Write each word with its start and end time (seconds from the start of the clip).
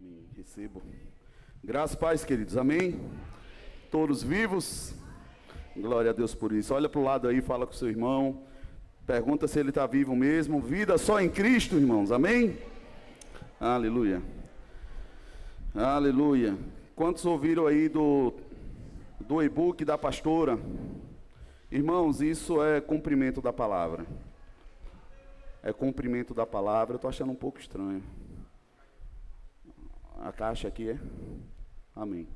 Amém. 0.00 0.26
Recebo. 0.36 0.82
Graças, 1.62 1.96
pais 1.96 2.24
queridos. 2.24 2.56
Amém. 2.56 3.00
Todos 3.90 4.22
vivos. 4.22 4.94
Glória 5.76 6.10
a 6.10 6.14
Deus 6.14 6.34
por 6.34 6.52
isso. 6.52 6.74
Olha 6.74 6.88
para 6.88 7.00
o 7.00 7.04
lado 7.04 7.28
aí, 7.28 7.40
fala 7.40 7.66
com 7.66 7.72
seu 7.72 7.88
irmão. 7.88 8.42
Pergunta 9.06 9.46
se 9.46 9.58
ele 9.58 9.68
está 9.68 9.86
vivo 9.86 10.14
mesmo. 10.16 10.60
Vida 10.60 10.98
só 10.98 11.20
em 11.20 11.28
Cristo, 11.28 11.76
irmãos. 11.76 12.10
Amém. 12.10 12.58
Aleluia. 13.60 14.22
Aleluia. 15.74 16.56
Quantos 16.96 17.24
ouviram 17.26 17.66
aí 17.66 17.88
do, 17.88 18.32
do 19.20 19.42
e-book 19.42 19.84
da 19.84 19.98
pastora? 19.98 20.58
Irmãos, 21.70 22.20
isso 22.20 22.62
é 22.62 22.80
cumprimento 22.80 23.42
da 23.42 23.52
palavra. 23.52 24.06
É 25.62 25.72
cumprimento 25.72 26.32
da 26.32 26.46
palavra. 26.46 26.94
Eu 26.94 26.96
estou 26.96 27.08
achando 27.08 27.32
um 27.32 27.36
pouco 27.36 27.58
estranho. 27.58 28.02
A 30.24 30.32
caixa 30.32 30.68
aqui 30.68 30.88
é? 30.88 30.98
Amém. 31.94 32.26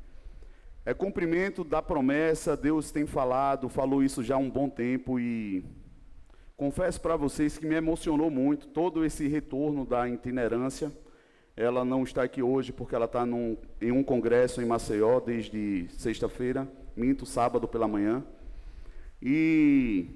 É 0.85 0.93
cumprimento 0.93 1.65
da 1.65 1.81
promessa, 1.81 2.55
Deus 2.55 2.91
tem 2.91 3.07
falado, 3.07 3.67
falou 3.71 4.03
isso 4.03 4.23
já 4.23 4.35
há 4.35 4.39
um 4.39 4.51
bom 4.51 4.69
tempo 4.69 5.19
e 5.19 5.65
confesso 6.55 7.01
para 7.01 7.17
vocês 7.17 7.57
que 7.57 7.65
me 7.65 7.75
emocionou 7.75 8.31
muito 8.31 8.67
todo 8.69 9.07
esse 9.07 9.27
retorno 9.27 9.87
da 9.87 10.07
itinerância. 10.07 10.93
Ela 11.57 11.83
não 11.83 12.03
está 12.03 12.25
aqui 12.25 12.43
hoje 12.43 12.75
porque 12.75 12.95
ela 12.95 13.07
está 13.07 13.25
num, 13.25 13.57
em 13.81 13.91
um 13.91 14.05
congresso 14.05 14.61
em 14.61 14.67
Maceió 14.67 15.19
desde 15.19 15.89
sexta-feira, 15.89 16.69
minto, 16.95 17.25
sábado 17.25 17.67
pela 17.67 17.89
manhã. 17.89 18.23
E 19.23 20.11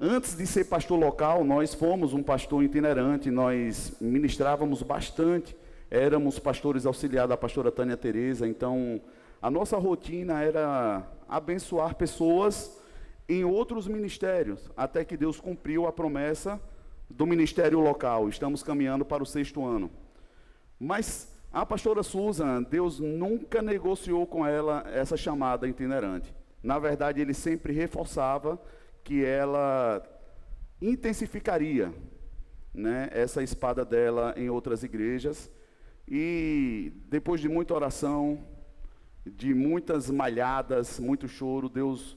antes 0.00 0.34
de 0.34 0.46
ser 0.46 0.64
pastor 0.64 0.98
local, 0.98 1.44
nós 1.44 1.74
fomos 1.74 2.14
um 2.14 2.22
pastor 2.22 2.64
itinerante, 2.64 3.30
nós 3.30 3.94
ministrávamos 4.00 4.82
bastante 4.82 5.54
éramos 5.90 6.38
pastores 6.38 6.86
auxiliares 6.86 7.28
da 7.28 7.36
pastora 7.36 7.70
Tânia 7.70 7.96
Tereza, 7.96 8.46
então 8.46 9.00
a 9.40 9.50
nossa 9.50 9.76
rotina 9.78 10.42
era 10.42 11.06
abençoar 11.28 11.94
pessoas 11.94 12.80
em 13.28 13.44
outros 13.44 13.86
ministérios, 13.86 14.70
até 14.76 15.04
que 15.04 15.16
Deus 15.16 15.40
cumpriu 15.40 15.86
a 15.86 15.92
promessa 15.92 16.60
do 17.08 17.26
ministério 17.26 17.80
local. 17.80 18.28
Estamos 18.28 18.62
caminhando 18.62 19.04
para 19.04 19.22
o 19.22 19.26
sexto 19.26 19.64
ano. 19.64 19.90
Mas 20.78 21.34
a 21.52 21.64
pastora 21.64 22.02
Susan, 22.02 22.62
Deus 22.62 23.00
nunca 23.00 23.62
negociou 23.62 24.26
com 24.26 24.46
ela 24.46 24.84
essa 24.92 25.16
chamada 25.16 25.66
itinerante. 25.66 26.34
Na 26.62 26.78
verdade, 26.78 27.20
ele 27.20 27.34
sempre 27.34 27.72
reforçava 27.72 28.60
que 29.04 29.24
ela 29.24 30.02
intensificaria 30.80 31.92
né, 32.74 33.08
essa 33.12 33.42
espada 33.42 33.84
dela 33.84 34.34
em 34.36 34.50
outras 34.50 34.82
igrejas 34.82 35.50
e 36.10 36.92
depois 37.08 37.40
de 37.40 37.48
muita 37.48 37.74
oração, 37.74 38.38
de 39.26 39.52
muitas 39.52 40.10
malhadas, 40.10 40.98
muito 40.98 41.28
choro, 41.28 41.68
Deus 41.68 42.16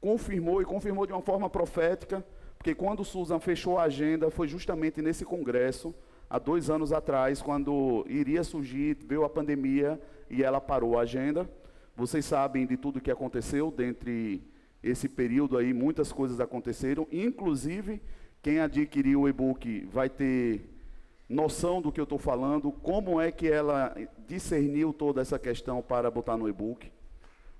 confirmou 0.00 0.62
e 0.62 0.64
confirmou 0.64 1.06
de 1.06 1.12
uma 1.12 1.22
forma 1.22 1.50
profética, 1.50 2.24
porque 2.56 2.74
quando 2.74 3.04
Susan 3.04 3.40
fechou 3.40 3.78
a 3.78 3.84
agenda, 3.84 4.30
foi 4.30 4.46
justamente 4.46 5.02
nesse 5.02 5.24
congresso, 5.24 5.94
há 6.30 6.38
dois 6.38 6.70
anos 6.70 6.92
atrás, 6.92 7.42
quando 7.42 8.04
iria 8.08 8.44
surgir, 8.44 8.96
veio 9.06 9.24
a 9.24 9.28
pandemia 9.28 10.00
e 10.30 10.42
ela 10.42 10.60
parou 10.60 10.98
a 10.98 11.02
agenda. 11.02 11.50
Vocês 11.96 12.24
sabem 12.24 12.66
de 12.66 12.76
tudo 12.76 13.00
que 13.00 13.10
aconteceu 13.10 13.70
dentre 13.70 14.42
esse 14.82 15.08
período 15.08 15.56
aí, 15.56 15.72
muitas 15.72 16.12
coisas 16.12 16.38
aconteceram, 16.38 17.06
inclusive 17.10 18.00
quem 18.40 18.60
adquiriu 18.60 19.22
o 19.22 19.28
e-book 19.28 19.86
vai 19.90 20.08
ter 20.08 20.67
noção 21.28 21.82
do 21.82 21.92
que 21.92 22.00
eu 22.00 22.04
estou 22.04 22.18
falando, 22.18 22.72
como 22.72 23.20
é 23.20 23.30
que 23.30 23.46
ela 23.48 23.94
discerniu 24.26 24.92
toda 24.92 25.20
essa 25.20 25.38
questão 25.38 25.82
para 25.82 26.10
botar 26.10 26.36
no 26.36 26.48
e-book. 26.48 26.90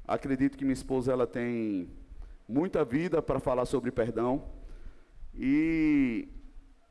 Acredito 0.06 0.56
que 0.56 0.64
minha 0.64 0.72
esposa 0.72 1.12
ela 1.12 1.26
tem 1.26 1.90
muita 2.48 2.84
vida 2.84 3.20
para 3.20 3.38
falar 3.38 3.66
sobre 3.66 3.90
perdão 3.90 4.42
e 5.34 6.28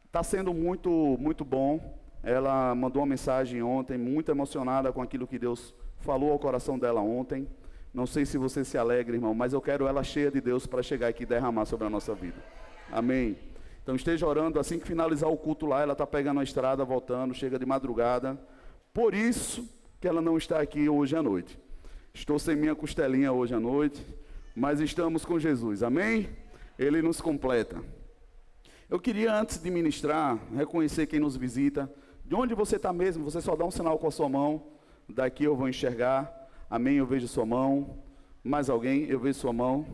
está 0.06 0.22
sendo 0.22 0.54
muito 0.54 1.18
muito 1.20 1.44
bom. 1.44 1.98
Ela 2.22 2.76
mandou 2.76 3.02
uma 3.02 3.08
mensagem 3.08 3.64
ontem, 3.64 3.98
muito 3.98 4.30
emocionada 4.30 4.92
com 4.92 5.02
aquilo 5.02 5.26
que 5.26 5.40
Deus 5.40 5.74
falou 6.00 6.32
ao 6.32 6.40
coração 6.40 6.78
dela 6.78 7.02
ontem. 7.02 7.48
Não 7.94 8.06
sei 8.06 8.26
se 8.26 8.38
você 8.38 8.64
se 8.64 8.78
alegra, 8.78 9.16
irmão, 9.16 9.34
mas 9.34 9.54
eu 9.54 9.62
quero 9.62 9.88
ela 9.88 10.04
cheia 10.04 10.30
de 10.30 10.42
Deus 10.42 10.68
para 10.68 10.84
chegar 10.84 11.08
aqui 11.08 11.24
e 11.24 11.26
derramar 11.26 11.66
sobre 11.66 11.88
a 11.88 11.90
nossa 11.90 12.14
vida. 12.14 12.38
Amém. 12.92 13.47
Então 13.88 13.96
esteja 13.96 14.28
orando, 14.28 14.60
assim 14.60 14.78
que 14.78 14.86
finalizar 14.86 15.30
o 15.30 15.38
culto 15.38 15.66
lá, 15.66 15.82
ela 15.82 15.94
está 15.94 16.06
pegando 16.06 16.42
a 16.42 16.44
estrada, 16.44 16.84
voltando, 16.84 17.34
chega 17.34 17.58
de 17.58 17.66
madrugada. 17.66 18.38
Por 18.94 19.14
isso 19.14 19.66
que 20.02 20.10
ela 20.10 20.20
não 20.20 20.38
está 20.38 20.60
aqui 20.60 20.90
hoje 20.90 21.16
à 21.16 21.24
noite. 21.24 21.58
Estou 22.14 22.38
sem 22.38 22.54
minha 22.54 22.76
costelinha 22.76 23.32
hoje 23.32 23.54
à 23.54 23.62
noite, 23.62 24.06
mas 24.54 24.82
estamos 24.82 25.24
com 25.24 25.40
Jesus, 25.40 25.84
amém? 25.84 26.28
Ele 26.78 27.02
nos 27.02 27.22
completa. 27.22 27.82
Eu 28.90 29.00
queria, 29.00 29.34
antes 29.34 29.58
de 29.58 29.72
ministrar, 29.72 30.38
reconhecer 30.54 31.08
quem 31.08 31.22
nos 31.22 31.38
visita. 31.38 31.90
De 32.26 32.36
onde 32.36 32.54
você 32.54 32.76
está 32.76 32.92
mesmo, 32.92 33.24
você 33.24 33.40
só 33.40 33.56
dá 33.56 33.64
um 33.64 33.72
sinal 33.72 33.98
com 33.98 34.08
a 34.08 34.12
sua 34.12 34.28
mão. 34.28 34.64
Daqui 35.08 35.46
eu 35.46 35.56
vou 35.56 35.70
enxergar. 35.70 36.50
Amém, 36.70 36.98
eu 36.98 37.06
vejo 37.06 37.26
sua 37.26 37.46
mão. 37.46 38.04
Mais 38.44 38.70
alguém? 38.70 39.06
Eu 39.06 39.18
vejo 39.18 39.40
sua 39.40 39.54
mão. 39.54 39.88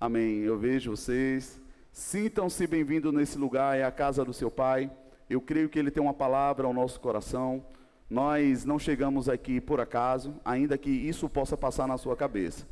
Amém, 0.00 0.38
eu 0.38 0.58
vejo 0.58 0.92
vocês. 0.92 1.62
Sintam-se 1.94 2.66
bem-vindos 2.66 3.14
nesse 3.14 3.38
lugar, 3.38 3.78
é 3.78 3.84
a 3.84 3.90
casa 3.92 4.24
do 4.24 4.32
seu 4.32 4.50
Pai. 4.50 4.90
Eu 5.30 5.40
creio 5.40 5.68
que 5.68 5.78
Ele 5.78 5.92
tem 5.92 6.02
uma 6.02 6.12
palavra 6.12 6.66
ao 6.66 6.72
nosso 6.72 6.98
coração. 6.98 7.64
Nós 8.10 8.64
não 8.64 8.80
chegamos 8.80 9.28
aqui 9.28 9.60
por 9.60 9.80
acaso, 9.80 10.34
ainda 10.44 10.76
que 10.76 10.90
isso 10.90 11.28
possa 11.28 11.56
passar 11.56 11.86
na 11.86 11.96
sua 11.96 12.16
cabeça. 12.16 12.66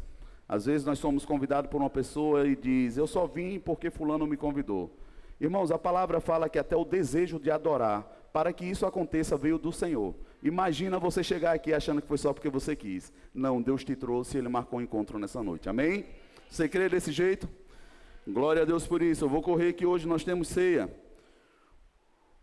Às 0.48 0.66
vezes 0.66 0.84
nós 0.84 0.98
somos 0.98 1.24
convidados 1.24 1.70
por 1.70 1.80
uma 1.80 1.88
pessoa 1.88 2.48
e 2.48 2.56
diz: 2.56 2.96
Eu 2.96 3.06
só 3.06 3.24
vim 3.24 3.60
porque 3.60 3.90
Fulano 3.90 4.26
me 4.26 4.36
convidou. 4.36 4.92
Irmãos, 5.40 5.70
a 5.70 5.78
palavra 5.78 6.18
fala 6.18 6.48
que 6.48 6.58
até 6.58 6.74
o 6.74 6.84
desejo 6.84 7.38
de 7.38 7.48
adorar, 7.48 8.02
para 8.32 8.52
que 8.52 8.64
isso 8.64 8.84
aconteça, 8.84 9.36
veio 9.36 9.56
do 9.56 9.70
Senhor. 9.70 10.16
Imagina 10.42 10.98
você 10.98 11.22
chegar 11.22 11.52
aqui 11.52 11.72
achando 11.72 12.02
que 12.02 12.08
foi 12.08 12.18
só 12.18 12.32
porque 12.32 12.50
você 12.50 12.74
quis. 12.74 13.12
Não, 13.32 13.62
Deus 13.62 13.84
te 13.84 13.94
trouxe 13.94 14.36
Ele 14.36 14.48
marcou 14.48 14.80
um 14.80 14.82
encontro 14.82 15.16
nessa 15.16 15.40
noite. 15.44 15.68
Amém? 15.68 16.06
Você 16.50 16.68
crê 16.68 16.88
desse 16.88 17.12
jeito? 17.12 17.48
Glória 18.26 18.62
a 18.62 18.64
Deus 18.64 18.86
por 18.86 19.02
isso. 19.02 19.24
Eu 19.24 19.28
vou 19.28 19.42
correr 19.42 19.72
que 19.72 19.84
hoje 19.84 20.06
nós 20.06 20.22
temos 20.22 20.46
ceia. 20.46 20.88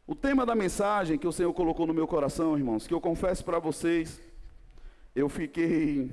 O 0.06 0.14
tema 0.14 0.46
da 0.46 0.54
mensagem 0.54 1.18
que 1.18 1.28
o 1.28 1.32
Senhor 1.32 1.54
colocou 1.54 1.88
no 1.88 1.94
meu 1.94 2.06
coração, 2.06 2.58
irmãos, 2.58 2.86
que 2.86 2.94
eu 2.94 3.00
confesso 3.00 3.46
para 3.46 3.60
vocês, 3.60 4.20
eu 5.16 5.30
fiquei. 5.30 6.12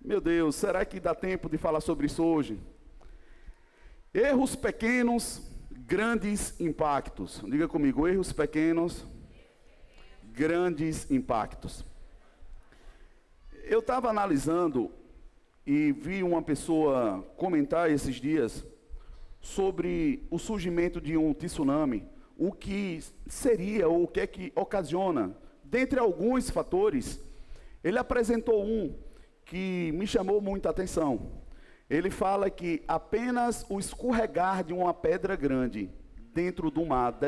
Meu 0.00 0.20
Deus, 0.20 0.54
será 0.54 0.84
que 0.84 0.98
dá 0.98 1.14
tempo 1.14 1.50
de 1.50 1.58
falar 1.58 1.82
sobre 1.82 2.06
isso 2.06 2.24
hoje? 2.24 2.58
Erros 4.14 4.56
pequenos, 4.56 5.42
grandes 5.70 6.58
impactos. 6.58 7.42
Diga 7.44 7.68
comigo, 7.68 8.08
erros 8.08 8.32
pequenos, 8.32 9.06
grandes 10.32 11.10
impactos. 11.10 11.84
Eu 13.64 13.80
estava 13.80 14.08
analisando 14.08 14.90
e 15.66 15.92
vi 15.92 16.22
uma 16.22 16.42
pessoa 16.42 17.24
comentar 17.36 17.90
esses 17.90 18.16
dias 18.16 18.66
sobre 19.40 20.26
o 20.30 20.38
surgimento 20.38 21.00
de 21.00 21.16
um 21.16 21.32
tsunami, 21.32 22.06
o 22.36 22.52
que 22.52 23.00
seria 23.26 23.88
ou 23.88 24.04
o 24.04 24.08
que 24.08 24.20
é 24.20 24.26
que 24.26 24.52
ocasiona. 24.54 25.36
Dentre 25.62 25.98
alguns 25.98 26.50
fatores, 26.50 27.20
ele 27.82 27.98
apresentou 27.98 28.64
um 28.64 28.94
que 29.44 29.92
me 29.94 30.06
chamou 30.06 30.40
muita 30.40 30.70
atenção. 30.70 31.32
Ele 31.88 32.10
fala 32.10 32.48
que 32.48 32.82
apenas 32.88 33.64
o 33.68 33.78
escorregar 33.78 34.64
de 34.64 34.72
uma 34.72 34.94
pedra 34.94 35.36
grande 35.36 35.90
dentro 36.32 36.70
do 36.70 36.84
mar, 36.84 37.18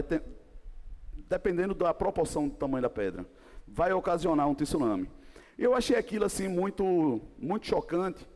dependendo 1.28 1.74
da 1.74 1.92
proporção 1.92 2.48
do 2.48 2.54
tamanho 2.54 2.82
da 2.82 2.90
pedra, 2.90 3.26
vai 3.66 3.92
ocasionar 3.92 4.48
um 4.48 4.54
tsunami. 4.54 5.10
Eu 5.58 5.74
achei 5.74 5.96
aquilo 5.96 6.24
assim 6.24 6.48
muito, 6.48 7.20
muito 7.38 7.66
chocante, 7.66 8.26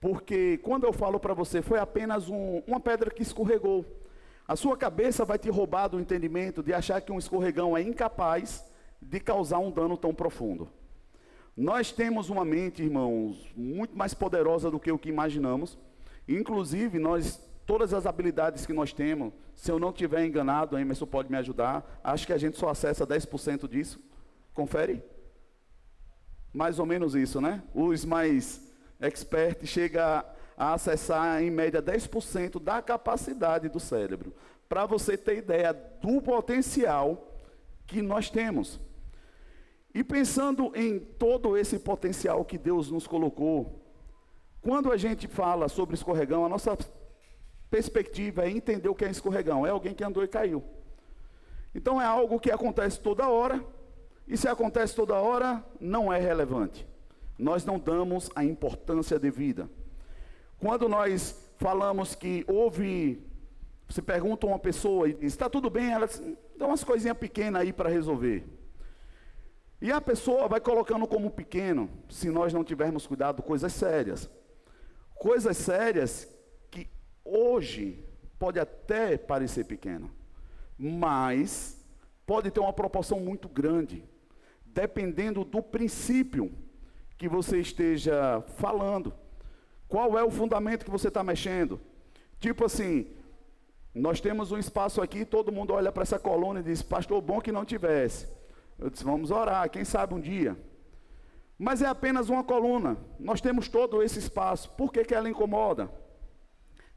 porque 0.00 0.58
quando 0.58 0.84
eu 0.84 0.92
falo 0.92 1.20
para 1.20 1.34
você, 1.34 1.60
foi 1.60 1.78
apenas 1.78 2.28
um, 2.28 2.62
uma 2.66 2.80
pedra 2.80 3.10
que 3.10 3.22
escorregou. 3.22 3.84
A 4.48 4.56
sua 4.56 4.76
cabeça 4.76 5.24
vai 5.24 5.38
te 5.38 5.50
roubar 5.50 5.88
do 5.88 6.00
entendimento 6.00 6.62
de 6.62 6.72
achar 6.72 7.00
que 7.00 7.12
um 7.12 7.18
escorregão 7.18 7.76
é 7.76 7.82
incapaz 7.82 8.64
de 9.00 9.20
causar 9.20 9.58
um 9.58 9.70
dano 9.70 9.96
tão 9.96 10.14
profundo. 10.14 10.68
Nós 11.54 11.92
temos 11.92 12.30
uma 12.30 12.44
mente, 12.44 12.82
irmãos, 12.82 13.46
muito 13.54 13.96
mais 13.96 14.14
poderosa 14.14 14.70
do 14.70 14.80
que 14.80 14.90
o 14.90 14.98
que 14.98 15.10
imaginamos. 15.10 15.78
Inclusive, 16.26 16.98
nós 16.98 17.38
todas 17.66 17.92
as 17.92 18.06
habilidades 18.06 18.64
que 18.64 18.72
nós 18.72 18.92
temos, 18.92 19.32
se 19.54 19.70
eu 19.70 19.78
não 19.78 19.92
tiver 19.92 20.24
enganado, 20.24 20.78
Emerson 20.78 21.06
pode 21.06 21.30
me 21.30 21.36
ajudar, 21.36 22.00
acho 22.02 22.26
que 22.26 22.32
a 22.32 22.38
gente 22.38 22.58
só 22.58 22.70
acessa 22.70 23.06
10% 23.06 23.68
disso. 23.68 24.00
Confere? 24.54 25.02
Mais 26.52 26.78
ou 26.78 26.86
menos 26.86 27.14
isso, 27.14 27.40
né? 27.40 27.62
Os 27.74 28.04
mais 28.04 28.60
experts 29.00 29.68
chegam 29.68 30.02
a 30.56 30.74
acessar 30.74 31.42
em 31.42 31.50
média 31.50 31.82
10% 31.82 32.62
da 32.62 32.82
capacidade 32.82 33.68
do 33.68 33.80
cérebro. 33.80 34.34
Para 34.68 34.86
você 34.86 35.16
ter 35.16 35.38
ideia 35.38 35.72
do 35.72 36.20
potencial 36.20 37.36
que 37.86 38.02
nós 38.02 38.30
temos. 38.30 38.80
E 39.94 40.02
pensando 40.02 40.72
em 40.74 40.98
todo 40.98 41.56
esse 41.56 41.78
potencial 41.78 42.44
que 42.44 42.56
Deus 42.56 42.90
nos 42.90 43.06
colocou, 43.06 43.82
quando 44.60 44.92
a 44.92 44.96
gente 44.96 45.26
fala 45.26 45.68
sobre 45.68 45.94
escorregão, 45.94 46.46
a 46.46 46.48
nossa 46.48 46.78
perspectiva 47.68 48.44
é 48.44 48.50
entender 48.50 48.88
o 48.88 48.94
que 48.94 49.04
é 49.04 49.10
escorregão. 49.10 49.66
É 49.66 49.70
alguém 49.70 49.94
que 49.94 50.04
andou 50.04 50.22
e 50.22 50.28
caiu. 50.28 50.62
Então 51.74 52.00
é 52.00 52.04
algo 52.04 52.38
que 52.38 52.50
acontece 52.50 53.00
toda 53.00 53.28
hora, 53.28 53.64
e 54.26 54.36
se 54.36 54.48
acontece 54.48 54.94
toda 54.94 55.14
hora, 55.14 55.64
não 55.80 56.12
é 56.12 56.18
relevante. 56.18 56.86
Nós 57.38 57.64
não 57.64 57.78
damos 57.78 58.30
a 58.34 58.44
importância 58.44 59.18
devida. 59.18 59.68
Quando 60.58 60.88
nós 60.88 61.50
falamos 61.58 62.14
que 62.14 62.44
houve, 62.46 63.20
você 63.88 64.00
pergunta 64.00 64.46
uma 64.46 64.58
pessoa 64.58 65.08
e 65.08 65.14
diz, 65.14 65.32
está 65.32 65.48
tudo 65.48 65.68
bem? 65.68 65.90
Ela 65.90 66.06
diz, 66.06 66.22
dá 66.56 66.66
umas 66.66 66.84
coisinhas 66.84 67.16
pequenas 67.16 67.62
aí 67.62 67.72
para 67.72 67.88
resolver. 67.88 68.44
E 69.80 69.90
a 69.90 70.00
pessoa 70.00 70.46
vai 70.46 70.60
colocando 70.60 71.06
como 71.08 71.30
pequeno, 71.30 71.90
se 72.08 72.30
nós 72.30 72.52
não 72.52 72.62
tivermos 72.62 73.06
cuidado, 73.06 73.42
coisas 73.42 73.72
sérias. 73.72 74.30
Coisas 75.16 75.56
sérias 75.56 76.28
que 76.70 76.88
hoje 77.24 78.04
pode 78.38 78.60
até 78.60 79.16
parecer 79.16 79.64
pequeno, 79.64 80.10
mas 80.78 81.84
pode 82.24 82.50
ter 82.50 82.60
uma 82.60 82.72
proporção 82.72 83.20
muito 83.20 83.48
grande, 83.48 84.04
dependendo 84.74 85.44
do 85.44 85.62
princípio 85.62 86.52
que 87.16 87.28
você 87.28 87.58
esteja 87.58 88.42
falando. 88.56 89.14
Qual 89.88 90.18
é 90.18 90.24
o 90.24 90.30
fundamento 90.30 90.84
que 90.84 90.90
você 90.90 91.08
está 91.08 91.22
mexendo? 91.22 91.80
Tipo 92.40 92.64
assim, 92.64 93.06
nós 93.94 94.20
temos 94.20 94.50
um 94.50 94.58
espaço 94.58 95.02
aqui, 95.02 95.24
todo 95.24 95.52
mundo 95.52 95.74
olha 95.74 95.92
para 95.92 96.02
essa 96.02 96.18
coluna 96.18 96.60
e 96.60 96.62
diz, 96.62 96.82
pastor, 96.82 97.20
bom 97.20 97.40
que 97.40 97.52
não 97.52 97.64
tivesse. 97.64 98.26
Eu 98.78 98.90
disse, 98.90 99.04
vamos 99.04 99.30
orar, 99.30 99.68
quem 99.70 99.84
sabe 99.84 100.14
um 100.14 100.20
dia. 100.20 100.56
Mas 101.58 101.82
é 101.82 101.86
apenas 101.86 102.28
uma 102.28 102.42
coluna. 102.42 102.96
Nós 103.20 103.40
temos 103.40 103.68
todo 103.68 104.02
esse 104.02 104.18
espaço. 104.18 104.70
Por 104.70 104.92
que, 104.92 105.04
que 105.04 105.14
ela 105.14 105.28
incomoda? 105.28 105.90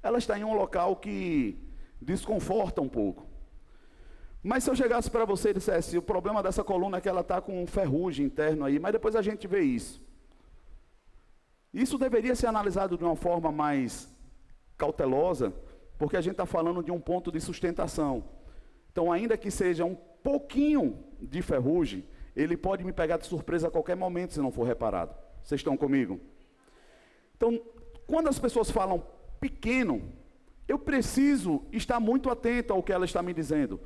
Ela 0.02 0.18
está 0.18 0.40
em 0.40 0.44
um 0.44 0.56
local 0.56 0.96
que 0.96 1.62
desconforta 2.02 2.82
um 2.82 2.90
pouco. 2.90 3.28
Mas 4.48 4.64
se 4.64 4.70
eu 4.70 4.76
chegasse 4.76 5.10
para 5.10 5.26
você 5.26 5.50
e 5.50 5.54
dissesse, 5.56 5.98
o 5.98 6.04
problema 6.04 6.44
dessa 6.44 6.64
coluna 6.64 6.98
é 6.98 7.02
que 7.02 7.10
ela 7.10 7.22
está 7.22 7.42
com 7.42 7.66
ferrugem 7.66 8.28
interno 8.28 8.64
aí, 8.64 8.78
mas 8.78 8.92
depois 8.92 9.16
a 9.16 9.22
gente 9.24 9.48
vê 9.48 9.62
isso. 9.62 10.00
Isso 11.74 11.98
deveria 11.98 12.36
ser 12.36 12.46
analisado 12.46 12.96
de 12.96 13.04
uma 13.04 13.16
forma 13.16 13.52
mais 13.52 14.08
cautelosa, 14.78 15.52
porque 15.98 16.16
a 16.16 16.22
gente 16.22 16.34
está 16.34 16.46
falando 16.46 16.84
de 16.84 16.92
um 16.92 17.00
ponto 17.00 17.32
de 17.32 17.42
sustentação. 17.42 18.24
Então, 18.92 19.12
ainda 19.12 19.36
que 19.36 19.50
seja 19.50 19.84
um 19.84 19.96
pouquinho 19.96 21.04
de 21.20 21.42
ferrugem, 21.42 22.06
ele 22.36 22.56
pode 22.56 22.84
me 22.84 22.94
pegar 22.94 23.18
de 23.18 23.26
surpresa 23.26 23.68
a 23.68 23.72
qualquer 23.72 23.96
momento 23.96 24.34
se 24.34 24.40
não 24.40 24.52
for 24.52 24.68
reparado. 24.68 25.16
Vocês 25.42 25.62
estão 25.62 25.76
comigo? 25.76 26.20
Então, 27.36 27.60
quando 28.06 28.28
as 28.28 28.38
pessoas 28.38 28.70
falam 28.70 29.04
pequeno, 29.40 30.04
eu 30.68 30.78
preciso 30.78 31.64
estar 31.72 32.00
muito 32.00 32.30
atento 32.30 32.74
ao 32.74 32.84
que 32.84 32.94
ela 32.94 33.06
está 33.06 33.24
me 33.24 33.34
dizendo, 33.34 33.80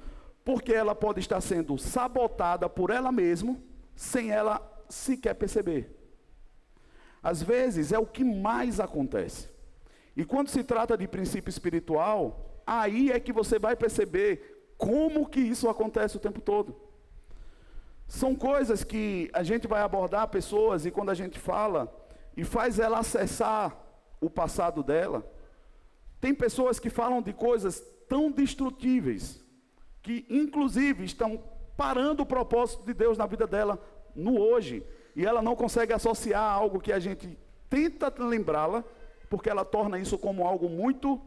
porque 0.43 0.73
ela 0.73 0.95
pode 0.95 1.19
estar 1.19 1.41
sendo 1.41 1.77
sabotada 1.77 2.67
por 2.69 2.89
ela 2.89 3.11
mesma, 3.11 3.57
sem 3.95 4.31
ela 4.31 4.61
sequer 4.89 5.35
perceber. 5.35 5.95
Às 7.21 7.43
vezes 7.43 7.91
é 7.91 7.99
o 7.99 8.05
que 8.05 8.23
mais 8.23 8.79
acontece. 8.79 9.49
E 10.15 10.25
quando 10.25 10.49
se 10.49 10.63
trata 10.63 10.97
de 10.97 11.07
princípio 11.07 11.49
espiritual, 11.49 12.61
aí 12.65 13.11
é 13.11 13.19
que 13.19 13.33
você 13.33 13.59
vai 13.59 13.75
perceber 13.75 14.73
como 14.77 15.27
que 15.27 15.39
isso 15.39 15.67
acontece 15.67 16.17
o 16.17 16.19
tempo 16.19 16.39
todo? 16.39 16.75
São 18.07 18.33
coisas 18.33 18.83
que 18.83 19.29
a 19.33 19.43
gente 19.43 19.67
vai 19.67 19.81
abordar 19.81 20.27
pessoas 20.29 20.85
e 20.85 20.91
quando 20.91 21.11
a 21.11 21.13
gente 21.13 21.37
fala 21.37 21.93
e 22.35 22.43
faz 22.43 22.79
ela 22.79 22.99
acessar 22.99 23.77
o 24.19 24.29
passado 24.29 24.81
dela, 24.81 25.29
tem 26.19 26.33
pessoas 26.33 26.79
que 26.79 26.89
falam 26.89 27.21
de 27.21 27.33
coisas 27.33 27.83
tão 28.07 28.31
destrutíveis 28.31 29.43
que 30.01 30.25
inclusive 30.29 31.03
estão 31.03 31.41
parando 31.75 32.23
o 32.23 32.25
propósito 32.25 32.83
de 32.83 32.93
Deus 32.93 33.17
na 33.17 33.25
vida 33.25 33.47
dela 33.47 33.81
no 34.15 34.39
hoje, 34.39 34.83
e 35.15 35.25
ela 35.25 35.41
não 35.41 35.55
consegue 35.55 35.93
associar 35.93 36.43
algo 36.43 36.79
que 36.79 36.91
a 36.91 36.99
gente 36.99 37.37
tenta 37.69 38.13
lembrá-la, 38.17 38.83
porque 39.29 39.49
ela 39.49 39.63
torna 39.63 39.99
isso 39.99 40.17
como 40.17 40.45
algo 40.45 40.67
muito 40.67 41.21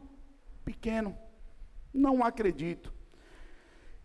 pequeno. 0.64 1.16
Não 1.92 2.24
acredito. 2.24 2.92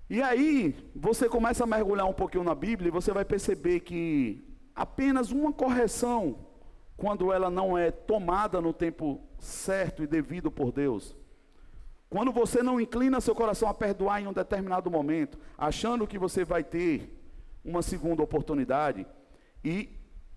E 0.09 0.21
aí, 0.21 0.75
você 0.95 1.27
começa 1.27 1.63
a 1.63 1.67
mergulhar 1.67 2.05
um 2.05 2.13
pouquinho 2.13 2.43
na 2.43 2.55
Bíblia 2.55 2.87
e 2.87 2.91
você 2.91 3.11
vai 3.11 3.25
perceber 3.25 3.81
que 3.81 4.41
apenas 4.73 5.31
uma 5.31 5.51
correção, 5.51 6.47
quando 6.95 7.31
ela 7.31 7.49
não 7.49 7.77
é 7.77 7.91
tomada 7.91 8.61
no 8.61 8.71
tempo 8.71 9.21
certo 9.39 10.03
e 10.03 10.07
devido 10.07 10.49
por 10.49 10.71
Deus, 10.71 11.15
quando 12.09 12.31
você 12.31 12.63
não 12.63 12.80
inclina 12.80 13.19
seu 13.19 13.36
coração 13.36 13.68
a 13.68 13.74
perdoar 13.74 14.21
em 14.21 14.27
um 14.27 14.33
determinado 14.33 14.89
momento, 14.89 15.38
achando 15.57 16.07
que 16.07 16.18
você 16.18 16.45
vai 16.45 16.63
ter 16.63 17.13
uma 17.63 17.81
segunda 17.81 18.24
oportunidade, 18.24 19.06
e 19.63 19.89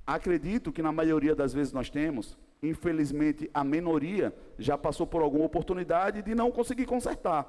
acredito 0.05 0.73
que 0.73 0.83
na 0.83 0.91
maioria 0.91 1.35
das 1.35 1.53
vezes 1.53 1.73
nós 1.73 1.89
temos, 1.89 2.37
infelizmente 2.61 3.49
a 3.55 3.63
minoria 3.63 4.35
já 4.59 4.77
passou 4.77 5.07
por 5.07 5.23
alguma 5.23 5.45
oportunidade 5.45 6.23
de 6.23 6.35
não 6.35 6.51
conseguir 6.51 6.87
consertar. 6.87 7.47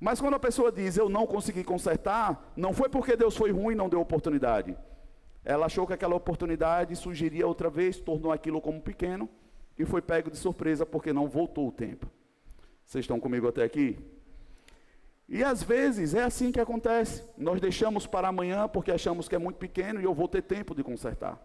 Mas 0.00 0.20
quando 0.20 0.34
a 0.34 0.40
pessoa 0.40 0.72
diz 0.72 0.96
eu 0.96 1.08
não 1.08 1.26
consegui 1.26 1.62
consertar, 1.62 2.52
não 2.56 2.72
foi 2.72 2.88
porque 2.88 3.16
Deus 3.16 3.36
foi 3.36 3.52
ruim 3.52 3.74
e 3.74 3.76
não 3.76 3.88
deu 3.88 4.00
oportunidade. 4.00 4.76
Ela 5.44 5.66
achou 5.66 5.86
que 5.86 5.92
aquela 5.92 6.16
oportunidade 6.16 6.94
surgiria 6.96 7.46
outra 7.46 7.70
vez, 7.70 8.00
tornou 8.00 8.32
aquilo 8.32 8.60
como 8.60 8.80
pequeno 8.80 9.28
e 9.78 9.84
foi 9.84 10.02
pego 10.02 10.30
de 10.30 10.36
surpresa 10.36 10.84
porque 10.84 11.12
não 11.12 11.28
voltou 11.28 11.68
o 11.68 11.72
tempo. 11.72 12.10
Vocês 12.88 13.02
estão 13.02 13.20
comigo 13.20 13.46
até 13.46 13.62
aqui? 13.62 13.98
E 15.28 15.44
às 15.44 15.62
vezes 15.62 16.14
é 16.14 16.22
assim 16.22 16.50
que 16.50 16.58
acontece. 16.58 17.22
Nós 17.36 17.60
deixamos 17.60 18.06
para 18.06 18.28
amanhã 18.28 18.66
porque 18.66 18.90
achamos 18.90 19.28
que 19.28 19.34
é 19.34 19.38
muito 19.38 19.56
pequeno 19.56 20.00
e 20.00 20.04
eu 20.04 20.14
vou 20.14 20.26
ter 20.26 20.40
tempo 20.40 20.74
de 20.74 20.82
consertar. 20.82 21.38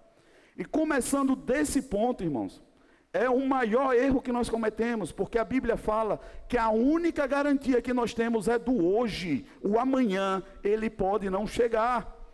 E 0.58 0.64
começando 0.64 1.36
desse 1.36 1.82
ponto, 1.82 2.24
irmãos, 2.24 2.64
é 3.12 3.30
o 3.30 3.46
maior 3.46 3.94
erro 3.94 4.22
que 4.22 4.32
nós 4.32 4.48
cometemos, 4.48 5.12
porque 5.12 5.38
a 5.38 5.44
Bíblia 5.44 5.76
fala 5.76 6.18
que 6.48 6.58
a 6.58 6.70
única 6.70 7.28
garantia 7.28 7.82
que 7.82 7.92
nós 7.92 8.14
temos 8.14 8.48
é 8.48 8.58
do 8.58 8.82
hoje, 8.82 9.46
o 9.62 9.78
amanhã, 9.78 10.42
ele 10.64 10.90
pode 10.90 11.30
não 11.30 11.46
chegar. 11.46 12.26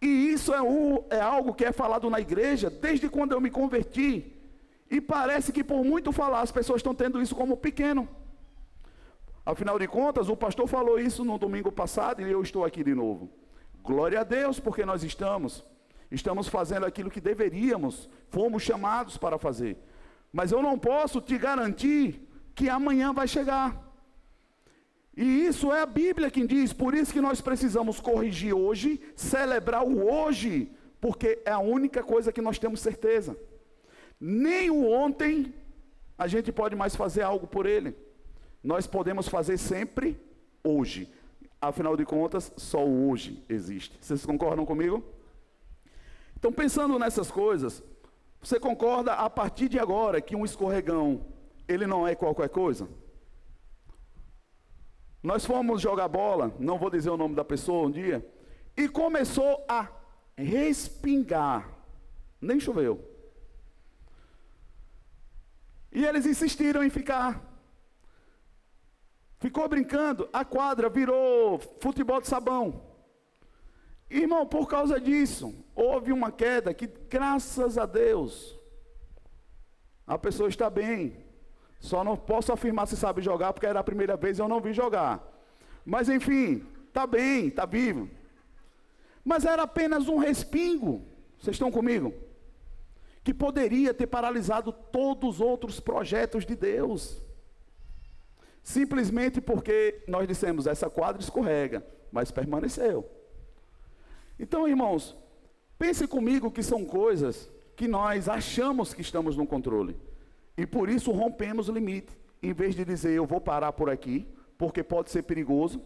E 0.00 0.06
isso 0.32 0.54
é, 0.54 0.62
o, 0.62 1.04
é 1.10 1.20
algo 1.20 1.52
que 1.52 1.66
é 1.66 1.72
falado 1.72 2.08
na 2.08 2.20
igreja 2.20 2.70
desde 2.70 3.10
quando 3.10 3.32
eu 3.32 3.40
me 3.40 3.50
converti. 3.50 4.32
E 4.90 4.98
parece 4.98 5.52
que 5.52 5.62
por 5.62 5.84
muito 5.84 6.10
falar, 6.10 6.40
as 6.40 6.50
pessoas 6.50 6.78
estão 6.78 6.94
tendo 6.94 7.20
isso 7.20 7.36
como 7.36 7.54
pequeno. 7.58 8.08
Afinal 9.46 9.78
de 9.78 9.86
contas, 9.86 10.28
o 10.28 10.36
pastor 10.36 10.66
falou 10.66 10.98
isso 10.98 11.24
no 11.24 11.38
domingo 11.38 11.70
passado 11.70 12.20
e 12.20 12.28
eu 12.28 12.42
estou 12.42 12.64
aqui 12.64 12.82
de 12.82 12.96
novo. 12.96 13.30
Glória 13.80 14.20
a 14.20 14.24
Deus, 14.24 14.58
porque 14.58 14.84
nós 14.84 15.04
estamos. 15.04 15.64
Estamos 16.10 16.48
fazendo 16.48 16.84
aquilo 16.84 17.08
que 17.08 17.20
deveríamos, 17.20 18.10
fomos 18.28 18.64
chamados 18.64 19.16
para 19.16 19.38
fazer. 19.38 19.78
Mas 20.32 20.50
eu 20.50 20.60
não 20.60 20.76
posso 20.76 21.20
te 21.20 21.38
garantir 21.38 22.28
que 22.56 22.68
amanhã 22.68 23.12
vai 23.12 23.28
chegar. 23.28 23.80
E 25.16 25.46
isso 25.46 25.72
é 25.72 25.80
a 25.80 25.86
Bíblia 25.86 26.28
quem 26.28 26.44
diz, 26.44 26.72
por 26.72 26.92
isso 26.92 27.12
que 27.12 27.20
nós 27.20 27.40
precisamos 27.40 28.00
corrigir 28.00 28.52
hoje, 28.52 29.00
celebrar 29.14 29.84
o 29.84 30.10
hoje, 30.12 30.72
porque 31.00 31.40
é 31.44 31.52
a 31.52 31.60
única 31.60 32.02
coisa 32.02 32.32
que 32.32 32.42
nós 32.42 32.58
temos 32.58 32.80
certeza. 32.80 33.38
Nem 34.20 34.70
o 34.70 34.90
ontem 34.90 35.54
a 36.18 36.26
gente 36.26 36.50
pode 36.50 36.74
mais 36.74 36.96
fazer 36.96 37.22
algo 37.22 37.46
por 37.46 37.64
ele. 37.64 37.94
Nós 38.66 38.84
podemos 38.84 39.28
fazer 39.28 39.58
sempre 39.58 40.20
hoje. 40.64 41.08
Afinal 41.60 41.96
de 41.96 42.04
contas, 42.04 42.52
só 42.56 42.84
o 42.84 43.08
hoje 43.08 43.40
existe. 43.48 43.96
Vocês 44.00 44.26
concordam 44.26 44.66
comigo? 44.66 45.04
Então, 46.36 46.52
pensando 46.52 46.98
nessas 46.98 47.30
coisas, 47.30 47.80
você 48.42 48.58
concorda 48.58 49.12
a 49.12 49.30
partir 49.30 49.68
de 49.68 49.78
agora 49.78 50.20
que 50.20 50.34
um 50.34 50.44
escorregão 50.44 51.24
ele 51.68 51.86
não 51.86 52.08
é 52.08 52.16
qualquer 52.16 52.48
coisa? 52.48 52.88
Nós 55.22 55.46
fomos 55.46 55.80
jogar 55.80 56.08
bola, 56.08 56.52
não 56.58 56.76
vou 56.76 56.90
dizer 56.90 57.10
o 57.10 57.16
nome 57.16 57.36
da 57.36 57.44
pessoa 57.44 57.86
um 57.86 57.90
dia, 57.92 58.28
e 58.76 58.88
começou 58.88 59.64
a 59.68 59.88
respingar. 60.36 61.70
Nem 62.40 62.58
choveu. 62.58 63.00
E 65.92 66.04
eles 66.04 66.26
insistiram 66.26 66.82
em 66.82 66.90
ficar. 66.90 67.55
Ficou 69.38 69.68
brincando, 69.68 70.28
a 70.32 70.44
quadra 70.44 70.88
virou 70.88 71.58
futebol 71.80 72.20
de 72.20 72.26
sabão. 72.26 72.82
Irmão, 74.08 74.46
por 74.46 74.68
causa 74.68 75.00
disso, 75.00 75.54
houve 75.74 76.12
uma 76.12 76.30
queda 76.30 76.72
que, 76.72 76.86
graças 76.86 77.76
a 77.76 77.84
Deus, 77.84 78.56
a 80.06 80.16
pessoa 80.16 80.48
está 80.48 80.70
bem. 80.70 81.24
Só 81.80 82.02
não 82.02 82.16
posso 82.16 82.52
afirmar 82.52 82.86
se 82.86 82.96
sabe 82.96 83.20
jogar, 83.20 83.52
porque 83.52 83.66
era 83.66 83.80
a 83.80 83.84
primeira 83.84 84.16
vez 84.16 84.38
e 84.38 84.42
eu 84.42 84.48
não 84.48 84.60
vi 84.60 84.72
jogar. 84.72 85.22
Mas 85.84 86.08
enfim, 86.08 86.64
está 86.88 87.06
bem, 87.06 87.48
está 87.48 87.66
vivo. 87.66 88.08
Mas 89.24 89.44
era 89.44 89.64
apenas 89.64 90.08
um 90.08 90.16
respingo. 90.16 91.04
Vocês 91.38 91.56
estão 91.56 91.70
comigo? 91.70 92.14
Que 93.22 93.34
poderia 93.34 93.92
ter 93.92 94.06
paralisado 94.06 94.72
todos 94.72 95.36
os 95.36 95.40
outros 95.40 95.80
projetos 95.80 96.46
de 96.46 96.54
Deus. 96.54 97.25
Simplesmente 98.66 99.40
porque 99.40 100.02
nós 100.08 100.26
dissemos, 100.26 100.66
essa 100.66 100.90
quadra 100.90 101.22
escorrega, 101.22 101.86
mas 102.10 102.32
permaneceu. 102.32 103.08
Então, 104.40 104.66
irmãos, 104.66 105.16
pense 105.78 106.04
comigo 106.08 106.50
que 106.50 106.64
são 106.64 106.84
coisas 106.84 107.48
que 107.76 107.86
nós 107.86 108.28
achamos 108.28 108.92
que 108.92 109.02
estamos 109.02 109.36
no 109.36 109.46
controle. 109.46 109.96
E 110.58 110.66
por 110.66 110.88
isso 110.88 111.12
rompemos 111.12 111.68
o 111.68 111.72
limite. 111.72 112.18
Em 112.42 112.52
vez 112.52 112.74
de 112.74 112.84
dizer, 112.84 113.12
eu 113.12 113.24
vou 113.24 113.40
parar 113.40 113.72
por 113.72 113.88
aqui, 113.88 114.26
porque 114.58 114.82
pode 114.82 115.10
ser 115.10 115.22
perigoso, 115.22 115.80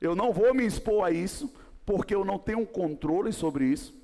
eu 0.00 0.16
não 0.16 0.32
vou 0.32 0.52
me 0.52 0.66
expor 0.66 1.04
a 1.04 1.12
isso, 1.12 1.54
porque 1.86 2.12
eu 2.12 2.24
não 2.24 2.40
tenho 2.40 2.66
controle 2.66 3.32
sobre 3.32 3.66
isso. 3.66 3.96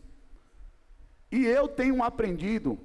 E 1.33 1.45
eu 1.45 1.67
tenho 1.67 2.05
aprendido, 2.05 2.79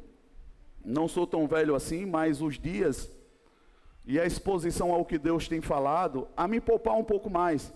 não 0.84 1.08
sou 1.08 1.28
tão 1.28 1.48
velho 1.48 1.76
assim, 1.76 2.08
mas 2.08 2.42
os 2.42 2.58
dias 2.58 3.08
e 4.06 4.20
a 4.20 4.26
exposição 4.26 4.92
ao 4.92 5.06
que 5.06 5.18
Deus 5.18 5.48
tem 5.48 5.62
falado, 5.62 6.28
a 6.36 6.48
me 6.48 6.60
poupar 6.60 6.96
um 6.96 7.04
pouco 7.04 7.30
mais. 7.30 7.74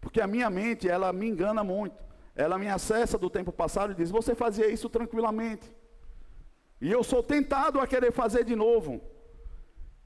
Porque 0.00 0.20
a 0.20 0.26
minha 0.26 0.48
mente, 0.48 0.88
ela 0.88 1.12
me 1.12 1.28
engana 1.28 1.62
muito. 1.62 1.96
Ela 2.34 2.58
me 2.58 2.68
acessa 2.68 3.18
do 3.18 3.28
tempo 3.28 3.52
passado 3.52 3.92
e 3.92 3.94
diz: 3.94 4.10
Você 4.10 4.34
fazia 4.34 4.70
isso 4.70 4.88
tranquilamente. 4.88 5.70
E 6.80 6.90
eu 6.90 7.04
sou 7.04 7.22
tentado 7.22 7.78
a 7.78 7.86
querer 7.86 8.12
fazer 8.12 8.44
de 8.44 8.56
novo. 8.56 9.00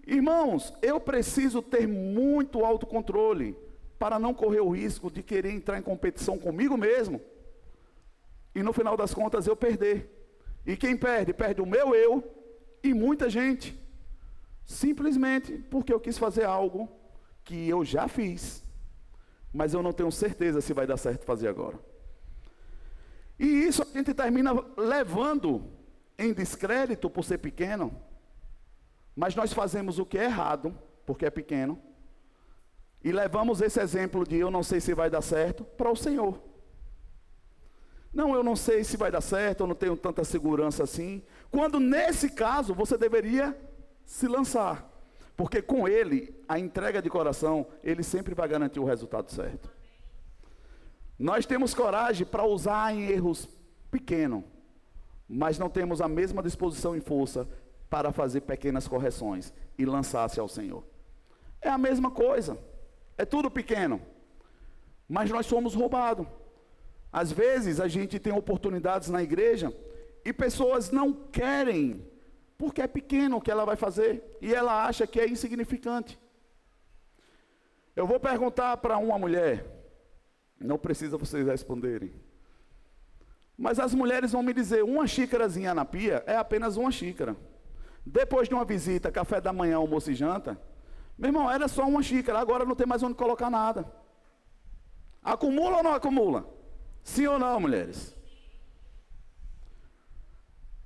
Irmãos, 0.07 0.75
eu 0.83 1.01
preciso 1.01 1.63
ter 1.63 1.87
muito 1.87 2.65
autocontrole 2.65 3.57
para 3.99 4.19
não 4.19 4.35
correr 4.35 4.61
o 4.61 4.71
risco 4.71 5.11
de 5.11 5.23
querer 5.23 5.51
entrar 5.51 5.79
em 5.79 5.83
competição 5.83 6.37
comigo 6.37 6.77
mesmo 6.77 7.21
e 8.55 8.63
no 8.63 8.73
final 8.73 8.97
das 8.97 9.13
contas 9.13 9.47
eu 9.47 9.57
perder. 9.57 10.11
E 10.65 10.77
quem 10.77 10.97
perde? 10.97 11.35
Perde 11.35 11.61
o 11.61 11.67
meu 11.67 11.95
eu 11.95 12.23
e 12.83 12.95
muita 12.95 13.29
gente. 13.29 13.79
Simplesmente 14.65 15.59
porque 15.71 15.93
eu 15.93 16.01
quis 16.01 16.17
fazer 16.17 16.45
algo 16.45 16.89
que 17.45 17.69
eu 17.69 17.85
já 17.85 18.09
fiz, 18.09 18.65
mas 19.53 19.75
eu 19.75 19.83
não 19.83 19.93
tenho 19.93 20.11
certeza 20.11 20.61
se 20.61 20.73
vai 20.73 20.87
dar 20.87 20.97
certo 20.97 21.25
fazer 21.25 21.49
agora. 21.49 21.79
E 23.39 23.47
isso 23.47 23.83
a 23.83 23.87
gente 23.87 24.15
termina 24.15 24.53
levando 24.77 25.71
em 26.19 26.33
descrédito 26.33 27.11
por 27.11 27.25
ser 27.25 27.39
pequeno, 27.39 27.95
mas 29.15 29.35
nós 29.35 29.53
fazemos 29.53 29.99
o 29.99 30.07
que 30.07 30.19
é 30.19 30.25
errado, 30.25 30.77
porque 31.05 31.27
é 31.27 31.31
pequeno, 31.31 31.81
e 33.03 33.13
levamos 33.13 33.61
esse 33.61 33.79
exemplo 33.81 34.27
de 34.27 34.37
eu 34.37 34.51
não 34.51 34.63
sei 34.63 34.81
se 34.81 34.95
vai 34.95 35.11
dar 35.11 35.21
certo 35.21 35.63
para 35.63 35.91
o 35.91 35.97
Senhor. 35.97 36.43
Não, 38.15 38.33
eu 38.35 38.43
não 38.43 38.57
sei 38.57 38.83
se 38.83 38.97
vai 38.97 39.11
dar 39.11 39.21
certo, 39.21 39.61
eu 39.61 39.67
não 39.67 39.75
tenho 39.75 39.97
tanta 39.97 40.25
segurança 40.25 40.85
assim. 40.85 41.23
Quando 41.51 41.79
nesse 41.79 42.31
caso 42.31 42.73
você 42.73 42.97
deveria 42.97 43.55
se 44.05 44.29
lançar. 44.29 44.91
Porque 45.37 45.61
com 45.61 45.89
ele, 45.89 46.35
a 46.49 46.59
entrega 46.59 47.03
de 47.03 47.11
coração, 47.11 47.67
ele 47.83 48.03
sempre 48.03 48.35
vai 48.35 48.49
garantir 48.49 48.79
o 48.79 48.85
resultado 48.85 49.31
certo. 49.33 49.71
Nós 51.19 51.47
temos 51.47 51.75
coragem 51.75 52.27
para 52.27 52.45
usar 52.45 52.95
em 52.95 53.03
erros 53.05 53.49
pequenos, 53.91 54.45
mas 55.29 55.59
não 55.59 55.69
temos 55.69 56.01
a 56.01 56.09
mesma 56.09 56.43
disposição 56.43 56.97
e 56.97 57.01
força 57.01 57.49
para 57.89 58.13
fazer 58.13 58.43
pequenas 58.43 58.89
correções 58.89 59.53
e 59.79 59.85
lançar-se 59.85 60.41
ao 60.41 60.49
Senhor. 60.49 60.85
É 61.61 61.69
a 61.69 61.79
mesma 61.79 62.11
coisa, 62.11 62.59
é 63.17 63.25
tudo 63.25 63.51
pequeno, 63.51 64.01
mas 65.09 65.31
nós 65.31 65.47
somos 65.47 65.75
roubados. 65.75 66.27
Às 67.13 67.31
vezes 67.31 67.79
a 67.81 67.87
gente 67.87 68.19
tem 68.19 68.33
oportunidades 68.33 69.09
na 69.09 69.23
igreja 69.23 69.73
e 70.25 70.33
pessoas 70.33 70.91
não 70.91 71.13
querem 71.13 72.05
porque 72.57 72.83
é 72.83 72.87
pequeno 72.87 73.37
o 73.37 73.41
que 73.41 73.51
ela 73.51 73.65
vai 73.65 73.77
fazer 73.77 74.23
e 74.41 74.55
ela 74.55 74.87
acha 74.87 75.07
que 75.07 75.21
é 75.21 75.29
insignificante. 75.29 76.19
Eu 77.97 78.07
vou 78.07 78.19
perguntar 78.19 78.77
para 78.79 78.97
uma 78.99 79.19
mulher, 79.19 79.67
não 80.59 80.79
precisa 80.79 81.17
vocês 81.17 81.47
responderem. 81.47 82.13
Mas 83.57 83.79
as 83.79 83.95
mulheres 83.95 84.33
vão 84.33 84.43
me 84.43 84.53
dizer: 84.53 84.83
uma 84.83 85.07
xícarazinha 85.07 85.75
na 85.75 85.85
pia 85.85 86.23
é 86.27 86.37
apenas 86.37 86.77
uma 86.77 86.91
xícara. 86.91 87.37
Depois 88.05 88.49
de 88.49 88.55
uma 88.55 88.65
visita, 88.65 89.11
café 89.11 89.41
da 89.41 89.53
manhã, 89.53 89.77
almoço 89.77 90.11
e 90.11 90.15
janta, 90.15 90.61
meu 91.17 91.29
irmão, 91.29 91.51
era 91.51 91.69
só 91.69 91.87
uma 91.87 92.03
xícara, 92.03 92.39
agora 92.39 92.65
não 92.65 92.75
tem 92.75 92.87
mais 92.87 93.03
onde 93.03 93.15
colocar 93.15 93.49
nada. 93.49 93.91
Acumula 95.23 95.79
ou 95.79 95.83
não 95.83 95.95
acumula? 95.95 96.47
Sim 97.03 97.27
ou 97.29 97.39
não, 97.39 97.61
mulheres? 97.61 98.15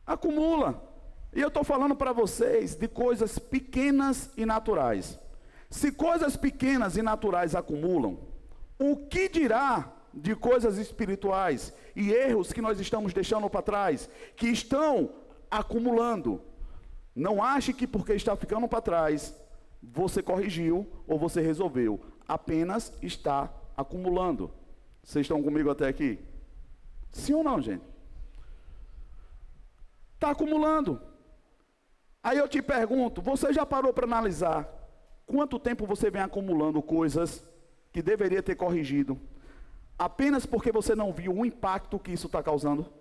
Acumula. 0.06 0.87
E 1.34 1.40
eu 1.40 1.48
estou 1.48 1.62
falando 1.62 1.94
para 1.94 2.12
vocês 2.12 2.74
de 2.74 2.88
coisas 2.88 3.38
pequenas 3.38 4.30
e 4.36 4.46
naturais. 4.46 5.18
Se 5.70 5.92
coisas 5.92 6.36
pequenas 6.36 6.96
e 6.96 7.02
naturais 7.02 7.54
acumulam, 7.54 8.18
o 8.78 8.96
que 8.96 9.28
dirá 9.28 9.92
de 10.14 10.34
coisas 10.34 10.78
espirituais 10.78 11.72
e 11.94 12.10
erros 12.10 12.52
que 12.52 12.62
nós 12.62 12.80
estamos 12.80 13.12
deixando 13.12 13.48
para 13.50 13.62
trás, 13.62 14.08
que 14.36 14.46
estão 14.48 15.10
acumulando? 15.50 16.40
Não 17.14 17.42
ache 17.42 17.72
que 17.72 17.86
porque 17.86 18.14
está 18.14 18.34
ficando 18.36 18.66
para 18.66 18.80
trás, 18.80 19.34
você 19.82 20.22
corrigiu 20.22 20.86
ou 21.06 21.18
você 21.18 21.40
resolveu. 21.40 22.00
Apenas 22.26 22.92
está 23.02 23.52
acumulando. 23.76 24.50
Vocês 25.02 25.24
estão 25.24 25.42
comigo 25.42 25.70
até 25.70 25.88
aqui? 25.88 26.18
Sim 27.10 27.34
ou 27.34 27.44
não, 27.44 27.60
gente? 27.60 27.84
Está 30.14 30.30
acumulando. 30.30 31.00
Aí 32.22 32.38
eu 32.38 32.48
te 32.48 32.60
pergunto: 32.60 33.22
você 33.22 33.52
já 33.52 33.64
parou 33.64 33.92
para 33.92 34.04
analisar 34.04 34.68
quanto 35.26 35.58
tempo 35.58 35.86
você 35.86 36.10
vem 36.10 36.22
acumulando 36.22 36.82
coisas 36.82 37.48
que 37.92 38.02
deveria 38.02 38.42
ter 38.42 38.54
corrigido, 38.54 39.18
apenas 39.98 40.46
porque 40.46 40.72
você 40.72 40.94
não 40.94 41.12
viu 41.12 41.32
o 41.32 41.46
impacto 41.46 41.98
que 41.98 42.12
isso 42.12 42.26
está 42.26 42.42
causando? 42.42 42.92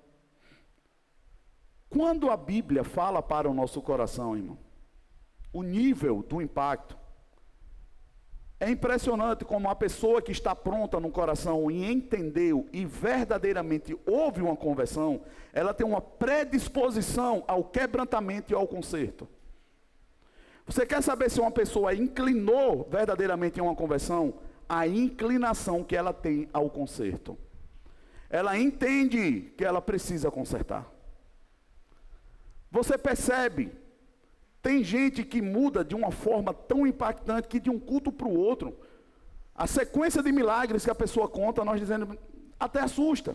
Quando 1.90 2.30
a 2.30 2.36
Bíblia 2.36 2.84
fala 2.84 3.22
para 3.22 3.50
o 3.50 3.54
nosso 3.54 3.82
coração, 3.82 4.36
irmão, 4.36 4.58
o 5.54 5.64
nível 5.64 6.22
do 6.22 6.42
impacto, 6.42 6.98
é 8.60 8.70
impressionante 8.70 9.46
como 9.46 9.70
a 9.70 9.76
pessoa 9.76 10.22
que 10.22 10.32
está 10.32 10.56
pronta 10.56 11.00
no 11.00 11.12
coração 11.12 11.70
e 11.70 11.92
entendeu 11.92 12.68
e 12.74 12.86
verdadeiramente 12.86 13.96
houve 14.06 14.42
uma 14.42 14.56
conversão, 14.56 15.22
ela 15.54 15.74
tem 15.74 15.86
uma 15.86 16.02
predisposição 16.02 17.44
ao 17.48 17.64
quebrantamento 17.64 18.52
e 18.52 18.56
ao 18.56 18.68
conserto. 18.68 19.28
Você 20.66 20.86
quer 20.86 21.04
saber 21.04 21.30
se 21.30 21.40
uma 21.40 21.52
pessoa 21.52 21.94
inclinou 21.94 22.88
verdadeiramente 22.90 23.60
em 23.60 23.62
uma 23.64 23.76
conversão? 23.76 24.34
A 24.68 24.88
inclinação 24.88 25.84
que 25.84 25.96
ela 25.96 26.12
tem 26.12 26.50
ao 26.52 26.70
conserto. 26.70 27.38
Ela 28.30 28.58
entende 28.58 29.54
que 29.56 29.64
ela 29.64 29.82
precisa 29.82 30.30
consertar. 30.30 30.86
Você 32.70 32.98
percebe 32.98 33.72
tem 34.68 34.84
gente 34.84 35.24
que 35.24 35.42
muda 35.42 35.82
de 35.82 35.96
uma 35.96 36.12
forma 36.12 36.54
tão 36.54 36.86
impactante 36.86 37.48
que 37.48 37.58
de 37.58 37.70
um 37.70 37.80
culto 37.80 38.12
para 38.12 38.28
o 38.28 38.38
outro, 38.38 38.78
a 39.56 39.66
sequência 39.66 40.22
de 40.22 40.30
milagres 40.30 40.84
que 40.84 40.92
a 40.92 40.96
pessoa 40.96 41.30
conta, 41.30 41.64
nós 41.64 41.80
dizendo, 41.80 42.20
até 42.60 42.82
assusta. 42.82 43.34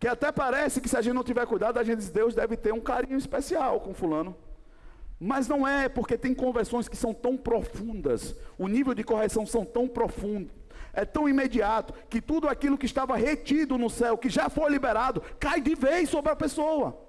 Que 0.00 0.08
até 0.08 0.32
parece 0.32 0.80
que 0.80 0.88
se 0.88 0.96
a 0.96 1.02
gente 1.02 1.12
não 1.12 1.22
tiver 1.22 1.46
cuidado, 1.46 1.78
a 1.78 1.84
gente 1.84 1.98
diz, 1.98 2.08
Deus 2.08 2.34
deve 2.34 2.56
ter 2.56 2.72
um 2.72 2.80
carinho 2.80 3.18
especial 3.18 3.78
com 3.78 3.92
fulano. 3.92 4.34
Mas 5.20 5.48
não 5.48 5.68
é, 5.68 5.86
porque 5.86 6.16
tem 6.16 6.34
conversões 6.34 6.88
que 6.88 6.96
são 6.96 7.12
tão 7.12 7.36
profundas, 7.36 8.34
o 8.56 8.68
nível 8.68 8.94
de 8.94 9.04
correção 9.04 9.44
são 9.44 9.66
tão 9.66 9.86
profundo, 9.86 10.50
é 10.94 11.04
tão 11.04 11.28
imediato, 11.28 11.92
que 12.08 12.22
tudo 12.22 12.48
aquilo 12.48 12.78
que 12.78 12.86
estava 12.86 13.18
retido 13.18 13.76
no 13.76 13.90
céu, 13.90 14.16
que 14.16 14.30
já 14.30 14.48
foi 14.48 14.70
liberado, 14.70 15.22
cai 15.38 15.60
de 15.60 15.74
vez 15.74 16.08
sobre 16.08 16.32
a 16.32 16.36
pessoa. 16.36 17.05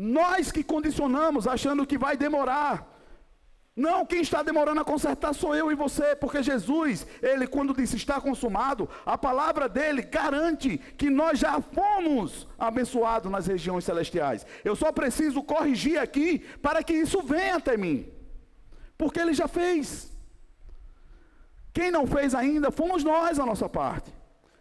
Nós 0.00 0.52
que 0.52 0.62
condicionamos 0.62 1.48
achando 1.48 1.84
que 1.84 1.98
vai 1.98 2.16
demorar. 2.16 2.86
Não, 3.74 4.06
quem 4.06 4.20
está 4.20 4.44
demorando 4.44 4.80
a 4.80 4.84
consertar 4.84 5.34
sou 5.34 5.56
eu 5.56 5.72
e 5.72 5.74
você, 5.74 6.14
porque 6.14 6.40
Jesus, 6.40 7.04
ele 7.20 7.48
quando 7.48 7.74
disse 7.74 7.96
está 7.96 8.20
consumado, 8.20 8.88
a 9.04 9.18
palavra 9.18 9.68
dele 9.68 10.02
garante 10.02 10.78
que 10.96 11.10
nós 11.10 11.40
já 11.40 11.60
fomos 11.60 12.46
abençoados 12.56 13.28
nas 13.28 13.48
regiões 13.48 13.84
celestiais. 13.84 14.46
Eu 14.64 14.76
só 14.76 14.92
preciso 14.92 15.42
corrigir 15.42 15.98
aqui 15.98 16.38
para 16.62 16.80
que 16.80 16.92
isso 16.92 17.20
venha 17.20 17.56
até 17.56 17.76
mim. 17.76 18.08
Porque 18.96 19.18
ele 19.18 19.34
já 19.34 19.48
fez. 19.48 20.12
Quem 21.72 21.90
não 21.90 22.06
fez 22.06 22.36
ainda, 22.36 22.70
fomos 22.70 23.02
nós 23.02 23.40
a 23.40 23.46
nossa 23.46 23.68
parte. 23.68 24.14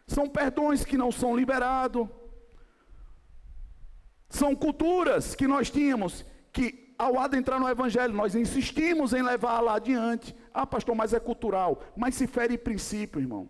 São 0.07 0.27
perdões 0.27 0.83
que 0.83 0.97
não 0.97 1.11
são 1.11 1.35
liberados 1.35 2.07
são 4.29 4.55
culturas 4.55 5.35
que 5.35 5.47
nós 5.47 5.69
tínhamos 5.69 6.25
que, 6.51 6.93
ao 6.97 7.19
adentrar 7.19 7.59
no 7.59 7.69
Evangelho, 7.69 8.13
nós 8.13 8.35
insistimos 8.35 9.13
em 9.13 9.21
levar 9.21 9.61
lá 9.61 9.75
adiante. 9.75 10.35
Ah, 10.53 10.65
pastor, 10.65 10.95
mas 10.95 11.13
é 11.13 11.19
cultural. 11.19 11.81
Mas 11.95 12.15
se 12.15 12.27
fere 12.27 12.57
princípio, 12.57 13.21
irmão. 13.21 13.49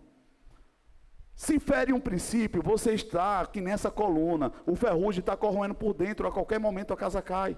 Se 1.34 1.58
fere 1.58 1.92
um 1.92 2.00
princípio, 2.00 2.62
você 2.62 2.92
está 2.92 3.40
aqui 3.40 3.60
nessa 3.60 3.90
coluna, 3.90 4.52
o 4.66 4.74
ferrugem 4.74 5.20
está 5.20 5.36
corroendo 5.36 5.74
por 5.74 5.94
dentro, 5.94 6.26
a 6.26 6.32
qualquer 6.32 6.58
momento 6.58 6.92
a 6.92 6.96
casa 6.96 7.22
cai. 7.22 7.56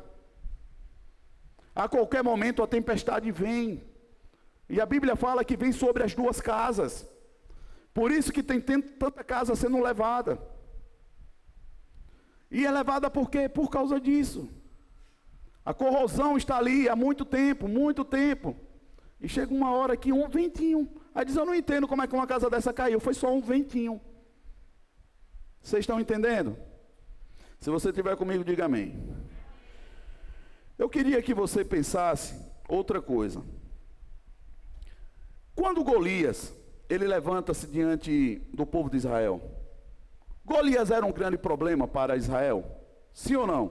A 1.74 1.88
qualquer 1.88 2.22
momento 2.22 2.62
a 2.62 2.66
tempestade 2.66 3.30
vem. 3.32 3.82
E 4.68 4.80
a 4.80 4.86
Bíblia 4.86 5.16
fala 5.16 5.44
que 5.44 5.56
vem 5.56 5.72
sobre 5.72 6.02
as 6.02 6.14
duas 6.14 6.40
casas. 6.40 7.08
Por 7.92 8.10
isso 8.10 8.32
que 8.32 8.42
tem 8.42 8.60
tanta 8.60 9.24
casa 9.24 9.56
sendo 9.56 9.82
levada. 9.82 10.38
E 12.50 12.66
é 12.66 12.70
levada 12.70 13.08
por 13.10 13.30
quê? 13.30 13.48
Por 13.48 13.70
causa 13.70 14.00
disso. 14.00 14.48
A 15.64 15.72
corrosão 15.72 16.36
está 16.36 16.56
ali 16.56 16.88
há 16.88 16.96
muito 16.96 17.24
tempo, 17.24 17.68
muito 17.68 18.04
tempo. 18.04 18.56
E 19.20 19.28
chega 19.28 19.54
uma 19.54 19.70
hora 19.70 19.96
que 19.96 20.12
um 20.12 20.28
ventinho. 20.28 20.90
Aí 21.14 21.24
diz: 21.24 21.36
Eu 21.36 21.44
não 21.44 21.54
entendo 21.54 21.86
como 21.86 22.02
é 22.02 22.06
que 22.06 22.14
uma 22.14 22.26
casa 22.26 22.48
dessa 22.48 22.72
caiu. 22.72 22.98
Foi 22.98 23.14
só 23.14 23.32
um 23.32 23.40
ventinho. 23.40 24.00
Vocês 25.62 25.82
estão 25.82 26.00
entendendo? 26.00 26.56
Se 27.60 27.70
você 27.70 27.90
estiver 27.90 28.16
comigo, 28.16 28.42
diga 28.42 28.64
amém. 28.64 28.98
Eu 30.78 30.88
queria 30.88 31.20
que 31.20 31.34
você 31.34 31.62
pensasse 31.62 32.34
outra 32.66 33.02
coisa. 33.02 33.44
Quando 35.54 35.84
Golias, 35.84 36.54
ele 36.88 37.06
levanta-se 37.06 37.66
diante 37.66 38.36
do 38.54 38.64
povo 38.64 38.88
de 38.88 38.96
Israel. 38.96 39.59
Golias 40.50 40.90
era 40.90 41.06
um 41.06 41.12
grande 41.12 41.38
problema 41.38 41.86
para 41.86 42.16
Israel? 42.16 42.64
Sim 43.12 43.36
ou 43.36 43.46
não? 43.46 43.70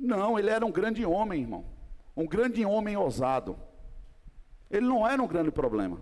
Não, 0.00 0.38
ele 0.38 0.48
era 0.48 0.64
um 0.64 0.72
grande 0.72 1.04
homem, 1.04 1.42
irmão. 1.42 1.66
Um 2.16 2.26
grande 2.26 2.64
homem 2.64 2.96
ousado. 2.96 3.58
Ele 4.70 4.86
não 4.86 5.06
era 5.06 5.22
um 5.22 5.26
grande 5.26 5.50
problema. 5.50 6.00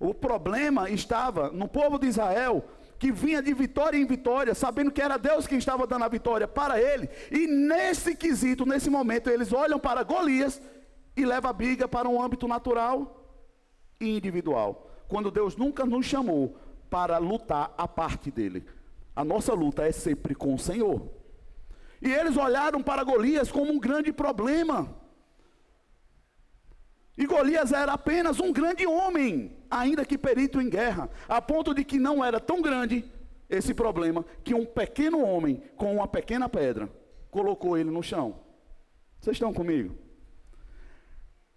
O 0.00 0.14
problema 0.14 0.88
estava 0.88 1.50
no 1.50 1.68
povo 1.68 1.98
de 1.98 2.06
Israel, 2.06 2.64
que 2.98 3.12
vinha 3.12 3.42
de 3.42 3.52
vitória 3.52 3.98
em 3.98 4.06
vitória, 4.06 4.54
sabendo 4.54 4.90
que 4.90 5.02
era 5.02 5.18
Deus 5.18 5.46
quem 5.46 5.58
estava 5.58 5.86
dando 5.86 6.06
a 6.06 6.08
vitória 6.08 6.48
para 6.48 6.80
ele. 6.80 7.10
E 7.30 7.46
nesse 7.46 8.16
quesito, 8.16 8.64
nesse 8.64 8.88
momento, 8.88 9.28
eles 9.28 9.52
olham 9.52 9.78
para 9.78 10.02
Golias 10.02 10.58
e 11.14 11.22
levam 11.22 11.50
a 11.50 11.52
briga 11.52 11.86
para 11.86 12.08
um 12.08 12.22
âmbito 12.22 12.48
natural 12.48 13.30
e 14.00 14.16
individual. 14.16 14.90
Quando 15.06 15.30
Deus 15.30 15.54
nunca 15.54 15.84
nos 15.84 16.06
chamou 16.06 16.56
para 16.90 17.18
lutar 17.18 17.74
a 17.76 17.86
parte 17.86 18.30
dele. 18.30 18.64
A 19.14 19.24
nossa 19.24 19.52
luta 19.52 19.86
é 19.86 19.92
sempre 19.92 20.34
com 20.34 20.54
o 20.54 20.58
Senhor. 20.58 21.10
E 22.00 22.12
eles 22.12 22.36
olharam 22.36 22.82
para 22.82 23.02
Golias 23.02 23.50
como 23.50 23.72
um 23.72 23.78
grande 23.78 24.12
problema. 24.12 24.94
E 27.16 27.26
Golias 27.26 27.72
era 27.72 27.92
apenas 27.92 28.38
um 28.38 28.52
grande 28.52 28.86
homem, 28.86 29.56
ainda 29.68 30.04
que 30.04 30.16
perito 30.16 30.60
em 30.60 30.70
guerra, 30.70 31.10
a 31.28 31.42
ponto 31.42 31.74
de 31.74 31.84
que 31.84 31.98
não 31.98 32.24
era 32.24 32.38
tão 32.38 32.62
grande 32.62 33.04
esse 33.50 33.74
problema 33.74 34.24
que 34.44 34.54
um 34.54 34.64
pequeno 34.64 35.20
homem 35.20 35.62
com 35.76 35.96
uma 35.96 36.06
pequena 36.06 36.48
pedra 36.48 36.88
colocou 37.30 37.76
ele 37.76 37.90
no 37.90 38.02
chão. 38.02 38.40
Vocês 39.20 39.34
estão 39.34 39.52
comigo? 39.52 39.96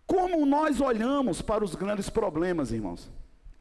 Como 0.08 0.46
nós 0.46 0.82
olhamos 0.82 1.42
para 1.42 1.64
os 1.64 1.76
grandes 1.76 2.10
problemas, 2.10 2.72
irmãos, 2.72 3.12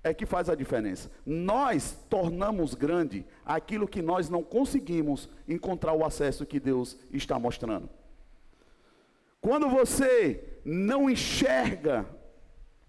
é 0.02 0.14
que 0.14 0.24
faz 0.24 0.48
a 0.48 0.54
diferença. 0.54 1.10
Nós 1.24 1.96
tornamos 2.08 2.74
grande 2.74 3.24
aquilo 3.44 3.86
que 3.86 4.00
nós 4.00 4.28
não 4.28 4.42
conseguimos 4.42 5.28
encontrar 5.46 5.92
o 5.92 6.04
acesso 6.04 6.46
que 6.46 6.58
Deus 6.58 6.96
está 7.12 7.38
mostrando. 7.38 7.88
Quando 9.40 9.68
você 9.68 10.60
não 10.64 11.08
enxerga 11.08 12.06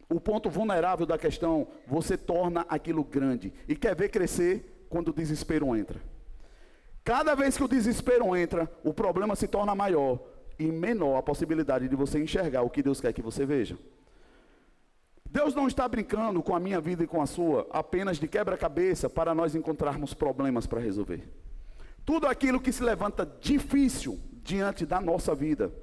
o 0.10 0.20
ponto 0.20 0.50
vulnerável 0.50 1.06
da 1.06 1.18
questão, 1.18 1.68
você 1.88 2.18
torna 2.18 2.66
aquilo 2.68 3.04
grande 3.04 3.54
e 3.68 3.76
quer 3.76 3.96
ver 3.96 4.10
crescer 4.10 4.86
quando 4.90 5.10
o 5.10 5.14
desespero 5.14 5.76
entra. 5.76 6.02
Cada 7.04 7.34
vez 7.34 7.58
que 7.58 7.64
o 7.64 7.68
desespero 7.68 8.36
entra, 8.36 8.72
o 8.84 8.94
problema 8.94 9.36
se 9.36 9.48
torna 9.48 9.74
maior 9.74 10.20
e 10.60 10.66
menor 10.66 11.18
a 11.18 11.24
possibilidade 11.24 11.88
de 11.88 11.96
você 11.96 12.22
enxergar 12.22 12.62
o 12.62 12.70
que 12.70 12.84
Deus 12.84 13.02
quer 13.02 13.14
que 13.14 13.22
você 13.22 13.46
veja. 13.46 13.78
Deus 15.32 15.56
não 15.56 15.66
está 15.66 15.88
brincando 15.88 16.44
com 16.44 16.54
a 16.54 16.60
minha 16.60 16.82
vida 16.82 17.06
e 17.06 17.08
com 17.08 17.22
a 17.22 17.26
sua 17.26 17.66
apenas 17.72 18.18
de 18.18 18.28
quebra-cabeça 18.28 19.10
para 19.10 19.34
nós 19.34 19.56
encontrarmos 19.56 20.14
problemas 20.14 20.68
para 20.68 20.82
resolver. 20.82 21.24
Tudo 22.04 22.28
aquilo 22.28 22.60
que 22.60 22.72
se 22.72 22.84
levanta 22.84 23.26
difícil 23.40 24.20
diante 24.44 24.86
da 24.86 25.00
nossa 25.00 25.34
vida, 25.34 25.74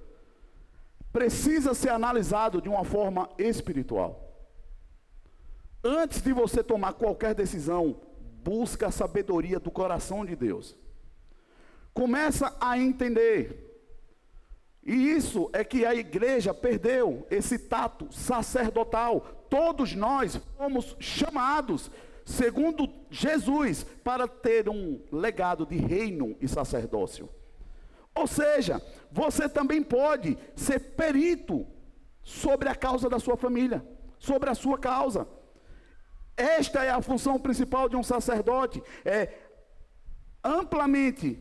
precisa 1.10 1.72
ser 1.72 1.88
analisado 1.88 2.60
de 2.60 2.68
uma 2.68 2.84
forma 2.84 3.26
espiritual. 3.38 4.22
Antes 5.82 6.20
de 6.20 6.32
você 6.34 6.62
tomar 6.62 6.92
qualquer 6.92 7.34
decisão, 7.34 8.02
busca 8.44 8.88
a 8.88 8.92
sabedoria 8.92 9.58
do 9.58 9.70
coração 9.70 10.26
de 10.26 10.36
Deus. 10.36 10.76
Começa 11.94 12.54
a 12.60 12.78
entender. 12.78 13.67
E 14.88 15.10
isso 15.10 15.50
é 15.52 15.62
que 15.62 15.84
a 15.84 15.94
igreja 15.94 16.54
perdeu 16.54 17.26
esse 17.30 17.58
tato 17.58 18.10
sacerdotal. 18.10 19.20
Todos 19.50 19.94
nós 19.94 20.40
fomos 20.56 20.96
chamados, 20.98 21.90
segundo 22.24 22.88
Jesus, 23.10 23.84
para 24.02 24.26
ter 24.26 24.66
um 24.66 24.98
legado 25.12 25.66
de 25.66 25.76
reino 25.76 26.34
e 26.40 26.48
sacerdócio. 26.48 27.28
Ou 28.14 28.26
seja, 28.26 28.80
você 29.12 29.46
também 29.46 29.82
pode 29.82 30.38
ser 30.56 30.80
perito 30.96 31.66
sobre 32.22 32.70
a 32.70 32.74
causa 32.74 33.10
da 33.10 33.18
sua 33.18 33.36
família, 33.36 33.86
sobre 34.18 34.48
a 34.48 34.54
sua 34.54 34.78
causa. 34.78 35.28
Esta 36.34 36.82
é 36.82 36.88
a 36.88 37.02
função 37.02 37.38
principal 37.38 37.90
de 37.90 37.96
um 37.96 38.02
sacerdote, 38.02 38.82
é 39.04 39.34
amplamente 40.42 41.38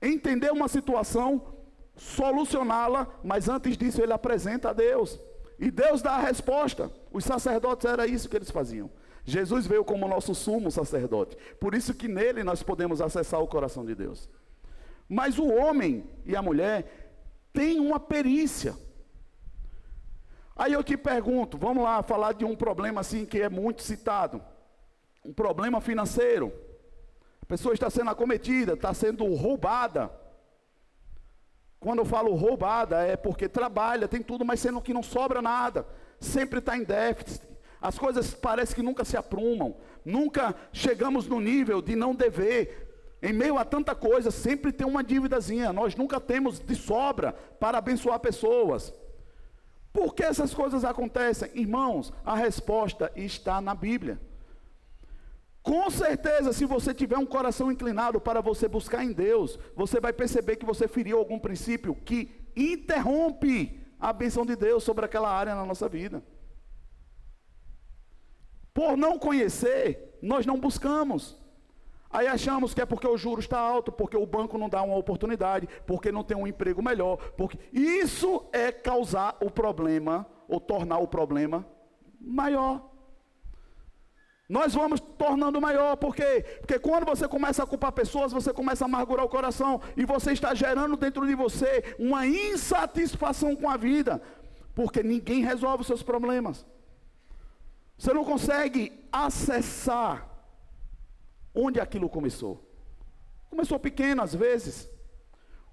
entender 0.00 0.50
uma 0.50 0.68
situação, 0.68 1.52
solucioná-la, 1.96 3.06
mas 3.22 3.48
antes 3.48 3.76
disso 3.76 4.02
ele 4.02 4.12
apresenta 4.12 4.70
a 4.70 4.72
Deus. 4.72 5.18
E 5.58 5.70
Deus 5.70 6.02
dá 6.02 6.12
a 6.12 6.20
resposta. 6.20 6.90
Os 7.12 7.24
sacerdotes 7.24 7.86
era 7.86 8.06
isso 8.06 8.28
que 8.28 8.36
eles 8.36 8.50
faziam. 8.50 8.90
Jesus 9.24 9.66
veio 9.66 9.84
como 9.84 10.08
nosso 10.08 10.34
sumo 10.34 10.70
sacerdote. 10.70 11.36
Por 11.60 11.74
isso 11.74 11.94
que 11.94 12.08
nele 12.08 12.42
nós 12.42 12.62
podemos 12.62 13.00
acessar 13.00 13.40
o 13.40 13.46
coração 13.46 13.84
de 13.84 13.94
Deus. 13.94 14.28
Mas 15.08 15.38
o 15.38 15.46
homem 15.46 16.04
e 16.24 16.34
a 16.34 16.42
mulher 16.42 17.12
têm 17.52 17.78
uma 17.78 18.00
perícia. 18.00 18.74
Aí 20.56 20.72
eu 20.72 20.82
te 20.82 20.96
pergunto, 20.96 21.56
vamos 21.56 21.84
lá 21.84 22.02
falar 22.02 22.32
de 22.32 22.44
um 22.44 22.56
problema 22.56 23.00
assim 23.00 23.24
que 23.24 23.40
é 23.40 23.48
muito 23.48 23.82
citado. 23.82 24.42
Um 25.24 25.32
problema 25.32 25.80
financeiro. 25.80 26.52
A 27.40 27.46
pessoa 27.46 27.74
está 27.74 27.88
sendo 27.88 28.10
acometida, 28.10 28.72
está 28.72 28.92
sendo 28.92 29.24
roubada. 29.34 30.10
Quando 31.82 31.98
eu 31.98 32.04
falo 32.04 32.32
roubada, 32.36 33.02
é 33.02 33.16
porque 33.16 33.48
trabalha, 33.48 34.06
tem 34.06 34.22
tudo, 34.22 34.44
mas 34.44 34.60
sendo 34.60 34.80
que 34.80 34.94
não 34.94 35.02
sobra 35.02 35.42
nada. 35.42 35.84
Sempre 36.20 36.60
está 36.60 36.78
em 36.78 36.84
déficit. 36.84 37.42
As 37.80 37.98
coisas 37.98 38.32
parecem 38.32 38.76
que 38.76 38.82
nunca 38.82 39.04
se 39.04 39.16
aprumam. 39.16 39.74
Nunca 40.04 40.54
chegamos 40.72 41.26
no 41.26 41.40
nível 41.40 41.82
de 41.82 41.96
não 41.96 42.14
dever. 42.14 43.16
Em 43.20 43.32
meio 43.32 43.58
a 43.58 43.64
tanta 43.64 43.96
coisa, 43.96 44.30
sempre 44.30 44.70
tem 44.70 44.86
uma 44.86 45.02
dívidazinha. 45.02 45.72
Nós 45.72 45.96
nunca 45.96 46.20
temos 46.20 46.60
de 46.60 46.76
sobra 46.76 47.32
para 47.58 47.78
abençoar 47.78 48.20
pessoas. 48.20 48.94
Por 49.92 50.14
que 50.14 50.22
essas 50.22 50.54
coisas 50.54 50.84
acontecem? 50.84 51.50
Irmãos, 51.52 52.12
a 52.24 52.36
resposta 52.36 53.10
está 53.16 53.60
na 53.60 53.74
Bíblia. 53.74 54.20
Com 55.62 55.88
certeza, 55.90 56.52
se 56.52 56.64
você 56.64 56.92
tiver 56.92 57.16
um 57.16 57.26
coração 57.26 57.70
inclinado 57.70 58.20
para 58.20 58.40
você 58.40 58.66
buscar 58.66 59.04
em 59.04 59.12
Deus, 59.12 59.58
você 59.76 60.00
vai 60.00 60.12
perceber 60.12 60.56
que 60.56 60.66
você 60.66 60.88
feriu 60.88 61.18
algum 61.18 61.38
princípio 61.38 61.94
que 61.94 62.50
interrompe 62.56 63.80
a 63.98 64.12
benção 64.12 64.44
de 64.44 64.56
Deus 64.56 64.82
sobre 64.82 65.04
aquela 65.04 65.30
área 65.30 65.54
na 65.54 65.64
nossa 65.64 65.88
vida. 65.88 66.22
Por 68.74 68.96
não 68.96 69.18
conhecer, 69.18 70.18
nós 70.20 70.44
não 70.44 70.58
buscamos. 70.58 71.40
Aí 72.10 72.26
achamos 72.26 72.74
que 72.74 72.80
é 72.80 72.86
porque 72.86 73.06
o 73.06 73.16
juro 73.16 73.40
está 73.40 73.58
alto, 73.58 73.92
porque 73.92 74.16
o 74.16 74.26
banco 74.26 74.58
não 74.58 74.68
dá 74.68 74.82
uma 74.82 74.96
oportunidade, 74.96 75.68
porque 75.86 76.10
não 76.10 76.24
tem 76.24 76.36
um 76.36 76.46
emprego 76.46 76.82
melhor, 76.82 77.16
porque 77.36 77.58
isso 77.72 78.44
é 78.52 78.72
causar 78.72 79.36
o 79.40 79.50
problema 79.50 80.26
ou 80.48 80.60
tornar 80.60 80.98
o 80.98 81.06
problema 81.06 81.66
maior. 82.20 82.91
Nós 84.56 84.74
vamos 84.74 85.00
tornando 85.24 85.60
maior, 85.60 85.96
por 85.96 86.14
quê? 86.14 86.44
Porque 86.60 86.78
quando 86.78 87.06
você 87.06 87.26
começa 87.34 87.62
a 87.62 87.66
culpar 87.66 87.92
pessoas, 87.92 88.32
você 88.38 88.52
começa 88.52 88.84
a 88.84 88.88
amargurar 88.90 89.24
o 89.24 89.34
coração 89.36 89.80
e 89.96 90.04
você 90.04 90.32
está 90.32 90.50
gerando 90.54 90.96
dentro 90.96 91.26
de 91.26 91.34
você 91.34 91.70
uma 91.98 92.26
insatisfação 92.26 93.56
com 93.56 93.68
a 93.70 93.76
vida, 93.76 94.20
porque 94.74 95.02
ninguém 95.02 95.42
resolve 95.42 95.82
os 95.82 95.86
seus 95.86 96.02
problemas. 96.02 96.66
Você 97.96 98.12
não 98.12 98.24
consegue 98.24 98.82
acessar 99.10 100.32
Onde 101.54 101.78
aquilo 101.78 102.08
começou? 102.08 102.66
Começou 103.50 103.78
pequeno 103.78 104.22
às 104.22 104.34
vezes. 104.34 104.90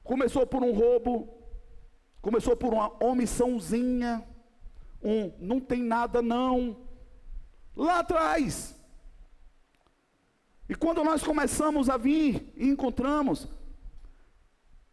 Começou 0.04 0.46
por 0.46 0.62
um 0.62 0.74
roubo. 0.74 1.30
Começou 2.22 2.56
por 2.56 2.74
uma 2.74 2.92
omissãozinha. 3.04 4.24
Um 5.02 5.32
não 5.40 5.60
tem 5.60 5.82
nada 5.82 6.22
não. 6.22 6.76
Lá 7.80 8.00
atrás. 8.00 8.76
E 10.68 10.76
quando 10.76 11.02
nós 11.02 11.24
começamos 11.24 11.90
a 11.90 11.96
vir 11.96 12.52
e 12.58 12.68
encontramos, 12.68 13.48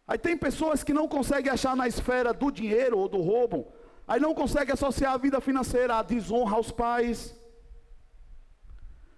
aí 0.07 0.17
tem 0.17 0.37
pessoas 0.37 0.85
que 0.85 0.93
não 0.93 1.05
conseguem 1.05 1.51
achar 1.51 1.75
na 1.75 1.85
esfera 1.85 2.33
do 2.33 2.49
dinheiro 2.49 2.97
ou 2.97 3.09
do 3.09 3.19
roubo, 3.19 3.67
aí 4.07 4.21
não 4.21 4.33
conseguem 4.33 4.73
associar 4.73 5.11
a 5.11 5.17
vida 5.17 5.41
financeira 5.41 5.97
à 5.97 6.01
desonra 6.01 6.55
aos 6.55 6.71
pais. 6.71 7.35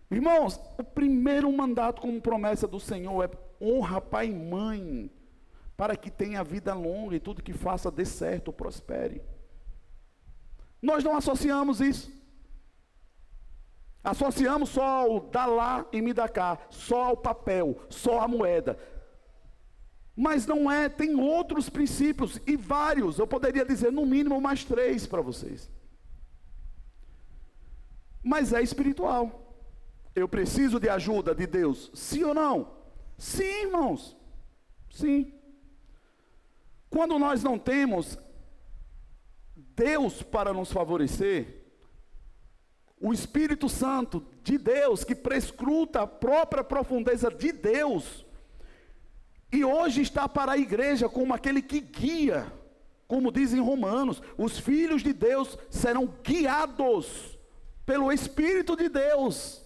Irmãos, 0.09 0.59
o 0.79 0.83
primeiro 0.83 1.55
mandato 1.55 2.01
como 2.01 2.19
promessa 2.19 2.67
do 2.67 2.79
Senhor 2.79 3.23
é 3.23 3.29
honra 3.63 4.01
pai 4.01 4.29
e 4.29 4.33
mãe, 4.33 5.11
para 5.77 5.95
que 5.95 6.09
tenha 6.09 6.43
vida 6.43 6.73
longa 6.73 7.15
e 7.15 7.19
tudo 7.19 7.43
que 7.43 7.53
faça 7.53 7.91
dê 7.91 8.03
certo, 8.03 8.51
prospere. 8.51 9.21
Nós 10.81 11.03
não 11.03 11.15
associamos 11.15 11.79
isso. 11.79 12.18
Associamos 14.03 14.69
só 14.69 14.83
ao 14.83 15.19
dar 15.19 15.45
lá 15.45 15.85
e 15.91 16.01
me 16.01 16.13
dar 16.13 16.29
cá, 16.29 16.57
só 16.69 17.03
ao 17.03 17.17
papel, 17.17 17.77
só 17.89 18.21
à 18.21 18.27
moeda. 18.27 18.79
Mas 20.15 20.45
não 20.45 20.69
é, 20.71 20.89
tem 20.89 21.15
outros 21.15 21.69
princípios 21.69 22.39
e 22.45 22.55
vários, 22.55 23.19
eu 23.19 23.27
poderia 23.27 23.65
dizer 23.65 23.91
no 23.91 24.05
mínimo 24.05 24.39
mais 24.39 24.63
três 24.63 25.05
para 25.05 25.21
vocês. 25.21 25.69
Mas 28.23 28.53
é 28.53 28.61
espiritual. 28.61 29.55
Eu 30.15 30.27
preciso 30.27 30.79
de 30.79 30.89
ajuda 30.89 31.33
de 31.33 31.47
Deus, 31.47 31.91
sim 31.93 32.23
ou 32.23 32.33
não? 32.33 32.71
Sim, 33.17 33.63
irmãos. 33.63 34.17
Sim. 34.89 35.33
Quando 36.89 37.19
nós 37.19 37.43
não 37.43 37.57
temos 37.57 38.17
Deus 39.55 40.21
para 40.23 40.53
nos 40.53 40.71
favorecer, 40.71 41.58
o 42.99 43.13
Espírito 43.13 43.69
Santo 43.69 44.25
de 44.43 44.57
Deus, 44.57 45.03
que 45.03 45.15
prescruta 45.15 46.01
a 46.01 46.07
própria 46.07 46.63
profundeza 46.63 47.29
de 47.29 47.51
Deus, 47.51 48.25
e 49.51 49.63
hoje 49.63 50.01
está 50.01 50.29
para 50.29 50.51
a 50.51 50.57
igreja 50.57 51.09
como 51.09 51.33
aquele 51.33 51.61
que 51.61 51.79
guia, 51.79 52.51
como 53.07 53.31
dizem 53.31 53.59
Romanos, 53.59 54.21
os 54.37 54.59
filhos 54.59 55.01
de 55.01 55.11
Deus 55.11 55.57
serão 55.69 56.05
guiados 56.23 57.39
pelo 57.85 58.11
Espírito 58.11 58.75
de 58.75 58.87
Deus. 58.87 59.65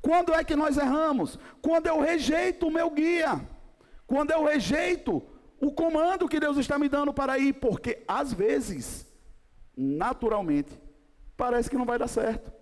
Quando 0.00 0.32
é 0.32 0.44
que 0.44 0.54
nós 0.54 0.76
erramos? 0.76 1.36
Quando 1.60 1.88
eu 1.88 2.00
rejeito 2.00 2.68
o 2.68 2.70
meu 2.70 2.88
guia, 2.90 3.40
quando 4.06 4.30
eu 4.30 4.44
rejeito 4.44 5.20
o 5.60 5.72
comando 5.72 6.28
que 6.28 6.38
Deus 6.38 6.56
está 6.56 6.78
me 6.78 6.88
dando 6.88 7.12
para 7.12 7.36
ir, 7.36 7.54
porque 7.54 8.04
às 8.06 8.32
vezes, 8.32 9.04
naturalmente, 9.76 10.70
parece 11.38 11.70
que 11.70 11.78
não 11.78 11.86
vai 11.86 11.98
dar 11.98 12.08
certo. 12.08 12.52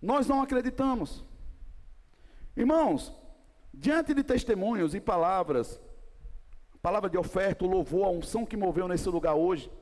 Nós 0.00 0.28
não 0.28 0.42
acreditamos. 0.42 1.24
Irmãos, 2.54 3.12
diante 3.72 4.12
de 4.12 4.22
testemunhos 4.22 4.94
e 4.94 5.00
palavras, 5.00 5.80
palavra 6.82 7.08
de 7.08 7.16
oferta, 7.16 7.64
o 7.64 7.68
louvor, 7.68 8.04
a 8.04 8.10
unção 8.10 8.44
que 8.44 8.56
moveu 8.56 8.86
nesse 8.86 9.08
lugar 9.08 9.34
hoje, 9.34 9.72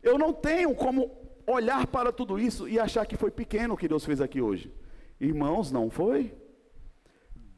eu 0.00 0.16
não 0.16 0.32
tenho 0.32 0.72
como 0.76 1.10
olhar 1.44 1.86
para 1.88 2.12
tudo 2.12 2.38
isso 2.38 2.68
e 2.68 2.78
achar 2.78 3.04
que 3.04 3.16
foi 3.16 3.30
pequeno 3.30 3.74
o 3.74 3.76
que 3.76 3.88
Deus 3.88 4.04
fez 4.04 4.20
aqui 4.20 4.40
hoje. 4.40 4.72
Irmãos, 5.20 5.72
não 5.72 5.90
foi. 5.90 6.32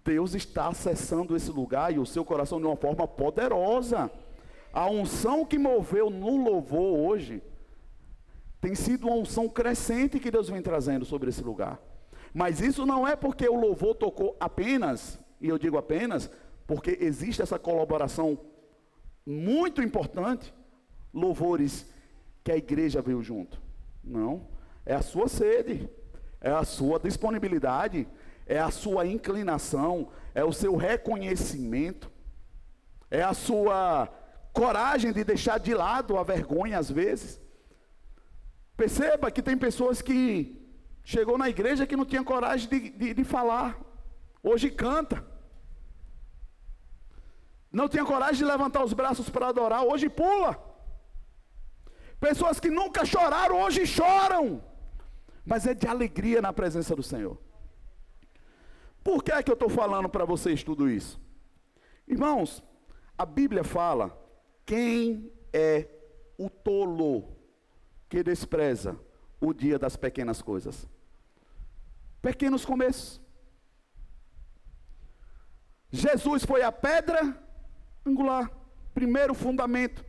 Deus 0.02 0.34
está 0.34 0.68
acessando 0.68 1.36
esse 1.36 1.50
lugar 1.50 1.92
e 1.92 1.98
o 1.98 2.06
seu 2.06 2.24
coração 2.24 2.58
de 2.58 2.66
uma 2.66 2.76
forma 2.76 3.06
poderosa. 3.06 4.10
A 4.72 4.88
unção 4.88 5.44
que 5.44 5.58
moveu 5.58 6.08
no 6.08 6.42
louvor 6.42 6.98
hoje 6.98 7.42
tem 8.60 8.74
sido 8.74 9.06
uma 9.06 9.16
unção 9.16 9.48
crescente 9.48 10.18
que 10.18 10.30
Deus 10.30 10.48
vem 10.48 10.60
trazendo 10.60 11.04
sobre 11.04 11.28
esse 11.28 11.42
lugar. 11.42 11.80
Mas 12.34 12.60
isso 12.60 12.84
não 12.84 13.06
é 13.06 13.16
porque 13.16 13.48
o 13.48 13.58
louvor 13.58 13.94
tocou 13.94 14.36
apenas, 14.38 15.18
e 15.40 15.48
eu 15.48 15.58
digo 15.58 15.78
apenas, 15.78 16.30
porque 16.66 16.98
existe 17.00 17.40
essa 17.40 17.58
colaboração 17.58 18.38
muito 19.24 19.82
importante, 19.82 20.52
louvores 21.12 21.86
que 22.42 22.52
a 22.52 22.56
igreja 22.56 23.00
veio 23.00 23.22
junto. 23.22 23.60
Não, 24.02 24.46
é 24.84 24.94
a 24.94 25.02
sua 25.02 25.28
sede, 25.28 25.88
é 26.40 26.50
a 26.50 26.64
sua 26.64 26.98
disponibilidade, 26.98 28.08
é 28.46 28.58
a 28.58 28.70
sua 28.70 29.06
inclinação, 29.06 30.08
é 30.34 30.44
o 30.44 30.52
seu 30.52 30.76
reconhecimento, 30.76 32.10
é 33.10 33.22
a 33.22 33.34
sua 33.34 34.08
coragem 34.52 35.12
de 35.12 35.24
deixar 35.24 35.58
de 35.58 35.74
lado 35.74 36.16
a 36.16 36.22
vergonha 36.22 36.78
às 36.78 36.90
vezes. 36.90 37.40
Perceba 38.78 39.28
que 39.28 39.42
tem 39.42 39.58
pessoas 39.58 40.00
que 40.00 40.56
chegou 41.02 41.36
na 41.36 41.48
igreja 41.48 41.84
que 41.84 41.96
não 41.96 42.04
tinha 42.04 42.22
coragem 42.22 42.68
de, 42.68 42.90
de, 42.90 43.12
de 43.12 43.24
falar, 43.24 43.76
hoje 44.40 44.70
canta. 44.70 45.26
Não 47.72 47.88
tinha 47.88 48.04
coragem 48.04 48.36
de 48.36 48.44
levantar 48.44 48.84
os 48.84 48.92
braços 48.92 49.28
para 49.28 49.48
adorar, 49.48 49.82
hoje 49.82 50.08
pula. 50.08 50.56
Pessoas 52.20 52.60
que 52.60 52.70
nunca 52.70 53.04
choraram, 53.04 53.60
hoje 53.62 53.84
choram. 53.84 54.62
Mas 55.44 55.66
é 55.66 55.74
de 55.74 55.88
alegria 55.88 56.40
na 56.40 56.52
presença 56.52 56.94
do 56.94 57.02
Senhor. 57.02 57.36
Por 59.02 59.24
que 59.24 59.32
é 59.32 59.42
que 59.42 59.50
eu 59.50 59.54
estou 59.54 59.68
falando 59.68 60.08
para 60.08 60.24
vocês 60.24 60.62
tudo 60.62 60.88
isso? 60.88 61.20
Irmãos, 62.06 62.62
a 63.16 63.26
Bíblia 63.26 63.64
fala: 63.64 64.16
quem 64.64 65.32
é 65.52 65.88
o 66.38 66.48
tolo 66.48 67.37
que 68.08 68.22
despreza 68.22 68.98
o 69.40 69.52
dia 69.52 69.78
das 69.78 69.96
pequenas 69.96 70.42
coisas? 70.42 70.88
Pequenos 72.22 72.64
começos. 72.64 73.20
Jesus 75.90 76.44
foi 76.44 76.62
a 76.62 76.72
pedra 76.72 77.36
angular, 78.04 78.50
primeiro 78.94 79.34
fundamento 79.34 80.08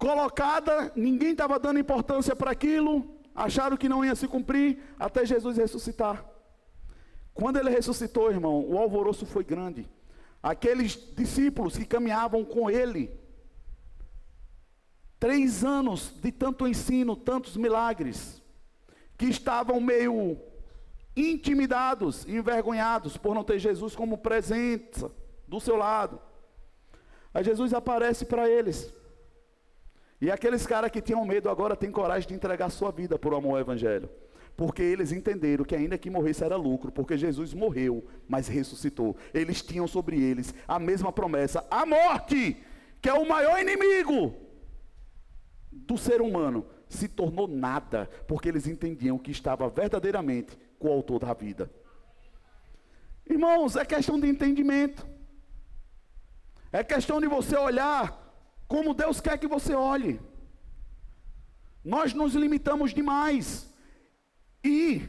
colocada, 0.00 0.90
ninguém 0.96 1.32
estava 1.32 1.58
dando 1.58 1.78
importância 1.78 2.34
para 2.34 2.50
aquilo, 2.50 3.20
acharam 3.34 3.76
que 3.76 3.86
não 3.86 4.02
ia 4.02 4.14
se 4.14 4.26
cumprir, 4.26 4.82
até 4.98 5.26
Jesus 5.26 5.58
ressuscitar. 5.58 6.24
Quando 7.34 7.58
ele 7.58 7.68
ressuscitou, 7.68 8.30
irmão, 8.30 8.64
o 8.66 8.78
alvoroço 8.78 9.26
foi 9.26 9.44
grande. 9.44 9.86
Aqueles 10.42 10.98
discípulos 11.14 11.76
que 11.76 11.84
caminhavam 11.84 12.46
com 12.46 12.70
ele, 12.70 13.12
três 15.20 15.62
anos 15.62 16.14
de 16.22 16.32
tanto 16.32 16.66
ensino, 16.66 17.14
tantos 17.14 17.54
milagres, 17.54 18.42
que 19.18 19.26
estavam 19.26 19.78
meio 19.78 20.38
intimidados, 21.14 22.26
envergonhados 22.26 23.18
por 23.18 23.34
não 23.34 23.44
ter 23.44 23.58
Jesus 23.58 23.94
como 23.94 24.16
presença 24.16 25.12
do 25.46 25.60
seu 25.60 25.76
lado. 25.76 26.18
Aí 27.34 27.44
Jesus 27.44 27.74
aparece 27.74 28.24
para 28.24 28.48
eles. 28.48 28.92
E 30.20 30.30
aqueles 30.30 30.66
caras 30.66 30.90
que 30.90 31.02
tinham 31.02 31.24
medo 31.26 31.50
agora 31.50 31.76
têm 31.76 31.90
coragem 31.90 32.28
de 32.28 32.34
entregar 32.34 32.70
sua 32.70 32.90
vida 32.90 33.18
por 33.18 33.34
amor 33.34 33.52
ao 33.52 33.60
Evangelho. 33.60 34.08
Porque 34.56 34.82
eles 34.82 35.12
entenderam 35.12 35.64
que 35.64 35.76
ainda 35.76 35.98
que 35.98 36.10
morresse 36.10 36.42
era 36.42 36.56
lucro, 36.56 36.90
porque 36.90 37.16
Jesus 37.16 37.52
morreu, 37.52 38.06
mas 38.26 38.48
ressuscitou. 38.48 39.16
Eles 39.34 39.62
tinham 39.62 39.86
sobre 39.86 40.20
eles 40.20 40.54
a 40.66 40.78
mesma 40.78 41.12
promessa, 41.12 41.66
a 41.70 41.84
morte, 41.84 42.56
que 43.00 43.08
é 43.08 43.14
o 43.14 43.28
maior 43.28 43.60
inimigo 43.60 44.49
do 45.70 45.96
ser 45.96 46.20
humano, 46.20 46.66
se 46.88 47.08
tornou 47.08 47.46
nada, 47.46 48.06
porque 48.26 48.48
eles 48.48 48.66
entendiam 48.66 49.18
que 49.18 49.30
estava 49.30 49.68
verdadeiramente 49.68 50.58
com 50.78 50.88
o 50.88 50.92
autor 50.92 51.20
da 51.20 51.32
vida. 51.32 51.70
Irmãos, 53.28 53.76
é 53.76 53.84
questão 53.84 54.18
de 54.18 54.28
entendimento. 54.28 55.06
É 56.72 56.82
questão 56.82 57.20
de 57.20 57.28
você 57.28 57.56
olhar 57.56 58.18
como 58.66 58.94
Deus 58.94 59.20
quer 59.20 59.38
que 59.38 59.46
você 59.46 59.74
olhe. 59.74 60.20
Nós 61.84 62.12
nos 62.12 62.34
limitamos 62.34 62.92
demais 62.92 63.72
e 64.62 65.08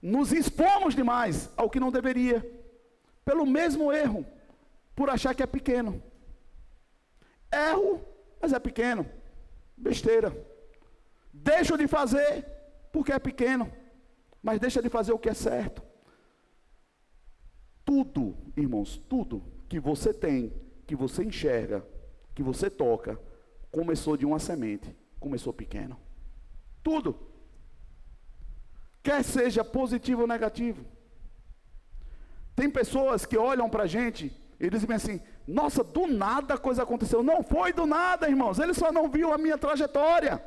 nos 0.00 0.32
expomos 0.32 0.94
demais 0.94 1.50
ao 1.56 1.70
que 1.70 1.80
não 1.80 1.90
deveria, 1.90 2.44
pelo 3.24 3.44
mesmo 3.46 3.92
erro, 3.92 4.24
por 4.94 5.10
achar 5.10 5.34
que 5.34 5.42
é 5.42 5.46
pequeno. 5.46 6.02
Erro, 7.52 8.00
mas 8.40 8.52
é 8.52 8.58
pequeno, 8.58 9.06
besteira. 9.78 10.36
Deixo 11.32 11.76
de 11.76 11.86
fazer 11.86 12.44
porque 12.92 13.12
é 13.12 13.18
pequeno, 13.18 13.70
mas 14.42 14.60
deixa 14.60 14.82
de 14.82 14.88
fazer 14.88 15.12
o 15.12 15.18
que 15.18 15.28
é 15.28 15.34
certo. 15.34 15.82
Tudo, 17.84 18.36
irmãos, 18.56 18.98
tudo 19.08 19.42
que 19.68 19.78
você 19.80 20.12
tem, 20.12 20.52
que 20.86 20.94
você 20.94 21.24
enxerga, 21.24 21.86
que 22.34 22.42
você 22.42 22.68
toca 22.68 23.18
começou 23.70 24.16
de 24.16 24.26
uma 24.26 24.38
semente, 24.38 24.94
começou 25.20 25.52
pequeno. 25.52 25.98
Tudo. 26.82 27.18
Quer 29.02 29.22
seja 29.22 29.64
positivo 29.64 30.22
ou 30.22 30.26
negativo. 30.26 30.84
Tem 32.54 32.68
pessoas 32.68 33.24
que 33.24 33.36
olham 33.36 33.70
para 33.70 33.84
a 33.84 33.86
gente 33.86 34.32
e 34.60 34.68
dizem 34.68 34.94
assim: 34.94 35.20
Nossa, 35.46 35.84
do 35.84 36.06
nada 36.06 36.54
a 36.54 36.58
coisa 36.58 36.82
aconteceu. 36.82 37.22
Não 37.22 37.42
foi 37.42 37.72
do 37.72 37.86
nada, 37.86 38.28
irmãos. 38.28 38.58
Ele 38.58 38.74
só 38.74 38.90
não 38.90 39.08
viu 39.08 39.32
a 39.32 39.38
minha 39.38 39.56
trajetória. 39.56 40.42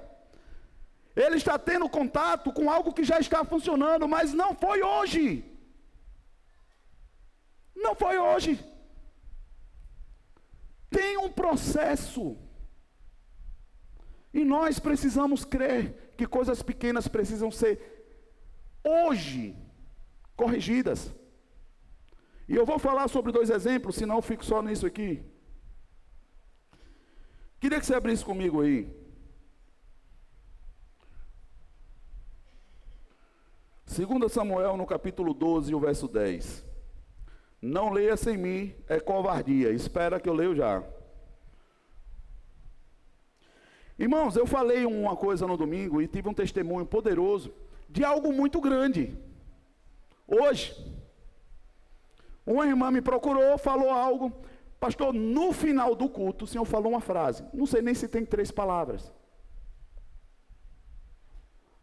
Ele 1.16 1.36
está 1.36 1.58
tendo 1.58 1.90
contato 1.90 2.52
com 2.52 2.70
algo 2.70 2.94
que 2.94 3.04
já 3.04 3.20
está 3.20 3.44
funcionando, 3.44 4.08
mas 4.08 4.34
não 4.34 4.54
foi 4.56 4.82
hoje. 4.82 5.46
Não 7.76 7.96
foi 7.96 8.18
hoje. 8.18 8.60
Tem 10.90 11.18
um 11.18 11.30
processo. 11.30 12.38
E 14.34 14.46
nós 14.46 14.80
precisamos 14.80 15.44
crer 15.44 16.14
que 16.18 16.26
coisas 16.26 16.62
pequenas 16.62 17.08
precisam 17.08 17.52
ser 17.52 17.74
hoje 18.84 19.56
corrigidas. 20.36 21.14
E 22.48 22.56
eu 22.56 22.66
vou 22.66 22.80
falar 22.80 23.08
sobre 23.08 23.32
dois 23.32 23.50
exemplos, 23.50 23.96
senão 23.96 24.16
eu 24.16 24.22
fico 24.22 24.44
só 24.44 24.62
nisso 24.62 24.86
aqui. 24.86 25.24
Queria 27.60 27.80
que 27.80 27.86
você 27.86 27.94
abrisse 27.94 28.26
comigo 28.26 28.62
aí. 28.62 28.90
Segunda 33.86 34.30
Samuel 34.30 34.78
no 34.78 34.86
capítulo 34.86 35.34
12, 35.34 35.76
o 35.76 35.80
verso 35.80 36.08
10. 36.08 36.66
Não 37.62 37.92
leia 37.92 38.18
sem 38.18 38.38
mim, 38.38 38.74
é 38.88 39.00
covardia. 39.00 39.70
Espera 39.72 40.20
que 40.20 40.28
eu 40.28 40.34
leio 40.34 40.56
já. 40.56 40.84
Irmãos, 44.00 44.36
eu 44.36 44.48
falei 44.48 44.86
uma 44.86 45.16
coisa 45.16 45.46
no 45.46 45.56
domingo 45.56 46.02
e 46.02 46.08
tive 46.08 46.28
um 46.28 46.34
testemunho 46.34 46.86
poderoso 46.86 47.54
de 47.88 48.04
algo 48.04 48.34
muito 48.34 48.60
grande. 48.60 49.16
Hoje, 50.28 50.74
uma 52.46 52.66
irmã 52.66 52.92
me 52.92 53.02
procurou, 53.02 53.58
falou 53.58 53.90
algo. 53.90 54.32
Pastor, 54.80 55.14
no 55.14 55.54
final 55.54 55.96
do 55.96 56.10
culto, 56.10 56.46
o 56.46 56.48
senhor 56.48 56.66
falou 56.66 56.94
uma 56.94 57.02
frase. 57.02 57.46
Não 57.54 57.66
sei 57.66 57.82
nem 57.82 57.94
se 57.94 58.08
tem 58.08 58.26
três 58.26 58.50
palavras. 58.52 59.12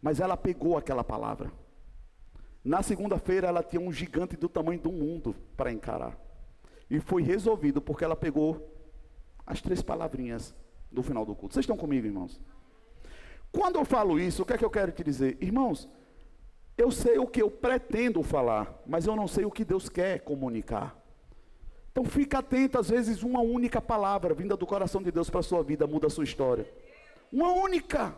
Mas 0.02 0.20
ela 0.20 0.36
pegou 0.36 0.76
aquela 0.76 1.04
palavra. 1.04 1.52
Na 2.64 2.82
segunda-feira 2.82 3.48
ela 3.48 3.62
tinha 3.62 3.80
um 3.80 3.92
gigante 3.92 4.36
do 4.36 4.48
tamanho 4.48 4.80
do 4.80 4.90
mundo 4.90 5.34
para 5.56 5.72
encarar. 5.72 6.18
E 6.90 7.00
foi 7.00 7.22
resolvido 7.22 7.80
porque 7.80 8.04
ela 8.04 8.16
pegou 8.16 8.74
as 9.46 9.62
três 9.62 9.80
palavrinhas 9.80 10.54
do 10.90 11.02
final 11.02 11.24
do 11.24 11.34
culto. 11.34 11.54
Vocês 11.54 11.64
estão 11.64 11.76
comigo, 11.76 12.06
irmãos? 12.06 12.40
Quando 13.52 13.76
eu 13.76 13.84
falo 13.84 14.18
isso, 14.18 14.42
o 14.42 14.46
que 14.46 14.52
é 14.52 14.58
que 14.58 14.64
eu 14.64 14.70
quero 14.70 14.92
te 14.92 15.02
dizer? 15.02 15.38
Irmãos, 15.40 15.88
eu 16.78 16.92
sei 16.92 17.18
o 17.18 17.26
que 17.26 17.42
eu 17.42 17.50
pretendo 17.50 18.22
falar, 18.22 18.80
mas 18.86 19.04
eu 19.04 19.16
não 19.16 19.26
sei 19.26 19.44
o 19.44 19.50
que 19.50 19.64
Deus 19.64 19.88
quer 19.88 20.20
comunicar. 20.20 20.96
Então 21.90 22.04
fica 22.04 22.38
atento, 22.38 22.78
às 22.78 22.88
vezes 22.88 23.24
uma 23.24 23.40
única 23.40 23.82
palavra 23.82 24.32
vinda 24.32 24.56
do 24.56 24.64
coração 24.64 25.02
de 25.02 25.10
Deus 25.10 25.28
para 25.28 25.40
a 25.40 25.42
sua 25.42 25.64
vida 25.64 25.84
muda 25.88 26.06
a 26.06 26.10
sua 26.10 26.22
história. 26.22 26.72
Uma 27.32 27.50
única. 27.52 28.16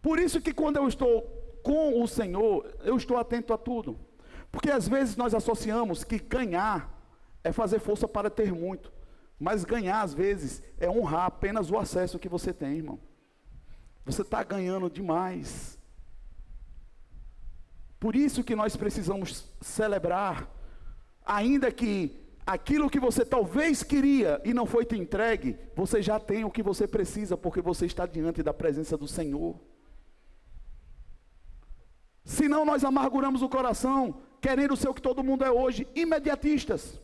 Por 0.00 0.18
isso 0.18 0.40
que 0.40 0.54
quando 0.54 0.78
eu 0.78 0.88
estou 0.88 1.20
com 1.62 2.02
o 2.02 2.08
Senhor, 2.08 2.74
eu 2.82 2.96
estou 2.96 3.18
atento 3.18 3.52
a 3.52 3.58
tudo. 3.58 4.00
Porque 4.50 4.70
às 4.70 4.88
vezes 4.88 5.14
nós 5.14 5.34
associamos 5.34 6.04
que 6.04 6.18
ganhar 6.18 6.90
é 7.44 7.52
fazer 7.52 7.78
força 7.80 8.08
para 8.08 8.30
ter 8.30 8.50
muito. 8.50 8.90
Mas 9.38 9.64
ganhar, 9.64 10.00
às 10.00 10.14
vezes, 10.14 10.62
é 10.78 10.88
honrar 10.88 11.26
apenas 11.26 11.70
o 11.70 11.76
acesso 11.76 12.18
que 12.18 12.28
você 12.28 12.52
tem, 12.52 12.78
irmão. 12.78 12.98
Você 14.06 14.22
está 14.22 14.42
ganhando 14.42 14.88
demais. 14.88 15.78
Por 18.02 18.16
isso 18.16 18.42
que 18.42 18.56
nós 18.56 18.76
precisamos 18.76 19.48
celebrar, 19.60 20.50
ainda 21.24 21.70
que 21.70 22.20
aquilo 22.44 22.90
que 22.90 22.98
você 22.98 23.24
talvez 23.24 23.84
queria 23.84 24.42
e 24.44 24.52
não 24.52 24.66
foi 24.66 24.84
te 24.84 24.96
entregue, 24.98 25.56
você 25.76 26.02
já 26.02 26.18
tem 26.18 26.42
o 26.42 26.50
que 26.50 26.64
você 26.64 26.88
precisa, 26.88 27.36
porque 27.36 27.60
você 27.60 27.86
está 27.86 28.04
diante 28.04 28.42
da 28.42 28.52
presença 28.52 28.96
do 28.96 29.06
Senhor. 29.06 29.54
Senão 32.24 32.64
nós 32.64 32.82
amarguramos 32.82 33.40
o 33.40 33.48
coração, 33.48 34.20
querendo 34.40 34.74
ser 34.74 34.88
o 34.88 34.94
que 34.94 35.00
todo 35.00 35.22
mundo 35.22 35.44
é 35.44 35.52
hoje, 35.52 35.86
imediatistas. 35.94 37.00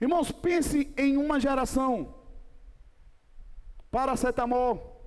Irmãos, 0.00 0.32
pense 0.32 0.92
em 0.96 1.16
uma 1.16 1.38
geração. 1.38 2.16
Paracetamol. 3.92 4.97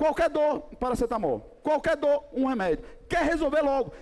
Qualquer 0.00 0.30
dor, 0.30 0.60
paracetamol. 0.80 1.40
Qualquer 1.62 1.94
dor, 1.94 2.24
um 2.32 2.46
remédio. 2.46 2.82
Quer 3.06 3.22
resolver 3.22 3.60
logo. 3.60 3.92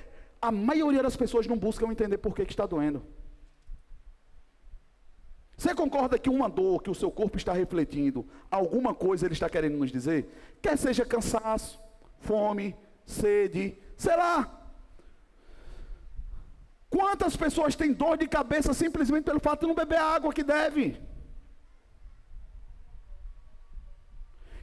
A 0.41 0.53
maioria 0.53 1.03
das 1.03 1.17
pessoas 1.17 1.45
não 1.49 1.59
buscam 1.59 1.91
entender 1.91 2.19
por 2.19 2.37
que, 2.37 2.45
que 2.47 2.53
está 2.53 2.67
doendo. 2.67 3.05
Você 5.57 5.75
concorda 5.75 6.17
que 6.17 6.31
uma 6.31 6.49
dor 6.49 6.85
que 6.85 6.89
o 6.89 6.95
seu 6.95 7.11
corpo 7.11 7.37
está 7.37 7.53
refletindo, 7.53 8.25
alguma 8.49 8.95
coisa 8.95 9.27
ele 9.27 9.33
está 9.33 9.51
querendo 9.51 9.77
nos 9.77 9.91
dizer? 9.91 10.33
Quer 10.63 10.79
seja 10.79 11.05
cansaço, 11.05 11.81
fome, 12.21 12.77
sede, 13.05 13.77
sei 13.97 14.17
lá. 14.17 14.37
Quantas 16.89 17.37
pessoas 17.37 17.75
têm 17.75 17.93
dor 17.93 18.17
de 18.17 18.29
cabeça 18.29 18.73
simplesmente 18.73 19.25
pelo 19.25 19.41
fato 19.41 19.63
de 19.63 19.67
não 19.67 19.75
beber 19.75 19.99
a 19.99 20.15
água 20.15 20.33
que 20.33 20.45
deve? 20.45 21.08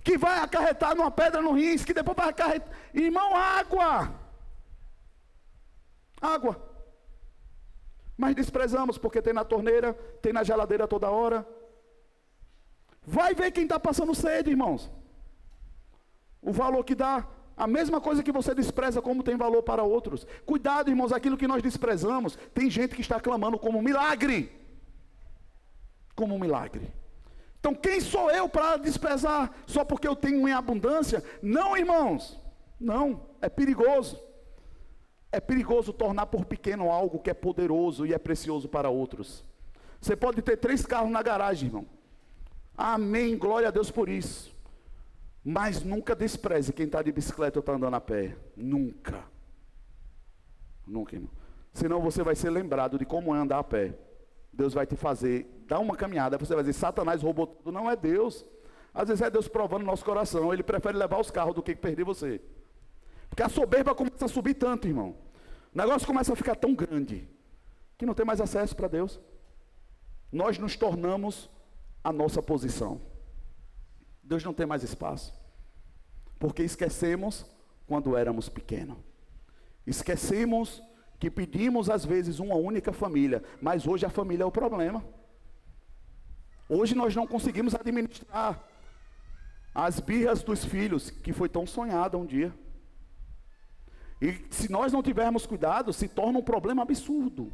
Que 0.05 0.19
vai 0.19 0.37
acarretar 0.39 0.95
numa 0.95 1.09
pedra 1.09 1.41
no 1.41 1.53
rins, 1.53 1.83
que 1.83 1.93
depois 1.99 2.15
vai 2.15 2.29
acarretar. 2.29 2.69
Irmão, 2.93 3.35
água! 3.35 4.13
Água. 6.21 6.53
Mas 8.15 8.35
desprezamos 8.35 8.99
porque 8.99 9.19
tem 9.19 9.33
na 9.33 9.43
torneira, 9.43 9.93
tem 10.21 10.31
na 10.31 10.43
geladeira 10.43 10.87
toda 10.87 11.09
hora. 11.09 11.45
Vai 13.01 13.33
ver 13.33 13.49
quem 13.51 13.63
está 13.63 13.79
passando 13.79 14.13
sede, 14.13 14.51
irmãos. 14.51 14.91
O 16.39 16.53
valor 16.53 16.83
que 16.83 16.93
dá. 16.93 17.27
A 17.57 17.65
mesma 17.65 17.99
coisa 17.99 18.21
que 18.21 18.31
você 18.31 18.53
despreza, 18.53 19.01
como 19.01 19.23
tem 19.23 19.35
valor 19.35 19.63
para 19.63 19.81
outros. 19.81 20.27
Cuidado, 20.45 20.91
irmãos, 20.91 21.11
aquilo 21.11 21.37
que 21.37 21.47
nós 21.47 21.63
desprezamos, 21.63 22.37
tem 22.53 22.69
gente 22.69 22.93
que 22.93 23.01
está 23.01 23.19
clamando 23.19 23.57
como 23.57 23.79
um 23.79 23.81
milagre. 23.81 24.51
Como 26.15 26.35
um 26.35 26.39
milagre. 26.39 26.93
Então, 27.65 27.73
quem 27.73 27.99
sou 27.99 28.29
eu 28.29 28.47
para 28.47 28.77
desprezar 28.77 29.51
só 29.65 29.83
porque 29.83 30.07
eu 30.07 30.15
tenho 30.15 30.47
em 30.47 30.51
abundância? 30.51 31.23
Não, 31.41 31.75
irmãos. 31.75 32.39
Não, 32.79 33.25
é 33.41 33.49
perigoso. 33.49 34.21
É 35.31 35.39
perigoso 35.39 35.91
tornar 35.91 36.27
por 36.27 36.45
pequeno 36.45 36.91
algo 36.91 37.17
que 37.17 37.31
é 37.31 37.33
poderoso 37.33 38.05
e 38.05 38.13
é 38.13 38.19
precioso 38.19 38.69
para 38.69 38.91
outros. 38.91 39.43
Você 39.99 40.15
pode 40.15 40.43
ter 40.43 40.57
três 40.57 40.85
carros 40.85 41.09
na 41.09 41.23
garagem, 41.23 41.69
irmão. 41.69 41.87
Amém, 42.77 43.35
glória 43.35 43.69
a 43.69 43.71
Deus 43.71 43.89
por 43.89 44.09
isso. 44.09 44.55
Mas 45.43 45.81
nunca 45.81 46.15
despreze 46.15 46.71
quem 46.71 46.85
está 46.85 47.01
de 47.01 47.11
bicicleta 47.11 47.57
ou 47.57 47.61
está 47.61 47.73
andando 47.73 47.95
a 47.95 48.01
pé. 48.01 48.37
Nunca. 48.55 49.23
Nunca, 50.85 51.15
irmão. 51.15 51.31
Senão 51.73 51.99
você 51.99 52.21
vai 52.21 52.35
ser 52.35 52.51
lembrado 52.51 52.99
de 52.99 53.07
como 53.07 53.35
é 53.35 53.39
andar 53.39 53.57
a 53.57 53.63
pé. 53.63 53.97
Deus 54.55 54.73
vai 54.73 54.85
te 54.85 54.95
fazer 54.95 55.45
dar 55.67 55.79
uma 55.79 55.95
caminhada, 55.95 56.37
você 56.37 56.53
vai 56.53 56.63
dizer, 56.63 56.73
Satanás 56.73 57.21
roubou 57.21 57.47
tudo. 57.47 57.71
Não 57.71 57.89
é 57.89 57.95
Deus. 57.95 58.45
Às 58.93 59.09
vezes 59.09 59.21
é 59.21 59.29
Deus 59.29 59.47
provando 59.47 59.81
no 59.81 59.87
nosso 59.87 60.05
coração. 60.05 60.53
Ele 60.53 60.63
prefere 60.63 60.97
levar 60.97 61.19
os 61.19 61.29
carros 61.29 61.53
do 61.53 61.61
que 61.61 61.75
perder 61.75 62.05
você. 62.05 62.41
Porque 63.29 63.43
a 63.43 63.49
soberba 63.49 63.93
começa 63.93 64.25
a 64.25 64.27
subir 64.27 64.53
tanto, 64.53 64.87
irmão. 64.87 65.17
O 65.73 65.77
negócio 65.77 66.07
começa 66.07 66.31
a 66.31 66.35
ficar 66.35 66.55
tão 66.55 66.73
grande 66.73 67.27
que 67.97 68.05
não 68.05 68.13
tem 68.13 68.25
mais 68.25 68.39
acesso 68.39 68.75
para 68.75 68.87
Deus. 68.87 69.19
Nós 70.31 70.57
nos 70.57 70.77
tornamos 70.77 71.49
a 72.03 72.13
nossa 72.13 72.41
posição. 72.41 73.01
Deus 74.23 74.43
não 74.43 74.53
tem 74.53 74.65
mais 74.65 74.83
espaço. 74.83 75.33
Porque 76.39 76.63
esquecemos 76.63 77.45
quando 77.85 78.15
éramos 78.15 78.47
pequenos. 78.47 78.97
Esquecemos 79.85 80.81
que 81.25 81.31
pedimos 81.31 81.89
às 81.89 82.05
vezes 82.05 82.37
uma 82.37 82.53
única 82.53 82.93
família, 82.93 83.43
mas 83.59 83.87
hoje 83.87 84.05
a 84.05 84.11
família 84.11 84.43
é 84.43 84.45
o 84.45 84.51
problema. 84.51 85.03
Hoje 86.69 86.93
nós 86.93 87.15
não 87.15 87.25
conseguimos 87.25 87.73
administrar 87.73 88.63
as 89.73 89.99
birras 89.99 90.43
dos 90.43 90.63
filhos, 90.63 91.09
que 91.09 91.33
foi 91.33 91.49
tão 91.49 91.65
sonhada 91.65 92.15
um 92.15 92.27
dia. 92.27 92.53
E 94.21 94.45
se 94.51 94.71
nós 94.71 94.93
não 94.93 95.01
tivermos 95.01 95.47
cuidado, 95.47 95.91
se 95.91 96.07
torna 96.07 96.37
um 96.37 96.43
problema 96.43 96.83
absurdo. 96.83 97.51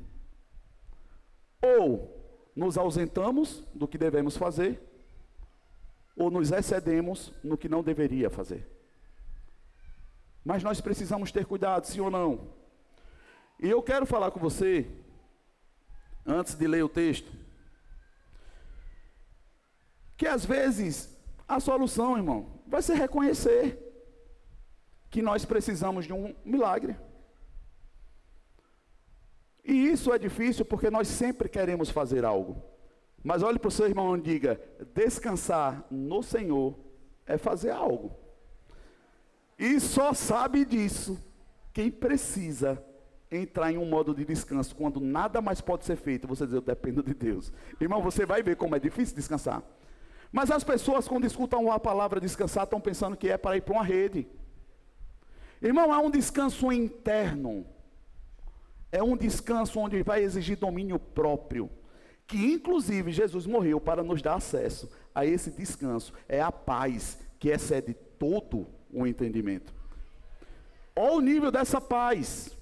Ou 1.61 2.51
nos 2.53 2.77
ausentamos 2.77 3.63
do 3.73 3.87
que 3.87 3.97
devemos 3.97 4.35
fazer, 4.35 4.81
ou 6.13 6.29
nos 6.29 6.51
excedemos 6.51 7.31
no 7.41 7.57
que 7.57 7.69
não 7.69 7.81
deveria 7.81 8.29
fazer. 8.29 8.69
Mas 10.43 10.61
nós 10.61 10.81
precisamos 10.81 11.31
ter 11.31 11.45
cuidado, 11.45 11.85
sim 11.85 12.01
ou 12.01 12.11
não? 12.11 12.60
E 13.61 13.69
eu 13.69 13.81
quero 13.83 14.07
falar 14.07 14.31
com 14.31 14.39
você, 14.39 14.87
antes 16.25 16.55
de 16.55 16.67
ler 16.67 16.83
o 16.83 16.89
texto, 16.89 17.31
que 20.17 20.25
às 20.25 20.43
vezes 20.43 21.15
a 21.47 21.59
solução, 21.59 22.17
irmão, 22.17 22.59
vai 22.65 22.81
ser 22.81 22.95
reconhecer 22.95 23.77
que 25.11 25.21
nós 25.21 25.45
precisamos 25.45 26.05
de 26.05 26.13
um 26.13 26.35
milagre. 26.43 26.97
E 29.63 29.73
isso 29.89 30.11
é 30.11 30.17
difícil 30.17 30.65
porque 30.65 30.89
nós 30.89 31.07
sempre 31.07 31.47
queremos 31.47 31.91
fazer 31.91 32.25
algo. 32.25 32.63
Mas 33.23 33.43
olhe 33.43 33.59
para 33.59 33.67
o 33.67 33.71
seu 33.71 33.85
irmão 33.85 34.17
e 34.17 34.21
diga: 34.21 34.59
descansar 34.93 35.85
no 35.91 36.23
Senhor 36.23 36.79
é 37.27 37.37
fazer 37.37 37.69
algo. 37.69 38.15
E 39.59 39.79
só 39.79 40.13
sabe 40.13 40.65
disso 40.65 41.23
quem 41.71 41.91
precisa 41.91 42.83
entrar 43.31 43.71
em 43.71 43.77
um 43.77 43.85
modo 43.85 44.13
de 44.13 44.25
descanso 44.25 44.75
quando 44.75 44.99
nada 44.99 45.41
mais 45.41 45.61
pode 45.61 45.85
ser 45.85 45.95
feito. 45.95 46.27
Você 46.27 46.45
diz: 46.45 46.53
Eu 46.53 46.61
dependo 46.61 47.01
de 47.01 47.13
Deus. 47.13 47.51
Irmão, 47.79 48.01
você 48.01 48.25
vai 48.25 48.43
ver 48.43 48.55
como 48.55 48.75
é 48.75 48.79
difícil 48.79 49.15
descansar. 49.15 49.63
Mas 50.31 50.49
as 50.51 50.63
pessoas, 50.63 51.07
quando 51.07 51.25
escutam 51.25 51.71
a 51.71 51.79
palavra 51.79 52.19
descansar, 52.19 52.63
estão 52.63 52.79
pensando 52.79 53.17
que 53.17 53.29
é 53.29 53.37
para 53.37 53.57
ir 53.57 53.61
para 53.61 53.73
uma 53.73 53.83
rede. 53.83 54.27
Irmão, 55.61 55.93
é 55.93 55.97
um 55.97 56.09
descanso 56.09 56.71
interno. 56.71 57.65
É 58.91 59.01
um 59.01 59.15
descanso 59.15 59.79
onde 59.79 60.03
vai 60.03 60.23
exigir 60.23 60.57
domínio 60.57 60.99
próprio 60.99 61.69
que 62.31 62.53
inclusive 62.53 63.11
Jesus 63.11 63.45
morreu 63.45 63.81
para 63.81 64.01
nos 64.01 64.21
dar 64.21 64.35
acesso 64.35 64.89
a 65.13 65.25
esse 65.25 65.51
descanso, 65.51 66.13
é 66.29 66.39
a 66.39 66.49
paz 66.49 67.19
que 67.37 67.49
excede 67.49 67.93
todo 67.93 68.67
o 68.89 69.05
entendimento. 69.05 69.73
Olha 70.95 71.15
o 71.15 71.19
nível 71.19 71.51
dessa 71.51 71.81
paz. 71.81 72.57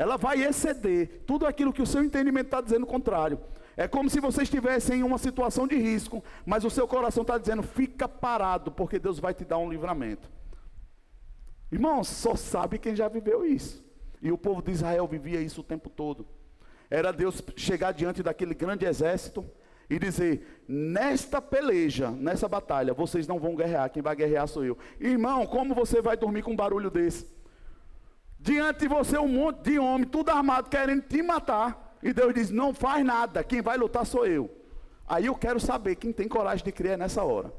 Ela 0.00 0.16
vai 0.16 0.42
exceder 0.42 1.24
tudo 1.26 1.46
aquilo 1.46 1.74
que 1.74 1.82
o 1.82 1.86
seu 1.86 2.02
entendimento 2.02 2.46
está 2.46 2.62
dizendo 2.62 2.86
contrário. 2.86 3.38
É 3.76 3.86
como 3.86 4.08
se 4.08 4.18
você 4.18 4.44
estivesse 4.44 4.94
em 4.94 5.02
uma 5.02 5.18
situação 5.18 5.66
de 5.66 5.76
risco, 5.76 6.24
mas 6.46 6.64
o 6.64 6.70
seu 6.70 6.88
coração 6.88 7.20
está 7.20 7.36
dizendo: 7.36 7.62
fica 7.62 8.08
parado, 8.08 8.72
porque 8.72 8.98
Deus 8.98 9.18
vai 9.18 9.34
te 9.34 9.44
dar 9.44 9.58
um 9.58 9.68
livramento. 9.68 10.30
Irmãos, 11.70 12.08
só 12.08 12.34
sabe 12.34 12.78
quem 12.78 12.96
já 12.96 13.08
viveu 13.08 13.44
isso. 13.44 13.84
E 14.22 14.32
o 14.32 14.38
povo 14.38 14.62
de 14.62 14.70
Israel 14.70 15.06
vivia 15.06 15.38
isso 15.42 15.60
o 15.60 15.64
tempo 15.64 15.90
todo 15.90 16.26
era 16.90 17.12
Deus 17.12 17.42
chegar 17.54 17.92
diante 17.92 18.22
daquele 18.22 18.54
grande 18.54 18.86
exército 18.86 19.44
e 19.90 19.98
dizer: 19.98 20.64
nesta 20.66 21.42
peleja, 21.42 22.10
nessa 22.10 22.48
batalha, 22.48 22.94
vocês 22.94 23.28
não 23.28 23.38
vão 23.38 23.54
guerrear, 23.54 23.90
quem 23.90 24.02
vai 24.02 24.16
guerrear 24.16 24.48
sou 24.48 24.64
eu. 24.64 24.78
Irmão, 24.98 25.46
como 25.46 25.74
você 25.74 26.00
vai 26.00 26.16
dormir 26.16 26.42
com 26.42 26.52
um 26.52 26.56
barulho 26.56 26.90
desse? 26.90 27.38
Diante 28.42 28.80
de 28.80 28.88
você, 28.88 29.18
um 29.18 29.28
monte 29.28 29.70
de 29.70 29.78
homem, 29.78 30.06
tudo 30.06 30.30
armado, 30.30 30.70
querendo 30.70 31.02
te 31.02 31.22
matar. 31.22 31.96
E 32.02 32.12
Deus 32.12 32.32
diz: 32.32 32.50
não 32.50 32.72
faz 32.72 33.04
nada, 33.04 33.44
quem 33.44 33.60
vai 33.60 33.76
lutar 33.76 34.06
sou 34.06 34.26
eu. 34.26 34.50
Aí 35.06 35.26
eu 35.26 35.34
quero 35.34 35.60
saber 35.60 35.96
quem 35.96 36.12
tem 36.12 36.26
coragem 36.26 36.64
de 36.64 36.72
criar 36.72 36.96
nessa 36.96 37.22
hora. 37.22 37.52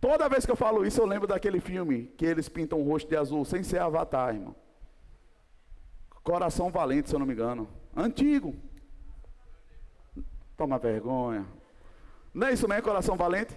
Toda 0.00 0.28
vez 0.28 0.44
que 0.44 0.50
eu 0.50 0.56
falo 0.56 0.84
isso, 0.84 1.00
eu 1.00 1.06
lembro 1.06 1.28
daquele 1.28 1.60
filme 1.60 2.12
que 2.16 2.26
eles 2.26 2.48
pintam 2.48 2.80
o 2.80 2.84
rosto 2.84 3.08
de 3.08 3.16
azul, 3.16 3.44
sem 3.44 3.62
ser 3.62 3.80
avatar, 3.80 4.34
irmão. 4.34 4.54
Coração 6.22 6.70
Valente, 6.70 7.08
se 7.08 7.14
eu 7.14 7.20
não 7.20 7.26
me 7.26 7.32
engano. 7.32 7.68
Antigo. 7.94 8.54
Toma 10.56 10.78
vergonha. 10.78 11.46
Não 12.34 12.48
é 12.48 12.52
isso 12.52 12.66
mesmo, 12.66 12.82
Coração 12.82 13.16
Valente? 13.16 13.56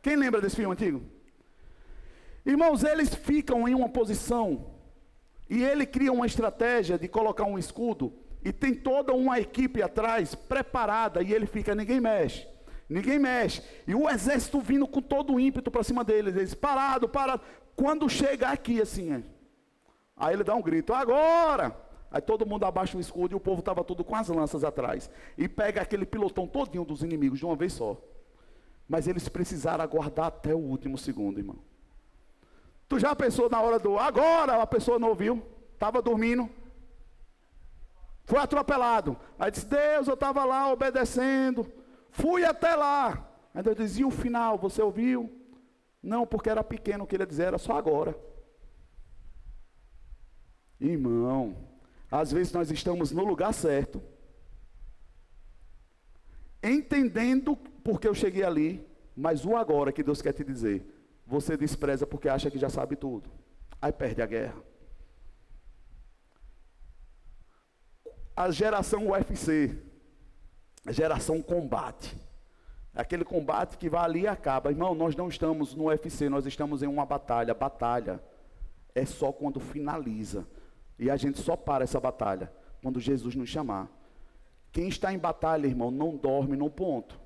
Quem 0.00 0.16
lembra 0.16 0.40
desse 0.40 0.56
filme 0.56 0.72
antigo? 0.72 1.02
Irmãos, 2.44 2.82
eles 2.84 3.14
ficam 3.14 3.68
em 3.68 3.74
uma 3.74 3.88
posição 3.88 4.66
e 5.48 5.62
ele 5.62 5.84
cria 5.84 6.12
uma 6.12 6.26
estratégia 6.26 6.98
de 6.98 7.08
colocar 7.08 7.44
um 7.44 7.58
escudo 7.58 8.12
e 8.42 8.52
tem 8.52 8.74
toda 8.74 9.12
uma 9.12 9.38
equipe 9.38 9.82
atrás 9.82 10.34
preparada 10.34 11.22
e 11.22 11.32
ele 11.32 11.46
fica, 11.46 11.74
ninguém 11.74 12.00
mexe. 12.00 12.46
Ninguém 12.88 13.18
mexe. 13.18 13.62
E 13.86 13.94
o 13.94 14.08
exército 14.08 14.60
vindo 14.60 14.86
com 14.86 15.00
todo 15.00 15.34
o 15.34 15.40
ímpeto 15.40 15.70
para 15.70 15.84
cima 15.84 16.02
deles. 16.02 16.34
Eles, 16.34 16.54
parado, 16.54 17.08
parado. 17.08 17.42
Quando 17.76 18.08
chega 18.08 18.48
aqui 18.48 18.80
assim, 18.80 19.24
aí 20.16 20.34
ele 20.34 20.42
dá 20.42 20.54
um 20.54 20.62
grito, 20.62 20.92
agora! 20.92 21.76
Aí 22.10 22.20
todo 22.20 22.44
mundo 22.44 22.64
abaixa 22.64 22.98
o 22.98 23.00
escudo 23.00 23.34
e 23.34 23.36
o 23.36 23.40
povo 23.40 23.60
estava 23.60 23.84
tudo 23.84 24.02
com 24.02 24.16
as 24.16 24.28
lanças 24.28 24.64
atrás. 24.64 25.08
E 25.38 25.48
pega 25.48 25.80
aquele 25.80 26.04
pilotão 26.04 26.48
todinho 26.48 26.84
dos 26.84 27.04
inimigos 27.04 27.38
de 27.38 27.46
uma 27.46 27.54
vez 27.54 27.72
só. 27.72 27.96
Mas 28.88 29.06
eles 29.06 29.28
precisaram 29.28 29.84
aguardar 29.84 30.26
até 30.26 30.52
o 30.52 30.58
último 30.58 30.98
segundo, 30.98 31.38
irmão. 31.38 31.69
Tu 32.90 32.98
já 32.98 33.14
pensou 33.14 33.48
na 33.48 33.60
hora 33.60 33.78
do 33.78 33.96
agora? 33.96 34.60
A 34.60 34.66
pessoa 34.66 34.98
não 34.98 35.10
ouviu, 35.10 35.40
estava 35.74 36.02
dormindo. 36.02 36.50
Foi 38.24 38.40
atropelado. 38.40 39.16
Aí 39.38 39.48
disse: 39.48 39.64
Deus, 39.64 40.08
eu 40.08 40.14
estava 40.14 40.44
lá 40.44 40.72
obedecendo. 40.72 41.72
Fui 42.10 42.44
até 42.44 42.74
lá. 42.74 43.30
Aí 43.54 43.62
Deus 43.62 43.76
dizia: 43.76 44.04
o 44.04 44.10
final, 44.10 44.58
você 44.58 44.82
ouviu? 44.82 45.30
Não, 46.02 46.26
porque 46.26 46.50
era 46.50 46.64
pequeno 46.64 47.04
o 47.04 47.06
que 47.06 47.14
ele 47.14 47.22
ia 47.22 47.28
dizer, 47.28 47.44
era 47.44 47.58
só 47.58 47.74
agora. 47.76 48.18
Irmão, 50.80 51.56
às 52.10 52.32
vezes 52.32 52.52
nós 52.52 52.72
estamos 52.72 53.12
no 53.12 53.22
lugar 53.22 53.54
certo, 53.54 54.02
entendendo 56.60 57.54
porque 57.84 58.08
eu 58.08 58.14
cheguei 58.14 58.42
ali, 58.42 58.84
mas 59.14 59.44
o 59.44 59.54
agora 59.54 59.92
que 59.92 60.02
Deus 60.02 60.20
quer 60.20 60.32
te 60.32 60.42
dizer, 60.42 60.99
você 61.30 61.56
despreza 61.56 62.04
porque 62.04 62.28
acha 62.28 62.50
que 62.50 62.58
já 62.58 62.68
sabe 62.68 62.96
tudo. 62.96 63.30
Aí 63.80 63.92
perde 63.92 64.20
a 64.20 64.26
guerra. 64.26 64.56
A 68.36 68.50
geração 68.50 69.08
UFC, 69.08 69.80
a 70.84 70.90
geração 70.90 71.40
combate. 71.40 72.16
Aquele 72.92 73.24
combate 73.24 73.78
que 73.78 73.88
vai 73.88 74.04
ali 74.04 74.20
e 74.22 74.26
acaba. 74.26 74.72
Irmão, 74.72 74.92
nós 74.92 75.14
não 75.14 75.28
estamos 75.28 75.72
no 75.72 75.84
UFC, 75.84 76.28
nós 76.28 76.46
estamos 76.46 76.82
em 76.82 76.88
uma 76.88 77.06
batalha. 77.06 77.54
Batalha 77.54 78.20
é 78.92 79.06
só 79.06 79.30
quando 79.30 79.60
finaliza. 79.60 80.44
E 80.98 81.08
a 81.08 81.16
gente 81.16 81.38
só 81.38 81.54
para 81.54 81.84
essa 81.84 82.00
batalha 82.00 82.52
quando 82.82 82.98
Jesus 82.98 83.36
nos 83.36 83.48
chamar. 83.48 83.88
Quem 84.72 84.88
está 84.88 85.12
em 85.12 85.18
batalha, 85.18 85.68
irmão, 85.68 85.92
não 85.92 86.16
dorme 86.16 86.56
no 86.56 86.68
ponto. 86.68 87.20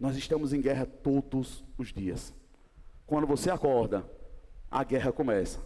Nós 0.00 0.16
estamos 0.16 0.52
em 0.52 0.60
guerra 0.60 0.84
todos 0.84 1.64
os 1.76 1.92
dias. 1.92 2.34
Quando 3.08 3.26
você 3.26 3.50
acorda, 3.50 4.08
a 4.70 4.84
guerra 4.84 5.10
começa. 5.10 5.58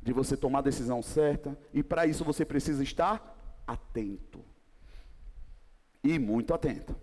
De 0.00 0.14
você 0.14 0.36
tomar 0.36 0.60
a 0.60 0.62
decisão 0.62 1.02
certa, 1.02 1.58
e 1.72 1.82
para 1.82 2.06
isso 2.06 2.24
você 2.24 2.44
precisa 2.44 2.82
estar 2.82 3.62
atento. 3.66 4.42
E 6.02 6.18
muito 6.18 6.54
atento. 6.54 6.96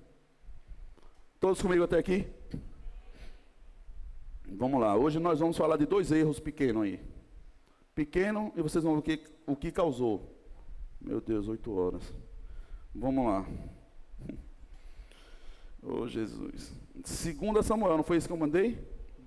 Todos 1.40 1.62
comigo 1.62 1.84
até 1.84 2.00
aqui? 2.00 2.28
Vamos 4.48 4.82
lá, 4.82 4.96
hoje 4.96 5.20
nós 5.20 5.40
vamos 5.40 5.56
falar 5.56 5.78
de 5.78 5.86
dois 5.86 6.12
erros 6.12 6.40
pequenos 6.40 6.84
aí 6.84 7.12
pequeno 7.94 8.52
e 8.56 8.62
vocês 8.62 8.84
vão 8.84 8.94
ver 8.94 9.00
o 9.00 9.02
que, 9.04 9.24
o 9.48 9.56
que 9.56 9.72
causou. 9.72 10.36
Meu 11.00 11.20
Deus, 11.20 11.48
oito 11.48 11.74
horas. 11.74 12.14
Vamos 12.94 13.26
lá. 13.26 13.46
Oh, 15.84 16.08
Jesus. 16.08 16.72
Segunda 17.04 17.64
Samuel, 17.64 17.98
não 17.98 18.04
foi 18.04 18.18
isso 18.18 18.28
que 18.28 18.32
eu 18.32 18.38
mandei? 18.38 18.78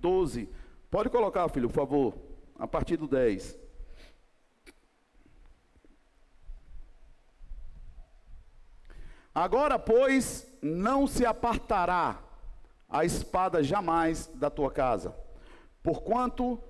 Doze. 0.05 0.47
Pode 0.91 1.09
colocar, 1.09 1.49
filho, 1.49 1.67
por 1.67 1.73
favor. 1.73 2.13
A 2.59 2.67
partir 2.67 2.95
do 2.95 3.07
10. 3.07 3.57
Agora, 9.33 9.79
pois, 9.79 10.47
não 10.61 11.07
se 11.07 11.25
apartará 11.25 12.21
a 12.87 13.03
espada 13.03 13.63
jamais 13.63 14.27
da 14.35 14.51
tua 14.51 14.69
casa, 14.69 15.15
porquanto 15.81 16.63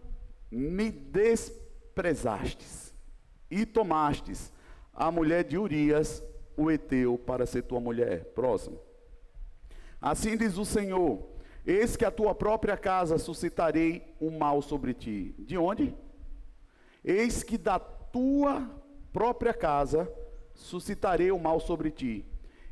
me 0.50 0.90
des 0.90 1.52
prezastes 1.94 2.96
e 3.52 3.66
tomastes 3.66 4.50
a 4.94 5.12
mulher 5.12 5.44
de 5.44 5.58
Urias, 5.58 6.24
o 6.56 6.72
Eteu, 6.72 7.18
para 7.18 7.46
ser 7.46 7.64
tua 7.64 7.82
mulher. 7.82 8.24
Próximo. 8.34 8.80
Assim 10.02 10.38
diz 10.38 10.58
o 10.58 10.64
Senhor: 10.64 11.35
Eis 11.66 11.96
que 11.96 12.06
a 12.06 12.12
tua 12.12 12.36
própria 12.36 12.78
casa 12.78 13.18
suscitarei 13.18 14.16
um 14.22 14.38
mal 14.38 14.62
sobre 14.62 14.94
ti. 14.94 15.34
De 15.40 15.58
onde? 15.58 15.96
Eis 17.04 17.42
que 17.42 17.58
da 17.58 17.80
tua 17.80 18.70
própria 19.12 19.54
casa 19.54 20.12
suscitarei 20.54 21.32
o 21.32 21.36
um 21.36 21.40
mal 21.40 21.60
sobre 21.60 21.90
ti, 21.90 22.26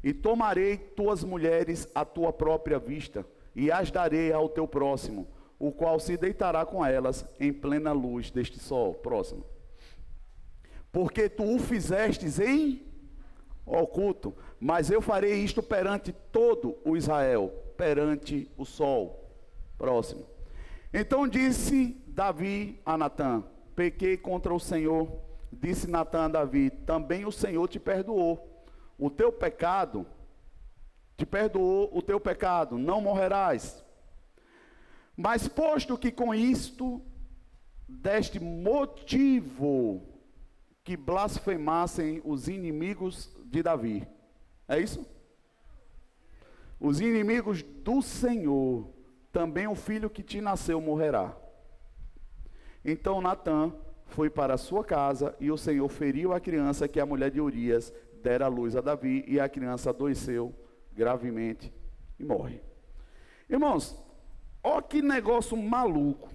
e 0.03 0.13
tomarei 0.13 0.77
tuas 0.77 1.23
mulheres 1.23 1.87
à 1.95 2.05
tua 2.05 2.31
própria 2.31 2.77
vista, 2.77 3.25
e 3.55 3.71
as 3.71 3.89
darei 3.91 4.31
ao 4.31 4.49
teu 4.49 4.67
próximo 4.67 5.27
o 5.59 5.71
qual 5.71 5.99
se 5.99 6.17
deitará 6.17 6.65
com 6.65 6.85
elas 6.85 7.25
em 7.39 7.53
plena 7.53 7.91
luz 7.91 8.29
deste 8.29 8.59
sol. 8.59 8.93
Próximo. 8.95 9.45
Porque 10.91 11.29
tu 11.29 11.55
o 11.55 11.59
fizestes 11.59 12.39
em 12.39 12.81
oculto, 13.65 14.35
mas 14.59 14.91
eu 14.91 15.01
farei 15.01 15.35
isto 15.35 15.63
perante 15.63 16.11
todo 16.31 16.77
o 16.83 16.97
Israel, 16.97 17.62
perante 17.77 18.49
o 18.57 18.65
sol. 18.65 19.29
Próximo. 19.77 20.25
Então 20.93 21.27
disse 21.27 22.01
Davi 22.07 22.79
a 22.85 22.97
Natã: 22.97 23.43
Pequei 23.75 24.17
contra 24.17 24.53
o 24.53 24.59
Senhor. 24.59 25.11
Disse 25.51 25.89
Natã 25.89 26.25
a 26.25 26.27
Davi: 26.27 26.69
Também 26.69 27.25
o 27.25 27.31
Senhor 27.31 27.67
te 27.67 27.79
perdoou. 27.79 28.65
O 28.97 29.09
teu 29.09 29.31
pecado 29.31 30.05
te 31.17 31.25
perdoou 31.25 31.89
o 31.93 32.01
teu 32.01 32.19
pecado, 32.19 32.77
não 32.77 33.01
morrerás. 33.01 33.83
Mas 35.15 35.47
posto 35.47 35.97
que 35.97 36.11
com 36.11 36.33
isto 36.33 37.01
deste 37.87 38.39
motivo 38.39 40.01
que 40.83 40.97
blasfemassem 40.97 42.21
os 42.25 42.47
inimigos 42.47 43.31
de 43.45 43.61
Davi. 43.63 44.07
É 44.67 44.79
isso? 44.79 45.05
Os 46.83 46.99
inimigos 46.99 47.63
do 47.63 48.01
Senhor, 48.01 48.89
também 49.31 49.67
o 49.67 49.73
filho 49.73 50.09
que 50.09 50.21
te 50.21 50.41
nasceu 50.41 50.81
morrerá. 50.81 51.33
Então 52.83 53.21
Natã 53.21 53.73
foi 54.07 54.29
para 54.29 54.57
sua 54.57 54.83
casa 54.83 55.33
e 55.39 55.49
o 55.49 55.57
Senhor 55.57 55.87
feriu 55.87 56.33
a 56.33 56.41
criança 56.41 56.85
que 56.85 56.99
a 56.99 57.05
mulher 57.05 57.31
de 57.31 57.39
Urias 57.39 57.93
dera 58.21 58.45
a 58.45 58.49
luz 58.49 58.75
a 58.75 58.81
Davi 58.81 59.23
e 59.25 59.39
a 59.39 59.47
criança 59.47 59.91
adoeceu 59.91 60.53
gravemente 60.91 61.73
e 62.19 62.25
morre. 62.25 62.61
Irmãos, 63.49 63.97
olha 64.61 64.81
que 64.81 65.01
negócio 65.01 65.55
maluco 65.55 66.29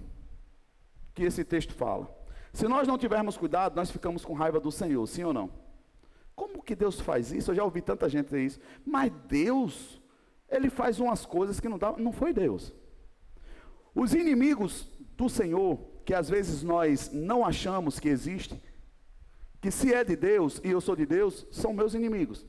que 1.14 1.24
esse 1.24 1.44
texto 1.44 1.74
fala. 1.74 2.08
Se 2.54 2.66
nós 2.66 2.88
não 2.88 2.96
tivermos 2.96 3.36
cuidado, 3.36 3.76
nós 3.76 3.90
ficamos 3.90 4.24
com 4.24 4.32
raiva 4.32 4.58
do 4.58 4.72
Senhor, 4.72 5.06
sim 5.06 5.24
ou 5.24 5.34
não? 5.34 5.50
Como 6.34 6.62
que 6.62 6.74
Deus 6.74 6.98
faz 6.98 7.32
isso? 7.32 7.50
Eu 7.50 7.54
já 7.56 7.64
ouvi 7.64 7.82
tanta 7.82 8.08
gente 8.08 8.26
dizer 8.26 8.42
isso. 8.42 8.60
Mas 8.86 9.12
Deus, 9.28 9.97
Ele 10.48 10.70
faz 10.70 10.98
umas 10.98 11.26
coisas 11.26 11.60
que 11.60 11.68
não 11.68 11.78
dá. 11.78 11.92
Não 11.96 12.12
foi 12.12 12.32
Deus. 12.32 12.72
Os 13.94 14.14
inimigos 14.14 14.88
do 15.16 15.28
Senhor, 15.28 15.78
que 16.04 16.14
às 16.14 16.28
vezes 16.28 16.62
nós 16.62 17.10
não 17.12 17.44
achamos 17.44 17.98
que 17.98 18.08
existe, 18.08 18.60
que 19.60 19.70
se 19.70 19.92
é 19.92 20.04
de 20.04 20.14
Deus 20.14 20.60
e 20.64 20.70
eu 20.70 20.80
sou 20.80 20.94
de 20.94 21.04
Deus, 21.04 21.46
são 21.50 21.72
meus 21.72 21.94
inimigos. 21.94 22.46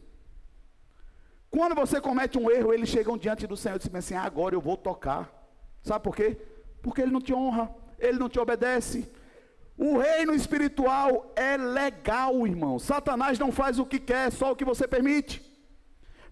Quando 1.49 1.73
você 1.73 1.99
comete 1.99 2.37
um 2.37 2.49
erro, 2.49 2.71
eles 2.71 2.89
chegam 2.89 3.17
diante 3.17 3.47
do 3.47 3.57
Senhor 3.57 3.75
e 3.75 3.79
dizem 3.79 3.97
assim: 3.97 4.13
ah, 4.13 4.23
agora 4.23 4.53
eu 4.53 4.61
vou 4.61 4.77
tocar. 4.77 5.33
Sabe 5.81 6.03
por 6.03 6.15
quê? 6.15 6.37
Porque 6.81 7.01
ele 7.01 7.11
não 7.11 7.21
te 7.21 7.33
honra, 7.33 7.73
ele 7.97 8.19
não 8.19 8.29
te 8.29 8.39
obedece. 8.39 9.11
O 9.75 9.97
reino 9.97 10.33
espiritual 10.33 11.31
é 11.35 11.57
legal, 11.57 12.45
irmão. 12.45 12.77
Satanás 12.77 13.39
não 13.39 13.51
faz 13.51 13.79
o 13.79 13.85
que 13.85 13.99
quer, 13.99 14.31
só 14.31 14.51
o 14.51 14.55
que 14.55 14.65
você 14.65 14.87
permite. 14.87 15.48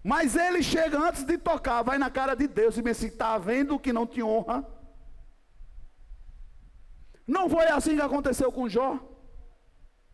Mas 0.02 0.36
ele 0.36 0.62
chega 0.62 0.98
antes 0.98 1.24
de 1.24 1.36
tocar, 1.36 1.82
vai 1.82 1.98
na 1.98 2.10
cara 2.10 2.34
de 2.34 2.46
Deus 2.46 2.76
e 2.76 2.82
diz 2.82 2.96
assim: 2.96 3.06
está 3.08 3.36
vendo 3.38 3.78
que 3.78 3.92
não 3.92 4.06
te 4.06 4.22
honra? 4.22 4.66
Não 7.26 7.48
foi 7.48 7.66
assim 7.66 7.96
que 7.96 8.02
aconteceu 8.02 8.50
com 8.50 8.68
Jó? 8.68 8.98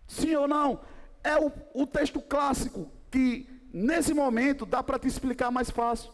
Sim 0.07 0.35
ou 0.37 0.49
não? 0.49 0.81
É 1.23 1.37
o, 1.39 1.53
o 1.73 1.87
texto 1.87 2.21
clássico 2.21 2.91
que 3.11 3.55
Nesse 3.77 4.15
momento 4.15 4.65
dá 4.65 4.85
para 4.85 5.01
te 5.01 5.09
explicar 5.09 5.51
mais 5.51 5.69
fácil. 5.69 6.13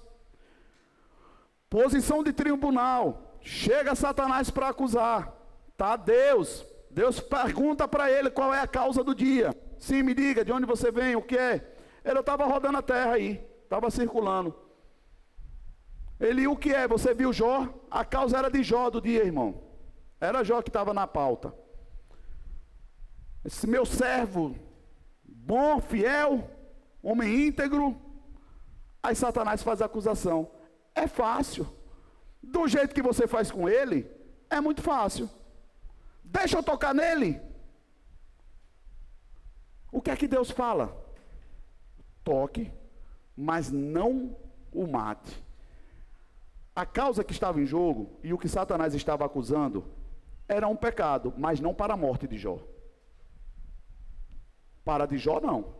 Posição 1.68 2.24
de 2.24 2.32
tribunal. 2.32 3.36
Chega 3.42 3.94
Satanás 3.94 4.48
para 4.48 4.70
acusar. 4.70 5.30
Tá 5.76 5.94
Deus. 5.94 6.64
Deus 6.90 7.20
pergunta 7.20 7.86
para 7.86 8.10
ele 8.10 8.30
qual 8.30 8.54
é 8.54 8.60
a 8.62 8.66
causa 8.66 9.04
do 9.04 9.14
dia. 9.14 9.54
Sim, 9.78 10.02
me 10.02 10.14
diga 10.14 10.42
de 10.42 10.50
onde 10.50 10.64
você 10.64 10.90
vem, 10.90 11.14
o 11.14 11.20
que 11.20 11.36
é. 11.36 11.76
Ele 12.02 12.18
estava 12.18 12.46
rodando 12.46 12.78
a 12.78 12.82
terra 12.82 13.12
aí, 13.12 13.46
estava 13.70 13.88
circulando. 13.88 14.52
Ele, 16.18 16.48
o 16.48 16.56
que 16.56 16.74
é? 16.74 16.88
Você 16.88 17.14
viu 17.14 17.32
Jó? 17.32 17.72
A 17.88 18.04
causa 18.04 18.36
era 18.36 18.50
de 18.50 18.64
Jó 18.64 18.90
do 18.90 19.00
dia, 19.00 19.24
irmão. 19.24 19.62
Era 20.20 20.42
Jó 20.42 20.60
que 20.60 20.68
estava 20.68 20.92
na 20.92 21.06
pauta. 21.06 21.54
Esse 23.44 23.68
meu 23.68 23.86
servo, 23.86 24.56
bom, 25.24 25.80
fiel, 25.80 26.50
homem 27.00 27.46
íntegro. 27.46 27.96
Aí 29.00 29.14
Satanás 29.14 29.62
faz 29.62 29.80
a 29.80 29.86
acusação. 29.86 30.50
É 30.92 31.06
fácil. 31.06 31.64
Do 32.42 32.66
jeito 32.66 32.92
que 32.92 33.00
você 33.00 33.28
faz 33.28 33.52
com 33.52 33.68
ele, 33.68 34.10
é 34.50 34.60
muito 34.60 34.82
fácil. 34.82 35.30
Deixa 36.24 36.58
eu 36.58 36.62
tocar 36.62 36.92
nele. 36.92 37.40
O 39.92 40.02
que 40.02 40.10
é 40.10 40.16
que 40.16 40.26
Deus 40.26 40.50
fala? 40.50 40.92
Toque, 42.24 42.70
mas 43.36 43.70
não 43.70 44.36
o 44.72 44.86
mate. 44.86 45.42
A 46.74 46.86
causa 46.86 47.24
que 47.24 47.32
estava 47.32 47.60
em 47.60 47.66
jogo 47.66 48.18
e 48.22 48.32
o 48.32 48.38
que 48.38 48.48
Satanás 48.48 48.94
estava 48.94 49.24
acusando 49.24 49.84
era 50.48 50.66
um 50.68 50.76
pecado, 50.76 51.32
mas 51.36 51.60
não 51.60 51.74
para 51.74 51.94
a 51.94 51.96
morte 51.96 52.26
de 52.26 52.36
Jó. 52.38 52.58
Para 54.84 55.06
de 55.06 55.18
Jó, 55.18 55.40
não. 55.40 55.74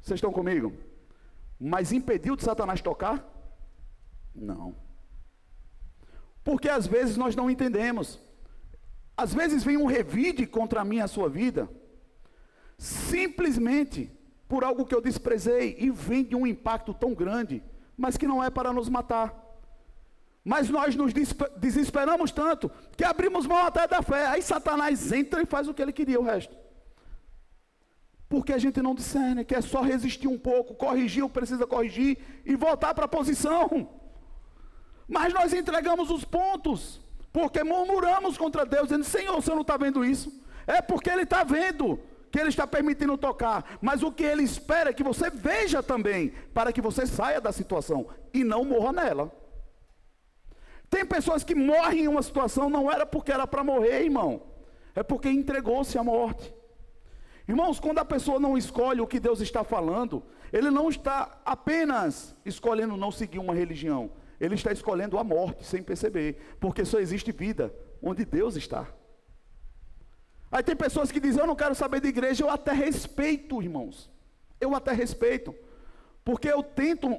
Vocês 0.00 0.18
estão 0.18 0.32
comigo? 0.32 0.72
Mas 1.58 1.92
impediu 1.92 2.36
de 2.36 2.44
Satanás 2.44 2.80
tocar? 2.80 3.26
Não. 4.34 4.74
Porque 6.44 6.68
às 6.68 6.86
vezes 6.86 7.16
nós 7.16 7.34
não 7.34 7.50
entendemos. 7.50 8.18
Às 9.16 9.34
vezes 9.34 9.64
vem 9.64 9.76
um 9.76 9.86
revide 9.86 10.46
contra 10.46 10.84
minha 10.84 11.04
a 11.04 11.08
sua 11.08 11.28
vida, 11.28 11.68
simplesmente 12.78 14.16
por 14.48 14.64
algo 14.64 14.86
que 14.86 14.94
eu 14.94 15.00
desprezei 15.00 15.76
e 15.78 15.90
vem 15.90 16.24
de 16.24 16.34
um 16.34 16.46
impacto 16.46 16.94
tão 16.94 17.14
grande, 17.14 17.62
mas 17.96 18.16
que 18.16 18.26
não 18.26 18.42
é 18.42 18.48
para 18.48 18.72
nos 18.72 18.88
matar. 18.88 19.34
Mas 20.42 20.70
nós 20.70 20.96
nos 20.96 21.12
desesperamos 21.58 22.30
tanto 22.30 22.70
que 22.96 23.04
abrimos 23.04 23.46
mão 23.46 23.58
até 23.58 23.86
da 23.86 24.00
fé. 24.00 24.26
Aí 24.26 24.40
Satanás 24.40 25.12
entra 25.12 25.42
e 25.42 25.46
faz 25.46 25.68
o 25.68 25.74
que 25.74 25.82
ele 25.82 25.92
queria 25.92 26.18
o 26.18 26.22
resto. 26.22 26.56
Porque 28.28 28.52
a 28.54 28.58
gente 28.58 28.80
não 28.80 28.94
discerne, 28.94 29.44
que 29.44 29.54
é 29.54 29.60
só 29.60 29.82
resistir 29.82 30.28
um 30.28 30.38
pouco, 30.38 30.74
corrigir 30.74 31.22
o 31.22 31.28
que 31.28 31.34
precisa 31.34 31.66
corrigir 31.66 32.18
e 32.46 32.56
voltar 32.56 32.94
para 32.94 33.04
a 33.04 33.08
posição. 33.08 33.90
Mas 35.06 35.32
nós 35.34 35.52
entregamos 35.52 36.10
os 36.10 36.24
pontos, 36.24 37.00
porque 37.32 37.62
murmuramos 37.62 38.38
contra 38.38 38.64
Deus, 38.64 38.88
dizendo: 38.88 39.04
Senhor, 39.04 39.34
você 39.34 39.50
não 39.50 39.62
está 39.62 39.76
vendo 39.76 40.04
isso? 40.04 40.32
É 40.66 40.80
porque 40.80 41.10
Ele 41.10 41.22
está 41.22 41.44
vendo 41.44 41.98
que 42.30 42.38
Ele 42.38 42.48
está 42.48 42.66
permitindo 42.66 43.16
tocar, 43.16 43.78
mas 43.80 44.02
o 44.02 44.12
que 44.12 44.24
Ele 44.24 44.42
espera 44.42 44.90
é 44.90 44.92
que 44.92 45.02
você 45.02 45.30
veja 45.30 45.82
também, 45.82 46.32
para 46.52 46.72
que 46.72 46.80
você 46.80 47.06
saia 47.06 47.40
da 47.40 47.52
situação 47.52 48.06
e 48.32 48.44
não 48.44 48.64
morra 48.64 48.92
nela. 48.92 49.32
Tem 50.90 51.04
pessoas 51.04 51.44
que 51.44 51.54
morrem 51.54 52.04
em 52.04 52.08
uma 52.08 52.22
situação, 52.22 52.70
não 52.70 52.90
era 52.90 53.04
porque 53.04 53.32
era 53.32 53.46
para 53.46 53.64
morrer, 53.64 54.04
irmão, 54.04 54.42
é 54.94 55.02
porque 55.02 55.28
entregou-se 55.28 55.98
à 55.98 56.02
morte. 56.02 56.54
Irmãos, 57.46 57.80
quando 57.80 57.98
a 57.98 58.04
pessoa 58.04 58.38
não 58.38 58.58
escolhe 58.58 59.00
o 59.00 59.06
que 59.06 59.18
Deus 59.18 59.40
está 59.40 59.64
falando, 59.64 60.22
ele 60.52 60.70
não 60.70 60.88
está 60.88 61.40
apenas 61.44 62.36
escolhendo 62.44 62.96
não 62.96 63.10
seguir 63.10 63.38
uma 63.38 63.54
religião, 63.54 64.10
ele 64.40 64.54
está 64.54 64.72
escolhendo 64.72 65.18
a 65.18 65.24
morte 65.24 65.64
sem 65.64 65.82
perceber, 65.82 66.56
porque 66.60 66.84
só 66.84 66.98
existe 66.98 67.32
vida 67.32 67.74
onde 68.02 68.24
Deus 68.24 68.56
está. 68.56 68.86
Aí 70.50 70.62
tem 70.62 70.76
pessoas 70.76 71.12
que 71.12 71.20
dizem: 71.20 71.40
Eu 71.40 71.46
não 71.46 71.56
quero 71.56 71.74
saber 71.74 72.00
de 72.00 72.08
igreja, 72.08 72.44
eu 72.44 72.50
até 72.50 72.72
respeito, 72.72 73.62
irmãos, 73.62 74.10
eu 74.60 74.74
até 74.74 74.92
respeito, 74.92 75.54
porque 76.24 76.48
eu 76.48 76.62
tento 76.62 77.18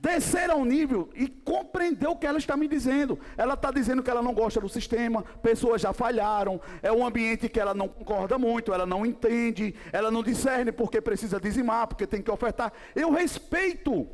descer 0.00 0.48
ao 0.48 0.64
nível 0.64 1.10
e 1.14 1.28
compreender 1.28 2.06
o 2.06 2.16
que 2.16 2.26
ela 2.26 2.38
está 2.38 2.56
me 2.56 2.68
dizendo. 2.68 3.18
Ela 3.36 3.54
está 3.54 3.70
dizendo 3.70 4.02
que 4.02 4.10
ela 4.10 4.22
não 4.22 4.32
gosta 4.32 4.60
do 4.60 4.68
sistema, 4.68 5.22
pessoas 5.42 5.82
já 5.82 5.92
falharam, 5.92 6.60
é 6.82 6.92
um 6.92 7.04
ambiente 7.04 7.48
que 7.48 7.58
ela 7.58 7.74
não 7.74 7.88
concorda 7.88 8.38
muito, 8.38 8.72
ela 8.72 8.86
não 8.86 9.04
entende, 9.04 9.74
ela 9.92 10.10
não 10.10 10.22
discerne 10.22 10.70
porque 10.70 11.00
precisa 11.00 11.40
dizimar, 11.40 11.88
porque 11.88 12.06
tem 12.06 12.22
que 12.22 12.30
ofertar. 12.30 12.72
Eu 12.94 13.10
respeito. 13.10 14.06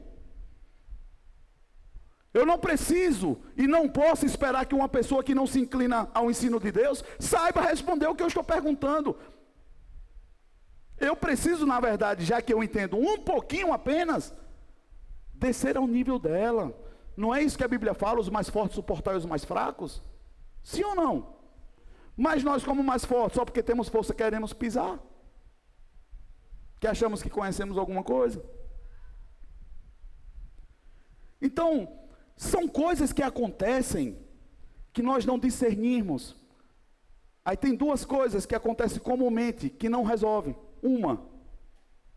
Eu 2.35 2.45
não 2.45 2.59
preciso 2.59 3.39
e 3.57 3.69
não 3.69 3.89
posso 3.89 4.27
esperar 4.27 4.67
que 4.67 4.75
uma 4.75 4.89
pessoa 4.89 5.23
que 5.23 5.37
não 5.37 5.47
se 5.47 5.61
inclina 5.61 6.11
ao 6.13 6.29
ensino 6.29 6.59
de 6.59 6.73
Deus 6.73 7.05
saiba 7.21 7.61
responder 7.61 8.09
o 8.09 8.15
que 8.15 8.25
eu 8.25 8.27
estou 8.27 8.43
perguntando. 8.43 9.17
Eu 10.99 11.15
preciso, 11.15 11.65
na 11.65 11.79
verdade, 11.79 12.25
já 12.25 12.43
que 12.43 12.53
eu 12.53 12.63
entendo 12.63 12.97
um 12.99 13.21
pouquinho 13.21 13.73
apenas, 13.73 14.35
descer 15.33 15.77
ao 15.77 15.87
nível 15.87 16.19
dela. 16.19 16.77
Não 17.17 17.33
é 17.33 17.41
isso 17.41 17.57
que 17.57 17.63
a 17.63 17.69
Bíblia 17.69 17.95
fala, 17.95 18.19
os 18.19 18.29
mais 18.29 18.49
fortes 18.49 18.75
suportar 18.75 19.15
os 19.15 19.25
mais 19.25 19.45
fracos? 19.45 20.03
Sim 20.65 20.83
ou 20.83 20.97
não? 20.97 21.37
Mas 22.17 22.43
nós, 22.43 22.65
como 22.65 22.83
mais 22.83 23.05
fortes, 23.05 23.37
só 23.37 23.45
porque 23.45 23.63
temos 23.63 23.89
força, 23.89 24.13
queremos 24.13 24.53
pisar. 24.53 24.99
Que 26.81 26.89
achamos 26.89 27.23
que 27.23 27.31
conhecemos 27.31 27.79
alguma 27.79 28.03
coisa. 28.03 28.45
Então, 31.41 32.04
são 32.37 32.67
coisas 32.69 33.13
que 33.13 33.23
acontecem 33.23 34.19
que 34.93 35.03
nós 35.03 35.25
não 35.25 35.39
discernimos. 35.39 36.37
Aí 37.45 37.57
tem 37.57 37.75
duas 37.75 38.05
coisas 38.05 38.47
que 38.47 38.55
acontecem 38.55 39.01
comumente 39.01 39.69
que 39.69 39.89
não 39.89 40.03
resolvem. 40.03 40.57
Uma, 40.83 41.23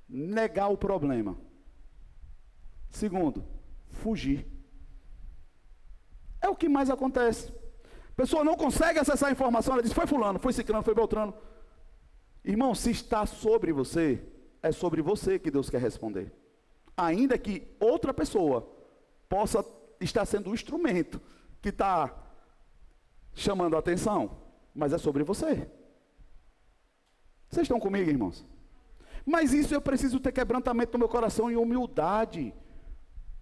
negar 0.08 0.70
o 0.70 0.78
problema. 0.78 1.38
Segundo, 2.90 3.44
fugir. 3.90 4.46
É 6.42 6.48
o 6.48 6.56
que 6.56 6.70
mais 6.70 6.90
acontece. 6.90 7.52
A 8.10 8.16
pessoa 8.16 8.44
não 8.44 8.56
consegue 8.56 9.00
acessar 9.00 9.30
a 9.30 9.32
informação, 9.32 9.74
ela 9.74 9.84
diz: 9.84 9.94
foi 9.94 10.08
Fulano, 10.08 10.40
foi 10.40 10.54
Ciclano, 10.54 10.84
foi 10.84 10.96
Beltrano. 10.96 11.34
Irmão, 12.44 12.74
se 12.74 12.92
está 12.92 13.26
sobre 13.26 13.74
você, 13.74 14.24
é 14.62 14.72
sobre 14.72 15.02
você 15.02 15.38
que 15.38 15.52
Deus 15.52 15.70
quer 15.70 15.82
responder. 15.82 16.34
Ainda 16.96 17.38
que 17.38 17.68
outra 17.80 18.14
pessoa 18.14 18.68
possa 19.30 19.64
estar 20.00 20.26
sendo 20.26 20.50
o 20.50 20.54
instrumento 20.54 21.22
que 21.62 21.70
está 21.70 22.14
chamando 23.34 23.76
a 23.76 23.80
atenção, 23.80 24.38
mas 24.74 24.94
é 24.94 24.98
sobre 24.98 25.24
você. 25.24 25.70
Vocês 27.50 27.66
estão 27.66 27.80
comigo, 27.80 28.10
irmãos? 28.10 28.46
Mas 29.26 29.54
isso 29.54 29.74
eu 29.74 29.82
preciso 29.82 30.20
ter 30.20 30.32
quebrantamento 30.32 30.94
no 30.94 31.00
meu 31.00 31.10
coração 31.10 31.52
e 31.52 31.56
humildade 31.56 32.54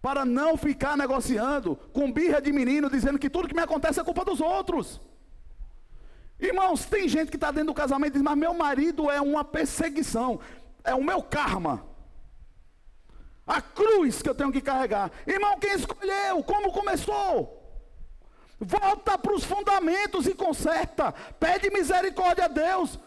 para 0.01 0.23
não 0.25 0.55
ficar 0.55 0.95
negociando 0.95 1.75
com 1.91 2.11
birra 2.11 2.41
de 2.41 2.51
menino, 2.51 2.89
dizendo 2.89 3.17
que 3.17 3.29
tudo 3.29 3.47
que 3.47 3.55
me 3.55 3.61
acontece 3.61 3.99
é 3.99 4.03
culpa 4.03 4.23
dos 4.23 4.39
outros. 4.39 5.01
Irmãos, 6.39 6.85
tem 6.85 7.07
gente 7.07 7.29
que 7.29 7.37
está 7.37 7.49
dentro 7.49 7.67
do 7.67 7.73
casamento 7.73 8.11
e 8.11 8.13
diz, 8.13 8.21
mas 8.21 8.37
meu 8.37 8.53
marido 8.53 9.09
é 9.09 9.21
uma 9.21 9.43
perseguição, 9.43 10.39
é 10.83 10.93
o 10.93 11.03
meu 11.03 11.23
karma. 11.23 11.85
A 13.45 13.61
cruz 13.61 14.21
que 14.21 14.29
eu 14.29 14.35
tenho 14.35 14.51
que 14.51 14.61
carregar. 14.61 15.11
Irmão, 15.27 15.59
quem 15.59 15.73
escolheu? 15.73 16.43
Como 16.43 16.71
começou? 16.71 17.61
Volta 18.59 19.17
para 19.17 19.33
os 19.33 19.43
fundamentos 19.43 20.25
e 20.25 20.33
conserta. 20.33 21.11
Pede 21.39 21.69
misericórdia 21.69 22.45
a 22.45 22.47
Deus. 22.47 22.99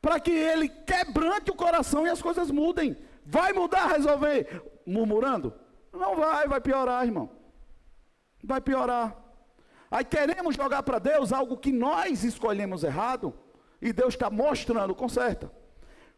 Para 0.00 0.20
que 0.20 0.30
Ele 0.30 0.68
quebrante 0.68 1.50
o 1.50 1.56
coração 1.56 2.06
e 2.06 2.10
as 2.10 2.22
coisas 2.22 2.50
mudem. 2.50 2.96
Vai 3.26 3.52
mudar, 3.52 3.88
resolver? 3.88 4.62
Murmurando? 4.86 5.52
Não 5.92 6.14
vai, 6.16 6.46
vai 6.46 6.60
piorar, 6.60 7.04
irmão. 7.04 7.30
Vai 8.42 8.60
piorar. 8.60 9.16
Aí 9.90 10.04
queremos 10.04 10.54
jogar 10.54 10.84
para 10.84 11.00
Deus 11.00 11.32
algo 11.32 11.56
que 11.56 11.72
nós 11.72 12.22
escolhemos 12.22 12.84
errado. 12.84 13.34
E 13.82 13.92
Deus 13.92 14.14
está 14.14 14.30
mostrando, 14.30 14.94
conserta. 14.94 15.50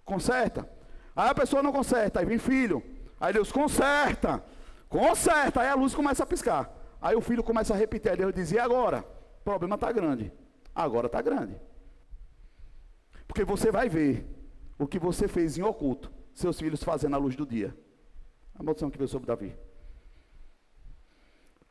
Conserta. 0.05 0.69
Aí 1.15 1.31
a 1.31 1.35
pessoa 1.35 1.63
não 1.63 1.73
conserta, 1.73 2.21
aí 2.21 2.27
vem 2.27 2.39
filho. 2.39 2.83
Aí 3.23 3.33
Deus 3.33 3.53
conserta. 3.53 4.43
Conserta. 4.89 5.61
Aí 5.61 5.69
a 5.69 5.77
luz 5.77 5.95
começa 5.95 6.25
a 6.25 6.27
piscar. 6.27 6.77
Aí 7.01 7.15
o 7.15 7.21
filho 7.21 7.45
começa 7.45 7.73
a 7.73 7.77
repetir. 7.77 8.11
Aí 8.11 8.17
Deus 8.17 8.35
diz: 8.35 8.51
e 8.51 8.59
agora? 8.59 9.05
O 9.41 9.45
problema 9.45 9.77
está 9.77 9.93
grande. 9.93 10.33
Agora 10.75 11.07
está 11.07 11.23
grande. 11.23 11.55
Porque 13.29 13.45
você 13.45 13.71
vai 13.71 13.89
ver 13.89 14.27
o 14.77 14.89
que 14.89 14.99
você 14.99 15.29
fez 15.29 15.57
em 15.57 15.63
oculto, 15.63 16.11
seus 16.35 16.59
filhos 16.59 16.83
fazendo 16.83 17.15
à 17.15 17.19
luz 17.19 17.37
do 17.37 17.47
dia. 17.47 17.73
A 18.57 18.63
maldição 18.63 18.91
que 18.91 18.99
veio 18.99 19.09
sobre 19.09 19.29
Davi. 19.29 19.57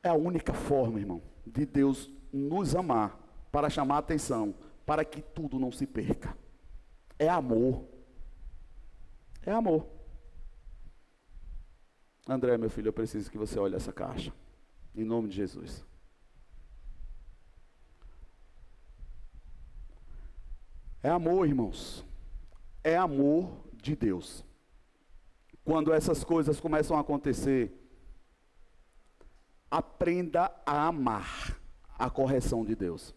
É 0.02 0.08
a 0.08 0.14
única 0.14 0.54
forma, 0.54 0.99
irmão, 0.99 1.22
de 1.45 1.66
Deus 1.66 2.10
nos 2.32 2.78
amar, 2.78 3.20
para 3.52 3.70
chamar 3.70 3.95
a 3.95 3.99
atenção, 3.99 4.56
para 4.86 5.04
que 5.04 5.22
tudo 5.22 5.60
não 5.60 5.70
se 5.70 5.86
perca. 5.86 6.36
É 7.20 7.28
amor. 7.28 7.84
É 9.45 9.52
amor. 9.52 9.86
André, 12.32 12.57
meu 12.57 12.69
filho, 12.69 12.88
eu 12.88 12.93
preciso 12.93 13.29
que 13.29 13.38
você 13.38 13.59
olhe 13.59 13.75
essa 13.75 13.91
caixa. 13.91 14.32
Em 14.95 15.03
nome 15.03 15.27
de 15.27 15.36
Jesus. 15.36 15.84
É 21.03 21.09
amor, 21.09 21.45
irmãos. 21.45 22.05
É 22.86 22.95
amor 22.95 23.51
de 23.73 23.97
Deus. 23.97 24.45
Quando 25.65 25.91
essas 25.91 26.23
coisas 26.23 26.57
começam 26.57 26.95
a 26.95 27.01
acontecer, 27.01 27.77
aprenda 29.69 30.53
a 30.65 30.88
amar 30.88 31.59
a 31.99 32.09
correção 32.09 32.63
de 32.63 32.75
Deus. 32.75 33.13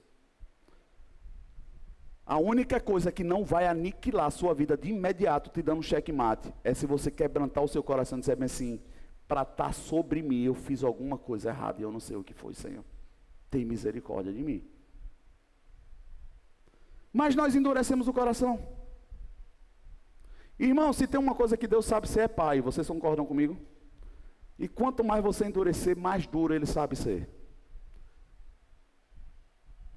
A 2.27 2.37
única 2.37 2.81
coisa 2.81 3.13
que 3.13 3.23
não 3.23 3.45
vai 3.45 3.69
aniquilar 3.69 4.27
a 4.27 4.31
sua 4.31 4.55
vida 4.55 4.77
de 4.77 4.91
imediato, 4.91 5.51
te 5.51 5.63
dando 5.63 5.79
um 5.79 5.83
checkmate, 5.83 6.53
é 6.65 6.75
se 6.75 6.85
você 6.85 7.13
quebrantar 7.13 7.63
o 7.63 7.69
seu 7.69 7.83
coração 7.83 8.19
e 8.19 8.21
dizer 8.21 8.43
assim: 8.43 8.81
para 9.27 9.43
estar 9.43 9.67
tá 9.67 9.73
sobre 9.73 10.23
mim, 10.23 10.43
eu 10.43 10.55
fiz 10.55 10.85
alguma 10.85 11.17
coisa 11.17 11.51
errada 11.51 11.81
e 11.81 11.83
eu 11.83 11.91
não 11.91 12.01
sei 12.01 12.17
o 12.17 12.25
que 12.25 12.35
foi, 12.35 12.55
Senhor. 12.55 12.85
Tem 13.51 13.65
misericórdia 13.65 14.33
de 14.33 14.43
mim. 14.43 14.63
Mas 17.13 17.35
nós 17.35 17.55
endurecemos 17.55 18.09
o 18.09 18.13
coração. 18.13 18.61
Irmão, 20.59 20.93
se 20.93 21.07
tem 21.07 21.19
uma 21.19 21.35
coisa 21.35 21.57
que 21.57 21.67
Deus 21.67 21.85
sabe 21.85 22.09
ser 22.09 22.21
é 22.21 22.29
pai, 22.29 22.61
vocês 22.61 22.87
concordam 22.87 23.25
comigo? 23.25 23.57
E 24.59 24.69
quanto 24.69 25.03
mais 25.03 25.23
você 25.23 25.47
endurecer, 25.47 25.97
mais 25.97 26.27
duro 26.27 26.55
ele 26.55 26.67
sabe 26.67 26.95
ser. 26.95 27.29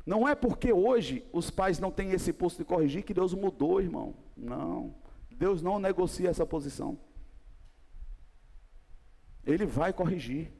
Não 0.06 0.28
é 0.28 0.34
porque 0.34 0.72
hoje 0.72 1.28
os 1.34 1.52
pais 1.52 1.80
não 1.80 1.92
têm 1.92 2.12
esse 2.12 2.32
posto 2.32 2.60
de 2.60 2.66
corrigir 2.66 3.04
que 3.04 3.14
Deus 3.14 3.34
mudou, 3.34 3.82
irmão. 3.82 4.16
Não. 4.36 4.96
Deus 5.32 5.62
não 5.62 5.80
negocia 5.80 6.30
essa 6.30 6.46
posição. 6.46 6.98
Ele 9.48 9.66
vai 9.66 9.94
corrigir. 9.94 10.52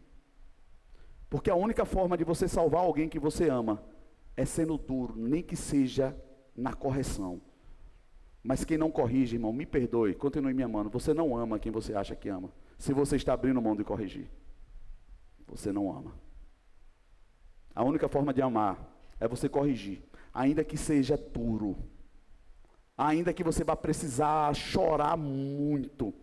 Porque 1.30 1.50
a 1.50 1.56
única 1.56 1.84
forma 1.84 2.18
de 2.18 2.24
você 2.24 2.48
salvar 2.48 2.82
alguém 2.82 3.10
que 3.10 3.20
você 3.20 3.50
ama 3.50 3.84
é 4.36 4.46
sendo 4.46 4.78
duro, 4.78 5.14
nem 5.18 5.44
que 5.44 5.58
seja 5.58 6.16
na 6.56 6.74
correção. 6.74 7.42
Mas 8.42 8.64
quem 8.64 8.78
não 8.78 8.90
corrige, 8.90 9.36
irmão, 9.36 9.52
me 9.52 9.66
perdoe, 9.66 10.16
continue 10.16 10.54
me 10.54 10.64
amando. 10.64 10.90
Você 10.90 11.14
não 11.14 11.36
ama 11.36 11.60
quem 11.60 11.70
você 11.70 11.94
acha 11.94 12.16
que 12.16 12.30
ama. 12.30 12.50
Se 12.78 12.94
você 12.94 13.18
está 13.18 13.34
abrindo 13.34 13.62
mão 13.62 13.76
de 13.76 13.84
corrigir, 13.84 14.30
você 15.46 15.74
não 15.74 15.92
ama. 15.92 16.14
A 17.76 17.84
única 17.84 18.08
forma 18.08 18.34
de 18.34 18.42
amar 18.42 18.80
é 19.20 19.28
você 19.28 19.50
corrigir, 19.50 20.02
ainda 20.34 20.64
que 20.64 20.78
seja 20.78 21.18
duro, 21.18 21.76
ainda 22.98 23.34
que 23.34 23.44
você 23.44 23.64
vá 23.64 23.76
precisar 23.76 24.54
chorar 24.56 25.18
muito 25.18 26.14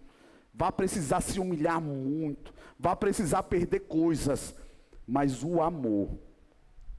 vai 0.55 0.71
precisar 0.71 1.21
se 1.21 1.41
humilhar 1.41 1.81
muito, 1.81 2.55
vai 2.79 2.95
precisar 2.95 3.43
perder 3.43 3.81
coisas, 3.81 4.55
mas 5.07 5.43
o 5.43 5.61
amor, 5.61 6.11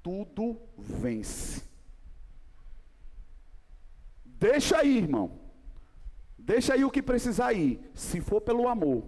tudo 0.03 0.59
vence. 0.77 1.63
Deixa 4.25 4.79
aí, 4.79 4.97
irmão. 4.97 5.39
Deixa 6.37 6.73
aí 6.73 6.83
o 6.83 6.91
que 6.91 7.01
precisar 7.01 7.53
ir. 7.53 7.79
Se 7.93 8.19
for 8.19 8.41
pelo 8.41 8.67
amor 8.67 9.07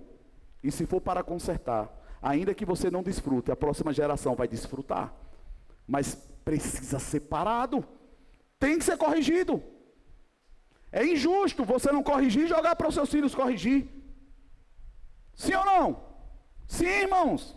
e 0.63 0.71
se 0.71 0.85
for 0.85 1.01
para 1.01 1.21
consertar, 1.21 1.93
ainda 2.21 2.55
que 2.55 2.65
você 2.65 2.89
não 2.89 3.03
desfrute, 3.03 3.51
a 3.51 3.55
próxima 3.55 3.93
geração 3.93 4.35
vai 4.35 4.47
desfrutar. 4.47 5.13
Mas 5.85 6.15
precisa 6.43 6.97
ser 6.97 7.19
parado. 7.21 7.85
Tem 8.57 8.79
que 8.79 8.85
ser 8.85 8.97
corrigido. 8.97 9.61
É 10.91 11.05
injusto 11.05 11.65
você 11.65 11.91
não 11.91 12.01
corrigir 12.01 12.45
e 12.45 12.47
jogar 12.47 12.75
para 12.75 12.87
os 12.87 12.95
seus 12.95 13.11
filhos 13.11 13.35
corrigir. 13.35 13.96
Sim 15.37 15.53
ou 15.53 15.65
não? 15.65 16.03
Sim, 16.67 16.87
irmãos. 16.87 17.55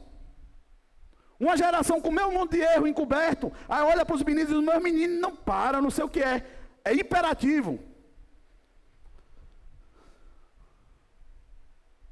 Uma 1.41 1.57
geração 1.57 2.01
com 2.01 2.11
meu 2.13 2.31
mundo 2.31 2.51
de 2.51 2.61
erro 2.61 2.87
encoberto, 2.87 3.51
aí 3.67 3.83
olha 3.83 4.05
para 4.05 4.15
os 4.15 4.23
meninos 4.23 4.53
e 4.53 4.55
os 4.55 4.63
meus 4.63 4.83
meninos 4.83 5.19
não 5.19 5.35
param, 5.35 5.81
não 5.81 5.91
sei 5.91 6.05
o 6.05 6.09
que 6.09 6.23
é. 6.23 6.47
É 6.85 6.93
imperativo. 6.95 7.81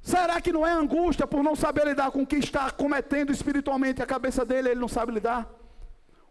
Será 0.01 0.41
que 0.41 0.51
não 0.51 0.65
é 0.65 0.71
angústia 0.71 1.27
por 1.27 1.43
não 1.43 1.55
saber 1.55 1.85
lidar 1.85 2.09
com 2.09 2.23
o 2.23 2.27
que 2.27 2.37
está 2.37 2.71
cometendo 2.71 3.31
espiritualmente 3.31 4.01
a 4.01 4.07
cabeça 4.07 4.43
dele, 4.43 4.69
ele 4.69 4.79
não 4.79 4.87
sabe 4.87 5.11
lidar? 5.11 5.47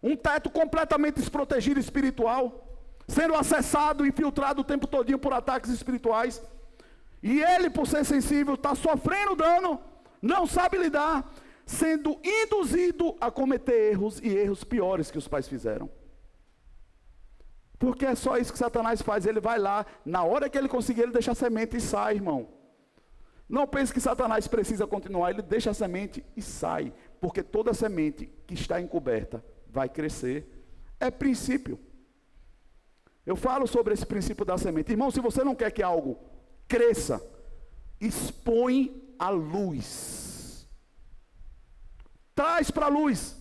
Um 0.03 0.17
teto 0.17 0.49
completamente 0.49 1.15
desprotegido 1.15 1.79
espiritual, 1.79 2.77
sendo 3.07 3.35
acessado 3.35 4.05
infiltrado 4.05 4.59
o 4.59 4.65
tempo 4.65 4.85
todinho 4.85 5.17
por 5.17 5.31
ataques 5.31 5.69
espirituais. 5.69 6.41
E 7.21 7.41
ele, 7.41 7.69
por 7.69 7.85
ser 7.87 8.05
sensível, 8.05 8.53
está 8.53 8.73
sofrendo 8.75 9.35
dano, 9.35 9.81
não 10.21 10.47
sabe 10.47 10.77
lidar, 10.77 11.29
sendo 11.65 12.19
induzido 12.23 13.15
a 13.19 13.29
cometer 13.29 13.91
erros 13.91 14.19
e 14.19 14.29
erros 14.29 14.63
piores 14.63 15.11
que 15.11 15.17
os 15.17 15.27
pais 15.27 15.47
fizeram. 15.47 15.89
Porque 17.77 18.05
é 18.05 18.15
só 18.15 18.37
isso 18.37 18.51
que 18.51 18.59
Satanás 18.59 19.01
faz, 19.01 19.25
ele 19.25 19.39
vai 19.39 19.57
lá, 19.57 19.85
na 20.05 20.23
hora 20.23 20.49
que 20.49 20.57
ele 20.57 20.67
conseguir, 20.67 21.01
ele 21.01 21.11
deixa 21.11 21.31
a 21.31 21.35
semente 21.35 21.77
e 21.77 21.81
sai, 21.81 22.15
irmão. 22.15 22.49
Não 23.47 23.65
pense 23.65 23.93
que 23.93 23.99
Satanás 23.99 24.47
precisa 24.47 24.85
continuar, 24.85 25.31
ele 25.31 25.41
deixa 25.41 25.71
a 25.71 25.73
semente 25.73 26.23
e 26.35 26.41
sai, 26.41 26.93
porque 27.19 27.41
toda 27.41 27.73
semente 27.73 28.27
que 28.45 28.53
está 28.53 28.79
encoberta 28.79 29.43
vai 29.67 29.89
crescer. 29.89 30.47
É 30.99 31.09
princípio. 31.09 31.79
Eu 33.25 33.35
falo 33.35 33.65
sobre 33.65 33.93
esse 33.93 34.05
princípio 34.05 34.45
da 34.45 34.57
semente. 34.57 34.91
Irmão, 34.91 35.09
se 35.09 35.19
você 35.19 35.43
não 35.43 35.55
quer 35.55 35.71
que 35.71 35.81
algo 35.81 36.19
cresça, 36.69 37.21
expõe 37.99 39.13
a 39.17 39.29
luz. 39.29 40.67
Traz 42.35 42.71
para 42.71 42.85
a 42.85 42.89
luz. 42.89 43.35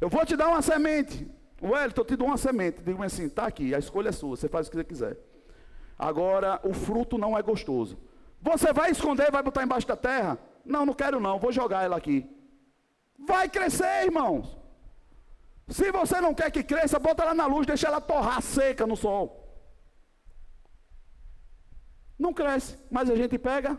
Eu 0.00 0.08
vou 0.08 0.24
te 0.24 0.36
dar 0.36 0.48
uma 0.48 0.62
semente. 0.62 1.28
Wellington, 1.60 2.02
eu 2.02 2.04
te 2.04 2.16
dou 2.16 2.28
uma 2.28 2.36
semente. 2.36 2.82
Digo 2.82 3.02
assim, 3.02 3.24
está 3.24 3.46
aqui, 3.46 3.74
a 3.74 3.78
escolha 3.78 4.10
é 4.10 4.12
sua, 4.12 4.36
você 4.36 4.48
faz 4.48 4.66
o 4.66 4.70
que 4.70 4.76
você 4.76 4.84
quiser. 4.84 5.16
Agora, 5.98 6.60
o 6.62 6.74
fruto 6.74 7.16
não 7.16 7.36
é 7.36 7.42
gostoso. 7.42 7.98
Você 8.40 8.72
vai 8.72 8.90
esconder, 8.90 9.32
vai 9.32 9.42
botar 9.42 9.64
embaixo 9.64 9.88
da 9.88 9.96
terra? 9.96 10.38
Não, 10.64 10.84
não 10.84 10.92
quero 10.92 11.18
não, 11.18 11.38
vou 11.38 11.50
jogar 11.50 11.82
ela 11.84 11.96
aqui. 11.96 12.28
Vai 13.18 13.48
crescer, 13.48 14.04
irmãos. 14.04 14.56
Se 15.68 15.90
você 15.90 16.20
não 16.20 16.34
quer 16.34 16.50
que 16.50 16.62
cresça, 16.62 16.98
bota 16.98 17.22
ela 17.22 17.32
na 17.32 17.46
luz, 17.46 17.66
deixa 17.66 17.86
ela 17.86 18.00
torrar 18.00 18.42
seca 18.42 18.86
no 18.86 18.96
sol. 18.96 19.43
Não 22.18 22.32
cresce, 22.32 22.78
mas 22.90 23.10
a 23.10 23.16
gente 23.16 23.38
pega 23.38 23.78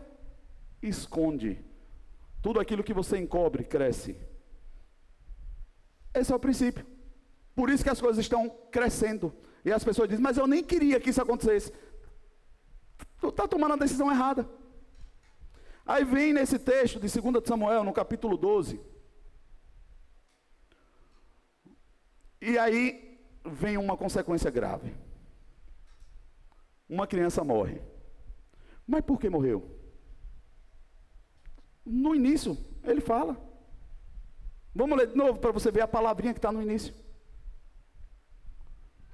e 0.81 0.89
esconde. 0.89 1.63
Tudo 2.41 2.59
aquilo 2.59 2.83
que 2.83 2.93
você 2.93 3.17
encobre 3.17 3.63
cresce. 3.63 4.15
Esse 6.13 6.31
é 6.31 6.35
o 6.35 6.39
princípio. 6.39 6.85
Por 7.55 7.69
isso 7.69 7.83
que 7.83 7.89
as 7.89 8.01
coisas 8.01 8.23
estão 8.23 8.49
crescendo. 8.71 9.33
E 9.63 9.71
as 9.71 9.83
pessoas 9.83 10.09
dizem, 10.09 10.23
mas 10.23 10.37
eu 10.37 10.45
nem 10.45 10.63
queria 10.63 10.99
que 10.99 11.09
isso 11.09 11.21
acontecesse. 11.21 11.73
Tu 13.19 13.29
está 13.29 13.47
tomando 13.47 13.73
a 13.73 13.77
decisão 13.77 14.11
errada. 14.11 14.47
Aí 15.85 16.03
vem 16.03 16.33
nesse 16.33 16.59
texto 16.59 16.99
de 16.99 17.21
2 17.21 17.47
Samuel, 17.47 17.83
no 17.83 17.93
capítulo 17.93 18.37
12. 18.37 18.79
E 22.41 22.57
aí 22.57 23.19
vem 23.45 23.77
uma 23.77 23.97
consequência 23.97 24.51
grave. 24.51 24.95
Uma 26.87 27.07
criança 27.07 27.43
morre. 27.43 27.81
Mas 28.87 29.01
por 29.01 29.19
que 29.19 29.29
morreu? 29.29 29.69
No 31.85 32.15
início, 32.15 32.57
ele 32.83 33.01
fala. 33.01 33.37
Vamos 34.73 34.97
ler 34.97 35.07
de 35.07 35.15
novo 35.15 35.39
para 35.39 35.51
você 35.51 35.71
ver 35.71 35.81
a 35.81 35.87
palavrinha 35.87 36.33
que 36.33 36.39
está 36.39 36.51
no 36.51 36.61
início. 36.61 36.93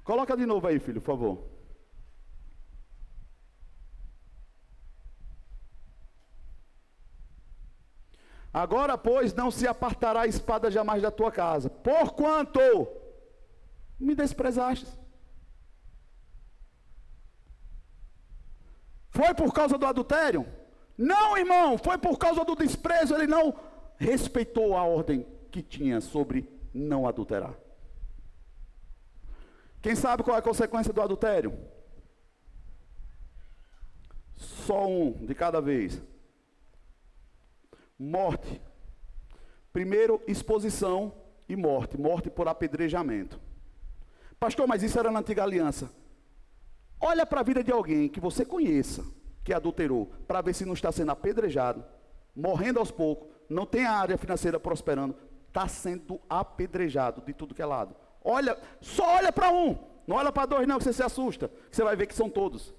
Coloca 0.02 0.36
de 0.36 0.44
novo 0.44 0.66
aí, 0.66 0.78
filho, 0.78 1.00
por 1.00 1.06
favor. 1.06 1.52
Agora, 8.52 8.98
pois, 8.98 9.32
não 9.32 9.50
se 9.50 9.66
apartará 9.66 10.22
a 10.22 10.26
espada 10.26 10.70
jamais 10.70 11.00
da 11.00 11.10
tua 11.10 11.32
casa, 11.32 11.70
porquanto 11.70 12.60
me 13.98 14.14
desprezaste. 14.14 14.86
Foi 19.12 19.34
por 19.34 19.52
causa 19.52 19.76
do 19.76 19.86
adultério? 19.86 20.46
Não, 20.96 21.36
irmão, 21.36 21.76
foi 21.76 21.98
por 21.98 22.18
causa 22.18 22.44
do 22.44 22.56
desprezo. 22.56 23.14
Ele 23.14 23.26
não 23.26 23.54
respeitou 23.96 24.74
a 24.74 24.82
ordem 24.82 25.26
que 25.50 25.62
tinha 25.62 26.00
sobre 26.00 26.48
não 26.72 27.06
adulterar. 27.06 27.54
Quem 29.82 29.94
sabe 29.94 30.22
qual 30.22 30.34
é 30.34 30.38
a 30.38 30.42
consequência 30.42 30.92
do 30.92 31.02
adultério? 31.02 31.52
Só 34.34 34.88
um 34.88 35.12
de 35.12 35.34
cada 35.34 35.60
vez. 35.60 36.00
Morte. 37.98 38.62
Primeiro, 39.74 40.22
exposição 40.26 41.12
e 41.46 41.54
morte. 41.54 41.98
Morte 41.98 42.30
por 42.30 42.48
apedrejamento. 42.48 43.38
Pastor, 44.40 44.66
mas 44.66 44.82
isso 44.82 44.98
era 44.98 45.10
na 45.10 45.20
antiga 45.20 45.42
aliança. 45.42 45.90
Olha 47.04 47.26
para 47.26 47.40
a 47.40 47.42
vida 47.42 47.64
de 47.64 47.72
alguém 47.72 48.08
que 48.08 48.20
você 48.20 48.44
conheça, 48.44 49.04
que 49.42 49.52
adulterou, 49.52 50.06
para 50.24 50.40
ver 50.40 50.54
se 50.54 50.64
não 50.64 50.72
está 50.72 50.92
sendo 50.92 51.10
apedrejado, 51.10 51.84
morrendo 52.34 52.78
aos 52.78 52.92
poucos, 52.92 53.28
não 53.50 53.66
tem 53.66 53.84
a 53.84 53.92
área 53.92 54.16
financeira 54.16 54.60
prosperando, 54.60 55.16
está 55.48 55.66
sendo 55.66 56.20
apedrejado 56.30 57.20
de 57.22 57.34
tudo 57.34 57.56
que 57.56 57.60
é 57.60 57.66
lado. 57.66 57.96
Olha, 58.22 58.56
só 58.80 59.16
olha 59.16 59.32
para 59.32 59.50
um, 59.50 59.76
não 60.06 60.14
olha 60.14 60.30
para 60.30 60.46
dois, 60.46 60.68
não, 60.68 60.78
que 60.78 60.84
você 60.84 60.92
se 60.92 61.02
assusta, 61.02 61.48
que 61.48 61.74
você 61.74 61.82
vai 61.82 61.96
ver 61.96 62.06
que 62.06 62.14
são 62.14 62.30
todos. 62.30 62.72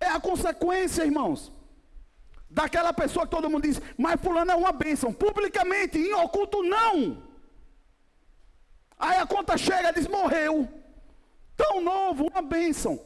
É 0.00 0.06
a 0.08 0.20
consequência, 0.20 1.04
irmãos, 1.04 1.52
daquela 2.50 2.92
pessoa 2.92 3.24
que 3.24 3.30
todo 3.30 3.48
mundo 3.48 3.62
diz, 3.62 3.80
mas 3.96 4.20
fulano 4.20 4.50
é 4.50 4.56
uma 4.56 4.72
bênção, 4.72 5.12
publicamente, 5.12 5.96
em 5.96 6.12
oculto 6.12 6.60
não. 6.64 7.33
Aí 8.98 9.18
a 9.18 9.26
conta 9.26 9.56
chega 9.56 9.92
diz: 9.92 10.06
morreu. 10.06 10.68
Tão 11.56 11.80
novo, 11.80 12.26
uma 12.26 12.42
bênção. 12.42 13.00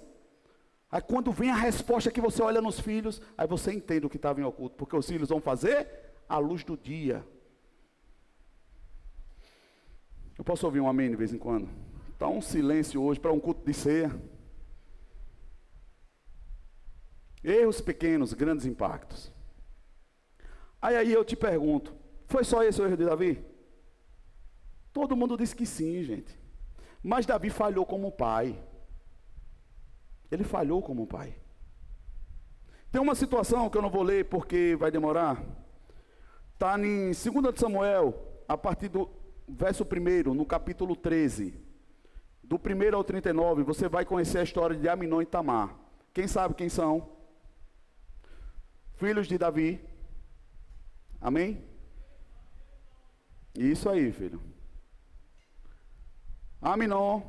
Aí 0.90 1.02
quando 1.02 1.30
vem 1.30 1.50
a 1.50 1.56
resposta 1.56 2.10
que 2.10 2.20
você 2.20 2.42
olha 2.42 2.62
nos 2.62 2.80
filhos, 2.80 3.20
aí 3.36 3.46
você 3.46 3.72
entende 3.72 4.06
o 4.06 4.10
que 4.10 4.16
estava 4.16 4.40
em 4.40 4.44
oculto, 4.44 4.76
porque 4.76 4.96
os 4.96 5.06
filhos 5.06 5.28
vão 5.28 5.40
fazer 5.40 5.86
a 6.28 6.38
luz 6.38 6.64
do 6.64 6.76
dia. 6.76 7.24
Eu 10.36 10.44
posso 10.44 10.64
ouvir 10.64 10.80
um 10.80 10.88
amém 10.88 11.10
de 11.10 11.16
vez 11.16 11.32
em 11.32 11.38
quando? 11.38 11.68
Está 12.12 12.28
um 12.28 12.40
silêncio 12.40 13.02
hoje 13.02 13.20
para 13.20 13.32
um 13.32 13.40
culto 13.40 13.64
de 13.64 13.74
ceia. 13.74 14.10
Erros 17.44 17.80
pequenos, 17.80 18.32
grandes 18.32 18.64
impactos. 18.64 19.32
Aí 20.80 20.96
aí 20.96 21.12
eu 21.12 21.24
te 21.24 21.36
pergunto, 21.36 21.94
foi 22.26 22.44
só 22.44 22.62
esse 22.62 22.80
o 22.80 22.86
erro 22.86 22.96
de 22.96 23.04
Davi? 23.04 23.44
Todo 24.98 25.14
mundo 25.14 25.36
diz 25.36 25.54
que 25.54 25.64
sim, 25.64 26.02
gente. 26.02 26.36
Mas 27.00 27.24
Davi 27.24 27.50
falhou 27.50 27.86
como 27.86 28.10
pai. 28.10 28.60
Ele 30.28 30.42
falhou 30.42 30.82
como 30.82 31.06
pai. 31.06 31.36
Tem 32.90 33.00
uma 33.00 33.14
situação 33.14 33.70
que 33.70 33.78
eu 33.78 33.82
não 33.82 33.90
vou 33.90 34.02
ler 34.02 34.24
porque 34.24 34.74
vai 34.74 34.90
demorar. 34.90 35.40
Está 36.52 36.76
em 36.76 37.12
2 37.12 37.16
Samuel, 37.54 38.12
a 38.48 38.58
partir 38.58 38.88
do 38.88 39.08
verso 39.48 39.84
1, 39.84 40.34
no 40.34 40.44
capítulo 40.44 40.96
13. 40.96 41.54
Do 42.42 42.56
1 42.56 42.96
ao 42.96 43.04
39, 43.04 43.62
você 43.62 43.88
vai 43.88 44.04
conhecer 44.04 44.38
a 44.38 44.42
história 44.42 44.76
de 44.76 44.88
Aminon 44.88 45.22
e 45.22 45.26
Tamar. 45.26 45.78
Quem 46.12 46.26
sabe 46.26 46.56
quem 46.56 46.68
são? 46.68 47.08
Filhos 48.96 49.28
de 49.28 49.38
Davi. 49.38 49.80
Amém? 51.20 51.64
Isso 53.54 53.88
aí, 53.88 54.10
filho. 54.10 54.57
Aminon, 56.60 57.22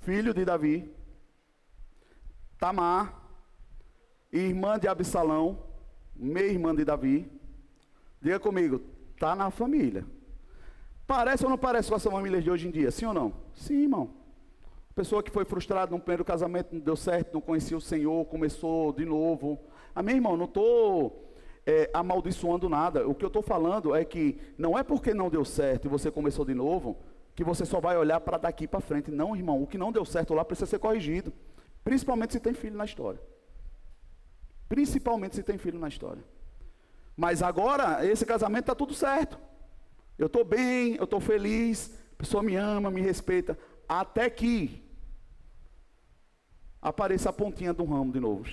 filho 0.00 0.34
de 0.34 0.44
Davi, 0.44 0.94
Tamar, 2.58 3.18
irmã 4.30 4.78
de 4.78 4.86
Absalão, 4.86 5.58
meia-irmã 6.14 6.74
de 6.74 6.84
Davi. 6.84 7.30
Diga 8.20 8.38
comigo, 8.38 8.82
está 9.14 9.34
na 9.34 9.50
família. 9.50 10.06
Parece 11.06 11.44
ou 11.44 11.50
não 11.50 11.58
parece 11.58 11.88
com 11.88 11.94
as 11.94 12.04
famílias 12.04 12.44
de 12.44 12.50
hoje 12.50 12.68
em 12.68 12.70
dia? 12.70 12.90
Sim 12.90 13.06
ou 13.06 13.14
não? 13.14 13.32
Sim, 13.54 13.82
irmão. 13.82 14.10
Pessoa 14.94 15.22
que 15.22 15.30
foi 15.30 15.44
frustrada 15.44 15.90
no 15.90 15.98
primeiro 15.98 16.24
casamento, 16.24 16.74
não 16.74 16.80
deu 16.80 16.96
certo, 16.96 17.32
não 17.32 17.40
conhecia 17.40 17.76
o 17.76 17.80
Senhor, 17.80 18.24
começou 18.26 18.92
de 18.92 19.06
novo. 19.06 19.58
Amém, 19.94 20.16
irmão? 20.16 20.36
Não 20.36 20.44
estou 20.44 21.34
é, 21.66 21.90
amaldiçoando 21.94 22.68
nada. 22.68 23.08
O 23.08 23.14
que 23.14 23.24
eu 23.24 23.28
estou 23.28 23.42
falando 23.42 23.94
é 23.94 24.04
que 24.04 24.38
não 24.58 24.78
é 24.78 24.82
porque 24.82 25.14
não 25.14 25.30
deu 25.30 25.44
certo 25.44 25.86
e 25.86 25.88
você 25.88 26.10
começou 26.10 26.44
de 26.44 26.54
novo, 26.54 26.98
que 27.34 27.44
você 27.44 27.64
só 27.64 27.80
vai 27.80 27.96
olhar 27.96 28.20
para 28.20 28.38
daqui 28.38 28.66
para 28.66 28.80
frente. 28.80 29.10
Não, 29.10 29.34
irmão, 29.34 29.62
o 29.62 29.66
que 29.66 29.78
não 29.78 29.92
deu 29.92 30.04
certo 30.04 30.34
lá 30.34 30.44
precisa 30.44 30.66
ser 30.66 30.78
corrigido. 30.78 31.32
Principalmente 31.82 32.32
se 32.32 32.40
tem 32.40 32.54
filho 32.54 32.76
na 32.76 32.84
história. 32.84 33.20
Principalmente 34.68 35.36
se 35.36 35.42
tem 35.42 35.58
filho 35.58 35.78
na 35.78 35.88
história. 35.88 36.22
Mas 37.16 37.42
agora, 37.42 38.04
esse 38.06 38.24
casamento 38.24 38.62
está 38.62 38.74
tudo 38.74 38.94
certo. 38.94 39.38
Eu 40.18 40.26
estou 40.26 40.44
bem, 40.44 40.96
eu 40.96 41.04
estou 41.04 41.20
feliz, 41.20 41.90
a 42.12 42.16
pessoa 42.16 42.42
me 42.42 42.56
ama, 42.56 42.90
me 42.90 43.00
respeita. 43.00 43.58
Até 43.88 44.28
que 44.30 44.82
apareça 46.80 47.30
a 47.30 47.32
pontinha 47.32 47.72
do 47.72 47.84
ramo 47.84 48.12
de 48.12 48.20
novo. 48.20 48.44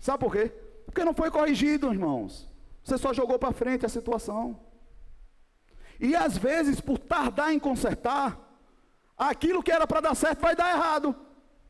Sabe 0.00 0.18
por 0.18 0.32
quê? 0.32 0.52
Porque 0.84 1.04
não 1.04 1.14
foi 1.14 1.30
corrigido, 1.30 1.92
irmãos. 1.92 2.48
Você 2.82 2.98
só 2.98 3.12
jogou 3.12 3.38
para 3.38 3.52
frente 3.52 3.86
a 3.86 3.88
situação. 3.88 4.60
E 6.00 6.14
às 6.14 6.36
vezes, 6.36 6.80
por 6.80 6.98
tardar 6.98 7.52
em 7.52 7.58
consertar, 7.58 8.38
aquilo 9.16 9.62
que 9.62 9.72
era 9.72 9.86
para 9.86 10.00
dar 10.00 10.14
certo 10.14 10.40
vai 10.40 10.54
dar 10.54 10.70
errado. 10.70 11.14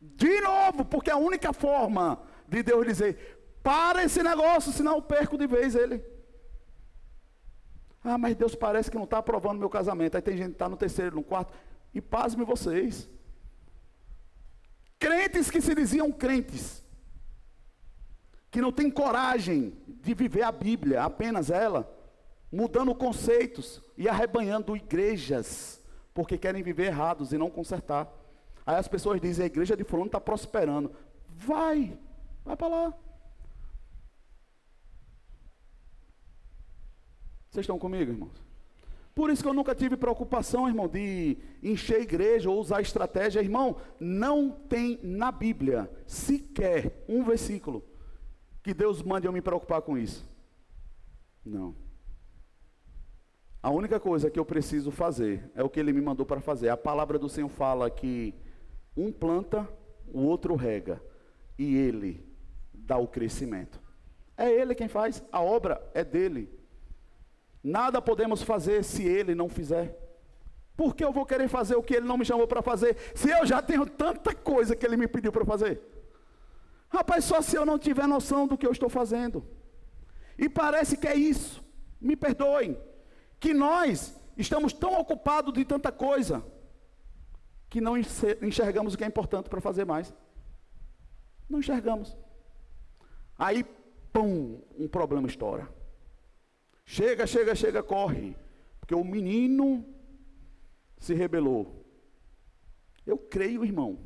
De 0.00 0.40
novo, 0.40 0.84
porque 0.84 1.10
a 1.10 1.16
única 1.16 1.52
forma 1.52 2.20
de 2.46 2.62
Deus 2.62 2.86
dizer: 2.86 3.58
para 3.62 4.04
esse 4.04 4.22
negócio, 4.22 4.72
senão 4.72 4.96
eu 4.96 5.02
perco 5.02 5.38
de 5.38 5.46
vez 5.46 5.74
ele. 5.74 6.04
Ah, 8.02 8.18
mas 8.18 8.36
Deus 8.36 8.54
parece 8.54 8.90
que 8.90 8.98
não 8.98 9.04
está 9.04 9.18
aprovando 9.18 9.58
meu 9.58 9.70
casamento. 9.70 10.16
Aí 10.16 10.22
tem 10.22 10.36
gente 10.36 10.48
que 10.48 10.52
está 10.54 10.68
no 10.68 10.76
terceiro, 10.76 11.16
no 11.16 11.22
quarto. 11.22 11.54
E 11.94 12.00
pasme 12.00 12.44
vocês. 12.44 13.08
Crentes 14.98 15.50
que 15.50 15.60
se 15.60 15.74
diziam 15.74 16.12
crentes, 16.12 16.84
que 18.50 18.60
não 18.60 18.70
têm 18.70 18.90
coragem 18.90 19.74
de 19.86 20.14
viver 20.14 20.42
a 20.42 20.52
Bíblia, 20.52 21.02
apenas 21.02 21.50
ela, 21.50 21.90
mudando 22.54 22.94
conceitos 22.94 23.82
e 23.98 24.08
arrebanhando 24.08 24.76
igrejas, 24.76 25.82
porque 26.14 26.38
querem 26.38 26.62
viver 26.62 26.86
errados 26.86 27.32
e 27.32 27.38
não 27.38 27.50
consertar. 27.50 28.08
Aí 28.64 28.76
as 28.76 28.86
pessoas 28.86 29.20
dizem, 29.20 29.42
a 29.42 29.46
igreja 29.46 29.76
de 29.76 29.82
fulano 29.82 30.06
está 30.06 30.20
prosperando. 30.20 30.92
Vai, 31.28 31.98
vai 32.44 32.56
para 32.56 32.68
lá. 32.68 32.94
Vocês 37.50 37.64
estão 37.64 37.78
comigo, 37.78 38.12
irmãos? 38.12 38.44
Por 39.14 39.30
isso 39.30 39.42
que 39.42 39.48
eu 39.48 39.54
nunca 39.54 39.74
tive 39.74 39.96
preocupação, 39.96 40.68
irmão, 40.68 40.88
de 40.88 41.36
encher 41.62 42.00
igreja 42.00 42.50
ou 42.50 42.60
usar 42.60 42.80
estratégia. 42.80 43.40
Irmão, 43.40 43.76
não 43.98 44.50
tem 44.50 44.98
na 45.02 45.30
Bíblia 45.30 45.90
sequer 46.06 47.04
um 47.08 47.22
versículo 47.22 47.84
que 48.62 48.72
Deus 48.72 49.02
mande 49.02 49.26
eu 49.26 49.32
me 49.32 49.40
preocupar 49.40 49.82
com 49.82 49.98
isso. 49.98 50.28
Não. 51.44 51.76
A 53.64 53.70
única 53.70 53.98
coisa 53.98 54.30
que 54.30 54.38
eu 54.38 54.44
preciso 54.44 54.90
fazer 54.90 55.50
é 55.54 55.64
o 55.64 55.70
que 55.70 55.80
ele 55.80 55.90
me 55.90 56.02
mandou 56.02 56.26
para 56.26 56.38
fazer. 56.38 56.68
A 56.68 56.76
palavra 56.76 57.18
do 57.18 57.30
Senhor 57.30 57.48
fala 57.48 57.88
que 57.88 58.34
um 58.94 59.10
planta, 59.10 59.66
o 60.12 60.20
outro 60.20 60.54
rega, 60.54 61.00
e 61.58 61.74
ele 61.74 62.28
dá 62.74 62.98
o 62.98 63.08
crescimento. 63.08 63.80
É 64.36 64.52
ele 64.52 64.74
quem 64.74 64.86
faz, 64.86 65.24
a 65.32 65.40
obra 65.40 65.80
é 65.94 66.04
dele. 66.04 66.52
Nada 67.62 68.02
podemos 68.02 68.42
fazer 68.42 68.84
se 68.84 69.02
ele 69.02 69.34
não 69.34 69.48
fizer. 69.48 69.98
Por 70.76 70.94
que 70.94 71.02
eu 71.02 71.10
vou 71.10 71.24
querer 71.24 71.48
fazer 71.48 71.74
o 71.74 71.82
que 71.82 71.94
ele 71.94 72.06
não 72.06 72.18
me 72.18 72.24
chamou 72.26 72.46
para 72.46 72.60
fazer, 72.60 72.98
se 73.14 73.30
eu 73.30 73.46
já 73.46 73.62
tenho 73.62 73.86
tanta 73.86 74.34
coisa 74.34 74.76
que 74.76 74.84
ele 74.84 74.98
me 74.98 75.08
pediu 75.08 75.32
para 75.32 75.46
fazer? 75.46 75.80
Rapaz, 76.90 77.24
só 77.24 77.40
se 77.40 77.56
eu 77.56 77.64
não 77.64 77.78
tiver 77.78 78.06
noção 78.06 78.46
do 78.46 78.58
que 78.58 78.66
eu 78.66 78.72
estou 78.72 78.90
fazendo. 78.90 79.42
E 80.36 80.50
parece 80.50 80.98
que 80.98 81.08
é 81.08 81.16
isso. 81.16 81.64
Me 81.98 82.14
perdoem. 82.14 82.76
Que 83.44 83.52
nós 83.52 84.18
estamos 84.38 84.72
tão 84.72 84.98
ocupados 84.98 85.52
de 85.52 85.66
tanta 85.66 85.92
coisa 85.92 86.42
que 87.68 87.78
não 87.78 87.94
enxergamos 87.98 88.94
o 88.94 88.96
que 88.96 89.04
é 89.04 89.06
importante 89.06 89.50
para 89.50 89.60
fazer 89.60 89.84
mais. 89.84 90.14
Não 91.46 91.58
enxergamos. 91.58 92.16
Aí, 93.38 93.62
pum, 94.10 94.62
um 94.78 94.88
problema 94.88 95.28
estoura. 95.28 95.68
Chega, 96.86 97.26
chega, 97.26 97.54
chega, 97.54 97.82
corre. 97.82 98.34
Porque 98.80 98.94
o 98.94 99.04
menino 99.04 99.84
se 100.96 101.12
rebelou. 101.12 101.84
Eu 103.04 103.18
creio, 103.18 103.62
irmão, 103.62 103.98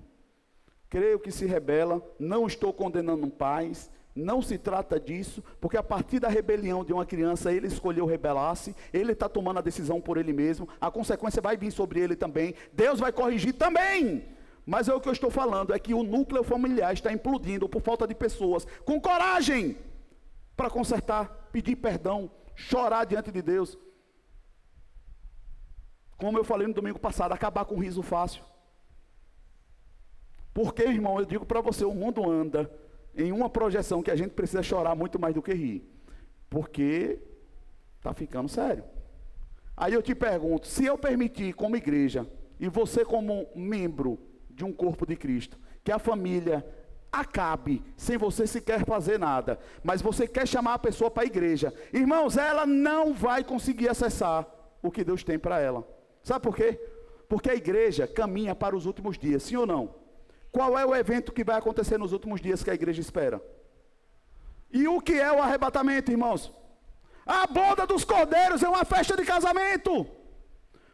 creio 0.90 1.20
que 1.20 1.30
se 1.30 1.46
rebela, 1.46 2.02
não 2.18 2.48
estou 2.48 2.72
condenando 2.72 3.30
pais, 3.30 3.88
não 4.14 4.42
se 4.42 4.58
trata 4.58 4.98
disso, 4.98 5.42
porque 5.60 5.76
a 5.76 5.82
partir 5.82 6.18
da 6.18 6.28
rebelião 6.28 6.84
de 6.84 6.92
uma 6.92 7.06
criança, 7.06 7.52
ele 7.52 7.66
escolheu 7.66 8.06
rebelar-se, 8.06 8.74
ele 8.92 9.12
está 9.12 9.28
tomando 9.28 9.58
a 9.58 9.62
decisão 9.62 10.00
por 10.00 10.16
ele 10.16 10.32
mesmo, 10.32 10.68
a 10.80 10.90
consequência 10.90 11.40
vai 11.40 11.56
vir 11.56 11.70
sobre 11.70 12.00
ele 12.00 12.16
também, 12.16 12.54
Deus 12.72 12.98
vai 12.98 13.12
corrigir 13.12 13.54
também. 13.54 14.24
Mas 14.66 14.88
é 14.88 14.94
o 14.94 15.00
que 15.00 15.08
eu 15.08 15.12
estou 15.12 15.30
falando, 15.30 15.72
é 15.72 15.78
que 15.78 15.94
o 15.94 16.02
núcleo 16.02 16.42
familiar 16.42 16.92
está 16.92 17.12
implodindo 17.12 17.68
por 17.68 17.80
falta 17.80 18.06
de 18.06 18.14
pessoas 18.14 18.66
com 18.84 19.00
coragem 19.00 19.78
para 20.56 20.68
consertar, 20.68 21.48
pedir 21.52 21.76
perdão, 21.76 22.30
chorar 22.54 23.04
diante 23.04 23.30
de 23.30 23.40
Deus. 23.40 23.78
Como 26.18 26.36
eu 26.36 26.44
falei 26.44 26.66
no 26.66 26.74
domingo 26.74 26.98
passado, 26.98 27.32
acabar 27.32 27.64
com 27.64 27.76
o 27.76 27.80
riso 27.80 28.02
fácil. 28.02 28.42
Porque, 30.52 30.82
irmão, 30.82 31.20
eu 31.20 31.24
digo 31.24 31.46
para 31.46 31.60
você, 31.60 31.84
o 31.84 31.94
mundo 31.94 32.28
anda 32.28 32.68
em 33.18 33.32
uma 33.32 33.50
projeção 33.50 34.02
que 34.02 34.10
a 34.10 34.16
gente 34.16 34.30
precisa 34.30 34.62
chorar 34.62 34.94
muito 34.94 35.18
mais 35.18 35.34
do 35.34 35.42
que 35.42 35.52
rir. 35.52 35.86
Porque 36.48 37.18
está 37.96 38.14
ficando 38.14 38.48
sério. 38.48 38.84
Aí 39.76 39.92
eu 39.92 40.02
te 40.02 40.14
pergunto, 40.14 40.66
se 40.66 40.86
eu 40.86 40.96
permitir 40.96 41.52
como 41.52 41.76
igreja, 41.76 42.26
e 42.58 42.68
você 42.68 43.04
como 43.04 43.46
membro 43.54 44.18
de 44.48 44.64
um 44.64 44.72
corpo 44.72 45.04
de 45.04 45.16
Cristo, 45.16 45.58
que 45.84 45.92
a 45.92 45.98
família 45.98 46.64
acabe 47.10 47.82
sem 47.96 48.16
você 48.16 48.46
sequer 48.46 48.84
fazer 48.84 49.18
nada, 49.18 49.58
mas 49.82 50.02
você 50.02 50.26
quer 50.26 50.46
chamar 50.46 50.74
a 50.74 50.78
pessoa 50.78 51.10
para 51.10 51.22
a 51.22 51.26
igreja, 51.26 51.72
irmãos, 51.92 52.36
ela 52.36 52.66
não 52.66 53.14
vai 53.14 53.42
conseguir 53.42 53.88
acessar 53.88 54.46
o 54.82 54.90
que 54.90 55.04
Deus 55.04 55.24
tem 55.24 55.38
para 55.38 55.60
ela. 55.60 55.86
Sabe 56.22 56.42
por 56.42 56.54
quê? 56.54 56.78
Porque 57.28 57.50
a 57.50 57.54
igreja 57.54 58.06
caminha 58.06 58.54
para 58.54 58.76
os 58.76 58.86
últimos 58.86 59.18
dias, 59.18 59.42
sim 59.42 59.56
ou 59.56 59.66
não? 59.66 59.94
Qual 60.50 60.78
é 60.78 60.84
o 60.84 60.94
evento 60.94 61.32
que 61.32 61.44
vai 61.44 61.56
acontecer 61.56 61.98
nos 61.98 62.12
últimos 62.12 62.40
dias 62.40 62.62
que 62.62 62.70
a 62.70 62.74
igreja 62.74 63.00
espera? 63.00 63.42
E 64.70 64.86
o 64.86 65.00
que 65.00 65.14
é 65.14 65.30
o 65.32 65.42
arrebatamento, 65.42 66.10
irmãos? 66.10 66.52
A 67.26 67.46
boda 67.46 67.86
dos 67.86 68.04
cordeiros 68.04 68.62
é 68.62 68.68
uma 68.68 68.84
festa 68.84 69.16
de 69.16 69.24
casamento. 69.24 70.06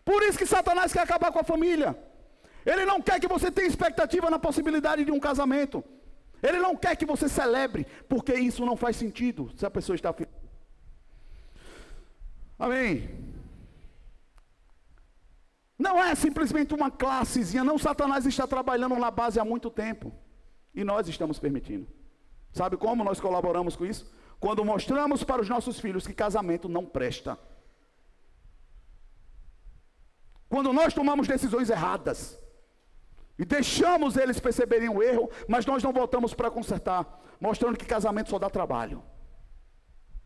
Por 0.05 0.23
isso 0.23 0.39
que 0.39 0.47
Satanás 0.47 0.93
quer 0.93 1.01
acabar 1.01 1.33
com 1.33 1.39
a 1.39 1.45
família. 1.45 1.97
Ele 2.67 2.85
não 2.85 3.01
quer 3.01 3.21
que 3.21 3.29
você 3.29 3.51
tenha 3.51 3.69
expectativa 3.69 4.31
na 4.31 4.39
possibilidade 4.39 5.05
de 5.05 5.13
um 5.13 5.21
casamento. 5.21 5.85
Ele 6.43 6.59
não 6.59 6.77
quer 6.77 6.97
que 6.97 7.07
você 7.07 7.29
celebre, 7.29 7.87
porque 8.09 8.35
isso 8.35 8.67
não 8.67 8.77
faz 8.77 8.97
sentido 8.97 9.51
se 9.57 9.65
a 9.65 9.71
pessoa 9.71 9.97
está. 9.97 10.15
Amém. 12.59 13.34
Não 15.79 16.03
é 16.03 16.15
simplesmente 16.15 16.73
uma 16.73 16.91
classezinha, 16.91 17.65
não. 17.65 17.79
Satanás 17.79 18.25
está 18.27 18.47
trabalhando 18.47 18.97
na 18.97 19.11
base 19.11 19.41
há 19.41 19.45
muito 19.45 19.71
tempo. 19.71 20.13
E 20.75 20.85
nós 20.85 21.09
estamos 21.09 21.39
permitindo. 21.39 21.87
Sabe 22.53 22.77
como 22.77 23.03
nós 23.03 23.21
colaboramos 23.21 23.75
com 23.75 23.85
isso? 23.85 24.13
Quando 24.39 24.65
mostramos 24.65 25.25
para 25.25 25.43
os 25.43 25.49
nossos 25.49 25.81
filhos 25.81 26.07
que 26.07 26.13
casamento 26.13 26.69
não 26.69 26.85
presta. 26.85 27.39
Quando 30.49 30.73
nós 30.73 30.95
tomamos 30.95 31.27
decisões 31.27 31.71
erradas. 31.71 32.39
E 33.37 33.45
deixamos 33.45 34.17
eles 34.17 34.39
perceberem 34.39 34.89
o 34.89 35.03
erro, 35.03 35.29
mas 35.49 35.67
nós 35.67 35.83
não 35.83 35.93
voltamos 35.93 36.33
para 36.35 36.51
consertar, 36.51 37.21
mostrando 37.41 37.77
que 37.77 37.85
casamento 37.85 38.31
só 38.31 38.39
dá 38.39 38.49
trabalho. 38.49 39.03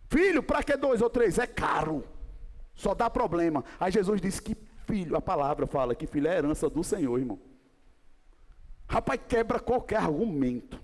Filho, 0.09 0.43
para 0.43 0.63
que 0.63 0.77
dois 0.77 1.01
ou 1.01 1.09
três? 1.09 1.39
É 1.39 1.47
caro. 1.47 2.05
Só 2.75 2.95
dá 2.95 3.09
problema. 3.09 3.65
Aí 3.81 3.91
Jesus 3.91 4.21
disse 4.21 4.43
que 4.43 4.55
filho, 4.89 5.15
a 5.17 5.21
palavra 5.21 5.67
fala 5.67 5.95
que 5.95 6.07
filho 6.07 6.27
é 6.27 6.37
herança 6.37 6.71
do 6.71 6.83
Senhor, 6.83 7.19
irmão. 7.19 7.39
Rapaz, 8.89 9.21
quebra 9.29 9.61
qualquer 9.61 9.99
argumento. 9.99 10.81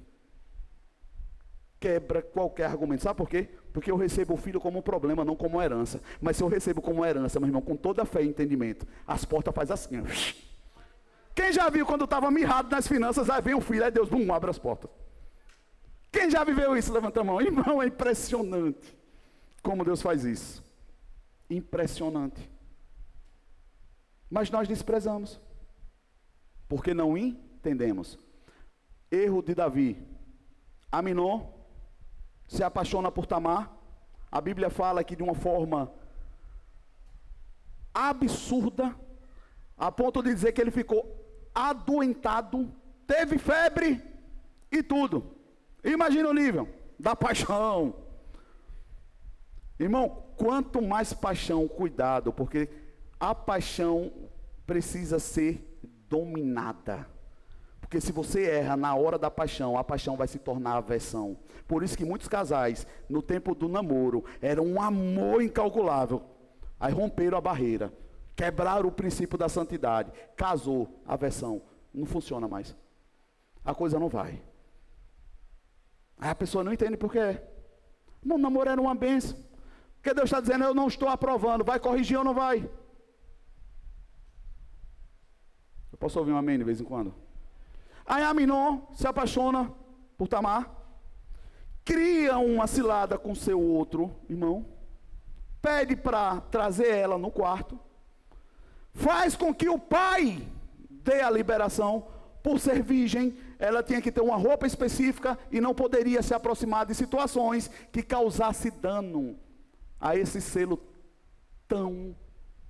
Quebra 1.81 2.21
qualquer 2.21 2.67
argumento. 2.67 3.03
Sabe 3.03 3.17
por 3.17 3.29
quê? 3.29 3.49
Porque 3.73 3.91
eu 3.91 3.97
recebo 3.97 4.35
o 4.35 4.37
filho 4.37 4.61
como 4.61 4.79
um 4.79 4.83
problema, 4.83 5.25
não 5.25 5.35
como 5.35 5.61
herança. 5.61 6.01
Mas 6.21 6.37
se 6.37 6.43
eu 6.43 6.49
recebo 6.49 6.83
como 6.83 7.05
herança, 7.05 7.41
meu 7.41 7.49
irmão, 7.49 7.63
com 7.63 7.77
toda 7.77 8.03
a 8.03 8.05
fé 8.05 8.23
e 8.23 8.29
entendimento, 8.29 8.87
as 9.07 9.25
portas 9.25 9.55
faz 9.55 9.71
assim. 9.71 10.03
Quem 11.35 11.53
já 11.53 11.69
viu 11.71 11.85
quando 11.87 12.05
estava 12.05 12.31
mirrado 12.31 12.71
nas 12.71 12.87
finanças, 12.87 13.29
aí 13.31 13.41
vem 13.41 13.55
o 13.55 13.61
filho, 13.61 13.85
aí 13.85 13.91
Deus, 13.91 14.09
bum, 14.09 14.33
abre 14.33 14.51
as 14.51 14.59
portas. 14.59 14.91
Quem 16.13 16.31
já 16.31 16.45
viveu 16.45 16.77
isso? 16.77 16.93
Levanta 16.93 17.23
a 17.23 17.25
mão. 17.25 17.41
Irmão, 17.41 17.83
é 17.83 17.87
impressionante 17.87 18.97
como 19.63 19.85
Deus 19.85 20.01
faz 20.01 20.25
isso. 20.25 20.63
Impressionante. 21.51 22.54
Mas 24.35 24.51
nós 24.51 24.67
desprezamos, 24.67 25.41
porque 26.69 26.93
não 26.93 27.17
entendemos. 27.17 28.19
Erro 29.09 29.41
de 29.41 29.55
Davi. 29.55 30.05
Aminon 30.91 31.53
se 32.49 32.65
apaixona 32.65 33.13
por 33.13 33.27
Tamar. 33.27 33.71
A 34.33 34.41
Bíblia 34.41 34.71
fala 34.71 35.05
que 35.05 35.15
de 35.15 35.23
uma 35.23 35.37
forma 35.37 35.89
absurda, 37.95 38.93
a 39.79 39.93
ponto 39.93 40.21
de 40.21 40.35
dizer 40.35 40.51
que 40.51 40.61
ele 40.61 40.73
ficou 40.73 41.01
adoentado, 41.55 42.75
teve 43.07 43.39
febre 43.39 44.03
e 44.69 44.83
tudo. 44.83 45.37
Imagina 45.85 46.29
o 46.29 46.35
nível 46.35 46.69
da 46.99 47.15
paixão. 47.15 47.95
Irmão, 49.79 50.25
quanto 50.37 50.83
mais 50.83 51.13
paixão, 51.13 51.69
cuidado, 51.69 52.33
porque 52.33 52.69
a 53.21 53.33
paixão 53.33 54.24
precisa 54.67 55.19
ser 55.19 55.79
dominada. 56.09 57.07
Porque 57.81 58.01
se 58.01 58.13
você 58.13 58.45
erra 58.45 58.77
na 58.77 58.95
hora 58.95 59.19
da 59.19 59.31
paixão, 59.31 59.77
a 59.77 59.85
paixão 59.85 60.17
vai 60.17 60.27
se 60.27 60.39
tornar 60.39 60.77
aversão. 60.77 61.37
Por 61.69 61.83
isso 61.83 61.97
que 61.97 62.05
muitos 62.05 62.29
casais, 62.29 62.87
no 63.09 63.23
tempo 63.23 63.55
do 63.55 63.69
namoro, 63.69 64.25
eram 64.41 64.65
um 64.65 64.81
amor 64.81 65.43
incalculável. 65.43 66.23
Aí 66.81 66.93
romperam 66.93 67.39
a 67.39 67.41
barreira, 67.41 67.93
quebraram 68.35 68.89
o 68.89 68.93
princípio 68.93 69.39
da 69.39 69.49
santidade, 69.49 70.13
casou, 70.37 71.03
aversão, 71.07 71.63
não 71.93 72.07
funciona 72.07 72.49
mais. 72.49 72.75
A 73.65 73.75
coisa 73.75 73.99
não 73.99 74.09
vai. 74.09 74.43
Aí 76.19 76.31
a 76.31 76.35
pessoa 76.35 76.65
não 76.65 76.73
entende 76.73 76.97
por 76.97 77.13
quê. 77.13 77.41
Não, 78.25 78.39
namoro 78.39 78.71
era 78.71 78.81
uma 78.81 78.95
benção. 78.95 79.39
Porque 79.97 80.15
Deus 80.15 80.27
está 80.27 80.41
dizendo, 80.41 80.65
eu 80.65 80.75
não 80.75 80.89
estou 80.89 81.09
aprovando, 81.09 81.65
vai 81.65 81.79
corrigir 81.79 82.19
ou 82.19 82.25
não 82.25 82.35
vai? 82.35 82.69
Eu 85.93 85.94
posso 86.05 86.19
ouvir 86.19 86.33
um 86.33 86.37
amém 86.37 86.59
de 86.59 86.65
vez 86.65 86.83
em 86.83 86.85
quando? 86.85 87.15
Aí 88.05 88.23
Aminon 88.23 88.83
se 88.93 89.07
apaixona 89.07 89.73
por 90.19 90.29
Tamar, 90.29 90.71
cria 91.83 92.37
uma 92.37 92.67
cilada 92.67 93.17
com 93.17 93.35
seu 93.35 93.59
outro 93.59 94.15
irmão, 94.29 94.67
pede 95.63 95.97
para 95.97 96.43
trazer 96.43 96.89
ela 96.89 97.17
no 97.17 97.31
quarto, 97.31 97.81
faz 98.93 99.35
com 99.35 99.55
que 99.55 99.67
o 99.67 99.79
pai 99.79 100.47
dê 100.91 101.23
a 101.23 101.31
liberação, 101.31 102.07
por 102.43 102.61
ser 102.61 102.83
virgem, 102.83 103.35
ela 103.59 103.83
tinha 103.83 104.03
que 104.03 104.13
ter 104.13 104.21
uma 104.21 104.37
roupa 104.37 104.67
específica 104.67 105.39
e 105.51 105.59
não 105.59 105.75
poderia 105.75 106.23
se 106.23 106.35
aproximar 106.35 106.85
de 106.85 106.95
situações 106.95 107.71
que 107.91 108.03
causasse 108.03 108.71
dano 108.71 109.39
a 109.99 110.15
esse 110.15 110.39
selo 110.39 110.79
tão 111.67 112.15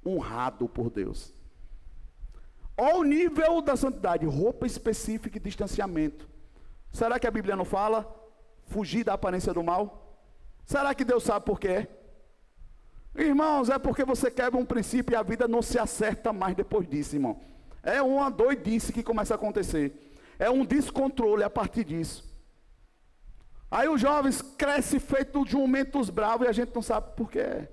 honrado 0.07 0.69
por 0.69 0.89
Deus. 0.89 1.35
Olha 2.77 2.97
o 2.97 3.05
nível 3.05 3.63
da 3.63 3.77
santidade, 3.77 4.27
roupa 4.27 4.67
específica 4.67 5.39
e 5.39 5.41
distanciamento. 5.41 6.29
Será 6.91 7.19
que 7.19 7.27
a 7.27 7.31
Bíblia 7.31 7.57
não 7.57 7.65
fala? 7.65 8.05
Fugir 8.67 9.05
da 9.05 9.15
aparência 9.15 9.53
do 9.53 9.63
mal? 9.63 10.19
Será 10.65 10.95
que 10.95 11.05
Deus 11.05 11.23
sabe 11.23 11.45
por 11.45 11.61
quê? 11.61 11.89
Irmãos, 13.15 13.69
é 13.69 13.79
porque 13.79 14.05
você 14.05 14.31
quebra 14.31 14.59
um 14.59 14.65
princípio 14.65 15.13
e 15.13 15.17
a 15.17 15.23
vida 15.23 15.47
não 15.47 15.63
se 15.63 15.79
acerta 15.79 16.33
mais 16.33 16.57
depois 16.57 16.89
disso, 16.89 17.15
irmão. 17.15 17.41
É 17.83 18.03
uma 18.03 18.29
doidice 18.29 18.93
que 18.93 19.03
começa 19.03 19.35
a 19.35 19.37
acontecer. 19.37 20.13
É 20.39 20.51
um 20.51 20.65
descontrole 20.65 21.45
a 21.45 21.51
partir 21.51 21.85
disso. 21.85 22.25
Aí 23.71 23.89
os 23.89 24.01
jovens 24.01 24.43
crescem 24.43 24.99
feito 24.99 25.45
jumentos 25.47 26.11
bravos 26.11 26.47
e 26.47 26.51
a 26.51 26.53
gente 26.53 26.75
não 26.75 26.83
sabe 26.83 27.15
por 27.15 27.31
quê. 27.31 27.69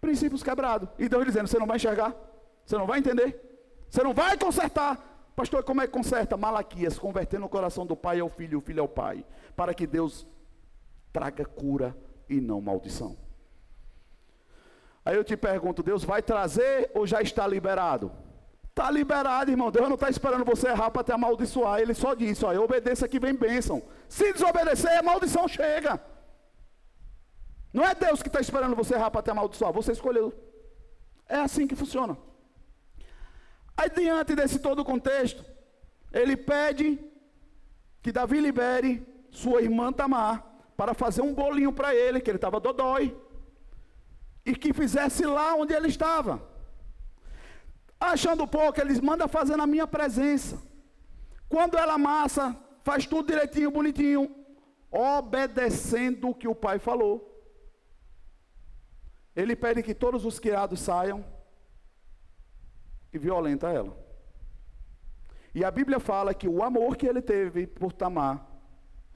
Princípios 0.00 0.42
quebrados. 0.42 0.88
E 0.98 1.08
Deus 1.08 1.24
dizendo: 1.24 1.48
você 1.48 1.58
não 1.58 1.66
vai 1.66 1.76
enxergar? 1.76 2.14
Você 2.64 2.76
não 2.76 2.86
vai 2.86 2.98
entender. 2.98 3.40
Você 3.88 4.02
não 4.02 4.14
vai 4.14 4.36
consertar. 4.36 5.14
Pastor, 5.36 5.64
como 5.64 5.80
é 5.82 5.86
que 5.86 5.92
conserta? 5.92 6.36
Malaquias, 6.36 6.98
convertendo 6.98 7.46
o 7.46 7.48
coração 7.48 7.84
do 7.84 7.96
pai 7.96 8.20
ao 8.20 8.28
filho 8.28 8.58
o 8.58 8.60
filho 8.60 8.82
ao 8.82 8.88
pai, 8.88 9.24
para 9.56 9.74
que 9.74 9.86
Deus 9.86 10.26
traga 11.12 11.44
cura 11.44 11.96
e 12.28 12.40
não 12.40 12.60
maldição. 12.60 13.16
Aí 15.04 15.16
eu 15.16 15.24
te 15.24 15.36
pergunto, 15.36 15.82
Deus 15.82 16.02
vai 16.02 16.22
trazer 16.22 16.90
ou 16.94 17.06
já 17.06 17.20
está 17.20 17.46
liberado? 17.46 18.10
Está 18.70 18.90
liberado, 18.90 19.50
irmão. 19.50 19.70
Deus 19.70 19.86
não 19.86 19.94
está 19.94 20.08
esperando 20.08 20.44
você 20.44 20.68
errar 20.68 20.90
para 20.90 21.04
te 21.04 21.12
amaldiçoar. 21.12 21.80
Ele 21.80 21.94
só 21.94 22.14
disse: 22.14 22.44
ó, 22.44 22.52
obedeça 22.60 23.06
que 23.06 23.20
vem 23.20 23.34
bênção. 23.34 23.82
Se 24.08 24.32
desobedecer, 24.32 24.98
a 24.98 25.02
maldição 25.02 25.46
chega. 25.46 26.00
Não 27.72 27.84
é 27.84 27.94
Deus 27.94 28.22
que 28.22 28.28
está 28.28 28.40
esperando 28.40 28.74
você 28.74 28.94
errar 28.94 29.10
para 29.10 29.22
te 29.22 29.30
amaldiçoar. 29.30 29.72
Você 29.72 29.92
escolheu. 29.92 30.32
É 31.28 31.36
assim 31.36 31.66
que 31.66 31.76
funciona. 31.76 32.16
Aí, 33.76 33.90
diante 33.90 34.34
desse 34.34 34.58
todo 34.58 34.80
o 34.80 34.84
contexto, 34.84 35.44
ele 36.12 36.36
pede 36.36 36.98
que 38.00 38.12
Davi 38.12 38.40
libere 38.40 39.06
sua 39.30 39.62
irmã 39.62 39.92
Tamar 39.92 40.46
para 40.76 40.94
fazer 40.94 41.22
um 41.22 41.34
bolinho 41.34 41.72
para 41.72 41.94
ele, 41.94 42.20
que 42.20 42.30
ele 42.30 42.38
estava 42.38 42.60
dodói, 42.60 43.16
e 44.46 44.54
que 44.54 44.72
fizesse 44.72 45.24
lá 45.24 45.54
onde 45.54 45.72
ele 45.72 45.88
estava. 45.88 46.42
Achando 47.98 48.46
pouco, 48.46 48.80
eles 48.80 49.00
manda 49.00 49.26
fazer 49.26 49.56
na 49.56 49.66
minha 49.66 49.86
presença. 49.86 50.60
Quando 51.48 51.78
ela 51.78 51.94
amassa, 51.94 52.56
faz 52.82 53.06
tudo 53.06 53.28
direitinho, 53.28 53.70
bonitinho, 53.70 54.34
obedecendo 54.90 56.28
o 56.28 56.34
que 56.34 56.46
o 56.46 56.54
pai 56.54 56.78
falou. 56.78 57.30
Ele 59.34 59.56
pede 59.56 59.82
que 59.82 59.94
todos 59.94 60.24
os 60.24 60.38
criados 60.38 60.80
saiam 60.80 61.24
e 63.14 63.18
violenta 63.18 63.70
ela. 63.70 63.96
E 65.54 65.64
a 65.64 65.70
Bíblia 65.70 66.00
fala 66.00 66.34
que 66.34 66.48
o 66.48 66.62
amor 66.62 66.96
que 66.96 67.06
ele 67.06 67.22
teve 67.22 67.66
por 67.66 67.92
Tamar 67.92 68.44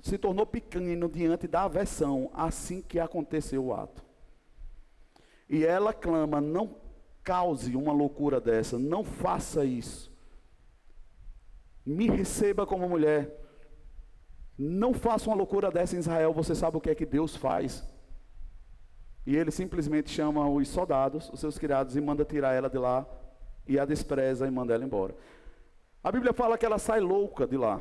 se 0.01 0.17
tornou 0.17 0.47
pequeno 0.47 1.09
diante 1.09 1.49
da 1.49 1.65
aversão 1.65 2.31
assim 2.33 2.81
que 2.81 3.01
aconteceu 3.01 3.65
o 3.67 3.75
ato. 3.75 4.05
E 5.49 5.65
ela 5.65 5.93
clama: 5.93 6.41
não 6.41 6.77
cause 7.25 7.75
uma 7.75 7.93
loucura 7.93 8.41
dessa, 8.41 8.79
não 8.79 9.03
faça 9.03 9.65
isso. 9.65 10.13
Me 11.85 12.09
receba 12.09 12.65
como 12.65 12.89
mulher. 12.89 13.35
Não 14.57 14.93
faça 14.93 15.29
uma 15.29 15.37
loucura 15.37 15.71
dessa 15.71 15.97
em 15.97 16.01
Israel, 16.01 16.33
você 16.33 16.55
sabe 16.55 16.77
o 16.77 16.81
que 16.81 16.91
é 16.91 16.95
que 16.95 17.07
Deus 17.07 17.37
faz. 17.37 17.85
E 19.25 19.37
ele 19.37 19.51
simplesmente 19.51 20.11
chama 20.11 20.49
os 20.49 20.69
soldados, 20.69 21.31
os 21.31 21.39
seus 21.39 21.59
criados, 21.59 21.97
e 21.97 22.01
manda 22.01 22.25
tirar 22.25 22.55
ela 22.55 22.69
de 22.69 22.79
lá, 22.79 23.07
e 23.69 23.79
a 23.79 23.85
despreza 23.85 24.47
e 24.47 24.51
manda 24.51 24.75
ela 24.75 24.85
embora. 24.85 25.15
A 26.03 26.11
Bíblia 26.11 26.33
fala 26.33 26.57
que 26.57 26.65
ela 26.65 26.79
sai 26.79 27.01
louca 27.01 27.47
de 27.47 27.57
lá, 27.57 27.81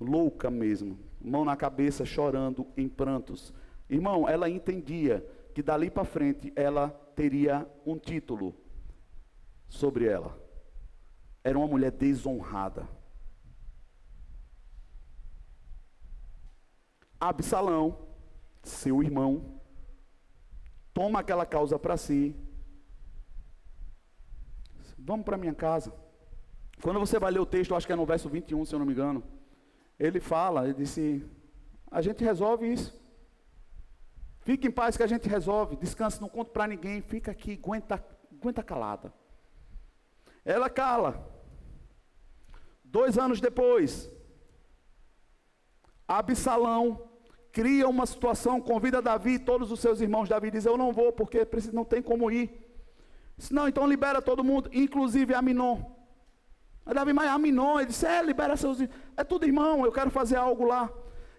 louca 0.00 0.50
mesmo, 0.50 0.98
mão 1.20 1.44
na 1.44 1.56
cabeça, 1.56 2.04
chorando 2.04 2.66
em 2.76 2.88
prantos. 2.88 3.54
Irmão, 3.88 4.28
ela 4.28 4.50
entendia 4.50 5.24
que 5.54 5.62
dali 5.62 5.90
para 5.90 6.04
frente 6.04 6.52
ela 6.56 6.88
teria 7.14 7.66
um 7.86 7.98
título 7.98 8.54
sobre 9.68 10.06
ela. 10.06 10.36
Era 11.44 11.58
uma 11.58 11.66
mulher 11.66 11.90
desonrada. 11.90 12.88
Absalão, 17.20 17.98
seu 18.62 19.02
irmão, 19.02 19.60
toma 20.92 21.20
aquela 21.20 21.46
causa 21.46 21.78
para 21.78 21.96
si. 21.96 22.34
Vamos 25.04 25.24
para 25.24 25.36
minha 25.36 25.54
casa. 25.54 25.92
Quando 26.80 27.00
você 27.00 27.18
vai 27.18 27.32
ler 27.32 27.40
o 27.40 27.46
texto, 27.46 27.74
acho 27.74 27.86
que 27.86 27.92
é 27.92 27.96
no 27.96 28.06
verso 28.06 28.28
21, 28.28 28.64
se 28.64 28.74
eu 28.74 28.78
não 28.78 28.86
me 28.86 28.92
engano, 28.92 29.22
ele 29.98 30.20
fala, 30.20 30.64
ele 30.64 30.74
disse: 30.74 31.24
a 31.90 32.00
gente 32.00 32.24
resolve 32.24 32.72
isso. 32.72 33.00
Fique 34.40 34.66
em 34.66 34.70
paz 34.70 34.96
que 34.96 35.02
a 35.02 35.06
gente 35.06 35.28
resolve. 35.28 35.76
Descanse, 35.76 36.20
não 36.20 36.28
conto 36.28 36.50
para 36.50 36.66
ninguém. 36.66 37.00
Fica 37.00 37.30
aqui, 37.30 37.52
aguenta, 37.52 38.02
aguenta 38.32 38.62
calada. 38.62 39.12
Ela 40.44 40.70
cala. 40.70 41.28
Dois 42.84 43.18
anos 43.18 43.40
depois, 43.40 44.10
Absalão 46.06 47.08
cria 47.52 47.88
uma 47.88 48.06
situação, 48.06 48.60
convida 48.60 49.00
Davi 49.00 49.34
e 49.34 49.38
todos 49.38 49.70
os 49.70 49.80
seus 49.80 50.00
irmãos. 50.00 50.28
Davi 50.28 50.50
diz: 50.50 50.64
Eu 50.64 50.76
não 50.76 50.92
vou, 50.92 51.12
porque 51.12 51.46
não 51.72 51.84
tem 51.84 52.02
como 52.02 52.30
ir. 52.30 52.71
Diz, 53.42 53.50
não, 53.50 53.66
então 53.66 53.88
libera 53.88 54.22
todo 54.22 54.44
mundo, 54.44 54.70
inclusive 54.72 55.34
Aminon. 55.34 55.82
Aí 56.86 56.94
Davi, 56.94 57.12
mas 57.12 57.28
Aminon, 57.28 57.80
ele 57.80 57.88
disse: 57.88 58.06
É, 58.06 58.22
libera 58.22 58.56
seus. 58.56 58.78
É 59.16 59.24
tudo 59.24 59.44
irmão, 59.44 59.84
eu 59.84 59.90
quero 59.90 60.12
fazer 60.12 60.36
algo 60.36 60.64
lá. 60.64 60.88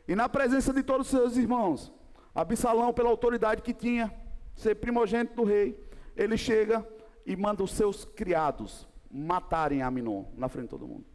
E 0.06 0.14
na 0.14 0.28
presença 0.28 0.74
de 0.74 0.84
todos 0.84 1.08
os 1.08 1.18
seus 1.18 1.38
irmãos, 1.38 1.94
Absalão, 2.36 2.92
pela 2.94 3.10
autoridade 3.10 3.62
que 3.62 3.74
tinha, 3.74 4.14
ser 4.54 4.76
primogênito 4.76 5.34
do 5.34 5.46
rei, 5.46 5.82
ele 6.14 6.36
chega 6.36 6.86
e 7.26 7.38
manda 7.38 7.64
os 7.64 7.72
seus 7.72 8.04
criados 8.04 8.86
matarem 9.10 9.82
Aminon 9.82 10.26
na 10.36 10.50
frente 10.50 10.66
de 10.66 10.72
todo 10.72 10.86
mundo. 10.86 11.06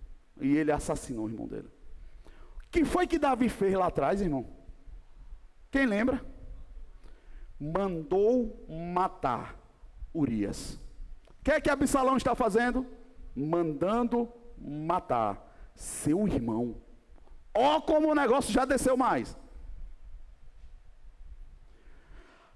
E 0.40 0.56
ele 0.56 0.72
assassinou 0.72 1.26
o 1.26 1.28
irmão 1.28 1.46
dele. 1.46 1.68
O 2.64 2.70
que 2.70 2.82
foi 2.86 3.06
que 3.06 3.18
Davi 3.18 3.50
fez 3.50 3.74
lá 3.74 3.88
atrás, 3.88 4.22
irmão? 4.22 4.46
Quem 5.70 5.84
lembra? 5.84 6.24
Mandou 7.60 8.66
matar 8.66 9.67
Urias. 10.14 10.80
O 11.40 11.44
que 11.44 11.52
é 11.52 11.60
que 11.60 11.70
Absalão 11.70 12.16
está 12.16 12.34
fazendo? 12.34 12.86
Mandando 13.34 14.28
matar 14.60 15.48
seu 15.74 16.26
irmão. 16.26 16.76
Ó, 17.54 17.76
oh, 17.76 17.82
como 17.82 18.10
o 18.10 18.14
negócio 18.14 18.52
já 18.52 18.64
desceu 18.64 18.96
mais. 18.96 19.36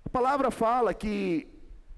A 0.04 0.08
palavra 0.08 0.50
fala 0.50 0.92
que 0.92 1.48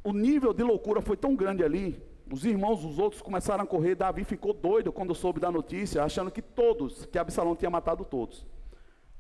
o 0.03 0.13
nível 0.13 0.53
de 0.53 0.63
loucura 0.63 1.01
foi 1.01 1.17
tão 1.17 1.35
grande 1.35 1.65
ali. 1.65 2.01
Os 2.31 2.45
irmãos, 2.45 2.85
os 2.85 2.99
outros 2.99 3.21
começaram 3.23 3.65
a 3.65 3.67
correr. 3.67 3.95
Davi 3.95 4.25
ficou 4.25 4.53
doido 4.53 4.93
quando 4.93 5.15
soube 5.15 5.41
da 5.41 5.51
notícia, 5.51 6.05
achando 6.05 6.31
que 6.31 6.43
todos, 6.43 7.07
que 7.07 7.19
Absalão 7.19 7.57
tinha 7.57 7.71
matado 7.71 8.05
todos. 8.05 8.47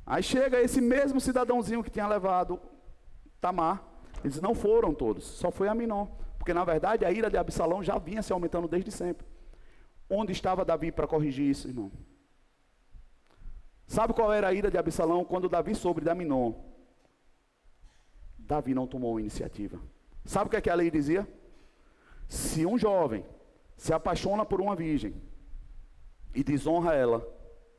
Aí 0.06 0.22
chega 0.22 0.60
esse 0.60 0.80
mesmo 0.80 1.20
cidadãozinho 1.20 1.82
que 1.82 1.90
tinha 1.90 2.06
levado 2.06 2.60
Tamar. 3.40 3.82
Eles 4.22 4.40
não 4.40 4.54
foram 4.54 4.94
todos, 4.94 5.24
só 5.24 5.50
foi 5.50 5.68
Aminon. 5.68 6.06
Porque 6.44 6.52
na 6.52 6.62
verdade 6.62 7.06
a 7.06 7.10
ira 7.10 7.30
de 7.30 7.38
Absalão 7.38 7.82
já 7.82 7.96
vinha 7.96 8.20
se 8.20 8.30
aumentando 8.30 8.68
desde 8.68 8.90
sempre. 8.90 9.26
Onde 10.10 10.30
estava 10.30 10.62
Davi 10.62 10.92
para 10.92 11.06
corrigir 11.06 11.48
isso, 11.48 11.66
irmão? 11.66 11.90
Sabe 13.86 14.12
qual 14.12 14.30
era 14.30 14.48
a 14.48 14.52
ira 14.52 14.70
de 14.70 14.76
Absalão 14.76 15.24
quando 15.24 15.48
Davi 15.48 15.74
soube 15.74 16.02
de 16.02 16.10
Aminon? 16.10 16.52
Davi 18.38 18.74
não 18.74 18.86
tomou 18.86 19.18
iniciativa. 19.18 19.80
Sabe 20.22 20.48
o 20.48 20.50
que, 20.50 20.58
é 20.58 20.60
que 20.60 20.68
a 20.68 20.74
lei 20.74 20.90
dizia? 20.90 21.26
Se 22.28 22.66
um 22.66 22.76
jovem 22.76 23.24
se 23.74 23.94
apaixona 23.94 24.44
por 24.44 24.60
uma 24.60 24.76
virgem 24.76 25.14
e 26.34 26.44
desonra 26.44 26.92
ela, 26.92 27.26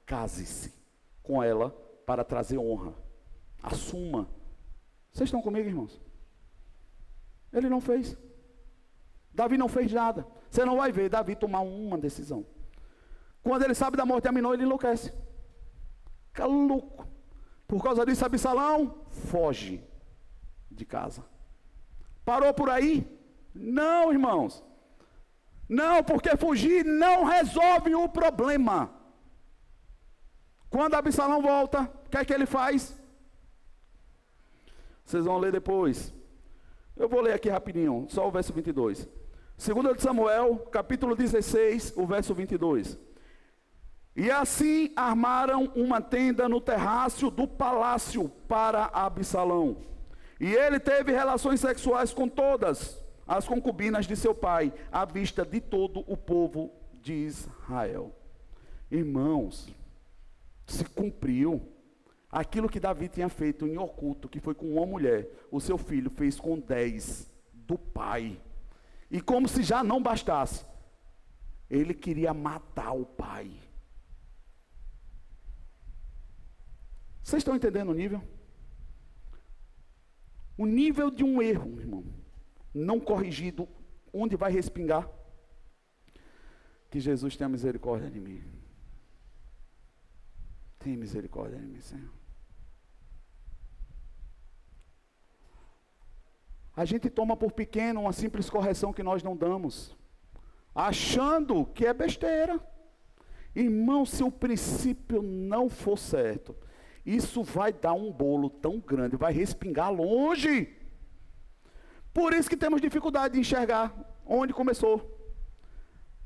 case-se 0.07 0.73
com 1.21 1.43
ela 1.43 1.69
para 2.03 2.23
trazer 2.23 2.57
honra. 2.57 2.95
Assuma. 3.61 4.27
Vocês 5.11 5.27
estão 5.27 5.43
comigo, 5.43 5.69
irmãos? 5.69 6.01
Ele 7.53 7.69
não 7.69 7.79
fez. 7.79 8.17
Davi 9.35 9.57
não 9.57 9.67
fez 9.67 9.91
nada. 9.91 10.25
Você 10.49 10.63
não 10.63 10.77
vai 10.77 10.91
ver 10.91 11.09
Davi 11.09 11.35
tomar 11.35 11.59
uma 11.59 11.97
decisão. 11.97 12.45
Quando 13.43 13.63
ele 13.63 13.75
sabe 13.75 13.97
da 13.97 14.05
morte 14.05 14.23
de 14.23 14.29
Aminon, 14.29 14.53
ele 14.53 14.63
enlouquece. 14.63 15.13
Fica 16.29 16.45
louco. 16.45 17.05
Por 17.67 17.83
causa 17.83 18.05
disso, 18.05 18.25
Absalão 18.25 18.95
foge 19.09 19.83
de 20.71 20.85
casa. 20.85 21.23
Parou 22.23 22.53
por 22.53 22.69
aí? 22.69 23.05
Não, 23.53 24.11
irmãos. 24.11 24.63
Não, 25.67 26.03
porque 26.03 26.37
fugir 26.37 26.85
não 26.85 27.23
resolve 27.25 27.93
o 27.93 28.07
problema. 28.07 28.91
Quando 30.69 30.95
Absalão 30.95 31.41
volta, 31.41 31.91
o 32.05 32.09
que 32.09 32.17
é 32.17 32.25
que 32.25 32.33
ele 32.33 32.45
faz? 32.45 32.99
Vocês 35.03 35.25
vão 35.25 35.37
ler 35.37 35.51
depois. 35.51 36.13
Eu 36.95 37.09
vou 37.09 37.21
ler 37.21 37.33
aqui 37.33 37.49
rapidinho, 37.49 38.07
só 38.09 38.27
o 38.27 38.31
verso 38.31 38.53
22. 38.53 39.07
Segunda 39.57 39.93
de 39.93 40.01
Samuel, 40.01 40.57
capítulo 40.71 41.15
16, 41.15 41.93
o 41.95 42.05
verso 42.05 42.33
22. 42.33 42.97
E 44.15 44.29
assim 44.29 44.91
armaram 44.95 45.71
uma 45.75 46.01
tenda 46.01 46.47
no 46.47 46.59
terrácio 46.59 47.31
do 47.31 47.47
palácio 47.47 48.29
para 48.47 48.85
Absalão. 48.85 49.77
E 50.39 50.53
ele 50.53 50.79
teve 50.79 51.11
relações 51.11 51.61
sexuais 51.61 52.13
com 52.13 52.27
todas 52.27 53.01
as 53.27 53.47
concubinas 53.47 54.05
de 54.05 54.15
seu 54.15 54.35
pai, 54.35 54.73
à 54.91 55.05
vista 55.05 55.45
de 55.45 55.59
todo 55.59 56.03
o 56.05 56.17
povo 56.17 56.71
de 57.01 57.13
Israel. 57.13 58.13
Irmãos, 58.91 59.73
se 60.67 60.83
cumpriu 60.85 61.61
aquilo 62.29 62.69
que 62.69 62.79
Davi 62.79 63.07
tinha 63.07 63.29
feito 63.29 63.65
em 63.65 63.77
oculto, 63.77 64.27
que 64.27 64.39
foi 64.39 64.53
com 64.53 64.73
uma 64.73 64.85
mulher, 64.85 65.29
o 65.49 65.61
seu 65.61 65.77
filho 65.77 66.09
fez 66.09 66.39
com 66.39 66.59
dez 66.59 67.31
do 67.53 67.77
pai. 67.77 68.37
E 69.15 69.21
como 69.21 69.47
se 69.47 69.63
já 69.63 69.81
não 69.81 70.03
bastasse, 70.03 70.65
Ele 71.69 71.93
queria 71.93 72.33
matar 72.33 72.91
o 72.91 73.05
pai. 73.05 73.49
Vocês 77.23 77.39
estão 77.39 77.55
entendendo 77.55 77.91
o 77.91 77.93
nível? 77.93 78.21
O 80.57 80.65
nível 80.65 81.09
de 81.09 81.23
um 81.23 81.41
erro, 81.41 81.79
irmão, 81.79 82.03
não 82.73 82.99
corrigido, 82.99 83.69
onde 84.11 84.35
vai 84.35 84.51
respingar? 84.51 85.09
Que 86.91 86.99
Jesus 86.99 87.37
tenha 87.37 87.47
misericórdia 87.47 88.11
de 88.11 88.19
mim. 88.19 88.43
Tenha 90.77 90.97
misericórdia 90.97 91.57
de 91.57 91.65
mim, 91.65 91.79
Senhor. 91.79 92.11
A 96.75 96.83
gente 96.83 97.09
toma 97.09 97.37
por 97.37 97.51
pequeno 97.51 98.01
uma 98.01 98.11
simples 98.11 98.49
correção 98.49 98.91
que 98.91 99.03
nós 99.03 99.23
não 99.23 99.35
damos, 99.35 99.95
achando 100.73 101.65
que 101.65 101.85
é 101.85 101.93
besteira. 101.93 102.59
Irmão, 103.55 104.05
se 104.05 104.23
o 104.23 104.31
princípio 104.31 105.21
não 105.21 105.69
for 105.69 105.97
certo, 105.97 106.55
isso 107.05 107.43
vai 107.43 107.71
dar 107.71 107.93
um 107.93 108.11
bolo 108.11 108.49
tão 108.49 108.79
grande, 108.79 109.15
vai 109.15 109.31
respingar 109.31 109.93
longe. 109.93 110.75
Por 112.13 112.33
isso 112.33 112.49
que 112.49 112.57
temos 112.57 112.81
dificuldade 112.81 113.35
de 113.35 113.39
enxergar 113.39 113.93
onde 114.25 114.53
começou. 114.53 115.11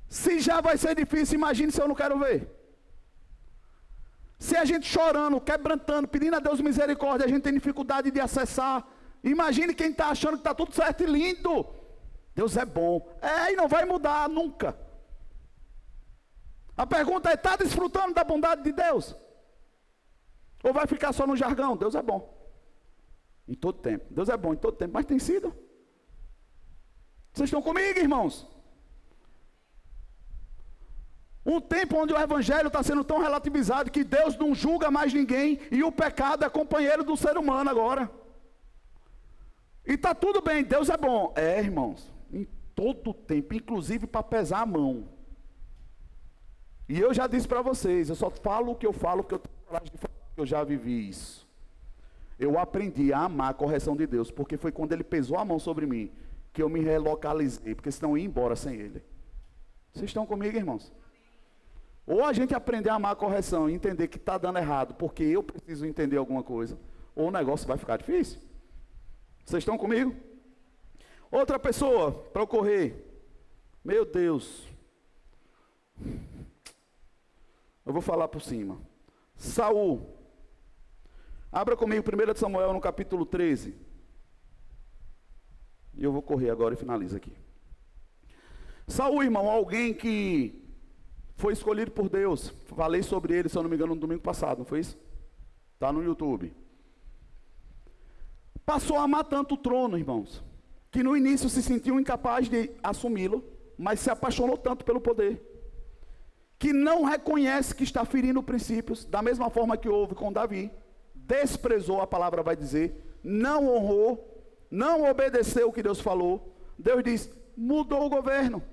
Se 0.08 0.39
já 0.39 0.60
vai 0.62 0.78
ser 0.78 0.95
difícil, 0.95 1.36
imagine 1.36 1.72
se 1.72 1.80
eu 1.80 1.88
não 1.88 1.93
quero 1.93 2.18
ver. 2.18 2.50
Se 4.39 4.56
a 4.56 4.66
gente 4.66 4.88
chorando, 4.88 5.39
quebrantando, 5.39 6.08
pedindo 6.08 6.36
a 6.36 6.39
Deus 6.39 6.62
misericórdia, 6.62 7.26
a 7.26 7.30
gente 7.30 7.43
tem 7.43 7.54
dificuldade 7.54 8.10
de 8.10 8.20
acessar. 8.20 8.88
Imagine 9.24 9.74
quem 9.74 9.91
está 9.91 10.09
achando 10.09 10.34
que 10.34 10.39
está 10.39 10.53
tudo 10.53 10.74
certo 10.74 11.03
e 11.03 11.05
lindo. 11.05 11.65
Deus 12.34 12.55
é 12.55 12.65
bom. 12.65 13.07
É, 13.22 13.51
e 13.51 13.55
não 13.55 13.67
vai 13.67 13.86
mudar 13.86 14.30
nunca. 14.30 14.78
A 16.78 16.86
pergunta 16.86 17.30
é: 17.30 17.34
está 17.34 17.55
desfrutando 17.55 18.13
da 18.13 18.24
bondade 18.24 18.63
de 18.63 18.72
Deus? 18.72 19.15
Ou 20.63 20.74
vai 20.74 20.88
ficar 20.88 21.11
só 21.11 21.28
no 21.28 21.36
jargão? 21.36 21.76
Deus 21.76 21.95
é 21.95 22.01
bom. 22.01 22.38
Em 23.47 23.53
todo 23.53 23.80
tempo. 23.80 24.05
Deus 24.09 24.30
é 24.30 24.38
bom 24.38 24.53
em 24.53 24.57
todo 24.57 24.78
tempo. 24.78 24.93
Mas 24.93 25.05
tem 25.05 25.20
sido. 25.20 25.53
Vocês 27.34 27.47
estão 27.47 27.61
comigo, 27.61 27.99
irmãos? 27.99 28.47
Um 31.45 31.59
tempo 31.59 31.97
onde 31.97 32.13
o 32.13 32.20
evangelho 32.20 32.67
está 32.67 32.84
sendo 32.84 33.03
tão 33.03 33.20
relativizado 33.20 33.91
que 33.91 34.03
Deus 34.03 34.38
não 34.38 34.53
julga 34.53 34.91
mais 34.91 35.13
ninguém 35.13 35.59
e 35.72 35.84
o 35.84 35.91
pecado 35.91 36.45
é 36.45 36.49
companheiro 36.49 37.03
do 37.03 37.17
ser 37.17 37.38
humano 37.38 37.70
agora. 37.70 38.11
E 39.90 39.94
está 39.94 40.14
tudo 40.14 40.40
bem, 40.40 40.64
Deus 40.64 40.88
é 40.88 40.96
bom. 40.96 41.34
É, 41.36 41.60
irmãos, 41.60 42.14
em 42.32 42.48
todo 42.76 43.12
tempo, 43.12 43.56
inclusive 43.56 44.06
para 44.06 44.22
pesar 44.22 44.62
a 44.62 44.66
mão. 44.66 45.10
E 46.88 47.00
eu 47.00 47.12
já 47.12 47.26
disse 47.26 47.48
para 47.48 47.64
vocês, 47.64 48.08
eu 48.08 48.16
só 48.16 48.30
falo 48.30 48.74
o 48.74 48.76
que 48.76 48.86
eu 48.86 48.94
falo 48.94 49.24
porque 49.24 49.34
eu 49.34 49.40
tenho 49.40 49.56
coragem 49.66 49.92
de 49.92 49.98
falar 49.98 50.14
eu 50.38 50.46
já 50.46 50.64
vivi 50.64 51.10
isso. 51.10 51.50
Eu 52.38 52.58
aprendi 52.58 53.12
a 53.12 53.22
amar 53.22 53.50
a 53.50 53.54
correção 53.54 53.98
de 53.98 54.06
Deus, 54.06 54.30
porque 54.30 54.58
foi 54.58 54.72
quando 54.72 54.94
ele 54.94 55.04
pesou 55.04 55.38
a 55.38 55.44
mão 55.44 55.58
sobre 55.58 55.88
mim 55.88 56.12
que 56.54 56.62
eu 56.62 56.70
me 56.70 56.82
relocalizei, 56.82 57.74
porque 57.74 57.92
senão 57.92 58.12
eu 58.12 58.20
ia 58.20 58.26
embora 58.26 58.56
sem 58.56 58.76
ele. 58.76 59.04
Vocês 59.92 60.10
estão 60.10 60.26
comigo, 60.26 60.56
irmãos? 60.56 60.94
Ou 62.06 62.24
a 62.24 62.32
gente 62.32 62.54
aprender 62.54 62.90
a 62.90 62.96
amar 62.96 63.14
a 63.14 63.16
correção 63.16 63.68
e 63.68 63.74
entender 63.74 64.08
que 64.08 64.18
está 64.18 64.38
dando 64.38 64.60
errado, 64.60 64.94
porque 64.94 65.24
eu 65.24 65.44
preciso 65.44 65.86
entender 65.86 66.18
alguma 66.18 66.44
coisa, 66.44 66.78
ou 67.16 67.28
o 67.28 67.32
negócio 67.32 67.68
vai 67.68 67.78
ficar 67.78 67.98
difícil. 67.98 68.40
Vocês 69.50 69.64
estão 69.64 69.80
comigo? 69.80 70.16
Outra 71.32 71.58
pessoa 71.58 72.12
para 72.12 72.43
ocorrer. 72.43 73.04
Meu 73.84 74.06
Deus. 74.06 74.68
Eu 77.84 77.91
vou 77.91 78.00
falar 78.00 78.28
por 78.28 78.43
cima. 78.43 78.80
Saul 79.36 80.16
Abra 81.52 81.76
comigo 81.76 82.06
1 82.08 82.36
Samuel 82.36 82.74
no 82.74 82.80
capítulo 82.80 83.26
13. 83.26 83.76
E 85.95 86.04
eu 86.04 86.12
vou 86.12 86.22
correr 86.22 86.52
agora 86.52 86.76
e 86.76 86.78
finalizo 86.78 87.18
aqui. 87.18 87.36
Saul, 88.88 89.24
irmão, 89.24 89.50
alguém 89.50 89.95
que 89.95 90.64
foi 91.38 91.54
escolhido 91.54 91.89
por 91.89 92.08
Deus. 92.08 92.50
Falei 92.68 93.02
sobre 93.02 93.36
ele, 93.36 93.50
se 93.50 93.58
eu 93.58 93.64
não 93.64 93.70
me 93.72 93.76
engano, 93.76 93.95
no 93.95 94.02
domingo 94.02 94.22
passado, 94.22 94.60
não 94.60 94.66
foi 94.66 94.82
isso? 94.82 94.95
Está 95.74 95.91
no 95.91 96.04
YouTube. 96.04 96.56
Passou 98.66 98.97
a 98.97 99.03
amar 99.03 99.24
tanto 99.24 99.55
o 99.55 99.57
trono, 99.57 99.97
irmãos, 99.97 100.43
que 100.91 101.03
no 101.03 101.16
início 101.16 101.49
se 101.49 101.62
sentiu 101.62 101.99
incapaz 101.99 102.49
de 102.49 102.72
assumi-lo, 102.84 103.43
mas 103.78 103.99
se 103.99 104.10
apaixonou 104.10 104.57
tanto 104.57 104.86
pelo 104.86 105.01
poder, 105.01 105.41
que 106.57 106.74
não 106.74 107.03
reconhece 107.03 107.74
que 107.74 107.84
está 107.84 108.03
ferindo 108.05 108.43
princípios, 108.43 109.05
da 109.05 109.22
mesma 109.22 109.49
forma 109.49 109.78
que 109.78 109.88
houve 109.88 110.14
com 110.16 110.32
Davi 110.32 110.72
desprezou, 111.30 112.01
a 112.01 112.07
palavra 112.07 112.41
vai 112.41 112.55
dizer, 112.55 113.20
não 113.24 113.68
honrou, 113.68 114.43
não 114.72 115.07
obedeceu 115.07 115.70
o 115.70 115.72
que 115.72 115.84
Deus 115.84 116.01
falou. 116.01 116.55
Deus 116.78 117.03
diz: 117.03 117.30
mudou 117.55 118.05
o 118.05 118.10
governo. 118.10 118.64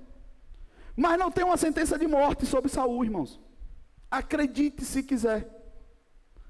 Mas 0.95 1.19
não 1.19 1.29
tem 1.29 1.45
uma 1.45 1.57
sentença 1.57 1.99
de 1.99 2.07
morte 2.07 2.47
sobre 2.47 2.69
Saul, 2.69 3.05
irmãos. 3.05 3.39
Acredite 4.09 4.83
se 4.83 5.03
quiser. 5.03 5.56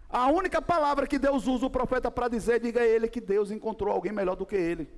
A 0.10 0.28
única 0.32 0.62
palavra 0.62 1.06
que 1.06 1.20
Deus 1.20 1.48
usa 1.48 1.66
o 1.66 1.70
profeta 1.70 2.10
para 2.10 2.30
dizer, 2.30 2.62
diga 2.62 2.82
a 2.82 2.86
ele 2.86 3.08
que 3.08 3.20
Deus 3.20 3.52
encontrou 3.52 3.94
alguém 3.94 4.12
melhor 4.12 4.36
do 4.36 4.46
que 4.46 4.56
ele. 4.56 4.90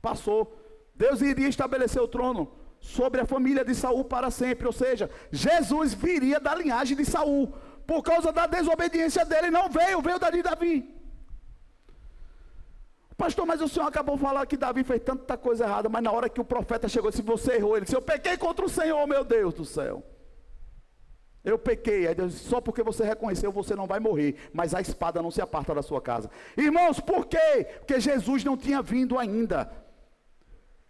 Passou. 0.00 0.58
Deus 0.94 1.22
iria 1.22 1.48
estabelecer 1.48 2.02
o 2.02 2.08
trono 2.08 2.52
sobre 2.78 3.20
a 3.20 3.26
família 3.26 3.64
de 3.64 3.74
Saul 3.74 4.04
para 4.04 4.30
sempre, 4.30 4.66
ou 4.66 4.72
seja, 4.72 5.08
Jesus 5.30 5.94
viria 5.94 6.40
da 6.40 6.54
linhagem 6.54 6.96
de 6.96 7.04
Saul 7.04 7.54
por 7.86 8.02
causa 8.02 8.32
da 8.32 8.46
desobediência 8.46 9.24
dele, 9.24 9.50
não 9.50 9.68
veio, 9.68 10.00
veio 10.02 10.18
da 10.18 10.30
de 10.30 10.42
Davi. 10.42 11.02
Pastor, 13.16 13.46
mas 13.46 13.60
o 13.60 13.68
senhor 13.68 13.86
acabou 13.86 14.16
de 14.16 14.22
falar 14.22 14.44
que 14.46 14.56
Davi 14.56 14.82
fez 14.82 15.00
tanta 15.00 15.36
coisa 15.36 15.64
errada, 15.64 15.88
mas 15.88 16.02
na 16.02 16.10
hora 16.10 16.28
que 16.28 16.40
o 16.40 16.44
profeta 16.44 16.88
chegou, 16.88 17.10
disse: 17.10 17.22
Você 17.22 17.52
errou. 17.52 17.76
Ele 17.76 17.84
disse: 17.84 17.96
Eu 17.96 18.02
pequei 18.02 18.36
contra 18.36 18.64
o 18.64 18.68
Senhor, 18.68 19.06
meu 19.06 19.22
Deus 19.22 19.54
do 19.54 19.64
céu. 19.64 20.02
Eu 21.44 21.58
pequei. 21.58 22.06
Aí 22.06 22.14
Deus 22.14 22.32
disse: 22.32 22.48
Só 22.48 22.60
porque 22.60 22.82
você 22.82 23.04
reconheceu, 23.04 23.50
você 23.50 23.74
não 23.74 23.86
vai 23.86 23.98
morrer, 23.98 24.36
mas 24.52 24.74
a 24.74 24.80
espada 24.80 25.20
não 25.20 25.30
se 25.30 25.40
aparta 25.40 25.74
da 25.74 25.82
sua 25.82 26.00
casa. 26.00 26.30
Irmãos, 26.56 27.00
por 27.00 27.26
quê? 27.26 27.66
Porque 27.78 28.00
Jesus 28.00 28.44
não 28.44 28.56
tinha 28.56 28.80
vindo 28.80 29.18
ainda. 29.18 29.70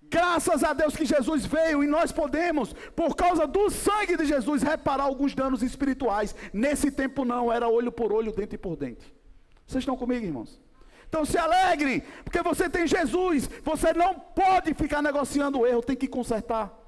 Graças 0.03 0.62
a 0.62 0.74
Deus 0.74 0.94
que 0.94 1.07
Jesus 1.07 1.46
veio 1.46 1.82
e 1.82 1.86
nós 1.86 2.12
podemos, 2.12 2.74
por 2.94 3.16
causa 3.16 3.46
do 3.46 3.70
sangue 3.70 4.14
de 4.14 4.26
Jesus, 4.26 4.62
reparar 4.62 5.05
alguns 5.05 5.34
danos 5.34 5.62
espirituais. 5.62 6.34
Nesse 6.53 6.90
tempo 6.90 7.24
não, 7.24 7.50
era 7.50 7.66
olho 7.66 7.90
por 7.90 8.12
olho, 8.12 8.30
dente 8.30 8.59
por 8.59 8.76
dente. 8.76 9.11
Vocês 9.66 9.80
estão 9.80 9.96
comigo, 9.96 10.26
irmãos? 10.26 10.61
Então 11.09 11.24
se 11.24 11.38
alegre, 11.38 12.03
porque 12.24 12.42
você 12.42 12.68
tem 12.68 12.86
Jesus. 12.86 13.48
Você 13.64 13.94
não 13.94 14.14
pode 14.14 14.74
ficar 14.74 15.00
negociando 15.00 15.61
o 15.61 15.66
erro, 15.66 15.82
tem 15.82 15.96
que 15.96 16.07
consertar. 16.07 16.78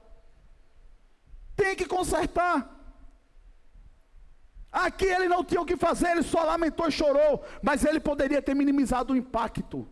Tem 1.56 1.74
que 1.74 1.86
consertar. 1.86 2.73
Aqui 4.74 5.04
ele 5.04 5.28
não 5.28 5.44
tinha 5.44 5.60
o 5.60 5.64
que 5.64 5.76
fazer, 5.76 6.08
ele 6.10 6.24
só 6.24 6.42
lamentou 6.42 6.88
e 6.88 6.90
chorou, 6.90 7.44
mas 7.62 7.84
ele 7.84 8.00
poderia 8.00 8.42
ter 8.42 8.54
minimizado 8.54 9.12
o 9.12 9.16
impacto. 9.16 9.88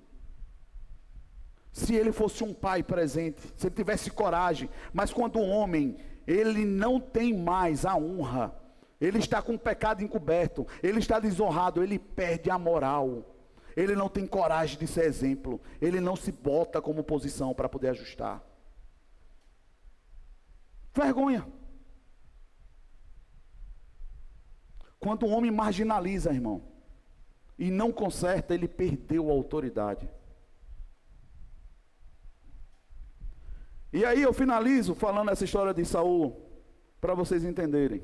Se 1.72 1.94
ele 1.94 2.10
fosse 2.10 2.42
um 2.42 2.52
pai 2.52 2.82
presente, 2.82 3.40
se 3.56 3.68
ele 3.68 3.76
tivesse 3.76 4.10
coragem, 4.10 4.68
mas 4.92 5.12
quando 5.12 5.38
o 5.38 5.46
homem, 5.46 5.96
ele 6.26 6.64
não 6.64 6.98
tem 6.98 7.32
mais 7.32 7.86
a 7.86 7.94
honra, 7.94 8.52
ele 9.00 9.20
está 9.20 9.40
com 9.40 9.54
o 9.54 9.58
pecado 9.58 10.02
encoberto, 10.02 10.66
ele 10.82 10.98
está 10.98 11.20
desonrado, 11.20 11.80
ele 11.80 11.96
perde 11.96 12.50
a 12.50 12.58
moral, 12.58 13.36
ele 13.76 13.94
não 13.94 14.08
tem 14.08 14.26
coragem 14.26 14.76
de 14.76 14.88
ser 14.88 15.04
exemplo, 15.04 15.60
ele 15.80 16.00
não 16.00 16.16
se 16.16 16.32
bota 16.32 16.82
como 16.82 17.04
posição 17.04 17.54
para 17.54 17.68
poder 17.68 17.90
ajustar. 17.90 18.42
Vergonha. 20.92 21.46
Quando 25.02 25.26
o 25.26 25.30
homem 25.30 25.50
marginaliza, 25.50 26.32
irmão, 26.32 26.62
e 27.58 27.72
não 27.72 27.90
conserta, 27.90 28.54
ele 28.54 28.68
perdeu 28.68 29.28
a 29.28 29.32
autoridade. 29.32 30.08
E 33.92 34.04
aí 34.04 34.22
eu 34.22 34.32
finalizo 34.32 34.94
falando 34.94 35.30
essa 35.30 35.44
história 35.44 35.74
de 35.74 35.84
Saul 35.84 36.40
para 37.00 37.14
vocês 37.14 37.44
entenderem. 37.44 38.00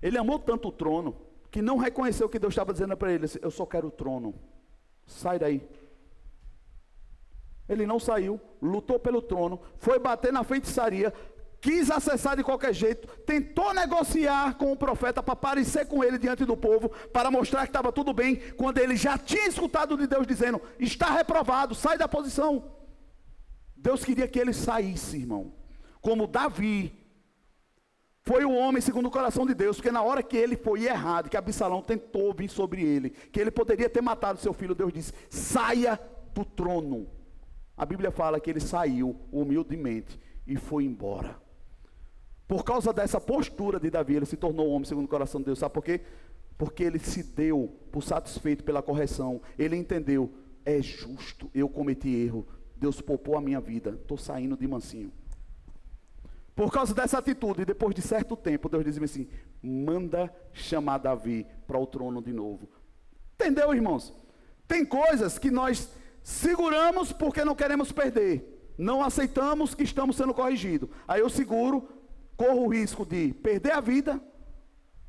Ele 0.00 0.16
amou 0.16 0.38
tanto 0.38 0.68
o 0.68 0.72
trono 0.72 1.14
que 1.50 1.60
não 1.60 1.76
reconheceu 1.76 2.26
o 2.26 2.30
que 2.30 2.38
Deus 2.38 2.52
estava 2.52 2.72
dizendo 2.72 2.96
para 2.96 3.12
ele. 3.12 3.26
Eu 3.42 3.50
só 3.50 3.66
quero 3.66 3.88
o 3.88 3.90
trono. 3.90 4.34
Sai 5.06 5.38
daí. 5.38 5.68
Ele 7.68 7.86
não 7.86 7.98
saiu, 7.98 8.40
lutou 8.60 8.98
pelo 8.98 9.22
trono, 9.22 9.60
foi 9.78 9.98
bater 9.98 10.32
na 10.32 10.42
feitiçaria, 10.42 11.12
quis 11.64 11.90
acessar 11.90 12.36
de 12.36 12.44
qualquer 12.44 12.74
jeito, 12.74 13.08
tentou 13.22 13.72
negociar 13.72 14.54
com 14.58 14.70
o 14.70 14.76
profeta 14.76 15.22
para 15.22 15.34
parecer 15.34 15.86
com 15.86 16.04
ele 16.04 16.18
diante 16.18 16.44
do 16.44 16.54
povo, 16.54 16.90
para 17.10 17.30
mostrar 17.30 17.62
que 17.62 17.70
estava 17.70 17.90
tudo 17.90 18.12
bem, 18.12 18.36
quando 18.54 18.76
ele 18.76 18.96
já 18.96 19.16
tinha 19.16 19.48
escutado 19.48 19.96
de 19.96 20.06
Deus 20.06 20.26
dizendo: 20.26 20.60
está 20.78 21.10
reprovado, 21.10 21.74
sai 21.74 21.96
da 21.96 22.06
posição. 22.06 22.70
Deus 23.74 24.04
queria 24.04 24.28
que 24.28 24.38
ele 24.38 24.52
saísse, 24.52 25.16
irmão. 25.16 25.54
Como 26.02 26.26
Davi, 26.26 26.92
foi 28.20 28.44
o 28.44 28.52
homem 28.52 28.82
segundo 28.82 29.06
o 29.06 29.10
coração 29.10 29.46
de 29.46 29.54
Deus, 29.54 29.76
porque 29.76 29.90
na 29.90 30.02
hora 30.02 30.22
que 30.22 30.36
ele 30.36 30.58
foi 30.58 30.84
errado, 30.84 31.30
que 31.30 31.36
Absalão 31.36 31.80
tentou 31.80 32.34
vir 32.34 32.50
sobre 32.50 32.82
ele, 32.82 33.08
que 33.08 33.40
ele 33.40 33.50
poderia 33.50 33.88
ter 33.88 34.02
matado 34.02 34.38
seu 34.38 34.52
filho, 34.52 34.74
Deus 34.74 34.92
disse: 34.92 35.14
saia 35.30 35.98
do 36.34 36.44
trono. 36.44 37.08
A 37.74 37.86
Bíblia 37.86 38.10
fala 38.10 38.38
que 38.38 38.50
ele 38.50 38.60
saiu 38.60 39.18
humildemente 39.32 40.20
e 40.46 40.56
foi 40.56 40.84
embora. 40.84 41.42
Por 42.54 42.62
causa 42.62 42.92
dessa 42.92 43.20
postura 43.20 43.80
de 43.80 43.90
Davi, 43.90 44.14
ele 44.14 44.26
se 44.26 44.36
tornou 44.36 44.68
homem 44.68 44.84
segundo 44.84 45.06
o 45.06 45.08
coração 45.08 45.40
de 45.40 45.46
Deus. 45.46 45.58
Sabe 45.58 45.74
por 45.74 45.82
quê? 45.82 46.02
Porque 46.56 46.84
ele 46.84 47.00
se 47.00 47.24
deu 47.24 47.76
por 47.90 48.00
satisfeito 48.00 48.62
pela 48.62 48.80
correção. 48.80 49.42
Ele 49.58 49.74
entendeu: 49.74 50.32
é 50.64 50.80
justo, 50.80 51.50
eu 51.52 51.68
cometi 51.68 52.14
erro. 52.14 52.46
Deus 52.76 53.00
poupou 53.00 53.36
a 53.36 53.40
minha 53.40 53.60
vida. 53.60 53.98
Estou 54.00 54.16
saindo 54.16 54.56
de 54.56 54.68
mansinho. 54.68 55.10
Por 56.54 56.70
causa 56.70 56.94
dessa 56.94 57.18
atitude, 57.18 57.64
depois 57.64 57.92
de 57.92 58.02
certo 58.02 58.36
tempo, 58.36 58.68
Deus 58.68 58.84
diz 58.84 59.02
assim: 59.02 59.26
manda 59.60 60.32
chamar 60.52 60.98
Davi 60.98 61.44
para 61.66 61.76
o 61.76 61.84
trono 61.88 62.22
de 62.22 62.32
novo. 62.32 62.68
Entendeu, 63.34 63.74
irmãos? 63.74 64.14
Tem 64.68 64.86
coisas 64.86 65.40
que 65.40 65.50
nós 65.50 65.90
seguramos 66.22 67.12
porque 67.12 67.44
não 67.44 67.56
queremos 67.56 67.90
perder. 67.90 68.72
Não 68.78 69.02
aceitamos 69.02 69.74
que 69.74 69.82
estamos 69.82 70.14
sendo 70.14 70.32
corrigidos. 70.32 70.88
Aí 71.08 71.20
eu 71.20 71.28
seguro, 71.28 71.88
corro 72.36 72.66
o 72.66 72.68
risco 72.68 73.04
de 73.04 73.32
perder 73.34 73.72
a 73.72 73.80
vida 73.80 74.20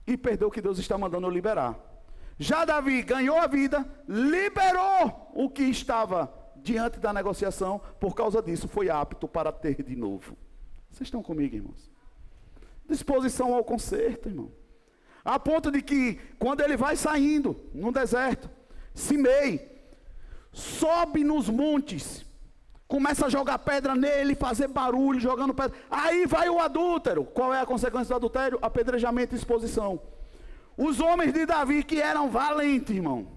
e 0.08 0.16
perder 0.18 0.46
o 0.46 0.52
que 0.52 0.62
Deus 0.62 0.78
está 0.80 0.98
mandando 0.98 1.30
liberar. 1.30 1.80
Já 2.38 2.66
Davi 2.66 3.02
ganhou 3.02 3.38
a 3.38 3.48
vida, 3.48 3.86
liberou 4.08 5.32
o 5.34 5.50
que 5.50 5.64
estava 5.64 6.32
diante 6.58 7.00
da 7.00 7.14
negociação, 7.14 7.80
por 8.00 8.16
causa 8.16 8.42
disso 8.42 8.68
foi 8.68 8.90
apto 8.90 9.28
para 9.28 9.52
ter 9.52 9.82
de 9.84 9.96
novo. 9.96 10.36
Vocês 10.90 11.08
estão 11.08 11.22
comigo, 11.22 11.56
irmãos? 11.56 11.92
Disposição 12.88 13.54
ao 13.54 13.64
conserto, 13.64 14.30
irmão. 14.30 14.52
A 15.24 15.40
ponto 15.40 15.72
de 15.72 15.82
que, 15.82 16.16
quando 16.38 16.62
ele 16.62 16.78
vai 16.78 16.96
saindo 16.96 17.60
no 17.74 17.92
deserto, 17.92 18.50
Simei 18.94 19.76
sobe 20.52 21.24
nos 21.24 21.50
montes, 21.50 22.26
começa 22.88 23.26
a 23.26 23.30
jogar 23.30 23.60
pedra 23.60 23.96
nele, 23.96 24.36
fazer 24.36 24.68
barulho, 24.68 25.20
jogando 25.20 25.54
pedra. 25.54 25.78
Aí 25.90 26.26
vai 26.26 26.50
o 26.50 26.60
adúltero. 26.60 27.26
Qual 27.26 27.54
é 27.54 27.62
a 27.62 27.66
consequência 27.66 28.10
do 28.10 28.16
adultério? 28.16 28.60
Apedrejamento 28.62 29.36
e 29.36 29.38
exposição. 29.38 30.02
Os 30.78 31.00
homens 31.00 31.34
de 31.34 31.46
Davi 31.46 31.84
que 31.84 32.02
eram 32.02 32.30
valentes, 32.30 32.96
irmão. 32.96 33.28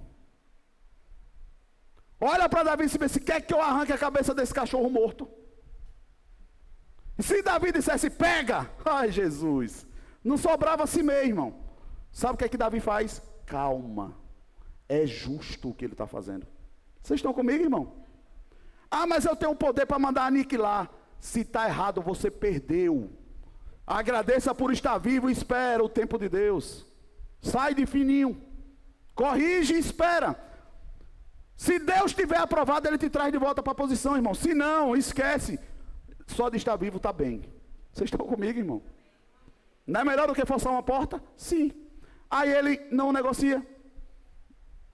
Olha 2.20 2.48
para 2.48 2.64
Davi 2.64 2.86
e 2.86 3.08
se 3.08 3.20
quer 3.20 3.40
que 3.40 3.54
eu 3.54 3.60
arranque 3.60 3.92
a 3.92 3.98
cabeça 3.98 4.34
desse 4.34 4.52
cachorro 4.52 4.90
morto. 4.90 5.28
Se 7.18 7.42
Davi 7.42 7.72
dissesse, 7.72 8.10
pega, 8.10 8.68
ai 8.84 9.10
Jesus, 9.10 9.86
não 10.22 10.36
sobrava 10.36 10.86
si 10.86 11.02
mesmo, 11.02 11.28
irmão. 11.28 11.54
Sabe 12.10 12.34
o 12.34 12.36
que 12.36 12.44
é 12.44 12.48
que 12.48 12.56
Davi 12.56 12.80
faz? 12.80 13.22
Calma, 13.46 14.16
é 14.88 15.06
justo 15.06 15.70
o 15.70 15.74
que 15.74 15.84
ele 15.84 15.94
está 15.94 16.06
fazendo. 16.06 16.46
Vocês 17.02 17.18
estão 17.18 17.32
comigo, 17.32 17.62
irmão? 17.62 17.97
Ah, 18.90 19.06
mas 19.06 19.24
eu 19.24 19.36
tenho 19.36 19.54
poder 19.54 19.86
para 19.86 19.98
mandar 19.98 20.26
aniquilar. 20.26 20.90
Se 21.20 21.40
está 21.40 21.66
errado, 21.66 22.00
você 22.00 22.30
perdeu. 22.30 23.10
Agradeça 23.86 24.54
por 24.54 24.72
estar 24.72 24.98
vivo 24.98 25.28
e 25.28 25.32
espera 25.32 25.82
o 25.82 25.88
tempo 25.88 26.18
de 26.18 26.28
Deus. 26.28 26.86
Sai 27.40 27.74
de 27.74 27.86
fininho. 27.86 28.40
Corrige 29.14 29.74
e 29.74 29.78
espera. 29.78 30.38
Se 31.56 31.78
Deus 31.78 32.14
tiver 32.14 32.38
aprovado, 32.38 32.86
Ele 32.86 32.98
te 32.98 33.10
traz 33.10 33.32
de 33.32 33.38
volta 33.38 33.62
para 33.62 33.72
a 33.72 33.76
posição, 33.76 34.14
irmão. 34.14 34.34
Se 34.34 34.54
não, 34.54 34.96
esquece. 34.96 35.58
Só 36.26 36.48
de 36.48 36.56
estar 36.56 36.76
vivo 36.76 36.98
está 36.98 37.12
bem. 37.12 37.42
Vocês 37.92 38.10
estão 38.10 38.26
comigo, 38.26 38.58
irmão? 38.58 38.82
Não 39.86 40.02
é 40.02 40.04
melhor 40.04 40.28
do 40.28 40.34
que 40.34 40.46
forçar 40.46 40.70
uma 40.70 40.82
porta? 40.82 41.20
Sim. 41.36 41.72
Aí 42.30 42.52
ele 42.52 42.86
não 42.92 43.12
negocia. 43.12 43.66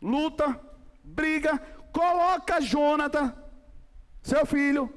Luta, 0.01 0.59
briga, 1.03 1.59
coloca 1.93 2.61
Jonathan, 2.61 3.35
seu 4.25 4.47
filho, 4.47 4.91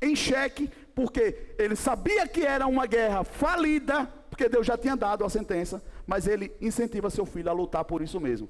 em 0.00 0.14
xeque, 0.14 0.70
porque 0.94 1.54
ele 1.58 1.74
sabia 1.74 2.28
que 2.28 2.46
era 2.46 2.66
uma 2.66 2.86
guerra 2.86 3.24
falida, 3.24 4.06
porque 4.30 4.48
Deus 4.48 4.64
já 4.64 4.78
tinha 4.78 4.96
dado 4.96 5.24
a 5.24 5.28
sentença, 5.28 5.82
mas 6.06 6.28
ele 6.28 6.56
incentiva 6.60 7.10
seu 7.10 7.26
filho 7.26 7.50
a 7.50 7.52
lutar 7.52 7.84
por 7.84 8.00
isso 8.00 8.20
mesmo. 8.20 8.48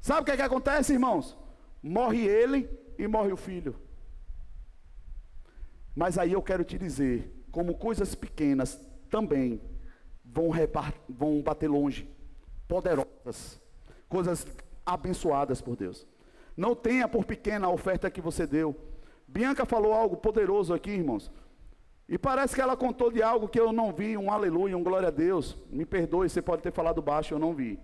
Sabe 0.00 0.22
o 0.22 0.24
que, 0.24 0.30
é 0.30 0.36
que 0.36 0.42
acontece, 0.42 0.92
irmãos? 0.92 1.36
Morre 1.82 2.24
ele 2.24 2.70
e 2.96 3.08
morre 3.08 3.32
o 3.32 3.36
filho. 3.36 3.74
Mas 5.96 6.16
aí 6.16 6.32
eu 6.32 6.42
quero 6.42 6.62
te 6.62 6.78
dizer, 6.78 7.44
como 7.50 7.76
coisas 7.76 8.14
pequenas 8.14 8.80
também 9.10 9.60
vão, 10.24 10.50
vão 11.08 11.42
bater 11.42 11.68
longe, 11.68 12.08
poderosas, 12.68 13.60
coisas 14.08 14.46
abençoadas 14.86 15.60
por 15.60 15.74
Deus. 15.74 16.06
Não 16.56 16.76
tenha 16.76 17.08
por 17.08 17.24
pequena 17.24 17.66
a 17.66 17.70
oferta 17.70 18.08
que 18.08 18.20
você 18.20 18.46
deu. 18.46 18.89
Bianca 19.32 19.64
falou 19.64 19.92
algo 19.92 20.16
poderoso 20.16 20.74
aqui, 20.74 20.90
irmãos. 20.90 21.30
E 22.08 22.18
parece 22.18 22.52
que 22.52 22.60
ela 22.60 22.76
contou 22.76 23.12
de 23.12 23.22
algo 23.22 23.48
que 23.48 23.60
eu 23.60 23.72
não 23.72 23.92
vi, 23.92 24.16
um 24.16 24.32
aleluia, 24.32 24.76
um 24.76 24.82
glória 24.82 25.06
a 25.06 25.12
Deus. 25.12 25.56
Me 25.70 25.86
perdoe, 25.86 26.28
você 26.28 26.42
pode 26.42 26.62
ter 26.62 26.72
falado 26.72 27.00
baixo, 27.00 27.34
eu 27.34 27.38
não 27.38 27.54
vi. 27.54 27.78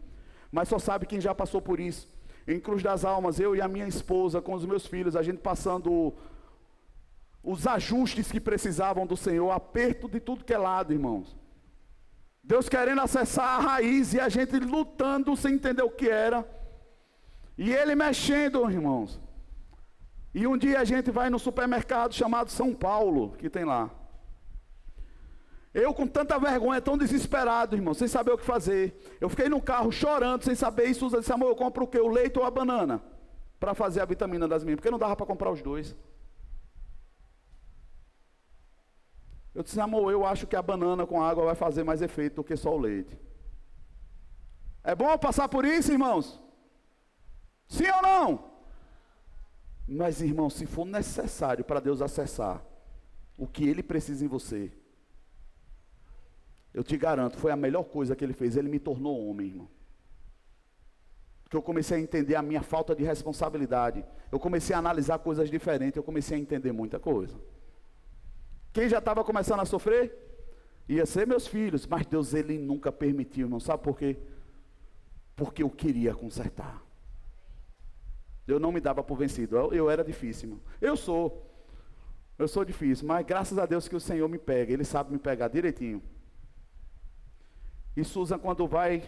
Mas 0.50 0.68
só 0.68 0.78
sabe 0.80 1.06
quem 1.06 1.20
já 1.20 1.32
passou 1.32 1.62
por 1.62 1.78
isso. 1.78 2.08
Em 2.48 2.58
Cruz 2.58 2.82
das 2.82 3.04
Almas, 3.04 3.38
eu 3.38 3.54
e 3.54 3.60
a 3.60 3.68
minha 3.68 3.86
esposa, 3.86 4.42
com 4.42 4.54
os 4.54 4.66
meus 4.66 4.84
filhos, 4.86 5.14
a 5.14 5.22
gente 5.22 5.38
passando 5.38 6.12
os 7.44 7.64
ajustes 7.64 8.32
que 8.32 8.40
precisavam 8.40 9.06
do 9.06 9.16
Senhor, 9.16 9.52
aperto 9.52 10.08
de 10.08 10.18
tudo 10.18 10.44
que 10.44 10.52
é 10.52 10.58
lado, 10.58 10.92
irmãos. 10.92 11.36
Deus 12.42 12.68
querendo 12.68 13.00
acessar 13.00 13.60
a 13.60 13.62
raiz 13.62 14.14
e 14.14 14.18
a 14.18 14.28
gente 14.28 14.58
lutando 14.58 15.36
sem 15.36 15.54
entender 15.54 15.82
o 15.82 15.90
que 15.90 16.10
era. 16.10 16.44
E 17.56 17.72
ele 17.72 17.94
mexendo, 17.94 18.68
irmãos. 18.68 19.20
E 20.38 20.46
um 20.46 20.54
dia 20.58 20.78
a 20.78 20.84
gente 20.84 21.10
vai 21.10 21.30
no 21.30 21.38
supermercado 21.38 22.12
chamado 22.12 22.50
São 22.50 22.74
Paulo, 22.74 23.34
que 23.38 23.48
tem 23.48 23.64
lá. 23.64 23.90
Eu 25.72 25.94
com 25.94 26.06
tanta 26.06 26.38
vergonha, 26.38 26.78
tão 26.78 26.98
desesperado, 26.98 27.74
irmão, 27.74 27.94
sem 27.94 28.06
saber 28.06 28.32
o 28.32 28.36
que 28.36 28.44
fazer. 28.44 28.94
Eu 29.18 29.30
fiquei 29.30 29.48
no 29.48 29.62
carro 29.62 29.90
chorando, 29.90 30.44
sem 30.44 30.54
saber 30.54 30.90
isso. 30.90 31.06
Eu 31.06 31.20
disse, 31.20 31.32
amor, 31.32 31.48
eu 31.48 31.56
compro 31.56 31.84
o 31.84 31.88
quê? 31.88 31.98
O 31.98 32.08
leite 32.08 32.38
ou 32.38 32.44
a 32.44 32.50
banana? 32.50 33.02
Para 33.58 33.72
fazer 33.74 34.02
a 34.02 34.04
vitamina 34.04 34.46
das 34.46 34.62
minhas, 34.62 34.76
porque 34.76 34.90
não 34.90 34.98
dava 34.98 35.16
para 35.16 35.24
comprar 35.24 35.50
os 35.50 35.62
dois. 35.62 35.96
Eu 39.54 39.62
disse, 39.62 39.80
amor, 39.80 40.12
eu 40.12 40.26
acho 40.26 40.46
que 40.46 40.54
a 40.54 40.60
banana 40.60 41.06
com 41.06 41.22
água 41.22 41.46
vai 41.46 41.54
fazer 41.54 41.82
mais 41.82 42.02
efeito 42.02 42.34
do 42.34 42.44
que 42.44 42.58
só 42.58 42.74
o 42.74 42.78
leite. 42.78 43.18
É 44.84 44.94
bom 44.94 45.16
passar 45.16 45.48
por 45.48 45.64
isso, 45.64 45.92
irmãos? 45.92 46.38
Sim 47.66 47.90
ou 47.90 48.02
não? 48.02 48.55
Mas, 49.86 50.20
irmão, 50.20 50.50
se 50.50 50.66
for 50.66 50.84
necessário 50.84 51.64
para 51.64 51.80
Deus 51.80 52.02
acessar 52.02 52.64
o 53.38 53.46
que 53.46 53.68
Ele 53.68 53.82
precisa 53.82 54.24
em 54.24 54.28
você, 54.28 54.72
eu 56.74 56.82
te 56.82 56.96
garanto, 56.96 57.38
foi 57.38 57.52
a 57.52 57.56
melhor 57.56 57.84
coisa 57.84 58.14
que 58.16 58.24
Ele 58.24 58.32
fez. 58.34 58.56
Ele 58.56 58.68
me 58.68 58.78
tornou 58.78 59.28
homem, 59.28 59.48
irmão. 59.48 59.68
Porque 61.42 61.56
eu 61.56 61.62
comecei 61.62 61.96
a 61.96 62.00
entender 62.00 62.34
a 62.34 62.42
minha 62.42 62.62
falta 62.62 62.94
de 62.94 63.04
responsabilidade. 63.04 64.04
Eu 64.32 64.38
comecei 64.38 64.74
a 64.74 64.80
analisar 64.80 65.20
coisas 65.20 65.48
diferentes. 65.48 65.96
Eu 65.96 66.02
comecei 66.02 66.36
a 66.36 66.40
entender 66.40 66.72
muita 66.72 66.98
coisa. 66.98 67.38
Quem 68.72 68.88
já 68.88 68.98
estava 68.98 69.24
começando 69.24 69.60
a 69.60 69.64
sofrer? 69.64 70.26
Ia 70.88 71.06
ser 71.06 71.26
meus 71.26 71.46
filhos, 71.46 71.86
mas 71.86 72.06
Deus 72.06 72.34
ele 72.34 72.58
nunca 72.58 72.92
permitiu, 72.92 73.48
não 73.48 73.58
sabe 73.58 73.82
por 73.82 73.98
quê? 73.98 74.16
Porque 75.34 75.62
eu 75.62 75.70
queria 75.70 76.14
consertar. 76.14 76.85
Eu 78.46 78.60
não 78.60 78.70
me 78.70 78.80
dava 78.80 79.02
por 79.02 79.16
vencido, 79.16 79.56
eu, 79.56 79.72
eu 79.72 79.90
era 79.90 80.04
difícil. 80.04 80.60
Eu 80.80 80.96
sou. 80.96 81.42
Eu 82.38 82.46
sou 82.46 82.64
difícil, 82.64 83.06
mas 83.06 83.24
graças 83.26 83.58
a 83.58 83.64
Deus 83.64 83.88
que 83.88 83.96
o 83.96 84.00
Senhor 84.00 84.28
me 84.28 84.38
pega, 84.38 84.72
Ele 84.72 84.84
sabe 84.84 85.10
me 85.10 85.18
pegar 85.18 85.48
direitinho. 85.48 86.02
E 87.96 88.04
Susan, 88.04 88.38
quando 88.38 88.66
vai 88.68 89.02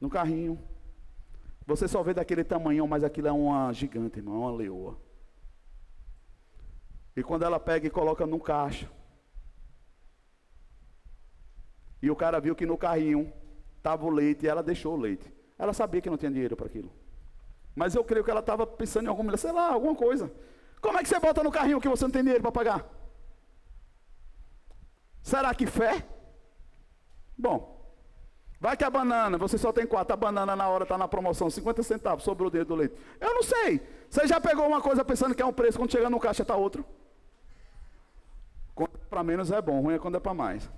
no 0.00 0.10
carrinho, 0.10 0.58
você 1.64 1.86
só 1.86 2.02
vê 2.02 2.12
daquele 2.12 2.42
tamanhão, 2.42 2.88
mas 2.88 3.04
aquilo 3.04 3.28
é 3.28 3.32
uma 3.32 3.72
gigante, 3.72 4.18
irmão, 4.18 4.34
é 4.34 4.38
uma 4.38 4.56
leoa. 4.56 4.98
E 7.14 7.22
quando 7.22 7.44
ela 7.44 7.60
pega 7.60 7.86
e 7.86 7.90
coloca 7.90 8.26
num 8.26 8.38
caixa. 8.38 8.90
E 12.00 12.10
o 12.10 12.16
cara 12.16 12.40
viu 12.40 12.54
que 12.54 12.66
no 12.66 12.78
carrinho 12.78 13.32
estava 13.76 14.04
o 14.04 14.10
leite 14.10 14.44
e 14.46 14.48
ela 14.48 14.62
deixou 14.62 14.94
o 14.94 15.00
leite. 15.00 15.32
Ela 15.58 15.72
sabia 15.72 16.00
que 16.00 16.10
não 16.10 16.16
tinha 16.16 16.30
dinheiro 16.30 16.56
para 16.56 16.66
aquilo. 16.66 16.92
Mas 17.78 17.94
eu 17.94 18.02
creio 18.02 18.24
que 18.24 18.30
ela 18.30 18.40
estava 18.40 18.66
pensando 18.66 19.06
em 19.06 19.08
alguma, 19.08 19.36
sei 19.36 19.52
lá, 19.52 19.72
alguma 19.72 19.94
coisa. 19.94 20.32
Como 20.80 20.98
é 20.98 21.02
que 21.02 21.08
você 21.08 21.20
bota 21.20 21.44
no 21.44 21.52
carrinho 21.52 21.80
que 21.80 21.88
você 21.88 22.02
não 22.02 22.10
tem 22.10 22.22
dinheiro 22.22 22.42
para 22.42 22.50
pagar? 22.50 22.84
Será 25.22 25.54
que 25.54 25.64
fé? 25.64 26.04
Bom, 27.38 27.80
vai 28.60 28.76
que 28.76 28.82
a 28.82 28.90
banana, 28.90 29.38
você 29.38 29.56
só 29.56 29.72
tem 29.72 29.86
quatro, 29.86 30.12
a 30.12 30.16
banana 30.16 30.56
na 30.56 30.68
hora 30.68 30.82
está 30.82 30.98
na 30.98 31.06
promoção, 31.06 31.48
50 31.48 31.84
centavos, 31.84 32.24
sobrou 32.24 32.48
o 32.48 32.50
dinheiro 32.50 32.68
do 32.68 32.74
leite. 32.74 32.96
Eu 33.20 33.32
não 33.32 33.44
sei. 33.44 33.80
Você 34.10 34.26
já 34.26 34.40
pegou 34.40 34.66
uma 34.66 34.80
coisa 34.80 35.04
pensando 35.04 35.32
que 35.32 35.42
é 35.42 35.46
um 35.46 35.52
preço, 35.52 35.78
quando 35.78 35.92
chega 35.92 36.10
no 36.10 36.18
caixa 36.18 36.42
está 36.42 36.56
outro? 36.56 36.84
Quando 38.74 38.90
é 38.96 39.06
para 39.08 39.22
menos 39.22 39.52
é 39.52 39.62
bom, 39.62 39.80
ruim 39.82 39.94
é 39.94 40.00
quando 40.00 40.16
é 40.16 40.20
para 40.20 40.34
mais. 40.34 40.68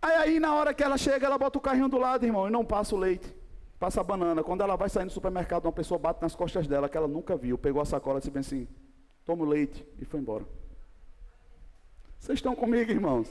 Aí, 0.00 0.14
aí 0.14 0.38
na 0.38 0.54
hora 0.54 0.72
que 0.72 0.84
ela 0.84 0.96
chega, 0.96 1.26
ela 1.26 1.36
bota 1.36 1.58
o 1.58 1.60
carrinho 1.60 1.88
do 1.88 1.98
lado, 1.98 2.24
irmão, 2.24 2.46
e 2.46 2.50
não 2.52 2.64
passa 2.64 2.94
o 2.94 2.98
leite. 2.98 3.37
Passa 3.78 4.00
a 4.00 4.04
banana. 4.04 4.42
Quando 4.42 4.62
ela 4.62 4.76
vai 4.76 4.88
sair 4.88 5.04
no 5.04 5.10
supermercado, 5.10 5.66
uma 5.66 5.72
pessoa 5.72 5.98
bate 5.98 6.20
nas 6.20 6.34
costas 6.34 6.66
dela, 6.66 6.88
que 6.88 6.96
ela 6.96 7.06
nunca 7.06 7.36
viu, 7.36 7.56
pegou 7.56 7.80
a 7.80 7.84
sacola 7.84 8.18
e 8.18 8.22
disse 8.22 8.36
assim, 8.38 8.68
toma 9.24 9.44
o 9.44 9.46
leite, 9.46 9.86
e 9.98 10.04
foi 10.04 10.18
embora. 10.20 10.44
Vocês 12.18 12.38
estão 12.38 12.56
comigo, 12.56 12.90
irmãos? 12.90 13.28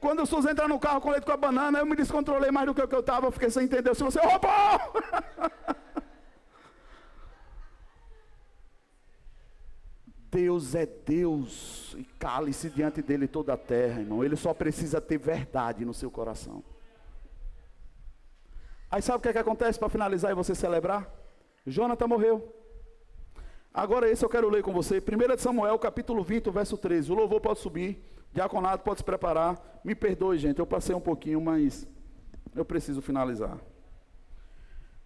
Quando 0.00 0.22
o 0.22 0.26
SUS 0.26 0.44
entra 0.46 0.68
no 0.68 0.78
carro 0.78 1.00
com 1.00 1.10
leite 1.10 1.24
com 1.24 1.32
a 1.32 1.36
banana, 1.36 1.78
eu 1.78 1.86
me 1.86 1.96
descontrolei 1.96 2.50
mais 2.50 2.66
do 2.66 2.74
que 2.74 2.82
eu 2.82 3.00
estava, 3.00 3.32
fiquei 3.32 3.50
sem 3.50 3.64
entender 3.64 3.94
se 3.96 4.04
você 4.04 4.20
roubou. 4.20 4.50
Deus 10.30 10.74
é 10.74 10.84
Deus 10.84 11.96
e 11.98 12.04
cale-se 12.04 12.68
diante 12.68 13.00
dele 13.00 13.26
toda 13.26 13.54
a 13.54 13.56
terra, 13.56 14.00
irmão. 14.00 14.22
Ele 14.22 14.36
só 14.36 14.52
precisa 14.52 15.00
ter 15.00 15.16
verdade 15.18 15.86
no 15.86 15.94
seu 15.94 16.10
coração. 16.10 16.62
Aí 18.90 19.02
sabe 19.02 19.18
o 19.18 19.20
que, 19.20 19.28
é 19.28 19.32
que 19.32 19.38
acontece 19.38 19.78
para 19.78 19.88
finalizar 19.88 20.30
e 20.30 20.34
você 20.34 20.54
celebrar? 20.54 21.12
Jonathan 21.66 22.06
morreu. 22.06 22.54
Agora 23.72 24.08
esse 24.10 24.24
eu 24.24 24.28
quero 24.28 24.48
ler 24.48 24.62
com 24.62 24.72
você. 24.72 24.98
1 24.98 25.38
Samuel, 25.38 25.78
capítulo 25.78 26.24
20, 26.24 26.50
verso 26.50 26.76
13. 26.76 27.12
O 27.12 27.14
louvor 27.14 27.40
pode 27.40 27.60
subir. 27.60 28.02
Diaconado 28.32 28.82
pode 28.82 29.00
se 29.00 29.04
preparar. 29.04 29.80
Me 29.84 29.94
perdoe, 29.94 30.38
gente, 30.38 30.58
eu 30.58 30.66
passei 30.66 30.94
um 30.94 31.00
pouquinho, 31.00 31.40
mas 31.40 31.86
eu 32.54 32.64
preciso 32.64 33.02
finalizar. 33.02 33.58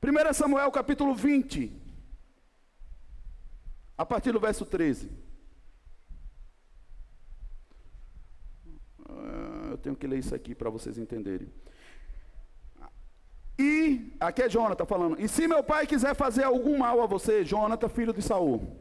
1 0.02 0.32
Samuel, 0.32 0.70
capítulo 0.70 1.14
20. 1.14 1.80
A 3.98 4.06
partir 4.06 4.32
do 4.32 4.40
verso 4.40 4.64
13. 4.64 5.10
Ah, 9.08 9.68
eu 9.72 9.78
tenho 9.78 9.94
que 9.94 10.06
ler 10.06 10.18
isso 10.18 10.34
aqui 10.34 10.54
para 10.54 10.70
vocês 10.70 10.98
entenderem. 10.98 11.48
E, 13.58 14.12
aqui 14.18 14.42
é 14.42 14.48
Jonathan 14.48 14.84
falando, 14.86 15.20
e 15.20 15.28
se 15.28 15.46
meu 15.46 15.62
pai 15.62 15.86
quiser 15.86 16.14
fazer 16.14 16.44
algum 16.44 16.78
mal 16.78 17.00
a 17.02 17.06
você, 17.06 17.44
Jonathan, 17.44 17.88
filho 17.88 18.12
de 18.12 18.22
Saul, 18.22 18.76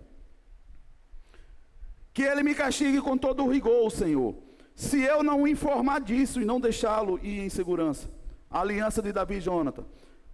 que 2.14 2.23
ele 2.23 2.43
me 2.43 2.56
castigue 2.56 3.02
com 3.02 3.18
todo 3.18 3.43
o 3.43 3.49
rigor, 3.49 3.89
Senhor, 3.91 4.35
se 4.76 5.02
eu 5.02 5.23
não 5.23 5.48
informar 5.48 6.02
disso 6.02 6.41
e 6.41 6.45
não 6.45 6.60
deixá-lo 6.60 7.19
ir 7.22 7.39
em 7.39 7.49
segurança. 7.49 8.10
A 8.49 8.61
aliança 8.61 9.02
de 9.02 9.14
Davi 9.14 9.35
e 9.35 9.41
Jonathan. 9.41 9.85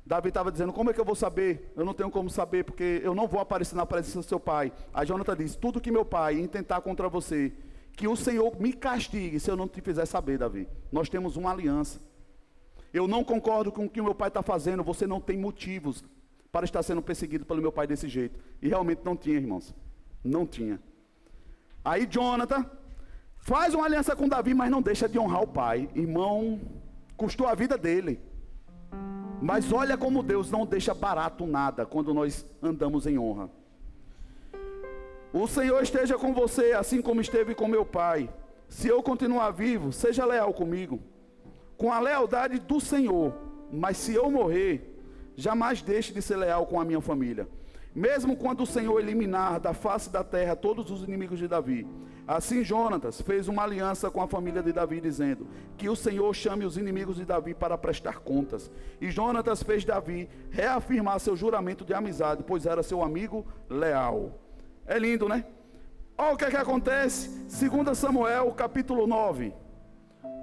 Davi 0.06 0.30
estava 0.30 0.52
dizendo, 0.52 0.72
como 0.72 0.90
é 0.90 0.94
que 0.94 1.02
eu 1.02 1.06
vou 1.06 1.16
saber? 1.16 1.74
Eu 1.76 1.84
não 1.84 1.94
tenho 1.94 2.10
como 2.10 2.30
saber, 2.30 2.64
porque 2.64 3.02
eu 3.04 3.14
não 3.14 3.28
vou 3.28 3.42
aparecer 3.42 3.76
na 3.76 3.86
presença 3.86 4.20
do 4.20 4.26
seu 4.26 4.40
pai. 4.40 4.72
A 4.94 5.04
Jonathan 5.04 5.36
disse, 5.36 5.58
tudo 5.58 5.82
que 5.82 5.92
meu 5.92 6.06
pai 6.06 6.40
intentar 6.40 6.80
contra 6.82 7.10
você, 7.10 7.52
que 7.92 8.08
o 8.08 8.16
Senhor 8.16 8.60
me 8.60 8.72
castigue 8.72 9.40
se 9.40 9.52
eu 9.52 9.58
não 9.58 9.68
te 9.68 9.82
fizer 9.82 10.06
saber, 10.06 10.38
Davi. 10.38 10.68
Nós 10.92 11.10
temos 11.10 11.36
uma 11.36 11.52
aliança. 11.52 12.00
Eu 12.98 13.08
não 13.08 13.24
concordo 13.24 13.72
com 13.72 13.86
o 13.86 13.90
que 13.90 14.02
o 14.02 14.04
meu 14.04 14.16
pai 14.16 14.30
está 14.30 14.42
fazendo. 14.42 14.84
Você 14.84 15.06
não 15.06 15.22
tem 15.22 15.38
motivos 15.38 16.04
para 16.52 16.66
estar 16.66 16.82
sendo 16.82 17.00
perseguido 17.00 17.46
pelo 17.46 17.62
meu 17.62 17.72
pai 17.72 17.86
desse 17.86 18.08
jeito. 18.08 18.40
E 18.60 18.68
realmente 18.68 19.02
não 19.04 19.16
tinha, 19.16 19.36
irmãos. 19.36 19.76
Não 20.24 20.48
tinha. 20.48 20.80
Aí 21.86 22.08
Jonathan 22.08 22.66
faz 23.38 23.76
uma 23.76 23.86
aliança 23.86 24.16
com 24.16 24.28
Davi, 24.28 24.56
mas 24.56 24.72
não 24.72 24.82
deixa 24.82 25.08
de 25.08 25.20
honrar 25.20 25.44
o 25.44 25.48
pai. 25.48 25.88
Irmão, 25.94 26.60
custou 27.16 27.46
a 27.46 27.54
vida 27.54 27.78
dele. 27.78 28.20
Mas 29.40 29.72
olha 29.72 29.96
como 29.96 30.24
Deus 30.24 30.50
não 30.50 30.66
deixa 30.66 30.96
barato 30.96 31.46
nada 31.46 31.86
quando 31.86 32.16
nós 32.16 32.48
andamos 32.64 33.06
em 33.06 33.20
honra. 33.20 33.48
O 35.32 35.48
Senhor 35.48 35.84
esteja 35.84 36.18
com 36.18 36.34
você, 36.34 36.74
assim 36.74 37.00
como 37.00 37.22
esteve 37.22 37.54
com 37.54 37.68
meu 37.68 37.86
pai. 37.86 38.28
Se 38.68 38.88
eu 38.88 39.04
continuar 39.04 39.52
vivo, 39.52 39.94
seja 39.94 40.26
leal 40.26 40.52
comigo 40.52 41.00
com 41.78 41.92
a 41.92 42.00
lealdade 42.00 42.60
do 42.60 42.80
Senhor. 42.80 43.34
Mas 43.72 43.98
se 43.98 44.14
eu 44.14 44.30
morrer, 44.32 44.98
jamais 45.36 45.82
deixe 45.82 46.12
de 46.14 46.22
ser 46.22 46.38
leal 46.38 46.66
com 46.66 46.80
a 46.80 46.86
minha 46.86 47.00
família. 47.00 47.48
Mesmo 47.94 48.36
quando 48.36 48.62
o 48.62 48.68
Senhor 48.68 49.00
eliminar 49.00 49.60
da 49.60 49.74
face 49.74 50.10
da 50.10 50.24
terra 50.24 50.56
todos 50.56 50.92
os 50.92 51.04
inimigos 51.04 51.40
de 51.40 51.48
Davi. 51.48 51.88
Assim 52.28 52.64
Jonatas 52.64 53.22
fez 53.22 53.48
uma 53.48 53.64
aliança 53.64 54.12
com 54.12 54.22
a 54.22 54.28
família 54.28 54.62
de 54.62 54.72
Davi, 54.72 55.00
dizendo: 55.00 55.48
Que 55.78 55.90
o 55.90 55.96
Senhor 55.96 56.32
chame 56.36 56.66
os 56.66 56.78
inimigos 56.78 57.16
de 57.16 57.26
Davi 57.26 57.54
para 57.54 57.78
prestar 57.78 58.20
contas. 58.20 58.70
E 59.02 59.10
Jonatas 59.10 59.64
fez 59.64 59.84
Davi 59.84 60.30
reafirmar 60.52 61.20
seu 61.20 61.36
juramento 61.36 61.86
de 61.86 61.94
amizade, 61.94 62.44
pois 62.46 62.66
era 62.66 62.84
seu 62.84 63.02
amigo 63.02 63.46
leal. 63.70 64.38
É 64.86 65.00
lindo, 65.00 65.28
né? 65.28 65.46
Olha 66.18 66.34
o 66.34 66.38
que, 66.38 66.46
é 66.46 66.50
que 66.50 66.58
acontece. 66.58 67.30
2 67.48 67.98
Samuel, 67.98 68.52
capítulo 68.52 69.08
9 69.08 69.67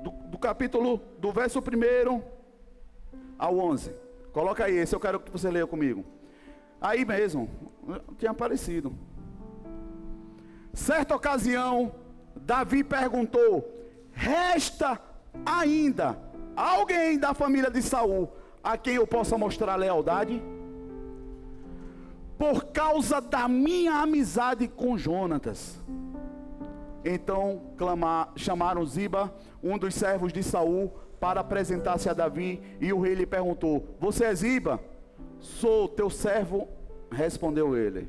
do, 0.05 0.10
do 0.28 0.39
capítulo, 0.39 1.01
do 1.18 1.32
verso 1.32 1.59
1 1.59 2.22
ao 3.39 3.59
11. 3.59 3.93
Coloca 4.32 4.64
aí, 4.64 4.76
esse 4.76 4.94
eu 4.94 5.01
quero 5.01 5.18
que 5.18 5.31
você 5.31 5.51
leia 5.51 5.66
comigo. 5.66 6.05
Aí 6.81 7.05
mesmo, 7.05 7.48
tinha 8.18 8.31
aparecido. 8.31 8.94
Certa 10.72 11.16
ocasião, 11.16 11.94
Davi 12.36 12.85
perguntou: 12.85 13.66
Resta 14.12 15.01
ainda 15.47 16.18
alguém 16.55 17.18
da 17.18 17.32
família 17.32 17.70
de 17.70 17.81
Saul 17.81 18.28
a 18.62 18.76
quem 18.76 18.97
eu 18.97 19.06
possa 19.06 19.39
mostrar 19.39 19.76
lealdade? 19.76 20.43
Por 22.36 22.66
causa 22.66 23.20
da 23.20 23.48
minha 23.48 23.94
amizade 24.01 24.66
com 24.68 24.98
Jonatas. 24.98 25.81
Então 27.05 27.60
clamar, 27.76 28.32
chamaram 28.36 28.85
Ziba, 28.86 29.35
um 29.62 29.76
dos 29.76 29.94
servos 29.94 30.32
de 30.32 30.43
Saul, 30.43 30.93
para 31.20 31.40
apresentar-se 31.40 32.09
a 32.09 32.12
Davi, 32.12 32.60
e 32.81 32.93
o 32.93 33.01
rei 33.01 33.14
lhe 33.14 33.26
perguntou: 33.26 33.97
Você 34.01 34.24
é 34.24 34.35
Ziba? 34.35 34.81
Sou 35.39 35.89
teu 35.89 36.09
servo, 36.09 36.68
respondeu 37.10 37.76
ele. 37.76 38.09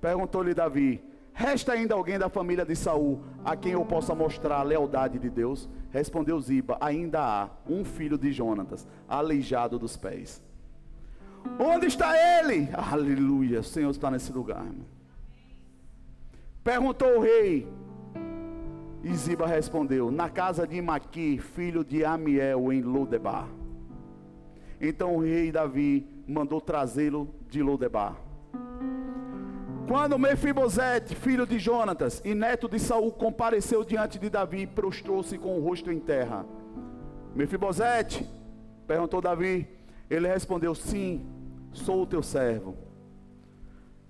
Perguntou-lhe 0.00 0.54
Davi: 0.54 1.02
Resta 1.32 1.72
ainda 1.72 1.94
alguém 1.94 2.18
da 2.18 2.28
família 2.28 2.64
de 2.64 2.74
Saul 2.76 3.22
a 3.44 3.56
quem 3.56 3.72
eu 3.72 3.84
possa 3.84 4.14
mostrar 4.14 4.58
a 4.58 4.62
lealdade 4.62 5.18
de 5.18 5.30
Deus? 5.30 5.68
Respondeu 5.90 6.40
Ziba: 6.40 6.76
Ainda 6.80 7.20
há 7.20 7.50
um 7.68 7.84
filho 7.84 8.18
de 8.18 8.32
Jonatas, 8.32 8.86
aleijado 9.08 9.78
dos 9.78 9.96
pés. 9.96 10.42
Onde 11.58 11.86
está 11.86 12.14
ele? 12.16 12.68
Aleluia, 12.72 13.60
o 13.60 13.64
Senhor 13.64 13.90
está 13.90 14.10
nesse 14.10 14.32
lugar. 14.32 14.64
Irmão. 14.64 15.01
Perguntou 16.64 17.18
o 17.18 17.20
rei. 17.20 17.66
E 19.02 19.12
Ziba 19.14 19.46
respondeu: 19.46 20.10
Na 20.10 20.30
casa 20.30 20.66
de 20.66 20.80
Maqui, 20.80 21.38
filho 21.38 21.84
de 21.84 22.04
Amiel, 22.04 22.72
em 22.72 22.80
Lodebar. 22.80 23.48
Então 24.80 25.16
o 25.16 25.20
rei 25.20 25.50
Davi 25.50 26.06
mandou 26.26 26.60
trazê-lo 26.60 27.28
de 27.48 27.62
Lodebar. 27.62 28.16
Quando 29.88 30.18
Mefibosete, 30.18 31.16
filho 31.16 31.44
de 31.44 31.58
Jonatas 31.58 32.22
e 32.24 32.32
neto 32.34 32.68
de 32.68 32.78
Saul, 32.78 33.10
compareceu 33.10 33.84
diante 33.84 34.18
de 34.18 34.30
Davi, 34.30 34.66
prostrou-se 34.66 35.36
com 35.36 35.58
o 35.58 35.62
rosto 35.62 35.90
em 35.90 35.98
terra. 35.98 36.46
Mefibosete, 37.34 38.24
perguntou 38.86 39.20
Davi. 39.20 39.68
Ele 40.08 40.28
respondeu: 40.28 40.76
Sim, 40.76 41.26
sou 41.72 42.02
o 42.02 42.06
teu 42.06 42.22
servo. 42.22 42.76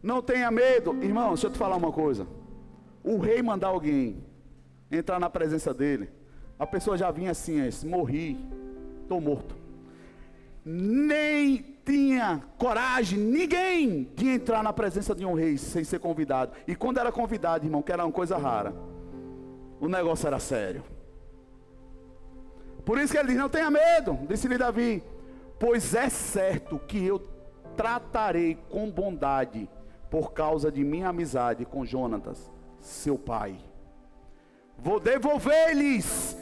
Não 0.02 0.20
tenha 0.20 0.50
medo, 0.50 1.02
irmão, 1.02 1.28
deixa 1.28 1.46
eu 1.46 1.50
te 1.50 1.56
falar 1.56 1.76
uma 1.76 1.92
coisa 1.92 2.41
o 3.04 3.18
rei 3.18 3.42
mandar 3.42 3.68
alguém 3.68 4.22
entrar 4.90 5.18
na 5.18 5.28
presença 5.28 5.72
dele, 5.72 6.10
a 6.58 6.66
pessoa 6.66 6.96
já 6.96 7.10
vinha 7.10 7.30
assim, 7.30 7.60
esse, 7.66 7.86
morri, 7.86 8.38
estou 9.02 9.20
morto. 9.20 9.56
Nem 10.64 11.76
tinha 11.84 12.42
coragem, 12.56 13.18
ninguém, 13.18 14.08
de 14.14 14.28
entrar 14.28 14.62
na 14.62 14.72
presença 14.72 15.14
de 15.14 15.24
um 15.24 15.34
rei 15.34 15.58
sem 15.58 15.82
ser 15.82 15.98
convidado. 15.98 16.52
E 16.68 16.76
quando 16.76 16.98
era 16.98 17.10
convidado, 17.10 17.66
irmão, 17.66 17.82
que 17.82 17.90
era 17.90 18.04
uma 18.04 18.12
coisa 18.12 18.36
rara, 18.36 18.72
o 19.80 19.88
negócio 19.88 20.26
era 20.26 20.38
sério. 20.38 20.84
Por 22.84 22.98
isso 22.98 23.12
que 23.12 23.18
ele 23.18 23.28
diz: 23.28 23.36
Não 23.36 23.48
tenha 23.48 23.70
medo, 23.70 24.16
disse-lhe 24.28 24.56
Davi, 24.56 25.02
pois 25.58 25.94
é 25.94 26.08
certo 26.08 26.78
que 26.78 27.04
eu 27.04 27.18
tratarei 27.76 28.56
com 28.70 28.88
bondade 28.88 29.68
por 30.08 30.32
causa 30.32 30.70
de 30.70 30.84
minha 30.84 31.08
amizade 31.08 31.64
com 31.64 31.84
Jonatas 31.84 32.52
seu 32.82 33.16
pai. 33.16 33.56
Vou 34.76 34.98
devolver-lhes 34.98 36.36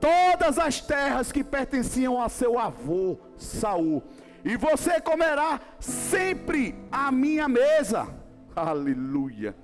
todas 0.00 0.58
as 0.58 0.80
terras 0.80 1.30
que 1.32 1.44
pertenciam 1.44 2.22
a 2.22 2.28
seu 2.28 2.58
avô 2.58 3.18
Saul, 3.36 4.02
e 4.44 4.56
você 4.56 5.00
comerá 5.00 5.60
sempre 5.78 6.74
a 6.90 7.10
minha 7.10 7.46
mesa. 7.48 8.08
Aleluia. 8.54 9.54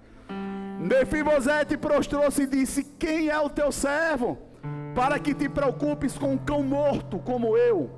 Mefibosete 0.78 1.77
prostrou-se 1.78 2.43
e 2.43 2.47
disse: 2.47 2.85
Quem 2.85 3.28
é 3.28 3.39
o 3.39 3.48
teu 3.48 3.73
servo? 3.73 4.36
Para 4.94 5.19
que 5.19 5.35
te 5.35 5.48
preocupes 5.48 6.19
com 6.19 6.32
um 6.32 6.39
cão 6.39 6.62
morto 6.62 7.19
como 7.20 7.57
eu. 7.57 7.90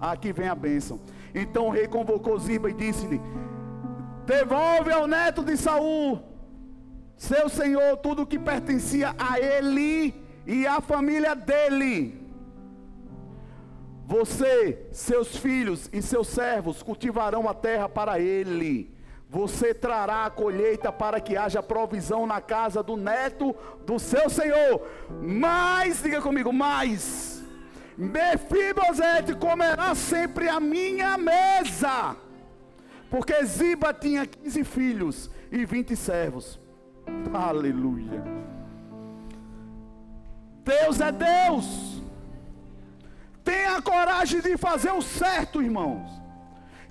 Aqui 0.00 0.32
vem 0.32 0.46
a 0.46 0.54
bênção. 0.54 1.00
Então 1.34 1.66
o 1.66 1.70
rei 1.70 1.88
convocou 1.88 2.38
Ziba 2.38 2.70
e 2.70 2.74
disse-lhe: 2.74 3.20
Devolve 4.24 4.92
ao 4.92 5.08
neto 5.08 5.42
de 5.42 5.56
Saul 5.56 6.27
seu 7.18 7.48
senhor 7.48 7.96
tudo 7.96 8.24
que 8.24 8.38
pertencia 8.38 9.14
a 9.18 9.40
ele 9.40 10.14
e 10.46 10.66
a 10.66 10.80
família 10.80 11.34
dele. 11.34 12.26
Você, 14.06 14.86
seus 14.92 15.36
filhos 15.36 15.90
e 15.92 16.00
seus 16.00 16.28
servos 16.28 16.82
cultivarão 16.82 17.46
a 17.48 17.52
terra 17.52 17.88
para 17.88 18.20
ele. 18.20 18.96
Você 19.28 19.74
trará 19.74 20.24
a 20.24 20.30
colheita 20.30 20.90
para 20.90 21.20
que 21.20 21.36
haja 21.36 21.62
provisão 21.62 22.26
na 22.26 22.40
casa 22.40 22.82
do 22.82 22.96
neto 22.96 23.54
do 23.84 23.98
seu 23.98 24.30
senhor. 24.30 24.88
Mas, 25.20 26.02
diga 26.02 26.22
comigo, 26.22 26.50
mais. 26.52 27.42
Mefibosete 27.98 29.34
comerá 29.34 29.94
sempre 29.94 30.48
a 30.48 30.58
minha 30.58 31.18
mesa. 31.18 32.16
Porque 33.10 33.44
Ziba 33.44 33.92
tinha 33.92 34.24
15 34.24 34.64
filhos 34.64 35.30
e 35.50 35.66
20 35.66 35.94
servos. 35.96 36.58
Aleluia. 37.32 38.22
Deus 40.64 41.00
é 41.00 41.12
Deus. 41.12 42.02
Tenha 43.42 43.80
coragem 43.80 44.40
de 44.40 44.56
fazer 44.56 44.92
o 44.92 45.00
certo, 45.00 45.62
irmãos. 45.62 46.10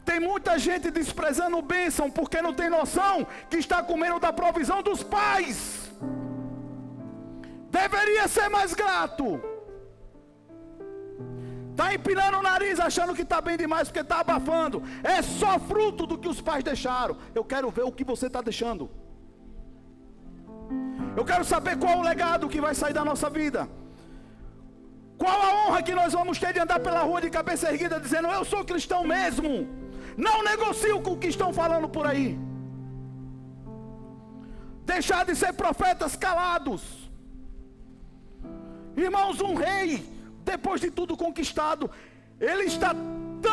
Tem 0.04 0.20
muita 0.20 0.58
gente 0.58 0.90
desprezando 0.90 1.62
bênção 1.62 2.10
porque 2.10 2.42
não 2.42 2.54
tem 2.54 2.70
noção 2.70 3.28
que 3.50 3.58
está 3.58 3.84
comendo 3.84 4.20
da 4.20 4.32
provisão 4.32 4.82
dos 4.82 5.04
pais. 5.04 5.92
Deveria 7.70 8.28
ser 8.28 8.50
mais 8.50 8.74
grato. 8.74 9.40
Está 11.72 11.94
empinando 11.94 12.40
o 12.40 12.42
nariz 12.42 12.80
achando 12.80 13.14
que 13.14 13.22
está 13.22 13.40
bem 13.40 13.56
demais 13.56 13.90
porque 13.90 14.00
está 14.00 14.22
abafando. 14.22 14.82
É 15.04 15.22
só 15.22 15.60
fruto 15.60 16.08
do 16.08 16.18
que 16.18 16.28
os 16.28 16.42
pais 16.42 16.64
deixaram. 16.64 17.18
Eu 17.36 17.44
quero 17.44 17.70
ver 17.70 17.84
o 17.84 17.92
que 17.92 18.04
você 18.04 18.26
está 18.26 18.42
deixando. 18.42 18.90
Eu 21.18 21.26
quero 21.30 21.44
saber 21.52 21.76
qual 21.84 21.96
o 21.98 22.08
legado 22.10 22.50
que 22.54 22.62
vai 22.66 22.74
sair 22.80 22.94
da 22.98 23.04
nossa 23.10 23.28
vida. 23.38 23.62
Qual 25.22 25.38
a 25.46 25.52
honra 25.60 25.80
que 25.82 25.96
nós 26.00 26.14
vamos 26.14 26.38
ter 26.44 26.52
de 26.54 26.60
andar 26.60 26.80
pela 26.88 27.02
rua 27.02 27.20
de 27.26 27.30
cabeça 27.38 27.72
erguida 27.72 28.00
dizendo 28.00 28.28
eu 28.28 28.46
sou 28.46 28.64
cristão 28.72 29.02
mesmo. 29.16 29.50
Não 30.26 30.44
negocio 30.44 31.02
com 31.02 31.14
o 31.14 31.18
que 31.18 31.30
estão 31.36 31.50
falando 31.52 31.90
por 31.96 32.06
aí. 32.12 32.28
Deixar 34.94 35.26
de 35.26 35.36
ser 35.36 35.54
profetas 35.54 36.16
calados. 36.16 36.84
Irmãos, 38.96 39.42
um 39.42 39.56
rei 39.56 39.90
depois 40.52 40.80
de 40.80 40.92
tudo 40.92 41.18
conquistado, 41.18 41.90
ele 42.40 42.66
está 42.66 42.92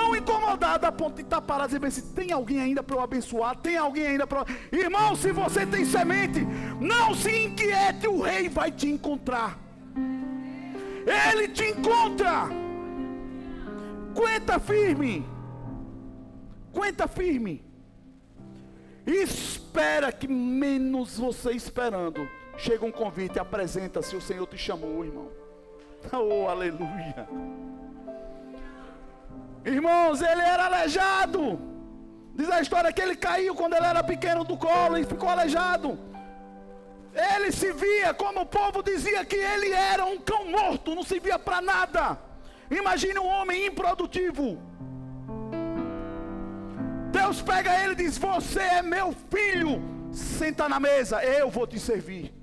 tão 0.04 0.14
incomodado 0.14 0.86
a 0.86 0.92
ponto 0.92 1.16
de 1.16 1.22
estar 1.22 1.40
parado 1.40 1.74
e 1.74 1.78
dizer: 1.78 1.86
assim, 1.86 2.14
tem 2.14 2.32
alguém 2.32 2.60
ainda 2.60 2.82
para 2.82 2.96
eu 2.96 3.00
abençoar? 3.00 3.56
Tem 3.56 3.76
alguém 3.76 4.06
ainda 4.06 4.26
para. 4.26 4.44
Irmão, 4.70 5.16
se 5.16 5.32
você 5.32 5.64
tem 5.64 5.84
semente, 5.84 6.40
não 6.80 7.14
se 7.14 7.46
inquiete, 7.46 8.06
o 8.06 8.20
rei 8.20 8.48
vai 8.48 8.70
te 8.70 8.88
encontrar. 8.88 9.58
Ele 11.32 11.48
te 11.48 11.64
encontra. 11.64 12.48
Aguenta 14.10 14.58
firme. 14.58 15.26
Aguenta 16.72 17.08
firme. 17.08 17.64
Espera 19.06 20.12
que 20.12 20.28
menos 20.28 21.18
você 21.18 21.52
esperando. 21.52 22.28
Chega 22.56 22.84
um 22.84 22.92
convite, 22.92 23.38
apresenta-se, 23.38 24.14
o 24.14 24.20
Senhor 24.20 24.46
te 24.46 24.58
chamou, 24.58 25.04
irmão. 25.04 25.30
Oh, 26.12 26.48
aleluia. 26.48 27.26
Irmãos, 29.64 30.20
ele 30.20 30.42
era 30.42 30.66
aleijado. 30.66 31.58
Diz 32.34 32.50
a 32.50 32.60
história 32.60 32.92
que 32.92 33.00
ele 33.00 33.16
caiu 33.16 33.54
quando 33.54 33.74
ele 33.74 33.86
era 33.86 34.02
pequeno 34.02 34.44
do 34.44 34.56
colo 34.56 34.98
e 34.98 35.04
ficou 35.04 35.28
aleijado. 35.28 35.98
Ele 37.14 37.52
se 37.52 37.72
via, 37.72 38.12
como 38.12 38.40
o 38.40 38.46
povo 38.46 38.82
dizia, 38.82 39.24
que 39.24 39.36
ele 39.36 39.70
era 39.70 40.04
um 40.04 40.18
cão 40.18 40.50
morto, 40.50 40.94
não 40.94 41.04
se 41.04 41.20
via 41.20 41.38
para 41.38 41.60
nada. 41.60 42.18
Imagine 42.70 43.18
um 43.20 43.26
homem 43.26 43.66
improdutivo. 43.66 44.58
Deus 47.12 47.40
pega 47.40 47.72
ele 47.82 47.92
e 47.92 47.96
diz: 47.96 48.18
Você 48.18 48.60
é 48.60 48.82
meu 48.82 49.14
filho, 49.30 49.80
senta 50.12 50.68
na 50.68 50.80
mesa, 50.80 51.24
eu 51.24 51.48
vou 51.48 51.66
te 51.66 51.78
servir. 51.78 52.34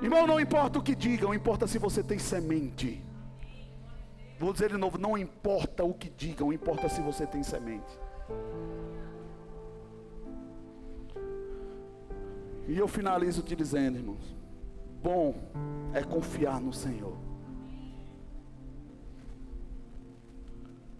Irmão, 0.00 0.26
não 0.26 0.40
importa 0.40 0.78
o 0.78 0.82
que 0.82 0.94
digam, 0.94 1.34
importa 1.34 1.66
se 1.66 1.78
você 1.78 2.02
tem 2.02 2.18
semente. 2.18 3.04
Vou 4.38 4.52
dizer 4.52 4.70
de 4.70 4.76
novo: 4.76 4.98
não 4.98 5.16
importa 5.16 5.84
o 5.84 5.94
que 5.94 6.10
digam, 6.10 6.52
importa 6.52 6.88
se 6.88 7.00
você 7.00 7.26
tem 7.26 7.42
semente. 7.42 7.98
E 12.68 12.76
eu 12.76 12.88
finalizo 12.88 13.42
te 13.42 13.56
dizendo, 13.56 13.96
irmãos: 13.98 14.36
bom 15.02 15.34
é 15.94 16.02
confiar 16.02 16.60
no 16.60 16.72
Senhor. 16.72 17.16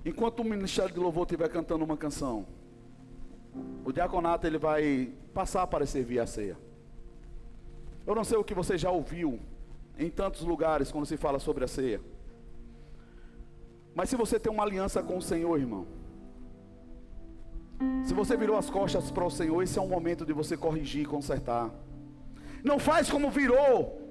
Enquanto 0.04 0.40
o 0.40 0.44
ministério 0.44 0.94
de 0.94 1.00
louvor 1.00 1.24
estiver 1.24 1.48
cantando 1.48 1.84
uma 1.84 1.96
canção, 1.96 2.46
o 3.84 3.92
diaconato 3.92 4.46
ele 4.46 4.56
vai 4.56 5.12
passar 5.34 5.66
para 5.66 5.84
servir 5.84 6.20
a 6.20 6.26
ceia. 6.26 6.56
Eu 8.06 8.14
não 8.14 8.22
sei 8.22 8.38
o 8.38 8.44
que 8.44 8.54
você 8.54 8.78
já 8.78 8.88
ouviu 8.88 9.40
em 9.98 10.08
tantos 10.08 10.42
lugares 10.42 10.92
quando 10.92 11.06
se 11.06 11.16
fala 11.16 11.40
sobre 11.40 11.64
a 11.64 11.68
ceia. 11.68 12.00
Mas 13.96 14.10
se 14.10 14.14
você 14.14 14.38
tem 14.38 14.52
uma 14.52 14.62
aliança 14.62 15.02
com 15.02 15.16
o 15.16 15.22
Senhor, 15.22 15.58
irmão, 15.58 15.86
se 18.04 18.12
você 18.12 18.36
virou 18.36 18.58
as 18.58 18.68
costas 18.68 19.10
para 19.10 19.24
o 19.24 19.30
Senhor, 19.30 19.62
esse 19.62 19.78
é 19.78 19.82
um 19.82 19.88
momento 19.88 20.26
de 20.26 20.34
você 20.34 20.54
corrigir 20.54 21.04
e 21.04 21.06
consertar. 21.06 21.70
Não 22.62 22.78
faz 22.78 23.08
como 23.08 23.30
virou 23.30 24.02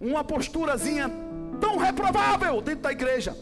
uma 0.00 0.22
posturazinha 0.22 1.10
tão 1.60 1.76
reprovável 1.76 2.60
dentro 2.60 2.82
da 2.82 2.92
igreja. 2.92 3.36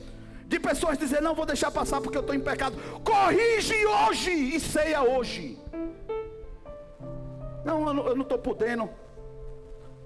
De 0.47 0.59
pessoas 0.59 0.97
dizer, 0.97 1.21
não 1.21 1.35
vou 1.35 1.45
deixar 1.45 1.71
passar 1.71 2.01
porque 2.01 2.17
eu 2.17 2.23
estou 2.23 2.35
em 2.35 2.41
pecado. 2.41 2.77
Corrige 3.05 3.87
hoje 3.87 4.31
e 4.31 4.59
ceia 4.61 5.03
hoje. 5.03 5.59
Não, 7.63 7.87
eu 7.89 8.15
não 8.15 8.23
estou 8.23 8.39
podendo. 8.39 8.89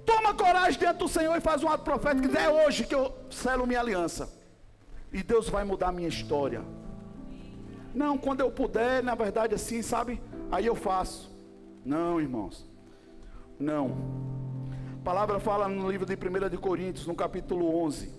Toma 0.05 0.35
coragem 0.35 0.77
diante 0.77 0.99
do 0.99 1.09
Senhor 1.09 1.37
e 1.37 1.41
faz 1.41 1.63
um 1.63 1.69
ato 1.69 1.85
profético. 1.85 2.37
É 2.37 2.49
hoje 2.49 2.85
que 2.85 2.95
eu 2.97 3.15
selo 3.31 3.65
minha 3.65 3.79
aliança. 3.79 4.38
E 5.12 5.22
Deus 5.22 5.48
vai 5.48 5.64
mudar 5.64 5.89
a 5.89 5.93
minha 5.93 6.09
história. 6.09 6.62
Não, 7.94 8.18
quando 8.18 8.40
eu 8.40 8.51
puder, 8.51 9.02
na 9.02 9.14
verdade, 9.14 9.55
assim, 9.55 9.82
sabe? 9.82 10.20
Aí 10.51 10.66
eu 10.66 10.74
faço. 10.74 11.30
Não, 11.85 12.20
irmãos. 12.20 12.68
Não. 13.59 13.97
A 15.01 15.05
palavra 15.05 15.40
fala 15.40 15.68
no 15.68 15.90
livro 15.90 16.06
de 16.06 16.14
1 16.14 16.48
de 16.48 16.59
Coríntios, 16.59 17.06
no 17.06 17.14
capítulo 17.14 17.74
11, 17.85 18.12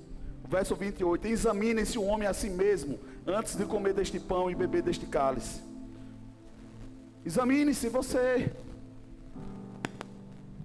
verso 0.47 0.75
28. 0.75 1.27
Examine-se 1.27 1.99
o 1.99 2.03
homem 2.03 2.27
a 2.27 2.33
si 2.33 2.49
mesmo, 2.49 2.99
antes 3.27 3.55
de 3.55 3.65
comer 3.65 3.93
deste 3.93 4.19
pão 4.19 4.49
e 4.49 4.55
beber 4.55 4.81
deste 4.81 5.05
cálice. 5.05 5.61
Examine-se 7.23 7.89
você. 7.89 8.51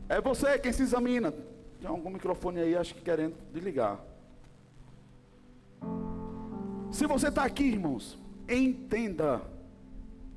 É 0.09 0.21
você 0.21 0.59
quem 0.59 0.73
se 0.73 0.83
examina. 0.83 1.33
Tem 1.81 1.89
algum 1.89 2.11
microfone 2.11 2.61
aí, 2.61 2.77
acho 2.77 2.95
que 2.95 3.03
querendo 3.03 3.35
desligar. 3.53 4.01
Se 6.95 7.09
você 7.09 7.27
está 7.27 7.43
aqui, 7.43 7.65
irmãos, 7.65 8.17
entenda. 8.49 9.43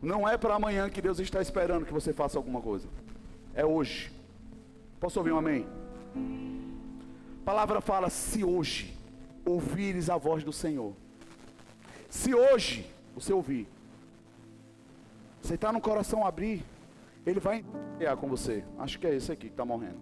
Não 0.01 0.27
é 0.27 0.39
para 0.39 0.55
amanhã 0.55 0.89
que 0.89 0.99
Deus 0.99 1.19
está 1.19 1.39
esperando 1.39 1.85
que 1.85 1.93
você 1.93 2.11
faça 2.11 2.35
alguma 2.35 2.59
coisa. 2.59 2.87
É 3.53 3.63
hoje. 3.63 4.11
Posso 4.99 5.19
ouvir 5.19 5.33
um 5.33 5.37
amém? 5.37 5.67
A 7.41 7.45
palavra 7.45 7.79
fala: 7.79 8.09
se 8.09 8.43
hoje 8.43 8.97
ouvires 9.45 10.09
a 10.09 10.17
voz 10.17 10.43
do 10.43 10.51
Senhor. 10.51 10.93
Se 12.09 12.33
hoje 12.33 12.91
você 13.13 13.31
ouvir, 13.31 13.67
você 15.39 15.53
está 15.53 15.71
no 15.71 15.79
coração 15.79 16.25
abrir, 16.25 16.65
ele 17.23 17.39
vai 17.39 17.63
com 18.19 18.27
você. 18.27 18.63
Acho 18.79 18.97
que 18.97 19.05
é 19.05 19.13
esse 19.13 19.31
aqui 19.31 19.45
que 19.45 19.53
está 19.53 19.63
morrendo. 19.63 20.01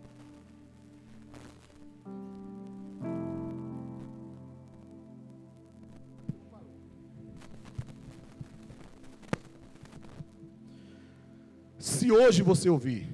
Se 11.85 12.11
hoje 12.11 12.41
você 12.41 12.67
ouvir, 12.67 13.07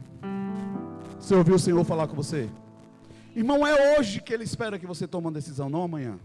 você 1.20 1.36
ouviu 1.36 1.56
o 1.56 1.60
Senhor 1.60 1.84
falar 1.84 2.08
com 2.08 2.16
você, 2.16 2.50
irmão, 3.36 3.68
é 3.68 4.00
hoje 4.00 4.22
que 4.22 4.34
Ele 4.34 4.46
espera 4.46 4.80
que 4.80 4.88
você 4.88 5.06
tome 5.06 5.26
uma 5.26 5.32
decisão, 5.34 5.70
não 5.70 5.84
amanhã. 5.84 6.18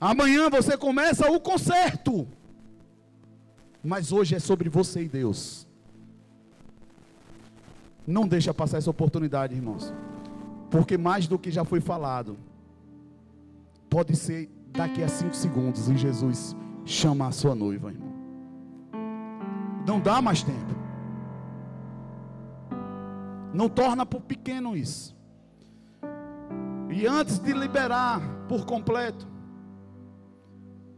Amanhã 0.00 0.48
você 0.48 0.74
começa 0.74 1.30
o 1.30 1.38
conserto, 1.38 2.26
mas 3.84 4.10
hoje 4.10 4.34
é 4.34 4.38
sobre 4.38 4.70
você 4.70 5.02
e 5.02 5.08
Deus. 5.08 5.68
Não 8.06 8.26
deixa 8.26 8.54
passar 8.54 8.78
essa 8.78 8.88
oportunidade, 8.88 9.54
irmãos. 9.54 9.92
Porque 10.70 10.96
mais 10.96 11.26
do 11.26 11.38
que 11.38 11.50
já 11.50 11.62
foi 11.62 11.82
falado, 11.82 12.38
pode 13.90 14.16
ser 14.16 14.48
daqui 14.70 15.02
a 15.02 15.08
cinco 15.08 15.36
segundos 15.36 15.90
e 15.90 15.96
Jesus 15.98 16.56
chama 16.86 17.26
a 17.26 17.32
sua 17.32 17.54
noiva, 17.54 17.90
irmão. 17.90 18.14
Não 19.86 20.00
dá 20.00 20.22
mais 20.22 20.42
tempo. 20.42 20.81
Não 23.52 23.68
torna 23.68 24.06
por 24.06 24.22
pequeno 24.22 24.76
isso. 24.76 25.16
E 26.90 27.06
antes 27.06 27.38
de 27.38 27.52
liberar 27.52 28.20
por 28.48 28.64
completo, 28.66 29.26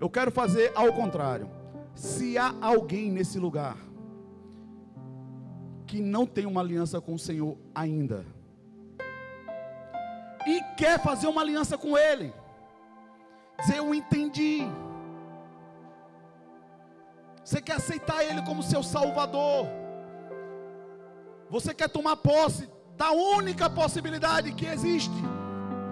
eu 0.00 0.10
quero 0.10 0.30
fazer 0.30 0.72
ao 0.74 0.92
contrário. 0.92 1.48
Se 1.94 2.36
há 2.36 2.52
alguém 2.60 3.10
nesse 3.10 3.38
lugar 3.38 3.76
que 5.86 6.00
não 6.00 6.26
tem 6.26 6.46
uma 6.46 6.60
aliança 6.60 7.00
com 7.00 7.14
o 7.14 7.18
Senhor 7.18 7.56
ainda, 7.74 8.24
e 10.46 10.60
quer 10.76 11.00
fazer 11.00 11.26
uma 11.26 11.40
aliança 11.40 11.78
com 11.78 11.96
Ele, 11.96 12.32
dizer: 13.60 13.78
Eu 13.78 13.94
entendi. 13.94 14.62
Você 17.44 17.60
quer 17.60 17.76
aceitar 17.76 18.24
Ele 18.24 18.42
como 18.42 18.62
seu 18.62 18.82
Salvador. 18.82 19.66
Você 21.50 21.74
quer 21.74 21.88
tomar 21.88 22.16
posse 22.16 22.68
da 22.96 23.10
única 23.10 23.68
possibilidade 23.68 24.52
que 24.52 24.66
existe 24.66 25.14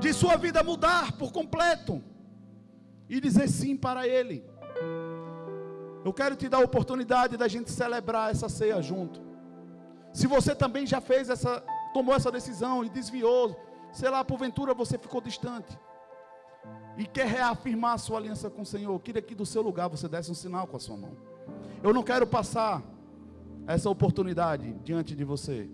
de 0.00 0.12
sua 0.12 0.36
vida 0.36 0.62
mudar 0.62 1.12
por 1.12 1.32
completo 1.32 2.02
e 3.08 3.20
dizer 3.20 3.48
sim 3.48 3.76
para 3.76 4.06
Ele. 4.06 4.44
Eu 6.04 6.12
quero 6.12 6.34
te 6.34 6.48
dar 6.48 6.58
a 6.58 6.64
oportunidade 6.64 7.36
da 7.36 7.46
gente 7.46 7.70
celebrar 7.70 8.30
essa 8.30 8.48
ceia 8.48 8.80
junto. 8.82 9.20
Se 10.12 10.26
você 10.26 10.54
também 10.54 10.86
já 10.86 11.00
fez 11.00 11.28
essa, 11.30 11.62
tomou 11.94 12.14
essa 12.14 12.30
decisão 12.30 12.84
e 12.84 12.88
desviou, 12.88 13.56
sei 13.92 14.10
lá, 14.10 14.24
porventura 14.24 14.74
você 14.74 14.98
ficou 14.98 15.20
distante 15.20 15.78
e 16.96 17.06
quer 17.06 17.26
reafirmar 17.26 17.94
a 17.94 17.98
sua 17.98 18.18
aliança 18.18 18.50
com 18.50 18.62
o 18.62 18.66
Senhor, 18.66 18.98
queria 19.00 19.22
que 19.22 19.34
do 19.34 19.46
seu 19.46 19.62
lugar 19.62 19.88
você 19.88 20.08
desse 20.08 20.30
um 20.30 20.34
sinal 20.34 20.66
com 20.66 20.76
a 20.76 20.80
sua 20.80 20.96
mão. 20.96 21.16
Eu 21.82 21.92
não 21.92 22.02
quero 22.02 22.26
passar 22.26 22.82
essa 23.66 23.88
oportunidade 23.88 24.74
diante 24.84 25.14
de 25.14 25.24
você. 25.24 25.68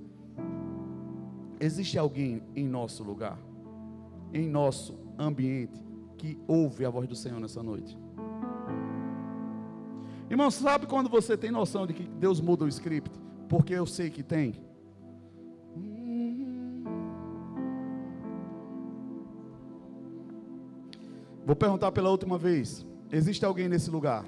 Existe 1.61 1.99
alguém 1.99 2.43
em 2.55 2.67
nosso 2.67 3.03
lugar, 3.03 3.39
em 4.33 4.49
nosso 4.49 4.99
ambiente, 5.19 5.83
que 6.17 6.39
ouve 6.47 6.85
a 6.85 6.91
voz 6.91 7.09
do 7.09 7.17
Senhor 7.17 7.41
nessa 7.41 7.63
noite? 7.63 7.99
Irmão, 10.31 10.51
sabe 10.51 10.87
quando 10.87 11.09
você 11.09 11.37
tem 11.37 11.51
noção 11.51 11.87
de 11.87 11.95
que 11.95 12.03
Deus 12.03 12.41
muda 12.41 12.65
o 12.65 12.69
script? 12.69 13.11
Porque 13.49 13.73
eu 13.73 13.87
sei 13.87 14.11
que 14.11 14.23
tem. 14.23 14.55
Vou 21.47 21.57
perguntar 21.57 21.91
pela 21.93 22.11
última 22.11 22.37
vez: 22.37 22.87
existe 23.11 23.43
alguém 23.43 23.71
nesse 23.71 23.91
lugar 23.91 24.25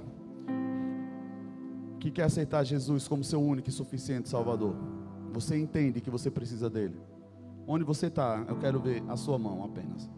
que 2.01 2.10
quer 2.10 2.24
aceitar 2.24 2.64
Jesus 2.64 3.06
como 3.06 3.22
seu 3.22 3.40
único 3.40 3.68
e 3.68 3.72
suficiente 3.72 4.28
Salvador? 4.28 4.74
Você 5.32 5.56
entende 5.56 6.01
que 6.01 6.10
você 6.10 6.31
precisa 6.31 6.68
dele? 6.68 6.98
Onde 7.66 7.85
você 7.85 8.06
está, 8.06 8.44
eu 8.48 8.56
quero 8.56 8.81
ver 8.81 9.05
a 9.06 9.16
sua 9.16 9.39
mão 9.39 9.62
apenas. 9.62 10.09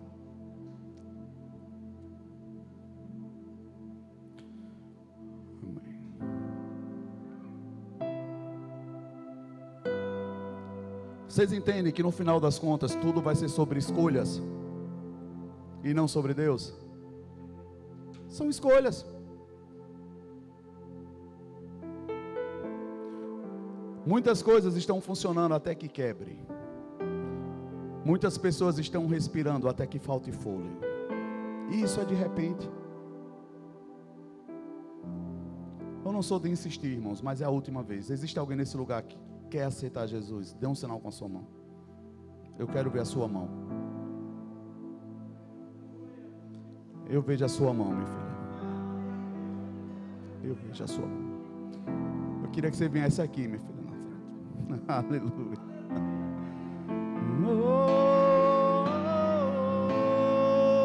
Vocês 11.28 11.52
entendem 11.52 11.92
que 11.92 12.02
no 12.02 12.10
final 12.10 12.38
das 12.38 12.58
contas 12.58 12.94
tudo 12.94 13.20
vai 13.20 13.34
ser 13.34 13.48
sobre 13.48 13.78
escolhas 13.78 14.40
e 15.82 15.92
não 15.92 16.06
sobre 16.06 16.32
Deus? 16.32 16.74
São 18.28 18.48
escolhas. 18.48 19.04
Muitas 24.04 24.42
coisas 24.42 24.76
estão 24.76 25.00
funcionando 25.00 25.54
até 25.54 25.74
que 25.74 25.88
quebre. 25.88 26.38
Muitas 28.04 28.36
pessoas 28.36 28.78
estão 28.78 29.06
respirando 29.06 29.68
até 29.68 29.86
que 29.86 29.98
falte 29.98 30.32
fôlego. 30.32 30.80
E 31.70 31.82
isso 31.82 32.00
é 32.00 32.04
de 32.04 32.14
repente. 32.14 32.68
Eu 36.04 36.10
não 36.10 36.20
sou 36.22 36.40
de 36.40 36.50
insistir, 36.50 36.88
irmãos, 36.88 37.22
mas 37.22 37.40
é 37.40 37.44
a 37.44 37.50
última 37.50 37.82
vez. 37.82 38.10
Existe 38.10 38.38
alguém 38.38 38.56
nesse 38.56 38.76
lugar 38.76 39.02
que 39.02 39.16
quer 39.48 39.64
aceitar 39.64 40.06
Jesus? 40.08 40.52
Dê 40.52 40.66
um 40.66 40.74
sinal 40.74 40.98
com 40.98 41.08
a 41.08 41.12
sua 41.12 41.28
mão. 41.28 41.46
Eu 42.58 42.66
quero 42.66 42.90
ver 42.90 43.00
a 43.00 43.04
sua 43.04 43.28
mão. 43.28 43.48
Eu 47.08 47.22
vejo 47.22 47.44
a 47.44 47.48
sua 47.48 47.72
mão, 47.72 47.92
meu 47.92 48.06
filho. 48.06 48.32
Eu 50.42 50.54
vejo 50.54 50.82
a 50.82 50.88
sua 50.88 51.06
mão. 51.06 51.32
Eu 52.42 52.50
queria 52.50 52.70
que 52.70 52.76
você 52.76 52.88
viesse 52.88 53.22
aqui, 53.22 53.46
minha 53.46 53.60
filha. 53.60 53.71
Aleluia. 54.88 55.58
Oh, 57.44 58.86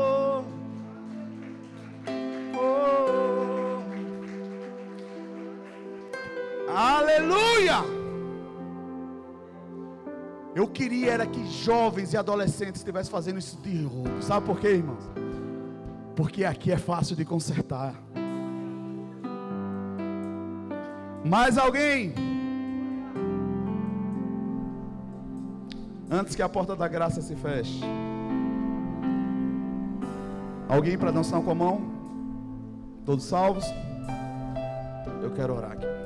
oh, 0.09 0.43
oh. 2.55 2.77
Aleluia! 6.69 7.77
Eu 10.55 10.67
queria 10.67 11.13
era 11.13 11.25
que 11.25 11.45
jovens 11.47 12.13
e 12.13 12.17
adolescentes 12.17 12.81
estivessem 12.81 13.11
fazendo 13.11 13.39
isso 13.39 13.57
de 13.61 13.83
roubo. 13.83 14.21
Sabe 14.21 14.45
por 14.45 14.59
quê, 14.59 14.69
irmãos? 14.69 15.03
Porque 16.15 16.43
aqui 16.43 16.71
é 16.71 16.77
fácil 16.77 17.15
de 17.15 17.23
consertar. 17.23 17.93
Mais 21.23 21.57
alguém? 21.57 22.13
Antes 26.09 26.35
que 26.35 26.41
a 26.41 26.47
porta 26.47 26.75
da 26.75 26.87
graça 26.87 27.21
se 27.21 27.35
feche. 27.35 27.81
Alguém 30.69 30.97
para 30.97 31.11
dançar 31.11 31.41
com 31.41 31.51
a 31.51 31.55
mão? 31.55 31.81
Todos 33.05 33.25
salvos? 33.25 33.65
Eu 35.21 35.31
quero 35.31 35.55
orar 35.55 35.71
aqui. 35.71 35.96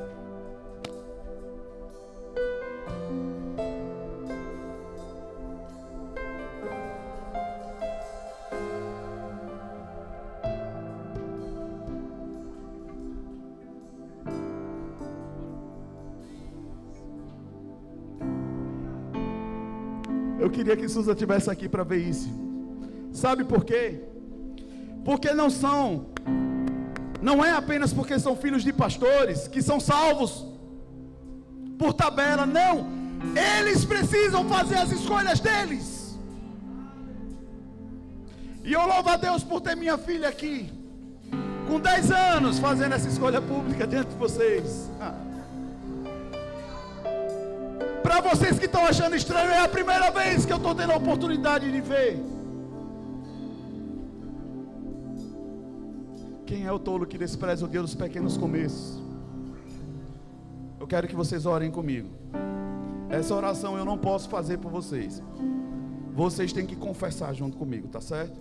Queria 20.61 20.77
que 20.77 20.87
Susa 20.87 21.15
tivesse 21.15 21.49
aqui 21.49 21.67
para 21.67 21.83
ver 21.83 22.07
isso. 22.07 22.29
Sabe 23.11 23.43
por 23.43 23.65
quê? 23.65 23.99
Porque 25.03 25.33
não 25.33 25.49
são, 25.49 26.05
não 27.19 27.43
é 27.43 27.51
apenas 27.51 27.91
porque 27.91 28.19
são 28.19 28.35
filhos 28.35 28.63
de 28.63 28.71
pastores 28.71 29.47
que 29.47 29.59
são 29.59 29.79
salvos 29.79 30.45
por 31.79 31.93
tabela, 31.93 32.45
não. 32.45 32.87
Eles 33.59 33.83
precisam 33.83 34.47
fazer 34.47 34.75
as 34.75 34.91
escolhas 34.91 35.39
deles. 35.39 36.15
E 38.63 38.71
eu 38.71 38.85
louvo 38.85 39.09
a 39.09 39.17
Deus 39.17 39.43
por 39.43 39.61
ter 39.61 39.75
minha 39.75 39.97
filha 39.97 40.29
aqui, 40.29 40.71
com 41.67 41.79
10 41.79 42.11
anos, 42.11 42.59
fazendo 42.59 42.93
essa 42.93 43.07
escolha 43.07 43.41
pública 43.41 43.87
diante 43.87 44.09
de 44.09 44.15
vocês. 44.15 44.91
Para 48.11 48.19
vocês 48.19 48.59
que 48.59 48.65
estão 48.65 48.85
achando 48.85 49.15
estranho, 49.15 49.51
é 49.51 49.59
a 49.59 49.69
primeira 49.69 50.11
vez 50.11 50.45
que 50.45 50.51
eu 50.51 50.57
estou 50.57 50.75
tendo 50.75 50.91
a 50.91 50.97
oportunidade 50.97 51.71
de 51.71 51.79
ver. 51.79 52.21
Quem 56.45 56.65
é 56.65 56.71
o 56.73 56.77
tolo 56.77 57.07
que 57.07 57.17
despreza 57.17 57.63
o 57.63 57.69
Deus 57.69 57.91
dos 57.91 57.95
pequenos 57.95 58.35
começos? 58.35 59.01
Eu 60.77 60.85
quero 60.85 61.07
que 61.07 61.15
vocês 61.15 61.45
orem 61.45 61.71
comigo. 61.71 62.09
Essa 63.09 63.33
oração 63.33 63.77
eu 63.77 63.85
não 63.85 63.97
posso 63.97 64.27
fazer 64.27 64.57
por 64.57 64.69
vocês. 64.69 65.23
Vocês 66.13 66.51
têm 66.51 66.65
que 66.65 66.75
confessar 66.75 67.33
junto 67.33 67.55
comigo, 67.55 67.87
tá 67.87 68.01
certo? 68.01 68.37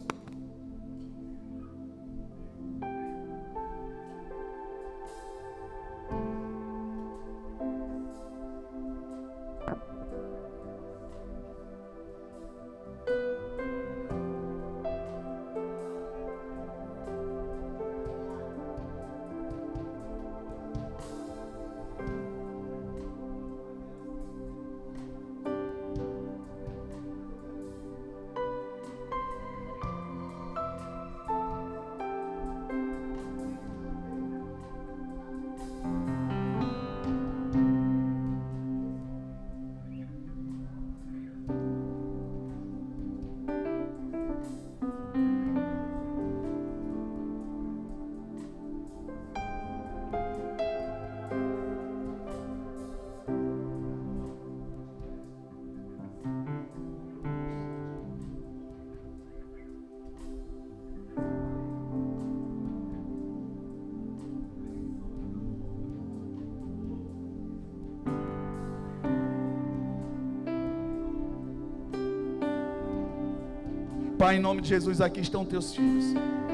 Pai, 74.30 74.36
em 74.36 74.40
nome 74.40 74.60
de 74.60 74.68
Jesus, 74.68 75.00
aqui 75.00 75.20
estão 75.20 75.44
teus 75.44 75.74
filhos. 75.74 76.04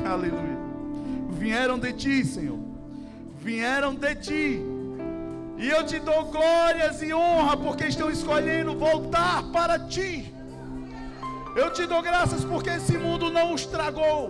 Aleluia. 0.03 0.57
Vieram 1.29 1.79
de 1.79 1.93
ti, 1.93 2.25
Senhor. 2.25 2.59
Vieram 3.39 3.95
de 3.95 4.15
ti. 4.15 4.63
E 5.59 5.69
eu 5.69 5.85
te 5.85 5.99
dou 5.99 6.25
glórias 6.25 7.03
e 7.03 7.13
honra 7.13 7.55
porque 7.55 7.85
estão 7.85 8.11
escolhendo 8.11 8.79
voltar 8.79 9.43
para 9.53 9.79
ti. 9.79 10.35
Eu 11.55 11.71
te 11.71 11.85
dou 11.85 12.01
graças 12.01 12.43
porque 12.47 12.71
esse 12.71 12.97
mundo 12.97 13.31
não 13.31 13.53
os 13.53 13.67
tragou. 13.67 14.23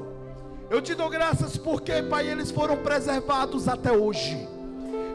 Eu 0.68 0.82
te 0.82 0.96
dou 0.96 1.08
graças 1.08 1.56
porque, 1.56 2.02
Pai, 2.02 2.28
eles 2.28 2.50
foram 2.50 2.76
preservados 2.78 3.68
até 3.68 3.92
hoje. 3.92 4.36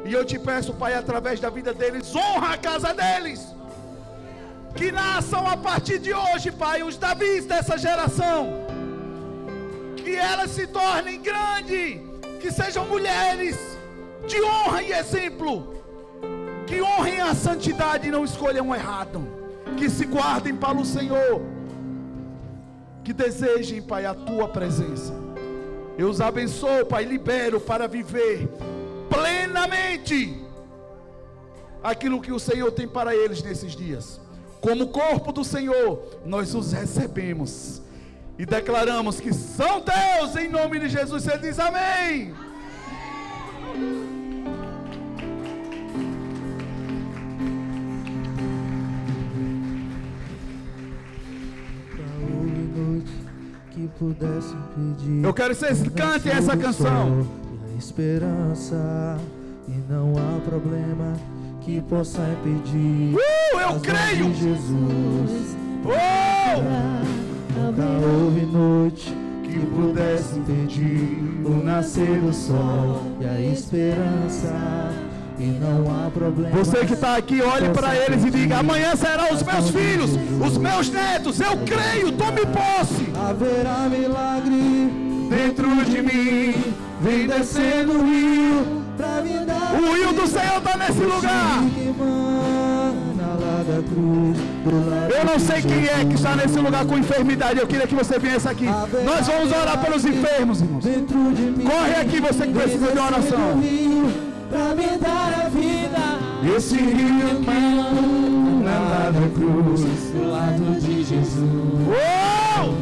E 0.06 0.14
eu 0.14 0.24
te 0.24 0.40
peço, 0.40 0.74
Pai, 0.74 0.94
através 0.94 1.42
da 1.42 1.50
vida 1.50 1.74
deles, 1.74 2.16
honra 2.16 2.54
a 2.54 2.58
casa 2.58 2.94
deles. 2.94 3.54
Que 4.76 4.92
nasçam 4.92 5.48
a 5.48 5.56
partir 5.58 6.00
de 6.00 6.14
hoje, 6.14 6.52
Pai, 6.52 6.84
os 6.84 6.98
Davis 6.98 7.46
dessa 7.46 7.78
geração. 7.78 8.66
Que 9.96 10.16
elas 10.16 10.52
se 10.52 10.68
tornem 10.68 11.22
grandes. 11.22 12.00
Que 12.40 12.52
sejam 12.52 12.86
mulheres 12.86 13.58
de 14.28 14.42
honra 14.42 14.82
e 14.84 14.92
exemplo. 14.92 15.76
Que 16.66 16.82
honrem 16.82 17.22
a 17.22 17.36
santidade 17.36 18.08
e 18.08 18.12
não 18.12 18.24
escolham 18.24 18.70
o 18.70 18.76
errado. 18.76 19.28
Que 19.78 19.90
se 19.90 20.06
guardem 20.06 20.56
para 20.56 20.78
o 20.78 20.86
Senhor. 20.86 21.42
Que 23.04 23.14
desejem, 23.14 23.82
Pai, 23.82 24.06
a 24.06 24.14
tua 24.14 24.48
presença. 24.48 25.14
Eu 25.98 26.10
os 26.10 26.22
abençoo, 26.22 26.86
Pai, 26.86 27.04
libero 27.04 27.60
para 27.60 27.88
viver 27.88 28.48
plenamente 29.10 30.42
aquilo 31.84 32.22
que 32.22 32.32
o 32.32 32.40
Senhor 32.40 32.72
tem 32.72 32.88
para 32.88 33.16
eles 33.16 33.44
nesses 33.44 33.76
dias. 33.76 34.20
Como 34.62 34.90
corpo 34.90 35.32
do 35.32 35.44
Senhor, 35.44 36.22
nós 36.24 36.54
os 36.54 36.72
recebemos 36.72 37.82
e 38.38 38.46
declaramos 38.46 39.20
que 39.20 39.34
são 39.34 39.82
teus 39.82 40.36
em 40.36 40.48
nome 40.48 40.80
de 40.80 40.88
Jesus. 40.88 41.28
Ele 41.28 41.40
diz 41.40 41.58
amém. 41.58 42.34
Eu 55.24 55.34
quero 55.34 55.50
que 55.50 55.56
vocês 55.56 55.82
cantem 55.90 56.32
essa 56.32 56.56
canção. 56.56 57.28
Esperança 57.78 59.20
e 59.68 59.92
não 59.92 60.14
há 60.18 60.40
problema 60.42 61.14
que 61.62 61.82
possa 61.82 62.22
impedir. 62.22 63.16
Uh, 63.16 63.41
eu 63.62 63.80
creio. 63.80 64.34
Jesus. 64.34 65.56
Oh! 65.86 66.62
Nunca 67.60 67.84
houve 68.06 68.46
noite 68.46 69.14
que 69.44 69.60
pudesse 69.60 70.38
impedir 70.38 71.18
o 71.46 71.64
nascer 71.64 72.20
do 72.20 72.34
sol 72.34 73.02
e 73.20 73.26
a 73.26 73.40
esperança. 73.40 74.92
E 75.40 75.46
não 75.46 75.86
há 75.90 76.10
problema. 76.12 76.56
Você 76.56 76.86
que 76.86 76.94
está 76.94 77.16
aqui, 77.16 77.42
olhe 77.42 77.70
para 77.70 77.96
eles 77.96 78.24
e 78.24 78.30
diga: 78.30 78.60
amanhã 78.60 78.96
serão 78.96 79.34
os 79.34 79.42
meus 79.42 79.70
filhos, 79.72 80.12
os 80.46 80.58
meus 80.58 80.90
netos. 80.90 81.40
Eu 81.40 81.58
creio, 81.66 82.12
tome 82.12 82.42
posse. 82.46 83.08
Haverá 83.16 83.90
milagre 83.90 85.12
Dentro 85.30 85.86
de 85.86 86.02
mim, 86.02 86.74
Vem 87.02 87.26
descendo 87.26 87.94
o 87.94 88.06
rio 88.06 88.84
pra 88.98 89.22
me 89.22 89.46
dar 89.46 89.74
o 89.74 89.94
rio 89.94 90.14
do 90.14 90.28
Senhor 90.28 90.58
está 90.58 90.78
nesse 90.78 91.00
lugar. 91.00 91.64
Eu 95.18 95.26
não 95.26 95.40
sei 95.40 95.62
quem 95.62 95.86
é 95.86 96.06
que 96.06 96.16
está 96.16 96.36
nesse 96.36 96.60
lugar 96.60 96.86
com 96.86 96.98
enfermidade. 96.98 97.60
Eu 97.60 97.68
queria 97.68 97.88
que 97.88 97.96
você 97.96 98.20
viesse 98.20 98.48
aqui. 98.48 98.66
Nós 98.66 99.28
vamos 99.28 99.52
orar 99.52 99.78
pelos 99.84 100.06
enfermos, 100.06 100.62
irmãos. 100.62 100.84
Corre 100.84 101.96
aqui, 102.02 102.20
você 102.20 102.48
que 102.48 102.54
precisa 102.54 102.92
de 102.92 103.00
oração. 103.00 103.62
pra 104.50 104.76
me 104.76 104.98
dar 104.98 105.46
a 105.46 105.50
vida. 105.50 106.22
Esse 106.56 106.76
rio 106.76 107.40
que 107.42 107.82
lá 108.64 109.12
da 109.12 109.28
cruz, 109.30 109.82
do 110.12 110.32
lado 110.32 110.80
de 110.80 111.04
Jesus. 111.04 111.46
Oh! 111.88 112.74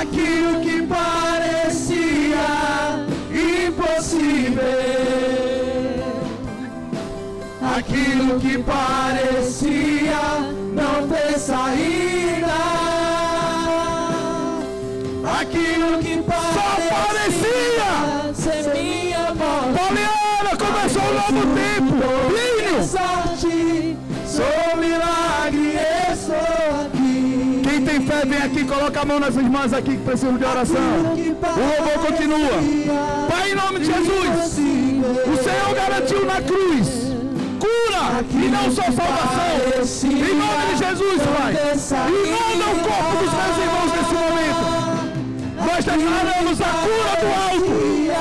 Aquilo 0.00 0.60
que 0.60 0.82
parecia 0.82 2.36
impossível, 3.32 4.62
aquilo 7.76 8.38
que 8.38 8.58
parecia 8.58 10.20
não 10.74 11.08
ter 11.08 11.38
saída, 11.38 12.46
aquilo 15.40 15.98
que 15.98 16.22
parecia 16.22 17.54
ser 18.34 18.72
minha 18.72 19.34
morte. 19.34 19.78
Poliana, 19.78 20.56
começou 20.56 21.02
um 21.02 21.14
novo 21.14 21.46
tempo. 21.54 21.94
Plínio, 22.28 22.78
sou 24.24 24.76
milagre, 24.78 25.74
estou 26.12 26.36
aqui. 26.86 27.62
quem 27.64 27.82
tem 27.84 28.06
fé, 28.06 28.24
vem 28.24 28.38
aqui, 28.38 28.64
coloca 28.64 29.00
a 29.00 29.04
mão 29.04 29.18
nas 29.18 29.34
irmãs 29.34 29.72
aqui 29.72 29.96
que 29.96 30.04
precisam 30.04 30.36
de 30.36 30.44
oração. 30.44 30.78
O 30.78 31.58
louvor 31.58 32.06
continua. 32.06 33.28
Pai, 33.28 33.50
em 33.50 33.54
nome 33.56 33.80
de 33.80 33.86
Jesus, 33.86 34.58
o 35.26 35.42
Senhor 35.42 35.74
garantiu 35.74 36.24
na 36.24 36.40
cruz 36.40 37.03
e 38.30 38.48
não 38.48 38.70
só 38.70 38.82
salvação. 38.82 39.54
Em 40.04 40.34
nome 40.34 40.62
de 40.70 40.76
Jesus, 40.78 41.22
Pai. 41.36 41.52
Inunda 42.08 42.66
o 42.66 42.78
corpo 42.80 43.14
dos 43.22 43.32
meus 43.32 43.56
irmãos 43.58 43.90
nesse 43.92 44.14
momento. 44.14 44.84
Nós 45.56 45.84
declaramos 45.84 46.60
a 46.60 46.72
cura 46.84 47.14
do 47.20 47.28
alto, 47.42 47.72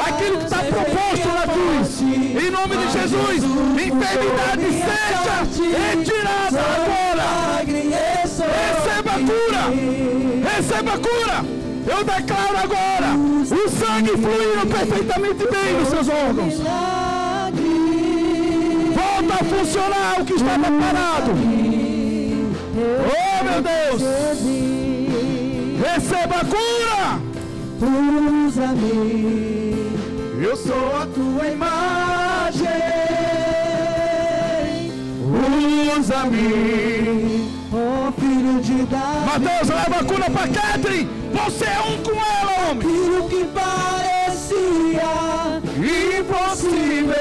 aquilo 0.07 0.37
que 0.37 0.45
está 0.45 0.59
proposto 0.59 1.27
na 1.27 1.45
cruz. 1.47 2.01
Em 2.01 2.49
nome 2.49 2.77
de 2.77 2.91
Jesus, 2.91 3.43
enfermidade 3.43 4.65
seja 4.71 5.35
retirada 5.89 6.61
agora. 6.75 7.27
Receba 7.63 9.11
a 9.11 9.19
cura. 9.19 9.63
Receba 10.55 10.93
a 10.93 10.97
cura. 10.97 11.63
Eu 11.85 12.03
declaro 12.03 12.57
agora 12.57 13.09
o 13.51 13.69
sangue 13.69 14.11
fluindo 14.11 14.65
perfeitamente 14.67 15.45
bem 15.47 15.73
nos 15.73 15.89
seus 15.89 16.07
órgãos. 16.07 17.02
Funcionar 19.63 20.19
o 20.19 20.25
que 20.25 20.33
estava 20.33 20.65
parado. 20.65 21.31
Oh 22.75 23.43
meu 23.45 23.61
Deus! 23.61 24.01
Receba 25.79 26.35
a 26.35 26.43
cura! 26.43 27.21
Usa-me, 28.45 29.87
Eu 30.43 30.57
sou 30.57 30.97
a 30.97 31.05
tua 31.05 31.47
imagem. 31.47 32.67
Usa-me. 35.97 37.49
ó 37.71 38.11
filho 38.19 38.59
de 38.59 38.85
Davi. 38.85 39.25
Mateus, 39.25 39.69
leva 39.69 39.95
a 39.95 40.03
cura 40.03 40.29
para 40.29 40.47
Catherine. 40.49 41.09
Você 41.31 41.63
é 41.63 41.79
um 41.79 42.03
com 42.03 42.11
ela, 42.11 42.69
homem. 42.69 42.85
Aquilo 42.85 43.29
que 43.29 43.45
parecia 43.45 44.03
Impossível. 46.19 47.12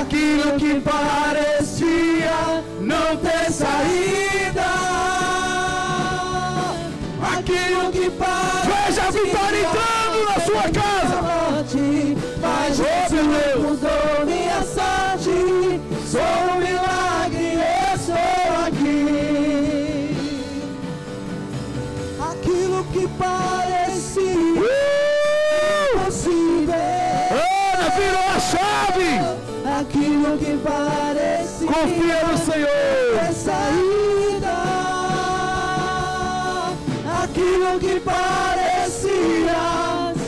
Aquilo 0.00 0.56
que 0.58 0.80
parecia 0.80 2.62
não 2.80 3.16
ter 3.16 3.50
saída, 3.52 4.64
aquilo 7.36 7.90
que 7.92 8.10
parecia 8.10 8.46
Veja 8.86 9.02
a 9.02 9.10
vitória 9.10 9.58
entrando 9.60 10.24
na 10.26 10.40
sua 10.40 10.62
casa. 10.70 11.22
morte, 11.22 12.16
mas 12.40 12.78
Oh, 12.78 12.84
Jesus 12.84 13.26
meu 13.26 13.40
Deus. 13.40 13.62
mudou 13.62 14.26
minha 14.26 14.62
sorte. 14.62 15.80
Sou 16.10 16.54
um 16.54 16.58
milagre, 16.60 17.54
eu 17.54 17.98
sou 17.98 18.66
aqui. 18.66 20.16
Aquilo 22.30 22.84
que 22.92 23.08
parecia 23.18 24.25
parecia 30.66 31.66
Confia 31.66 32.24
no 32.26 32.38
Senhor. 32.38 33.18
ter 33.18 33.32
saída, 33.32 34.56
aquilo 37.22 37.78
que 37.78 38.00
parecia 38.00 39.62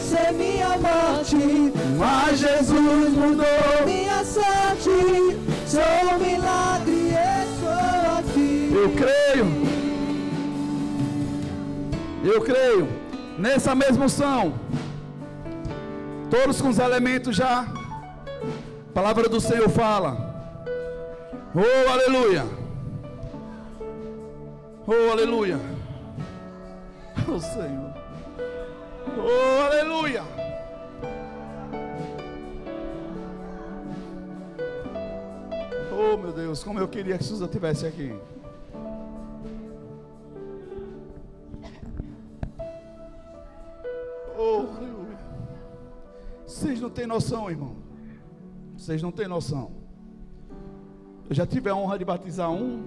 ser 0.08 0.32
minha 0.32 0.68
morte, 0.78 1.72
mas 1.98 2.38
Jesus 2.38 3.12
mudou 3.14 3.84
minha 3.84 4.24
sorte. 4.24 5.38
Sou 5.66 6.14
um 6.14 6.18
milagre, 6.18 7.12
estou 7.42 8.18
aqui. 8.18 8.72
Eu 8.72 8.90
creio. 8.90 9.68
Eu 12.24 12.40
creio. 12.42 12.88
Nessa 13.38 13.74
mesma 13.74 14.06
unção. 14.06 14.54
Todos 16.30 16.60
com 16.60 16.68
os 16.68 16.78
elementos 16.78 17.36
já. 17.36 17.60
A 17.60 18.92
palavra 18.92 19.28
do 19.28 19.40
Senhor 19.40 19.68
fala. 19.68 20.27
Oh, 21.54 21.90
aleluia. 21.90 22.44
Oh, 24.86 25.12
aleluia. 25.12 25.58
Oh, 27.26 27.40
Senhor. 27.40 27.94
Oh, 29.16 29.62
aleluia. 29.62 30.22
Oh, 35.90 36.16
meu 36.18 36.32
Deus, 36.32 36.62
como 36.62 36.78
eu 36.78 36.86
queria 36.86 37.16
que 37.16 37.24
Susa 37.24 37.46
estivesse 37.46 37.86
aqui. 37.86 38.14
Oh, 44.36 44.66
aleluia. 44.76 45.18
Vocês 46.46 46.78
não 46.78 46.90
têm 46.90 47.06
noção, 47.06 47.50
irmão. 47.50 47.76
Vocês 48.76 49.02
não 49.02 49.10
têm 49.10 49.26
noção. 49.26 49.77
Eu 51.28 51.34
já 51.34 51.46
tive 51.46 51.68
a 51.68 51.76
honra 51.76 51.98
de 51.98 52.04
batizar 52.04 52.50
um 52.50 52.86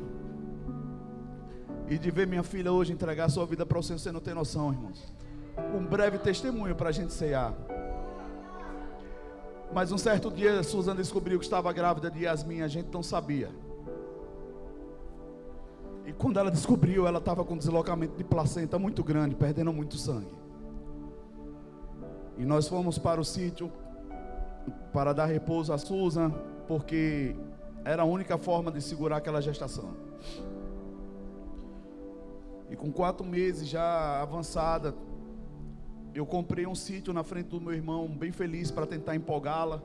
e 1.87 1.97
de 1.97 2.09
ver 2.09 2.25
minha 2.25 2.41
filha 2.41 2.71
hoje 2.71 2.91
entregar 2.91 3.29
sua 3.29 3.45
vida 3.45 3.65
para 3.65 3.77
o 3.77 3.83
Senhor, 3.83 3.99
você 3.99 4.11
não 4.11 4.19
tem 4.19 4.33
noção, 4.33 4.71
irmãos. 4.71 5.13
Um 5.75 5.85
breve 5.85 6.17
testemunho 6.17 6.73
para 6.73 6.89
a 6.89 6.91
gente 6.91 7.13
cear. 7.13 7.53
Mas 9.73 9.91
um 9.91 9.97
certo 9.97 10.31
dia, 10.31 10.63
Suzana 10.63 10.97
descobriu 10.97 11.37
que 11.37 11.45
estava 11.45 11.71
grávida 11.71 12.09
de 12.09 12.23
Yasmin, 12.23 12.61
a 12.61 12.67
gente 12.67 12.89
não 12.91 13.03
sabia. 13.03 13.49
E 16.05 16.11
quando 16.11 16.39
ela 16.39 16.49
descobriu, 16.49 17.05
ela 17.05 17.19
estava 17.19 17.43
com 17.43 17.53
um 17.53 17.57
deslocamento 17.57 18.17
de 18.17 18.23
placenta 18.23 18.79
muito 18.79 19.03
grande, 19.03 19.35
perdendo 19.35 19.71
muito 19.71 19.97
sangue. 19.97 20.33
E 22.37 22.43
nós 22.43 22.67
fomos 22.67 22.97
para 22.97 23.21
o 23.21 23.23
sítio 23.23 23.71
para 24.91 25.13
dar 25.13 25.27
repouso 25.27 25.71
a 25.71 25.77
Susan, 25.77 26.31
porque 26.67 27.35
era 27.83 28.03
a 28.03 28.05
única 28.05 28.37
forma 28.37 28.71
de 28.71 28.81
segurar 28.81 29.17
aquela 29.17 29.41
gestação. 29.41 29.95
E 32.69 32.75
com 32.75 32.91
quatro 32.91 33.25
meses 33.25 33.67
já 33.67 34.21
avançada, 34.21 34.95
eu 36.13 36.25
comprei 36.25 36.65
um 36.65 36.75
sítio 36.75 37.13
na 37.13 37.23
frente 37.23 37.47
do 37.47 37.59
meu 37.59 37.73
irmão, 37.73 38.07
bem 38.07 38.31
feliz, 38.31 38.71
para 38.71 38.85
tentar 38.85 39.15
empolgá-la. 39.15 39.81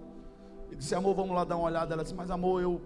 Ele 0.68 0.76
disse, 0.76 0.94
amor, 0.94 1.14
vamos 1.14 1.34
lá 1.34 1.44
dar 1.44 1.56
uma 1.56 1.66
olhada. 1.66 1.94
Ela 1.94 2.02
disse, 2.02 2.14
mas 2.14 2.30
amor, 2.30 2.62
eu 2.62 2.80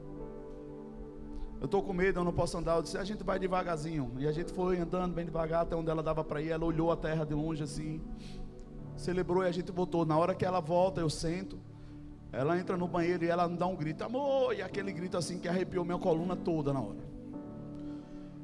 eu 1.60 1.66
estou 1.66 1.82
com 1.82 1.92
medo, 1.92 2.18
eu 2.20 2.24
não 2.24 2.32
posso 2.32 2.56
andar. 2.56 2.76
Eu 2.76 2.82
disse, 2.82 2.96
a 2.96 3.04
gente 3.04 3.22
vai 3.22 3.38
devagarzinho. 3.38 4.12
E 4.18 4.26
a 4.26 4.32
gente 4.32 4.50
foi 4.50 4.78
andando 4.78 5.12
bem 5.12 5.26
devagar 5.26 5.62
até 5.62 5.76
onde 5.76 5.90
ela 5.90 6.02
dava 6.02 6.24
para 6.24 6.40
ir. 6.40 6.48
Ela 6.48 6.64
olhou 6.64 6.90
a 6.90 6.96
terra 6.96 7.26
de 7.26 7.34
longe 7.34 7.62
assim, 7.62 8.00
celebrou 8.96 9.44
e 9.44 9.46
a 9.46 9.52
gente 9.52 9.70
voltou. 9.70 10.06
Na 10.06 10.16
hora 10.16 10.34
que 10.34 10.44
ela 10.44 10.60
volta, 10.60 11.02
eu 11.02 11.10
sento. 11.10 11.58
Ela 12.32 12.58
entra 12.58 12.76
no 12.76 12.86
banheiro 12.86 13.24
e 13.24 13.28
ela 13.28 13.48
dá 13.48 13.66
um 13.66 13.74
grito, 13.74 14.04
amor, 14.04 14.54
e 14.54 14.62
aquele 14.62 14.92
grito 14.92 15.16
assim 15.16 15.38
que 15.38 15.48
arrepiou 15.48 15.84
minha 15.84 15.98
coluna 15.98 16.36
toda 16.36 16.72
na 16.72 16.80
hora. 16.80 17.10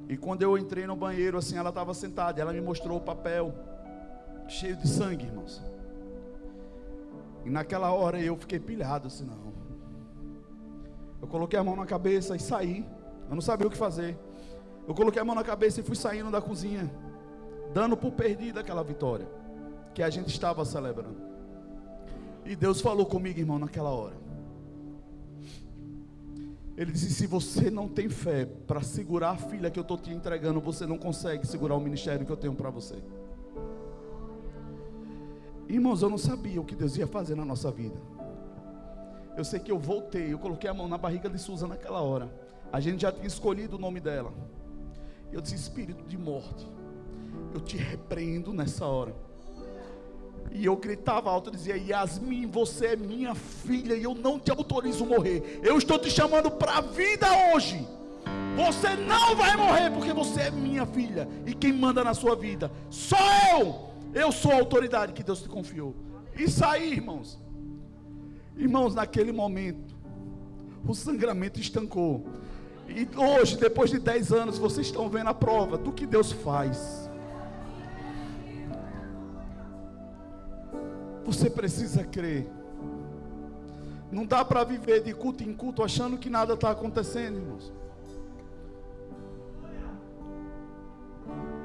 E 0.09 0.17
quando 0.17 0.43
eu 0.43 0.57
entrei 0.57 0.87
no 0.87 0.97
banheiro, 0.97 1.39
assim, 1.39 1.57
ela 1.57 1.71
estava 1.71 1.95
sentada, 1.95 2.41
ela 2.41 2.53
me 2.53 2.61
mostrou 2.61 2.99
o 2.99 3.01
papel 3.01 3.55
cheio 4.49 4.77
de 4.77 4.89
sangue, 4.89 5.27
irmãos. 5.27 5.63
E 7.45 7.51
naquela 7.51 7.93
hora 7.93 8.21
eu 8.21 8.37
fiquei 8.37 8.59
pilhado, 8.59 9.07
assim, 9.07 9.25
não. 9.25 9.47
Eu 11.21 11.29
coloquei 11.29 11.59
a 11.59 11.65
mão 11.65 11.77
na 11.77 11.87
cabeça 11.87 12.37
e 12.37 12.41
saí. 12.41 12.85
Eu 13.29 13.35
não 13.35 13.41
sabia 13.41 13.67
o 13.67 13.71
que 13.71 13.77
fazer. 13.77 14.17
Eu 14.87 14.95
coloquei 14.95 15.21
a 15.21 15.25
mão 15.25 15.35
na 15.35 15.43
cabeça 15.43 15.81
e 15.81 15.83
fui 15.83 15.97
saindo 15.97 16.31
da 16.31 16.41
cozinha, 16.41 16.91
dando 17.73 17.97
por 17.97 18.13
perdida 18.13 18.61
aquela 18.61 18.85
vitória 18.85 19.27
que 19.95 20.03
a 20.03 20.11
gente 20.11 20.29
estava 20.29 20.65
celebrando. 20.65 21.17
E 22.47 22.55
Deus 22.55 22.81
falou 22.81 23.05
comigo, 23.05 23.41
irmão, 23.41 23.59
naquela 23.59 23.91
hora. 23.91 24.15
Ele 26.77 26.93
disse: 26.93 27.11
se 27.11 27.27
você 27.27 27.71
não 27.71 27.89
tem 27.89 28.09
fé 28.09 28.45
para 28.45 28.83
segurar 28.83 29.31
a 29.31 29.37
filha 29.37 29.71
que 29.71 29.79
eu 29.79 29.83
estou 29.83 29.99
te 29.99 30.11
entregando, 30.11 30.61
você 30.61 30.87
não 30.87 30.99
consegue 30.99 31.47
segurar 31.47 31.75
o 31.75 31.81
ministério 31.81 32.25
que 32.25 32.31
eu 32.31 32.37
tenho 32.37 32.55
para 32.55 32.71
você. 32.71 32.97
Irmãos, 35.69 36.03
eu 36.03 36.09
não 36.09 36.19
sabia 36.19 36.61
o 36.61 36.65
que 36.65 36.77
Deus 36.77 36.97
ia 36.97 37.07
fazer 37.07 37.35
na 37.35 37.45
nossa 37.45 37.71
vida. 37.73 37.97
Eu 39.37 39.45
sei 39.45 39.59
que 39.59 39.73
eu 39.73 39.79
voltei, 39.79 40.33
eu 40.33 40.39
coloquei 40.39 40.71
a 40.71 40.75
mão 40.75 40.87
na 40.87 40.97
barriga 40.97 41.29
de 41.29 41.39
Susan 41.39 41.67
naquela 41.67 42.01
hora. 42.01 42.31
A 42.73 42.79
gente 42.79 43.03
já 43.03 43.11
tinha 43.11 43.27
escolhido 43.27 43.77
o 43.77 43.79
nome 43.79 43.99
dela. 43.99 44.33
Eu 45.33 45.41
disse: 45.41 45.57
Espírito 45.57 46.05
de 46.05 46.17
morte, 46.17 46.69
eu 47.53 47.61
te 47.61 47.77
repreendo 47.77 48.53
nessa 48.53 48.87
hora. 48.87 49.26
E 50.53 50.65
eu 50.65 50.77
gritava 50.77 51.31
alto, 51.31 51.51
dizia: 51.51 51.77
Yasmin, 51.77 52.47
você 52.47 52.87
é 52.89 52.97
minha 52.97 53.35
filha 53.35 53.95
e 53.95 54.03
eu 54.03 54.15
não 54.15 54.39
te 54.39 54.51
autorizo 54.51 55.05
morrer. 55.05 55.61
Eu 55.63 55.77
estou 55.77 55.99
te 55.99 56.11
chamando 56.11 56.51
para 56.51 56.79
a 56.79 56.81
vida 56.81 57.27
hoje. 57.53 57.87
Você 58.57 58.97
não 58.97 59.37
vai 59.37 59.55
morrer 59.57 59.91
porque 59.91 60.13
você 60.13 60.43
é 60.43 60.51
minha 60.51 60.87
filha. 60.87 61.29
E 61.45 61.55
quem 61.55 61.73
manda 61.73 62.03
na 62.03 62.15
sua 62.15 62.35
vida 62.35 62.71
sou 62.89 63.19
eu. 63.53 63.87
Eu 64.15 64.33
sou 64.33 64.53
a 64.53 64.57
autoridade 64.57 65.13
que 65.13 65.23
Deus 65.23 65.43
te 65.43 65.49
confiou. 65.49 65.95
Isso 66.35 66.65
aí, 66.65 66.93
irmãos. 66.93 67.39
Irmãos, 68.57 68.95
naquele 68.95 69.33
momento, 69.33 69.95
o 70.87 70.95
sangramento 70.95 71.61
estancou. 71.61 72.27
E 72.89 73.07
hoje, 73.15 73.59
depois 73.59 73.91
de 73.91 73.99
10 73.99 74.33
anos, 74.33 74.59
vocês 74.59 74.87
estão 74.87 75.09
vendo 75.11 75.29
a 75.29 75.35
prova 75.35 75.77
do 75.77 75.93
que 75.93 76.07
Deus 76.07 76.33
faz. 76.33 77.06
Você 81.27 81.51
precisa 81.51 82.05
crer. 82.05 82.47
Não 84.13 84.25
dá 84.25 84.45
para 84.45 84.63
viver 84.63 85.03
de 85.03 85.13
culto 85.13 85.43
em 85.43 85.53
culto 85.53 85.83
achando 85.83 86.17
que 86.17 86.31
nada 86.31 86.55
está 86.55 86.71
acontecendo, 86.71 87.39
irmãos. 87.39 87.73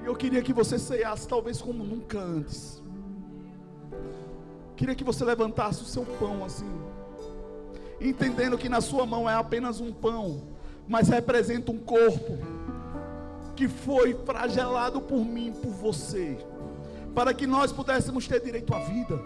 Eu 0.03 0.15
queria 0.15 0.41
que 0.41 0.51
você 0.51 0.79
ceiasse, 0.79 1.27
talvez 1.27 1.61
como 1.61 1.83
nunca 1.83 2.19
antes. 2.19 2.81
Queria 4.75 4.95
que 4.95 5.03
você 5.03 5.23
levantasse 5.23 5.83
o 5.83 5.85
seu 5.85 6.03
pão 6.03 6.43
assim, 6.43 6.71
entendendo 7.99 8.57
que 8.57 8.67
na 8.67 8.81
sua 8.81 9.05
mão 9.05 9.29
é 9.29 9.35
apenas 9.35 9.79
um 9.79 9.93
pão, 9.93 10.41
mas 10.87 11.07
representa 11.07 11.71
um 11.71 11.77
corpo 11.77 12.39
que 13.55 13.67
foi 13.67 14.15
fragelado 14.25 14.99
por 14.99 15.23
mim, 15.23 15.53
por 15.53 15.69
você, 15.69 16.43
para 17.13 17.31
que 17.31 17.45
nós 17.45 17.71
pudéssemos 17.71 18.27
ter 18.27 18.41
direito 18.41 18.73
à 18.73 18.79
vida. 18.79 19.21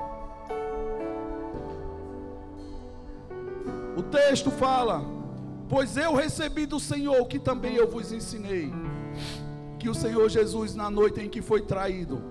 O 3.97 4.03
texto 4.03 4.51
fala: 4.51 5.01
Pois 5.69 5.95
eu 5.95 6.13
recebi 6.13 6.65
do 6.65 6.79
Senhor 6.79 7.25
que 7.27 7.39
também 7.39 7.75
eu 7.75 7.89
vos 7.89 8.11
ensinei, 8.11 8.71
que 9.79 9.87
o 9.87 9.95
Senhor 9.95 10.29
Jesus, 10.29 10.75
na 10.75 10.89
noite 10.89 11.21
em 11.21 11.29
que 11.29 11.41
foi 11.41 11.61
traído, 11.61 12.21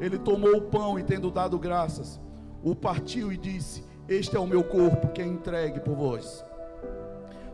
ele 0.00 0.16
tomou 0.16 0.56
o 0.56 0.62
pão 0.62 0.98
e, 0.98 1.02
tendo 1.02 1.30
dado 1.30 1.58
graças, 1.58 2.20
o 2.62 2.74
partiu 2.74 3.32
e 3.32 3.36
disse: 3.36 3.84
Este 4.08 4.36
é 4.36 4.38
o 4.38 4.46
meu 4.46 4.62
corpo 4.62 5.08
que 5.08 5.20
é 5.20 5.26
entregue 5.26 5.80
por 5.80 5.96
vós. 5.96 6.44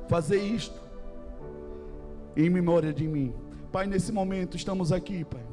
Fazer 0.08 0.40
isto 0.40 0.80
em 2.36 2.50
memória 2.50 2.92
de 2.92 3.08
mim. 3.08 3.34
Pai, 3.72 3.86
nesse 3.86 4.12
momento 4.12 4.56
estamos 4.56 4.92
aqui, 4.92 5.24
Pai, 5.24 5.44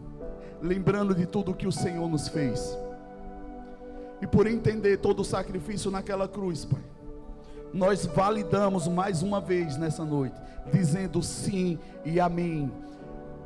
lembrando 0.61 1.15
de 1.15 1.25
tudo 1.25 1.55
que 1.55 1.65
o 1.65 1.71
Senhor 1.71 2.09
nos 2.09 2.27
fez. 2.27 2.77
E 4.21 4.27
por 4.27 4.47
entender 4.47 4.97
todo 4.97 5.21
o 5.21 5.25
sacrifício 5.25 5.89
naquela 5.89 6.27
cruz, 6.27 6.65
Pai 6.65 6.92
nós 7.73 8.05
validamos 8.05 8.87
mais 8.87 9.23
uma 9.23 9.41
vez 9.41 9.77
nessa 9.77 10.05
noite, 10.05 10.35
dizendo 10.71 11.23
sim 11.23 11.79
e 12.05 12.19
amém. 12.19 12.71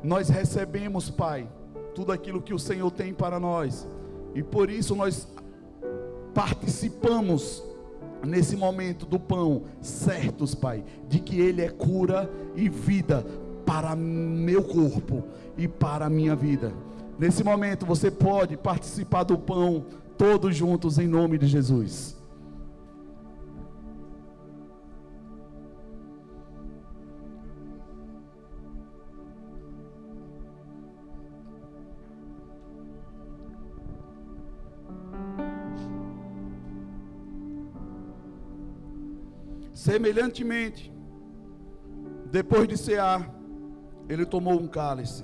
Nós 0.04 0.30
recebemos, 0.30 1.10
Pai, 1.10 1.48
tudo 1.96 2.12
aquilo 2.12 2.42
que 2.42 2.54
o 2.54 2.60
Senhor 2.60 2.92
tem 2.92 3.14
para 3.14 3.40
nós, 3.40 3.88
e 4.36 4.44
por 4.44 4.70
isso 4.70 4.96
nós 4.96 5.28
participamos 6.34 7.64
nesse 8.26 8.56
momento 8.56 9.06
do 9.06 9.20
pão, 9.20 9.64
certos, 9.82 10.54
Pai, 10.54 10.84
de 11.08 11.20
que 11.20 11.40
Ele 11.40 11.62
é 11.62 11.70
cura 11.70 12.30
e 12.56 12.68
vida 12.68 13.26
para 13.66 13.96
meu 13.96 14.64
corpo 14.64 15.24
e 15.58 15.68
para 15.68 16.06
a 16.06 16.10
minha 16.10 16.36
vida. 16.36 16.74
Nesse 17.18 17.44
momento 17.44 17.86
você 17.86 18.12
pode 18.12 18.58
participar 18.58 19.24
do 19.24 19.38
pão 19.38 19.86
todos 20.18 20.56
juntos 20.56 21.00
em 21.00 21.08
nome 21.08 21.38
de 21.38 21.48
Jesus. 21.48 22.17
Semelhantemente, 39.78 40.92
depois 42.32 42.68
de 42.68 42.76
cear, 42.76 43.32
ele 44.10 44.26
tomou 44.26 44.60
um 44.60 44.68
cálice 44.68 45.24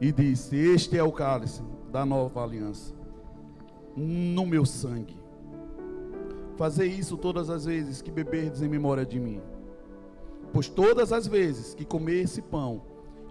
e 0.00 0.10
disse: 0.10 0.56
Este 0.56 0.96
é 0.96 1.02
o 1.02 1.12
cálice 1.12 1.62
da 1.92 2.06
nova 2.06 2.42
aliança, 2.42 2.94
no 3.94 4.46
meu 4.46 4.64
sangue. 4.64 5.14
Fazer 6.56 6.86
isso 6.86 7.18
todas 7.18 7.50
as 7.50 7.66
vezes 7.66 8.00
que 8.00 8.10
beberdes 8.10 8.62
em 8.62 8.68
memória 8.68 9.04
de 9.04 9.20
mim. 9.20 9.42
Pois 10.50 10.66
todas 10.66 11.12
as 11.12 11.26
vezes 11.26 11.74
que 11.74 11.84
comer 11.84 12.22
esse 12.22 12.40
pão 12.40 12.80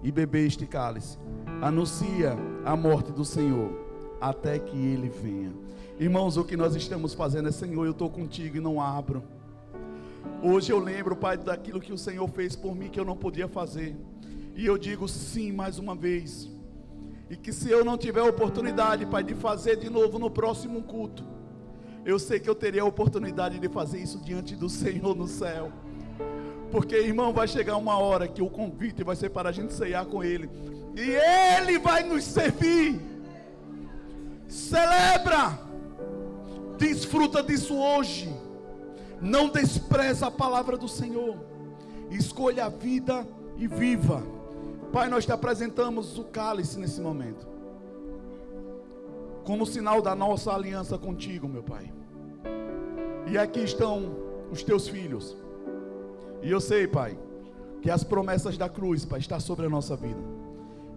e 0.04 0.12
beber 0.12 0.46
este 0.46 0.68
cálice, 0.68 1.18
anuncia 1.64 2.38
a 2.64 2.76
morte 2.76 3.12
do 3.12 3.26
Senhor 3.26 3.72
até 4.22 4.60
que 4.60 4.78
ele 4.78 5.10
venha. 5.10 5.65
Irmãos, 5.98 6.36
o 6.36 6.44
que 6.44 6.58
nós 6.58 6.76
estamos 6.76 7.14
fazendo 7.14 7.48
é: 7.48 7.52
Senhor, 7.52 7.86
eu 7.86 7.92
estou 7.92 8.10
contigo 8.10 8.58
e 8.58 8.60
não 8.60 8.82
abro. 8.82 9.24
Hoje 10.44 10.72
eu 10.72 10.78
lembro, 10.78 11.16
Pai, 11.16 11.38
daquilo 11.38 11.80
que 11.80 11.94
o 11.94 11.98
Senhor 11.98 12.28
fez 12.30 12.54
por 12.56 12.76
mim 12.76 12.90
que 12.90 13.00
eu 13.00 13.06
não 13.06 13.16
podia 13.16 13.48
fazer. 13.48 13.96
E 14.56 14.66
eu 14.66 14.78
digo 14.78 15.08
sim 15.08 15.54
mais 15.54 15.80
uma 15.80 15.96
vez. 15.96 16.50
E 17.30 17.38
que 17.38 17.54
se 17.54 17.72
eu 17.72 17.86
não 17.86 17.98
tiver 17.98 18.22
oportunidade, 18.22 19.06
Pai, 19.06 19.24
de 19.24 19.34
fazer 19.34 19.78
de 19.78 19.90
novo 19.90 20.20
no 20.20 20.30
próximo 20.30 20.84
culto, 20.84 21.24
eu 22.06 22.20
sei 22.20 22.42
que 22.42 22.50
eu 22.50 22.56
teria 22.56 22.82
a 22.82 22.86
oportunidade 22.86 23.58
de 23.58 23.70
fazer 23.70 24.00
isso 24.00 24.20
diante 24.20 24.54
do 24.54 24.70
Senhor 24.70 25.16
no 25.16 25.28
céu. 25.28 25.72
Porque, 26.72 26.98
irmão, 26.98 27.32
vai 27.32 27.48
chegar 27.48 27.78
uma 27.78 27.98
hora 27.98 28.28
que 28.28 28.42
o 28.42 28.50
convite 28.50 29.02
vai 29.02 29.16
ser 29.16 29.30
para 29.30 29.48
a 29.48 29.52
gente 29.52 29.74
ceiar 29.74 30.06
com 30.06 30.22
Ele. 30.22 30.50
E 30.94 31.10
Ele 31.58 31.80
vai 31.80 32.04
nos 32.04 32.26
servir. 32.26 33.00
Celebra. 34.48 35.65
Desfruta 36.78 37.42
disso 37.42 37.76
hoje. 37.76 38.34
Não 39.22 39.50
despreza 39.50 40.28
a 40.28 40.32
palavra 40.32 40.78
do 40.78 40.88
Senhor. 40.88 41.38
Escolha 42.10 42.66
a 42.66 42.70
vida 42.70 43.26
e 43.58 43.68
viva. 43.68 44.24
Pai, 44.92 45.10
nós 45.10 45.26
te 45.26 45.32
apresentamos 45.32 46.18
o 46.18 46.24
cálice 46.24 46.80
nesse 46.80 47.02
momento. 47.02 47.48
Como 49.44 49.66
sinal 49.66 50.02
da 50.02 50.16
nossa 50.16 50.54
aliança 50.54 50.98
contigo, 50.98 51.48
meu 51.48 51.64
Pai. 51.64 51.92
E 53.28 53.38
aqui 53.38 53.62
estão 53.62 54.16
os 54.52 54.64
teus 54.64 54.88
filhos. 54.88 55.36
E 56.42 56.52
eu 56.52 56.62
sei, 56.62 56.88
Pai, 56.88 57.18
que 57.82 57.90
as 57.90 58.04
promessas 58.04 58.58
da 58.58 58.70
cruz, 58.70 59.06
Pai, 59.06 59.20
estão 59.20 59.40
sobre 59.40 59.66
a 59.66 59.70
nossa 59.70 59.96
vida. 59.96 60.20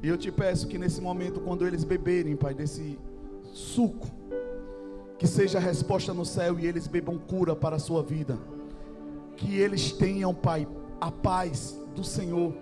E 0.02 0.09
eu 0.09 0.16
te 0.16 0.30
peço 0.30 0.68
que 0.68 0.78
nesse 0.78 1.00
momento, 1.00 1.40
quando 1.40 1.66
eles 1.66 1.84
beberem, 1.84 2.36
Pai, 2.36 2.55
desse 2.55 2.98
suco, 3.52 4.06
que 5.18 5.26
seja 5.26 5.58
a 5.58 5.60
resposta 5.60 6.14
no 6.14 6.24
céu 6.24 6.58
e 6.60 6.66
eles 6.66 6.86
bebam 6.86 7.18
cura 7.18 7.56
para 7.56 7.76
a 7.76 7.78
sua 7.78 8.02
vida. 8.02 8.38
Que 9.36 9.58
eles 9.58 9.90
tenham, 9.90 10.32
Pai, 10.32 10.66
a 11.00 11.10
paz 11.10 11.76
do 11.94 12.04
Senhor. 12.04 12.54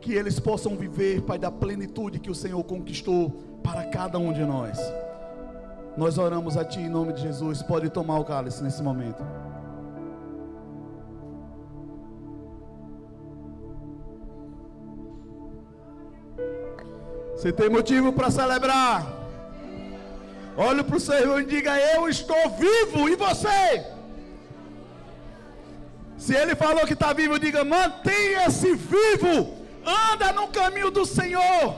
Que 0.00 0.12
eles 0.12 0.40
possam 0.40 0.76
viver, 0.76 1.22
Pai, 1.22 1.38
da 1.38 1.50
plenitude 1.50 2.18
que 2.18 2.30
o 2.30 2.34
Senhor 2.34 2.62
conquistou 2.64 3.30
para 3.62 3.84
cada 3.84 4.18
um 4.18 4.32
de 4.32 4.44
nós. 4.44 4.78
Nós 5.96 6.18
oramos 6.18 6.56
a 6.56 6.64
Ti 6.64 6.80
em 6.80 6.88
nome 6.88 7.12
de 7.12 7.22
Jesus. 7.22 7.62
Pode 7.62 7.88
tomar 7.88 8.18
o 8.18 8.24
cálice 8.24 8.62
nesse 8.62 8.82
momento. 8.82 9.22
Você 17.36 17.52
tem 17.52 17.68
motivo 17.68 18.12
para 18.12 18.30
celebrar. 18.30 19.15
Olhe 20.56 20.82
para 20.82 20.96
o 20.96 21.00
Senhor 21.00 21.40
e 21.40 21.44
diga: 21.44 21.78
Eu 21.78 22.08
estou 22.08 22.50
vivo, 22.58 23.08
e 23.08 23.14
você? 23.14 23.84
Se 26.16 26.34
ele 26.34 26.54
falou 26.54 26.86
que 26.86 26.94
está 26.94 27.12
vivo, 27.12 27.38
diga: 27.38 27.64
Mantenha-se 27.64 28.74
vivo, 28.74 29.54
anda 29.84 30.32
no 30.32 30.48
caminho 30.48 30.90
do 30.90 31.04
Senhor. 31.04 31.76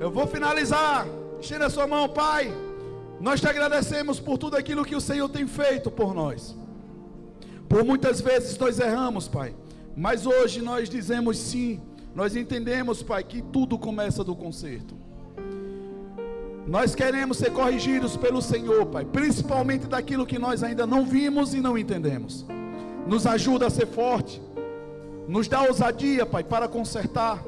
Eu 0.00 0.10
vou 0.10 0.26
finalizar. 0.26 1.06
Estenda 1.40 1.68
sua 1.68 1.86
mão, 1.86 2.08
Pai. 2.08 2.52
Nós 3.20 3.40
te 3.40 3.46
agradecemos 3.46 4.18
por 4.18 4.38
tudo 4.38 4.56
aquilo 4.56 4.84
que 4.84 4.96
o 4.96 5.00
Senhor 5.00 5.28
tem 5.28 5.46
feito 5.46 5.90
por 5.90 6.14
nós. 6.14 6.56
Por 7.68 7.84
muitas 7.84 8.20
vezes 8.20 8.56
nós 8.58 8.80
erramos, 8.80 9.28
Pai. 9.28 9.54
Mas 9.96 10.26
hoje 10.26 10.62
nós 10.62 10.88
dizemos 10.88 11.38
sim. 11.38 11.80
Nós 12.14 12.34
entendemos, 12.34 13.02
Pai, 13.02 13.22
que 13.22 13.42
tudo 13.42 13.78
começa 13.78 14.24
do 14.24 14.34
conserto. 14.34 15.01
Nós 16.66 16.94
queremos 16.94 17.38
ser 17.38 17.50
corrigidos 17.52 18.16
pelo 18.16 18.40
Senhor, 18.40 18.86
Pai, 18.86 19.04
principalmente 19.04 19.86
daquilo 19.86 20.26
que 20.26 20.38
nós 20.38 20.62
ainda 20.62 20.86
não 20.86 21.04
vimos 21.04 21.54
e 21.54 21.60
não 21.60 21.76
entendemos. 21.76 22.46
Nos 23.06 23.26
ajuda 23.26 23.66
a 23.66 23.70
ser 23.70 23.86
forte, 23.86 24.40
nos 25.26 25.48
dá 25.48 25.62
ousadia, 25.62 26.24
Pai, 26.24 26.44
para 26.44 26.68
consertar. 26.68 27.42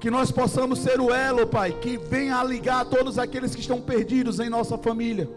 Que 0.00 0.10
nós 0.10 0.32
possamos 0.32 0.80
ser 0.80 1.00
o 1.00 1.14
elo, 1.14 1.46
Pai, 1.46 1.72
que 1.80 1.96
venha 1.96 2.36
a 2.38 2.44
ligar 2.44 2.84
todos 2.86 3.18
aqueles 3.18 3.54
que 3.54 3.60
estão 3.60 3.80
perdidos 3.80 4.40
em 4.40 4.48
nossa 4.48 4.76
família. 4.78 5.30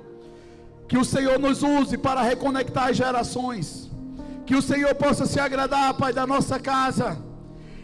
Que 0.88 0.98
o 0.98 1.06
Senhor 1.06 1.38
nos 1.38 1.61
use 1.61 1.98
para 1.98 2.22
reconectar 2.22 2.90
as 2.90 2.98
gerações. 2.98 3.91
Que 4.45 4.56
o 4.56 4.61
Senhor 4.61 4.95
possa 4.95 5.26
se 5.26 5.40
agradar, 5.40 5.94
Pai, 5.95 6.14
da 6.14 6.26
nossa 6.26 6.57
casa 6.57 7.18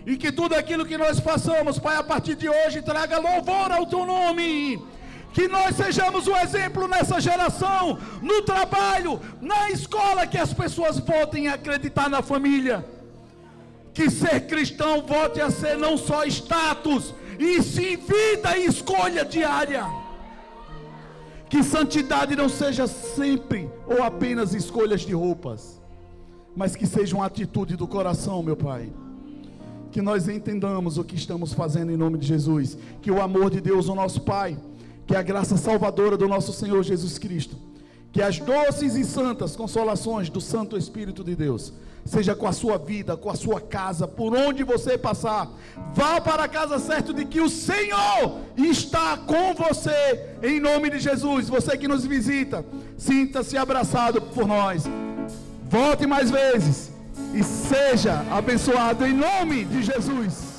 e 0.06 0.18
que 0.18 0.32
tudo 0.32 0.56
aquilo 0.56 0.86
que 0.86 0.98
nós 0.98 1.20
façamos, 1.20 1.78
Pai, 1.78 1.98
a 1.98 2.04
partir 2.04 2.36
de 2.36 2.50
hoje, 2.50 2.82
traga 2.82 3.20
louvor 3.20 3.72
ao 3.72 3.86
teu 3.86 4.06
nome. 4.06 4.84
Que 5.32 5.48
nós 5.48 5.76
sejamos 5.76 6.28
o 6.28 6.36
exemplo 6.36 6.88
nessa 6.88 7.22
geração, 7.22 7.98
no 8.22 8.42
trabalho, 8.42 9.20
na 9.40 9.70
escola, 9.70 10.28
que 10.28 10.38
as 10.38 10.54
pessoas 10.54 11.00
voltem 11.00 11.48
a 11.48 11.54
acreditar 11.54 12.10
na 12.10 12.22
família. 12.22 12.86
Que 13.94 14.10
ser 14.10 14.48
cristão 14.48 15.02
volte 15.02 15.40
a 15.40 15.52
ser 15.52 15.78
não 15.78 15.98
só 15.98 16.26
status, 16.26 17.14
e 17.40 17.62
sim 17.62 17.96
vida 17.96 18.58
e 18.58 18.66
escolha 18.66 19.24
diária. 19.24 19.86
Que 21.48 21.64
santidade 21.64 22.36
não 22.36 22.50
seja 22.50 22.88
sempre 22.88 23.70
ou 23.86 24.04
apenas 24.04 24.54
escolhas 24.54 25.02
de 25.02 25.14
roupas, 25.14 25.82
mas 26.56 26.76
que 26.76 26.88
seja 26.88 27.16
uma 27.16 27.26
atitude 27.26 27.76
do 27.76 27.88
coração, 27.88 28.42
meu 28.42 28.56
Pai 28.56 28.92
que 29.92 30.02
nós 30.02 30.28
entendamos 30.30 30.98
o 30.98 31.04
que 31.04 31.16
estamos 31.16 31.54
fazendo 31.54 31.92
em 31.92 31.98
nome 31.98 32.18
de 32.18 32.26
Jesus, 32.26 32.78
que 33.02 33.12
o 33.12 33.22
amor 33.22 33.52
de 33.52 33.60
Deus, 33.60 33.90
o 33.90 33.96
nosso 33.96 34.22
Pai, 34.22 34.58
que 35.06 35.16
a 35.16 35.22
graça 35.22 35.58
salvadora 35.58 36.18
do 36.18 36.28
nosso 36.28 36.54
Senhor 36.54 36.82
Jesus 36.84 37.18
Cristo, 37.18 37.58
que 38.12 38.22
as 38.22 38.40
doces 38.40 38.96
e 38.96 39.04
santas 39.04 39.56
consolações 39.56 40.30
do 40.30 40.40
Santo 40.40 40.78
Espírito 40.78 41.24
de 41.24 41.36
Deus, 41.36 41.74
seja 42.06 42.34
com 42.34 42.48
a 42.48 42.54
sua 42.54 42.78
vida, 42.78 43.16
com 43.18 43.30
a 43.30 43.36
sua 43.36 43.60
casa, 43.60 44.08
por 44.08 44.34
onde 44.36 44.64
você 44.64 44.98
passar, 44.98 45.50
vá 45.94 46.20
para 46.20 46.46
a 46.46 46.48
casa 46.48 46.80
certo 46.80 47.14
de 47.14 47.26
que 47.26 47.42
o 47.42 47.50
Senhor 47.50 48.40
está 48.58 49.18
com 49.18 49.54
você, 49.54 50.38
em 50.42 50.60
nome 50.60 50.90
de 50.90 51.00
Jesus. 51.00 51.48
Você 51.48 51.78
que 51.78 51.88
nos 51.88 52.06
visita, 52.06 52.66
sinta-se 52.98 53.58
abraçado 53.58 54.22
por 54.22 54.48
nós. 54.48 54.84
Volte 55.70 56.08
mais 56.08 56.32
vezes 56.32 56.91
e 57.34 57.44
seja 57.44 58.26
abençoado 58.32 59.06
em 59.06 59.14
nome 59.14 59.66
de 59.66 59.84
Jesus. 59.84 60.51